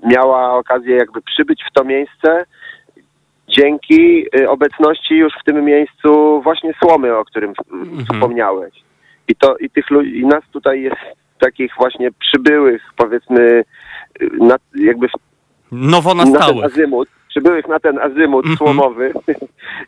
miała 0.03 0.53
okazję 0.53 0.95
jakby 0.95 1.21
przybyć 1.21 1.63
w 1.69 1.73
to 1.73 1.83
miejsce 1.83 2.45
dzięki 3.47 4.25
y, 4.39 4.49
obecności 4.49 5.15
już 5.15 5.33
w 5.41 5.43
tym 5.43 5.65
miejscu 5.65 6.41
właśnie 6.41 6.73
słomy, 6.83 7.15
o 7.15 7.25
którym 7.25 7.53
Mhm. 7.71 8.05
wspomniałeś. 8.05 8.73
I 9.27 9.35
to 9.35 9.57
i 9.57 9.69
tych 9.69 9.89
ludzi, 9.89 10.19
i 10.19 10.25
nas 10.25 10.43
tutaj 10.51 10.81
jest 10.81 11.01
takich 11.39 11.71
właśnie 11.77 12.11
przybyłych, 12.11 12.81
powiedzmy, 12.95 13.63
y, 14.21 14.29
na, 14.39 14.55
jakby 14.75 15.07
Nowo 15.71 16.13
na 16.13 16.23
ten 16.23 16.63
azymut, 16.63 17.09
przybyłych 17.35 17.67
na 17.67 17.79
ten 17.79 17.99
azymut 17.99 18.45
Mhm. 18.45 18.57
słomowy, 18.57 19.13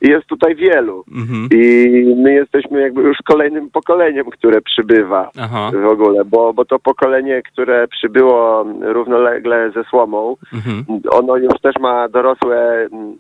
i 0.01 0.07
jest 0.13 0.27
tutaj 0.27 0.55
wielu. 0.55 1.03
Mhm. 1.15 1.49
I 1.51 2.15
my 2.23 2.33
jesteśmy 2.33 2.81
jakby 2.81 3.01
już 3.01 3.17
kolejnym 3.25 3.69
pokoleniem, 3.69 4.25
które 4.25 4.61
przybywa 4.61 5.31
Aha. 5.39 5.71
w 5.83 5.87
ogóle, 5.91 6.25
bo, 6.25 6.53
bo 6.53 6.65
to 6.65 6.79
pokolenie, 6.79 7.41
które 7.41 7.87
przybyło 7.87 8.65
równolegle 8.81 9.71
ze 9.71 9.83
Słomą, 9.83 10.35
Mhm. 10.53 10.83
ono 11.11 11.35
już 11.37 11.53
też 11.61 11.75
ma 11.79 12.09
dorosłe, 12.09 12.87
mm, 12.91 13.17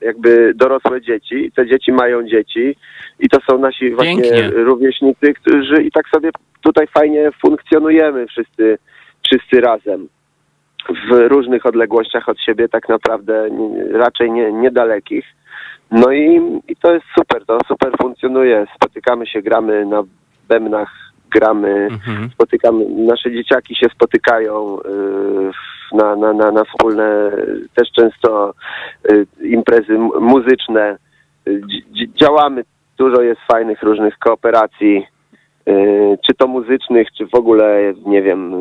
jakby 0.00 0.52
dorosłe 0.54 1.00
dzieci. 1.02 1.52
Te 1.56 1.66
dzieci 1.66 1.92
mają 1.92 2.22
dzieci 2.22 2.76
i 3.20 3.28
to 3.28 3.38
są 3.50 3.58
nasi 3.58 3.94
właśnie 3.94 4.22
Pięknie. 4.22 4.50
rówieśnicy, 4.50 5.34
którzy 5.34 5.82
i 5.82 5.90
tak 5.90 6.08
sobie 6.14 6.30
tutaj 6.62 6.86
fajnie 6.86 7.30
funkcjonujemy 7.46 8.26
wszyscy, 8.26 8.78
wszyscy 9.26 9.60
razem. 9.60 10.08
W 10.88 11.28
różnych 11.28 11.66
odległościach 11.66 12.28
od 12.28 12.40
siebie, 12.40 12.68
tak 12.68 12.88
naprawdę 12.88 13.48
raczej 13.92 14.30
nie, 14.32 14.52
niedalekich. 14.52 15.24
No 15.90 16.12
i, 16.12 16.40
i 16.68 16.76
to 16.76 16.94
jest 16.94 17.06
super, 17.18 17.46
to 17.46 17.58
super 17.68 17.92
funkcjonuje. 18.02 18.66
Spotykamy 18.76 19.26
się, 19.26 19.42
gramy 19.42 19.86
na 19.86 20.02
bębnach, 20.48 20.90
gramy, 21.30 21.88
Mhm. 21.90 22.30
spotykamy, 22.30 22.84
nasze 22.88 23.32
dzieciaki 23.32 23.74
się 23.76 23.86
spotykają 23.94 24.78
y, 24.80 25.96
na, 25.96 26.16
na, 26.16 26.32
na, 26.32 26.50
na 26.50 26.64
wspólne 26.64 27.30
też 27.74 27.88
często 27.92 28.54
y, 29.12 29.26
imprezy 29.46 29.98
muzyczne. 30.20 30.96
Dzi- 31.46 31.84
dzi- 31.92 32.12
działamy, 32.20 32.64
dużo 32.98 33.22
jest 33.22 33.40
fajnych 33.52 33.82
różnych 33.82 34.18
kooperacji, 34.18 35.06
y, 35.68 36.18
czy 36.26 36.34
to 36.34 36.46
muzycznych, 36.46 37.08
czy 37.18 37.26
w 37.26 37.34
ogóle, 37.34 37.94
nie 38.06 38.22
wiem, 38.22 38.52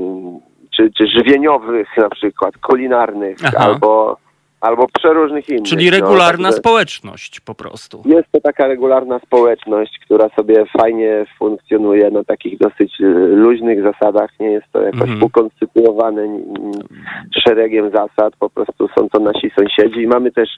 czy, 0.76 0.92
czy 0.98 1.08
żywieniowych 1.08 1.88
na 1.98 2.10
przykład, 2.10 2.58
kulinarnych, 2.58 3.38
Aha. 3.46 3.58
albo, 3.60 4.18
albo 4.62 4.88
przeróżnych 5.00 5.50
innych. 5.50 5.64
Czyli 5.64 5.86
no, 5.86 5.92
regularna 5.92 6.44
także- 6.50 6.60
społeczność 6.60 7.40
po 7.40 7.56
prostu. 7.56 8.02
jest 8.06 8.32
to 8.32 8.42
taka 8.42 8.68
regularna 8.68 9.20
społeczność, 9.20 10.00
która 10.06 10.30
sobie 10.30 10.66
fajnie 10.80 11.26
funkcjonuje 11.40 12.12
na 12.12 12.24
takich 12.24 12.58
dosyć 12.60 13.02
y, 13.02 13.06
luźnych 13.36 13.84
zasadach. 13.84 14.30
Nie 14.40 14.52
jest 14.52 14.66
to 14.72 14.82
jakoś 14.82 15.02
Mhm. 15.02 15.24
ukonstytuowane 15.24 16.28
szeregiem 17.44 17.92
zasad. 17.92 18.34
Po 18.40 18.50
prostu 18.50 18.88
są 18.98 19.10
to 19.10 19.20
nasi 19.20 19.52
sąsiedzi 19.60 20.02
i 20.02 20.08
mamy 20.08 20.32
też 20.32 20.50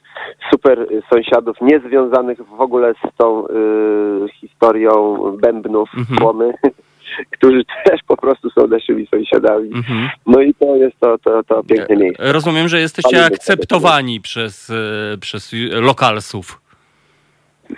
super 0.50 0.80
y, 0.80 1.02
sąsiadów 1.12 1.56
niezwiązanych 1.60 2.38
w 2.56 2.60
ogóle 2.60 2.92
z 2.94 3.16
tą 3.16 3.46
y, 3.46 3.50
historią 4.40 5.16
bębnów, 5.42 5.90
słomy, 6.18 6.52
którzy 7.30 7.64
też 7.86 8.00
po 8.06 8.16
prostu 8.16 8.50
są 8.50 8.66
naszymi 8.66 9.06
sąsiadami. 9.06 9.70
Mhm. 9.74 10.08
No 10.26 10.42
i 10.42 10.54
to 10.54 10.76
jest 10.76 11.00
to, 11.00 11.18
to, 11.18 11.42
to 11.44 11.64
piękne 11.64 11.96
miejsce. 11.96 12.32
Rozumiem, 12.32 12.68
że 12.68 12.80
jesteście 12.80 13.24
akceptowani 13.24 14.20
przez, 14.20 14.70
e, 14.70 15.18
przez 15.18 15.54
lokalsów. 15.70 16.65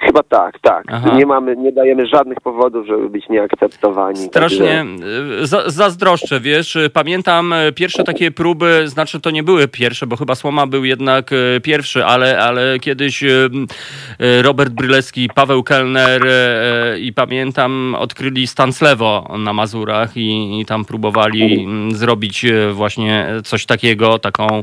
Chyba 0.00 0.22
tak, 0.22 0.58
tak. 0.58 0.84
Aha. 0.88 1.16
Nie 1.16 1.26
mamy, 1.26 1.56
nie 1.56 1.72
dajemy 1.72 2.06
żadnych 2.06 2.40
powodów, 2.40 2.86
żeby 2.86 3.10
być 3.10 3.28
nieakceptowani. 3.28 4.16
Strasznie 4.16 4.84
e, 5.42 5.46
za, 5.46 5.70
zazdroszczę, 5.70 6.40
wiesz. 6.40 6.76
e, 6.76 6.90
Pamiętam 6.90 7.52
e, 7.52 7.72
pierwsze 7.72 8.04
takie 8.04 8.30
próby, 8.30 8.82
znaczy 8.86 9.20
to 9.20 9.30
nie 9.30 9.42
były 9.42 9.68
pierwsze, 9.68 10.06
bo 10.06 10.16
chyba 10.16 10.34
Słoma 10.34 10.66
był 10.66 10.84
jednak 10.84 11.30
pierwszy, 11.62 12.04
ale, 12.04 12.38
ale 12.38 12.78
kiedyś 12.78 13.24
Robert 14.42 14.72
Brylewski, 14.72 15.28
Paweł 15.34 15.62
Kellner 15.62 16.22
i 17.00 17.12
pamiętam 17.12 17.94
odkryli 17.98 18.46
Stanslewo 18.46 19.34
na 19.38 19.52
Mazurach 19.52 20.16
i, 20.16 20.60
i 20.60 20.64
tam 20.66 20.84
próbowali 20.84 21.68
zrobić 21.90 22.46
właśnie 22.72 23.26
coś 23.44 23.66
takiego, 23.66 24.18
taką, 24.18 24.62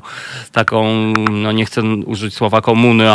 taką 0.51 0.85
no 1.31 1.51
nie 1.51 1.65
chcę 1.65 1.81
użyć 2.05 2.33
słowa 2.33 2.61
komuny, 2.61 3.09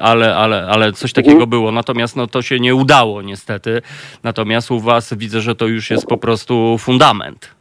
ale, 0.00 0.36
ale, 0.36 0.66
ale 0.66 0.92
coś 0.92 1.12
takiego 1.12 1.41
było. 1.46 1.72
Natomiast 1.72 2.16
no, 2.16 2.26
to 2.26 2.42
się 2.42 2.60
nie 2.60 2.74
udało 2.74 3.22
niestety. 3.22 3.82
Natomiast 4.22 4.70
u 4.70 4.80
was 4.80 5.14
widzę, 5.14 5.40
że 5.40 5.54
to 5.54 5.66
już 5.66 5.90
jest 5.90 6.06
po 6.06 6.16
prostu 6.16 6.78
fundament. 6.78 7.54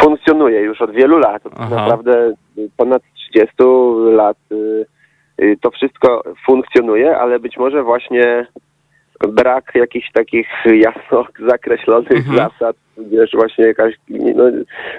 funkcjonuje 0.00 0.60
już 0.60 0.80
od 0.80 0.90
wielu 0.90 1.18
lat. 1.18 1.42
Aha. 1.58 1.76
Naprawdę 1.76 2.32
ponad 2.76 3.02
30 3.14 3.54
lat 4.16 4.36
y, 4.52 4.86
y, 5.42 5.56
to 5.60 5.70
wszystko 5.70 6.22
funkcjonuje, 6.46 7.16
ale 7.16 7.38
być 7.38 7.56
może 7.56 7.82
właśnie 7.82 8.46
brak 9.28 9.72
jakichś 9.74 10.12
takich 10.12 10.48
jasno 10.74 11.24
zakreślonych 11.50 12.10
Mhm. 12.28 12.36
zasad, 12.36 12.76
wiesz, 12.98 13.30
właśnie 13.34 13.64
jakaś, 13.66 13.94
no, 14.08 14.44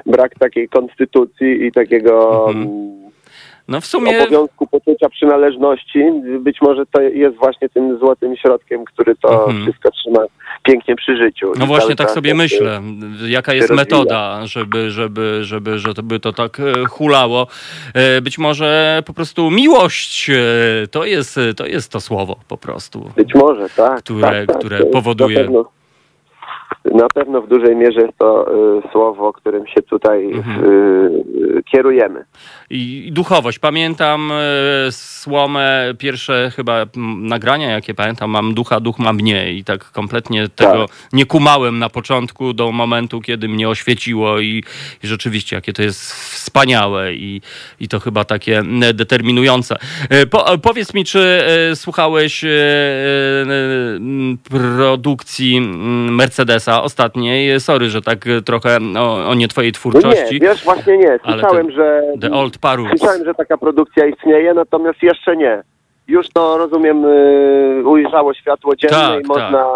brak 0.06 0.36
takiej 0.40 0.70
konstytucji 0.70 1.66
i 1.66 1.72
takiego 1.72 2.46
Mhm. 2.50 2.92
No 3.72 3.82
w 3.82 3.86
sumie 3.86 4.22
obowiązku 4.24 4.68
poczucia 4.68 5.10
przynależności. 5.10 6.04
Być 6.40 6.62
może 6.62 6.86
to 6.86 7.02
jest 7.02 7.38
właśnie 7.38 7.70
tym 7.70 7.98
złotym 8.00 8.36
środkiem, 8.38 8.86
który 8.86 9.16
to 9.16 9.46
Mhm. 9.46 9.64
wszystko 9.64 9.92
trzyma 9.92 10.20
pięknie 10.64 10.96
przy 10.96 11.18
życiu. 11.18 11.52
No 11.58 11.66
I 11.66 11.68
właśnie 11.68 11.96
tak 11.96 12.12
sobie 12.12 12.34
myślę, 12.34 12.82
jaka 13.28 13.54
jest 13.54 13.70
rozwija. 13.70 13.84
metoda, 13.84 14.40
żeby, 14.46 14.92
żeby, 14.92 15.40
żeby, 15.44 15.80
żeby 15.80 16.20
to 16.20 16.34
tak 16.34 16.60
e, 16.60 16.86
hulało. 16.90 17.48
E, 17.94 18.22
Być 18.22 18.38
może 18.38 19.04
po 19.06 19.14
prostu 19.14 19.52
miłość 19.52 20.30
e, 20.30 20.34
to 20.92 21.06
jest, 21.06 21.40
to 21.58 21.66
jest 21.66 21.92
to 21.92 22.02
słowo 22.02 22.36
po 22.48 22.58
prostu. 22.58 23.12
Być 23.16 23.34
może, 23.36 23.70
tak. 23.70 24.00
Które- 24.00 24.22
tak, 24.22 24.48
tak. 24.48 24.58
które 24.58 24.80
powoduje- 24.80 25.64
Na 26.86 27.08
pewno, 27.14 27.42
w 27.42 27.48
dużej 27.48 27.76
mierze 27.76 28.02
jest 28.02 28.18
to 28.18 28.48
y, 28.78 28.82
słowo, 28.92 29.34
którym 29.34 29.68
się 29.68 29.82
tutaj 29.82 30.32
Mhm. 30.34 30.66
y, 30.66 31.24
y, 31.58 31.64
kierujemy. 31.72 32.26
I 32.70 33.10
duchowość. 33.14 33.60
Pamiętam 33.60 34.32
słomę, 34.92 35.94
pierwsze 35.98 36.52
chyba 36.56 36.86
nagrania, 37.18 37.72
jakie 37.72 37.94
pamiętam, 37.94 38.30
mam 38.30 38.54
ducha, 38.54 38.80
duch 38.80 39.00
ma 39.00 39.14
mnie 39.14 39.54
i 39.54 39.64
tak 39.64 39.92
kompletnie 39.92 40.50
tego 40.50 40.86
nie 41.14 41.26
kumałem 41.26 41.80
na 41.80 41.90
początku 41.90 42.54
do 42.54 42.72
momentu, 42.72 43.22
kiedy 43.22 43.48
mnie 43.48 43.70
oświeciło 43.70 44.40
i, 44.40 44.64
i 45.04 45.08
rzeczywiście, 45.08 45.56
jakie 45.56 45.74
to 45.74 45.82
jest 45.82 46.14
wspaniałe 46.14 47.14
i, 47.14 47.42
i 47.80 47.88
to 47.88 48.00
chyba 48.00 48.24
takie 48.24 48.58
m, 48.60 48.82
determinujące. 48.94 49.78
Po, 50.30 50.58
powiedz 50.58 50.94
mi, 50.94 51.06
czy 51.06 51.42
słuchałeś 51.76 52.46
produkcji 54.50 55.58
m, 55.58 56.12
Ostatniej? 56.70 57.60
Sorry, 57.60 57.90
że 57.90 58.02
tak 58.02 58.28
e, 58.28 58.42
trochę 58.42 58.78
o, 59.00 59.30
o 59.30 59.34
nie 59.34 59.48
twojej 59.48 59.72
No 59.72 59.76
twórczości. 59.76 60.34
nie, 60.34 60.40
wiesz, 60.40 60.64
właśnie 60.64 60.98
nie. 60.98 61.20
Słyszałem, 61.26 61.68
ten- 61.68 61.76
że... 61.76 62.02
The 62.22 62.32
Old 62.32 62.58
Parus. 62.58 62.90
Słyszałem, 62.90 63.26
że 63.26 63.34
taka 63.34 63.58
produkcja 63.58 64.06
istnieje, 64.06 64.54
natomiast 64.54 65.04
jeszcze 65.04 65.38
nie. 65.38 65.64
Już 66.08 66.30
to, 66.30 66.58
rozumiem, 66.58 67.06
y, 67.06 67.84
ujrzało 67.86 68.34
światło 68.34 68.76
dzienne 68.76 68.98
Tak, 68.98 69.24
i 69.24 69.28
można 69.28 69.68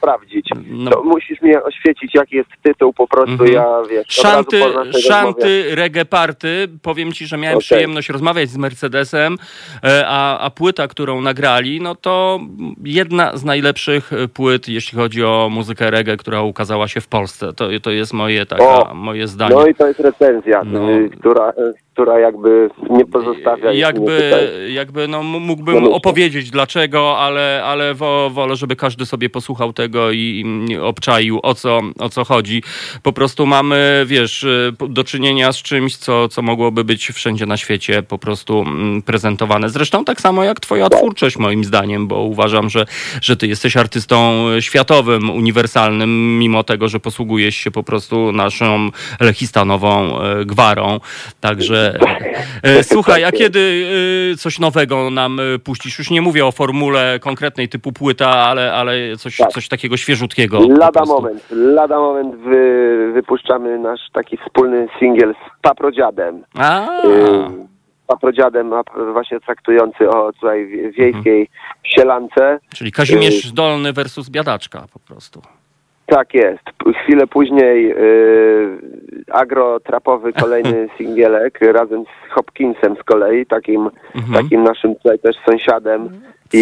sprawdzić. 0.00 0.48
No. 0.66 0.90
To 0.90 1.02
musisz 1.02 1.40
mnie 1.42 1.62
oświecić, 1.62 2.14
jaki 2.14 2.36
jest 2.36 2.50
tytuł, 2.62 2.92
po 2.92 3.06
prostu 3.08 3.32
Mhm. 3.32 3.52
ja, 3.52 3.66
wiesz, 3.90 4.06
Szanty, 4.08 4.60
szanty 5.08 5.74
reggae 5.74 6.04
party. 6.04 6.68
Powiem 6.82 7.12
ci, 7.12 7.26
że 7.26 7.36
miałem 7.36 7.56
Okej. 7.58 7.64
przyjemność 7.64 8.08
rozmawiać 8.08 8.48
z 8.50 8.56
Mercedesem, 8.56 9.36
e, 9.84 10.04
a, 10.06 10.38
a 10.38 10.50
płyta, 10.50 10.88
którą 10.88 11.20
nagrali, 11.20 11.80
no 11.80 11.94
to 11.94 12.40
jedna 12.84 13.36
z 13.36 13.44
najlepszych 13.44 14.10
płyt, 14.34 14.68
jeśli 14.68 14.98
chodzi 14.98 15.24
o 15.24 15.48
muzykę 15.50 15.90
reggae, 15.90 16.16
która 16.16 16.42
ukazała 16.42 16.88
się 16.88 17.00
w 17.00 17.08
Polsce. 17.08 17.52
To, 17.52 17.68
to 17.82 17.90
jest 17.90 18.12
moje, 18.12 18.46
taka, 18.46 18.64
O, 18.90 18.94
moje 18.94 19.26
zdanie. 19.28 19.54
No 19.54 19.66
i 19.66 19.74
to 19.74 19.86
jest 19.86 20.00
recenzja, 20.00 20.62
No. 20.64 20.90
y, 20.90 21.10
która, 21.18 21.50
y, 21.50 21.54
która 22.00 22.18
jakby 22.18 22.70
nie 22.90 23.06
pozostawia 23.06 23.72
jakby, 23.72 24.50
jakby 24.68 25.08
no, 25.08 25.22
mógłbym 25.22 25.84
opowiedzieć 25.84 26.50
dlaczego, 26.50 27.18
ale, 27.18 27.62
ale 27.64 27.94
wo, 27.94 28.30
wolę, 28.30 28.56
żeby 28.56 28.76
każdy 28.76 29.06
sobie 29.06 29.30
posłuchał 29.30 29.72
tego 29.72 30.10
i, 30.10 30.44
i 30.68 30.76
obczaił 30.76 31.40
o 31.42 31.54
co, 31.54 31.80
o 31.98 32.08
co 32.08 32.24
chodzi. 32.24 32.62
Po 33.02 33.12
prostu 33.12 33.46
mamy, 33.46 34.04
wiesz, 34.06 34.42
y, 34.42 34.72
do 34.88 35.04
czynienia 35.04 35.52
z 35.52 35.56
czymś, 35.56 35.96
co, 35.96 36.28
co 36.28 36.42
mogłoby 36.42 36.84
być 36.84 37.08
wszędzie 37.08 37.46
na 37.46 37.56
świecie 37.56 38.02
po 38.02 38.18
prostu 38.18 38.60
mm, 38.60 39.02
prezentowane. 39.02 39.68
Zresztą 39.70 40.04
tak 40.04 40.20
samo 40.20 40.44
jak 40.44 40.60
twoja 40.60 40.88
twórczość 40.88 41.36
moim 41.36 41.64
zdaniem, 41.64 42.08
bo 42.08 42.22
uważam, 42.22 42.70
że, 42.70 42.86
że 43.22 43.36
ty 43.36 43.46
jesteś 43.46 43.76
artystą 43.76 44.46
światowym, 44.60 45.30
uniwersalnym, 45.30 46.38
mimo 46.38 46.64
tego, 46.64 46.88
że 46.88 47.00
posługujesz 47.00 47.56
się 47.56 47.70
po 47.70 47.82
prostu 47.82 48.32
naszą 48.32 48.90
lechistanową 49.20 50.20
e, 50.20 50.44
gwarą. 50.44 51.00
Także 51.40 51.89
słuchaj, 52.92 53.24
a 53.24 53.32
kiedy 53.32 53.86
e, 54.32 54.36
coś 54.36 54.58
nowego 54.58 55.10
nam 55.10 55.40
e, 55.40 55.58
puścisz? 55.58 55.98
Już 55.98 56.10
nie 56.10 56.22
mówię 56.22 56.46
o 56.46 56.52
formule 56.52 57.18
konkretnej 57.20 57.68
typu 57.68 57.92
płyta, 57.92 58.28
ale, 58.30 58.72
ale 58.72 59.16
coś, 59.16 59.36
Tak. 59.36 59.50
coś 59.50 59.68
takiego 59.68 59.96
świeżutkiego. 59.96 60.60
Lada 60.78 61.04
moment, 61.04 61.44
lada 61.50 61.98
moment 61.98 62.36
wy, 62.36 63.10
wypuszczamy 63.14 63.78
nasz 63.78 64.00
taki 64.12 64.36
wspólny 64.36 64.88
singiel 64.98 65.34
z 65.34 65.60
Paprodziadem. 65.62 66.44
A, 66.58 66.86
Y, 67.04 67.70
Paprodziadem 68.06 68.70
właśnie 69.12 69.40
traktujący 69.40 70.08
o 70.10 70.32
tutaj 70.32 70.66
wie- 70.66 70.90
wiejskiej 70.92 71.48
sielance. 71.84 72.58
czyli 72.74 72.92
Kazimierz 72.92 73.52
Dolny 73.52 73.92
versus 73.92 74.28
Biadaczka 74.30 74.84
po 74.92 74.98
prostu. 74.98 75.42
Tak 76.10 76.34
jest. 76.34 76.60
Chwilę 77.02 77.26
później 77.26 77.88
yy, 77.88 78.78
agrotrapowy 79.32 80.32
kolejny 80.42 80.88
singielek 80.98 81.58
razem 81.60 82.04
z 82.04 82.32
Hopkinsem 82.32 82.96
z 82.96 83.02
kolei, 83.02 83.46
takim, 83.46 83.90
Mhm. 84.14 84.42
takim 84.42 84.62
naszym 84.62 84.94
tutaj 84.94 85.18
też 85.18 85.36
sąsiadem 85.46 86.08
i, 86.52 86.58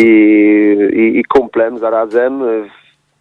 i, 0.92 1.18
i 1.18 1.24
kumplem 1.24 1.78
zarazem, 1.78 2.42
y, 2.42 2.68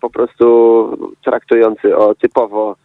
po 0.02 0.10
prostu 0.10 1.16
traktujący 1.26 1.98
o 1.98 2.16
typowo 2.16 2.76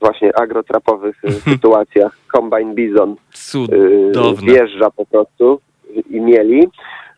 właśnie 0.00 0.36
agrotrapowych 0.38 1.24
y, 1.24 1.32
sytuacjach. 1.52 2.18
Combine 2.32 2.74
Bison 2.74 3.16
Cudowne. 3.32 4.52
wjeżdża 4.52 4.90
po 4.90 5.06
prostu 5.06 5.60
i 6.10 6.20
mieli. 6.20 6.68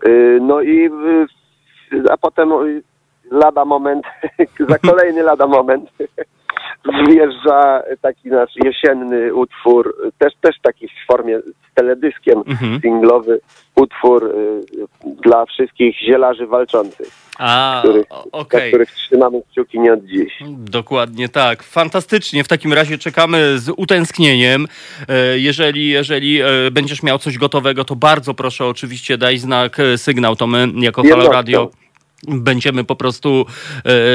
Y, 0.09 0.39
No 0.43 0.61
i 0.63 0.87
y, 1.93 2.11
a 2.11 2.17
potem 2.17 2.49
lada 3.31 3.65
moment, 3.65 4.05
za 4.69 4.79
kolejny 4.79 5.23
lada 5.23 5.47
moment 5.47 5.91
wjeżdża 7.09 7.83
taki 8.01 8.29
nasz 8.29 8.51
jesienny 8.65 9.35
utwór, 9.35 9.97
też, 10.19 10.33
też 10.41 10.57
taki 10.63 10.89
w 10.89 11.07
formie 11.07 11.41
z 11.41 11.75
teledyskiem 11.75 12.39
Mhm. 12.47 12.81
singlowy 12.81 13.41
utwór 13.77 14.25
y, 14.25 14.61
dla 15.23 15.47
wszystkich 15.47 15.97
zielarzy 16.01 16.47
walczących, 16.47 17.07
A, 17.39 17.81
których, 17.85 18.07
o- 18.11 18.23
dla 18.31 18.41
okej. 18.41 18.71
których 18.71 18.91
trzymamy 18.91 19.43
kciuki 19.51 19.81
nie 19.81 19.93
od 19.93 20.05
dziś. 20.05 20.39
Dokładnie 20.59 21.29
tak. 21.29 21.63
Fantastycznie. 21.63 22.45
W 22.45 22.49
takim 22.49 22.73
razie 22.73 22.99
czekamy 22.99 23.59
z 23.59 23.69
utęsknieniem. 23.77 24.67
E, 25.09 25.39
Jeżeli, 25.39 25.89
jeżeli 25.89 26.41
e, 26.43 26.47
będziesz 26.73 27.03
miał 27.03 27.19
coś 27.19 27.39
gotowego, 27.39 27.85
to 27.85 27.97
bardzo 27.97 28.35
proszę 28.35 28.67
oczywiście 28.67 29.19
daj 29.19 29.39
znak, 29.39 29.81
e, 29.81 29.99
sygnał, 29.99 30.37
to 30.37 30.47
my 30.47 30.69
jako 30.77 31.03
Halo. 31.03 31.33
Radio 31.33 31.71
będziemy 32.29 32.85
po 32.85 32.97
prostu 32.97 33.45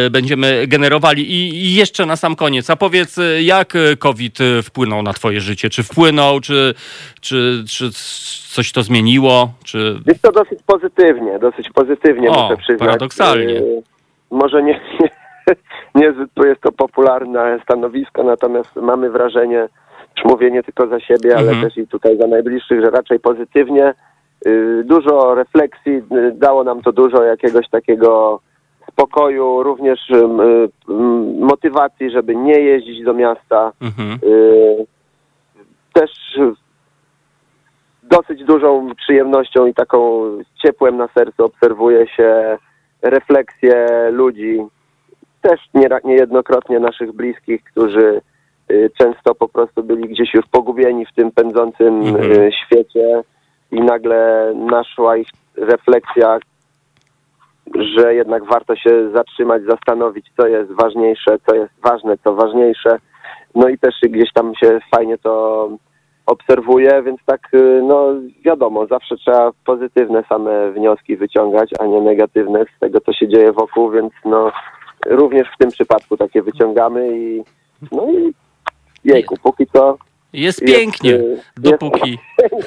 e, 0.06 0.10
będziemy 0.10 0.68
generowali. 0.68 1.32
I, 1.32 1.56
I 1.56 1.76
jeszcze 1.76 2.06
na 2.06 2.16
sam 2.16 2.36
koniec, 2.36 2.70
a 2.70 2.76
powiedz, 2.76 3.18
e, 3.18 3.42
jak 3.44 3.76
e, 3.76 3.96
COVID 3.98 4.38
wpłynął 4.64 5.04
na 5.04 5.14
twoje 5.14 5.42
życie? 5.42 5.70
Czy 5.70 5.84
wpłynął, 5.84 6.40
czy, 6.40 6.74
czy, 7.22 7.64
czy 7.70 7.90
coś 8.50 8.72
to 8.72 8.84
zmieniło? 8.84 9.54
Czy... 9.64 10.00
Jest 10.06 10.22
to 10.22 10.32
dosyć 10.32 10.60
pozytywnie, 10.66 11.40
dosyć 11.40 11.70
pozytywnie 11.70 12.30
O, 12.30 12.44
muszę 12.44 12.58
przyznać. 12.58 12.80
paradoksalnie. 12.80 13.54
Y, 13.54 13.82
Może 14.32 14.64
nie, 14.64 14.80
nie, 15.00 15.10
niezbyt 15.96 16.30
jest 16.46 16.62
to 16.62 16.72
popularne 16.72 17.60
stanowisko, 17.64 18.24
natomiast 18.24 18.76
mamy 18.76 19.10
wrażenie, 19.10 19.68
już 20.18 20.26
mówię 20.26 20.52
nie 20.52 20.64
tylko 20.64 20.88
za 20.88 21.00
siebie, 21.00 21.38
ale 21.38 21.52
Mhm. 21.52 21.62
też 21.70 21.78
i 21.78 21.88
tutaj 21.88 22.18
za 22.18 22.28
najbliższych, 22.28 22.82
że 22.82 22.90
raczej 22.92 23.20
pozytywnie. 23.20 23.94
Y, 24.48 24.84
Dużo 24.84 25.36
refleksji, 25.36 25.92
y, 25.94 26.32
dało 26.36 26.64
nam 26.64 26.82
to 26.82 26.92
dużo 26.92 27.24
jakiegoś 27.24 27.70
takiego 27.70 28.40
spokoju, 28.92 29.64
również 29.64 30.10
y, 30.10 30.28
motywacji, 31.40 32.12
żeby 32.12 32.36
nie 32.36 32.60
jeździć 32.60 33.04
do 33.04 33.14
miasta. 33.14 33.72
Mhm. 33.82 34.20
Też 35.94 36.12
dosyć 38.04 38.44
dużą 38.44 38.96
przyjemnością 38.96 39.66
i 39.66 39.74
taką 39.74 40.22
ciepłem 40.64 40.98
na 40.98 41.08
sercu 41.08 41.46
obserwuje 41.46 42.08
się 42.08 42.58
refleksje 43.02 43.88
ludzi, 44.12 44.62
też 45.42 45.60
nie, 45.74 45.88
niejednokrotnie 46.04 46.80
naszych 46.80 47.12
bliskich, 47.12 47.64
którzy 47.64 48.22
często 48.98 49.36
po 49.36 49.48
prostu 49.48 49.84
byli 49.84 50.10
gdzieś 50.10 50.34
już 50.34 50.46
pogubieni 50.52 51.06
w 51.06 51.14
tym 51.14 51.32
pędzącym 51.32 52.02
Mhm. 52.02 52.52
świecie 52.52 53.24
i 53.72 53.82
nagle 53.82 54.52
naszła 54.56 55.18
ich 55.18 55.28
refleksja, 55.58 56.40
że 57.76 58.16
jednak 58.16 58.46
warto 58.46 58.76
się 58.76 59.12
zatrzymać, 59.12 59.64
zastanowić, 59.64 60.26
co 60.38 60.48
jest 60.48 60.72
ważniejsze, 60.72 61.38
co 61.48 61.56
jest 61.56 61.74
ważne, 61.84 62.18
co 62.24 62.36
ważniejsze. 62.36 62.98
No 63.56 63.70
i 63.70 63.78
też 63.78 63.96
gdzieś 64.04 64.34
tam 64.34 64.56
się 64.56 64.80
fajnie 64.96 65.18
to 65.18 65.70
obserwuje, 66.26 67.04
więc 67.04 67.20
tak, 67.26 67.42
y, 67.54 67.82
no 67.84 68.14
wiadomo, 68.46 68.88
zawsze 68.88 69.18
trzeba 69.18 69.52
pozytywne 69.66 70.24
same 70.30 70.72
wnioski 70.72 71.18
wyciągać, 71.18 71.70
a 71.80 71.86
nie 71.86 72.02
negatywne 72.02 72.66
z 72.78 72.80
tego, 72.80 73.02
co 73.02 73.14
się 73.14 73.28
dzieje 73.28 73.52
wokół, 73.52 73.92
więc 73.92 74.14
no 74.26 74.52
również 75.06 75.48
w 75.48 75.58
tym 75.58 75.72
przypadku 75.72 76.18
takie 76.18 76.42
wyciągamy 76.42 77.20
i 77.20 77.44
no 77.92 78.08
i 78.12 78.34
jejku, 79.04 79.36
póki 79.44 79.68
co 79.68 79.98
Jest 80.36 80.56
jest, 80.62 80.76
pięknie, 80.78 81.14
y, 81.14 81.42
dopóki... 81.58 82.18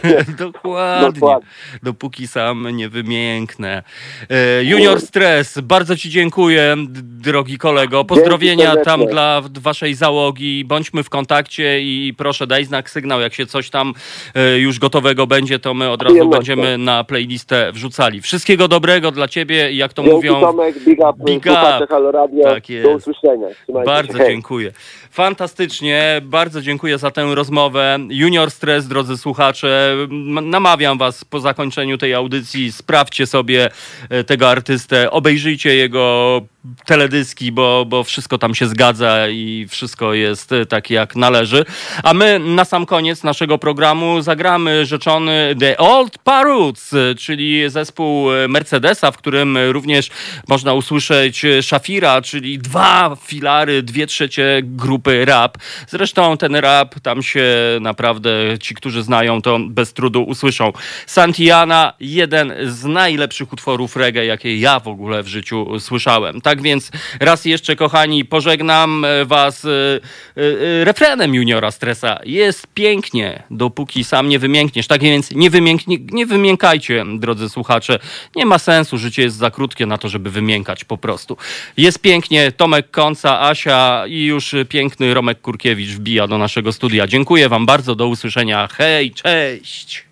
jest 0.05 0.35
Dokładnie. 0.45 1.13
Dokładnie. 1.13 1.49
Dopóki 1.83 2.29
sam 2.29 2.77
nie 2.77 2.89
wymięknę. 2.89 3.83
E, 4.31 4.65
Junior 4.65 5.01
Stres, 5.01 5.61
bardzo 5.61 5.97
Ci 5.97 6.11
dziękuję, 6.11 6.77
drogi 7.03 7.59
kolego. 7.59 8.05
Pozdrowienia 8.05 8.77
tam 8.77 9.07
dla 9.07 9.43
Waszej 9.61 9.95
załogi. 9.95 10.65
Bądźmy 10.65 11.03
w 11.03 11.11
kontakcie 11.11 11.81
i 11.81 12.15
proszę 12.19 12.47
daj 12.47 12.65
znak, 12.65 12.91
sygnał, 12.91 13.21
jak 13.21 13.35
się 13.35 13.47
coś 13.47 13.71
tam 13.71 13.95
e, 14.35 14.59
już 14.59 14.79
gotowego 14.79 15.27
będzie, 15.27 15.59
to 15.59 15.75
my 15.75 15.91
od 15.91 16.03
razu 16.03 16.29
będziemy 16.29 16.79
na 16.79 17.05
playlistę 17.05 17.73
wrzucali. 17.73 18.21
Wszystkiego 18.21 18.69
dobrego 18.69 19.11
dla 19.11 19.29
Ciebie 19.29 19.73
i 19.73 19.77
jak 19.77 19.93
to 19.93 20.03
Dzięki 20.03 20.17
mówią... 20.17 20.41
Tomek, 20.41 20.85
big 20.85 20.99
up, 20.99 21.25
Big 21.25 21.47
up. 21.47 21.87
Halo 21.89 22.13
Radio, 22.13 22.45
Tak 22.45 22.71
jest. 22.71 22.89
do 22.89 22.97
usłyszenia. 22.97 23.47
Trzymajcie 23.63 23.87
Bardzo 23.87 24.19
się. 24.19 24.25
Dziękuję. 24.27 24.73
Fantastycznie, 25.11 26.21
bardzo 26.25 26.61
dziękuję 26.61 26.99
za 26.99 27.11
tę 27.11 27.35
rozmowę. 27.35 27.58
Junior 28.11 28.51
Stres, 28.51 28.89
drodzy 28.89 29.17
słuchacze, 29.17 29.97
namawiam 30.43 30.99
was 30.99 31.25
po 31.25 31.41
zakończeniu 31.41 31.99
tej 31.99 32.15
audycji, 32.15 32.73
sprawdźcie 32.73 33.27
sobie 33.27 33.71
e, 34.11 34.25
tego 34.25 34.51
artystę, 34.51 35.11
obejrzyjcie 35.11 35.75
jego 35.75 36.41
teledyski, 36.87 37.53
bo, 37.53 37.85
bo 37.87 38.05
wszystko 38.05 38.39
tam 38.39 38.55
się 38.55 38.67
zgadza 38.67 39.29
i 39.29 39.67
wszystko 39.71 40.15
jest 40.15 40.53
e, 40.53 40.67
tak 40.67 40.91
jak 40.91 41.17
należy. 41.17 41.65
A 42.03 42.15
my 42.15 42.39
na 42.39 42.65
sam 42.65 42.87
koniec 42.87 43.23
naszego 43.23 43.59
programu 43.59 44.23
zagramy 44.23 44.87
rzeczony 44.87 45.55
The 45.61 45.79
Old 45.79 46.19
Parrots, 46.19 46.93
e, 46.93 47.15
czyli 47.15 47.71
zespół 47.71 48.29
Mercedesa, 48.49 49.11
w 49.11 49.17
którym 49.17 49.59
również 49.59 50.11
można 50.49 50.75
usłyszeć 50.75 51.43
Shafira, 51.63 52.23
czyli 52.23 52.59
dwa 52.59 53.17
filary, 53.27 53.83
dwie 53.83 54.07
trzecie 54.07 54.61
grupy 54.63 55.25
rap. 55.25 55.59
Zresztą 55.89 56.37
ten 56.37 56.57
rap 56.57 57.01
tam 57.01 57.23
się 57.23 57.48
naprawdę 57.81 58.31
ci, 58.61 58.75
którzy 58.75 59.03
znają, 59.03 59.43
to 59.43 59.59
bez 59.69 59.93
trudu 59.93 60.23
usłyszą. 60.23 60.73
Santiana, 61.07 61.93
jeden 62.01 62.55
z 62.65 62.85
najlepszych 62.85 63.53
utworów 63.53 63.97
reggae, 63.97 64.25
jakie 64.25 64.57
ja 64.57 64.81
w 64.81 64.89
ogóle 64.89 65.23
w 65.23 65.29
życiu 65.29 65.81
słyszałem. 65.81 66.41
Tak 66.41 66.63
więc 66.63 66.91
raz 67.21 67.45
jeszcze, 67.45 67.77
kochani, 67.77 68.25
pożegnam 68.25 69.05
e, 69.05 69.25
was 69.25 69.65
e, 69.65 69.69
e, 69.71 70.85
refrenem 70.85 71.35
Juniora 71.35 71.71
Stresa. 71.71 72.21
Jest 72.25 72.67
pięknie, 72.75 73.43
dopóki 73.51 74.05
sam 74.05 74.29
nie 74.29 74.39
wymiękniesz. 74.39 74.87
Tak 74.87 75.03
więc 75.03 75.31
nie, 75.31 75.51
wymięknie, 75.51 75.97
nie 76.11 76.27
wymiękajcie, 76.27 77.05
drodzy 77.19 77.49
słuchacze. 77.49 77.99
Nie 78.37 78.47
ma 78.47 78.59
sensu, 78.59 78.99
życie 78.99 79.23
jest 79.23 79.37
za 79.37 79.51
krótkie 79.51 79.87
na 79.87 79.99
to, 79.99 80.09
żeby 80.09 80.31
wymiękać 80.31 80.85
po 80.85 80.99
prostu. 80.99 81.37
Jest 81.77 81.99
pięknie, 81.99 82.53
Tomek 82.53 82.91
Konca, 82.91 83.41
Asia 83.41 84.05
i 84.07 84.25
już 84.25 84.55
piękny 84.69 85.15
Romek 85.15 85.41
Kurkiewicz 85.41 85.91
wbija 85.91 86.27
do 86.27 86.39
naszego 86.39 86.73
studia. 86.73 87.07
Dziękuję 87.29 87.49
wam 87.49 87.67
bardzo, 87.67 87.95
do 87.95 88.09
usłyszenia. 88.09 88.69
Hej, 88.73 89.13
cześć! 89.13 90.08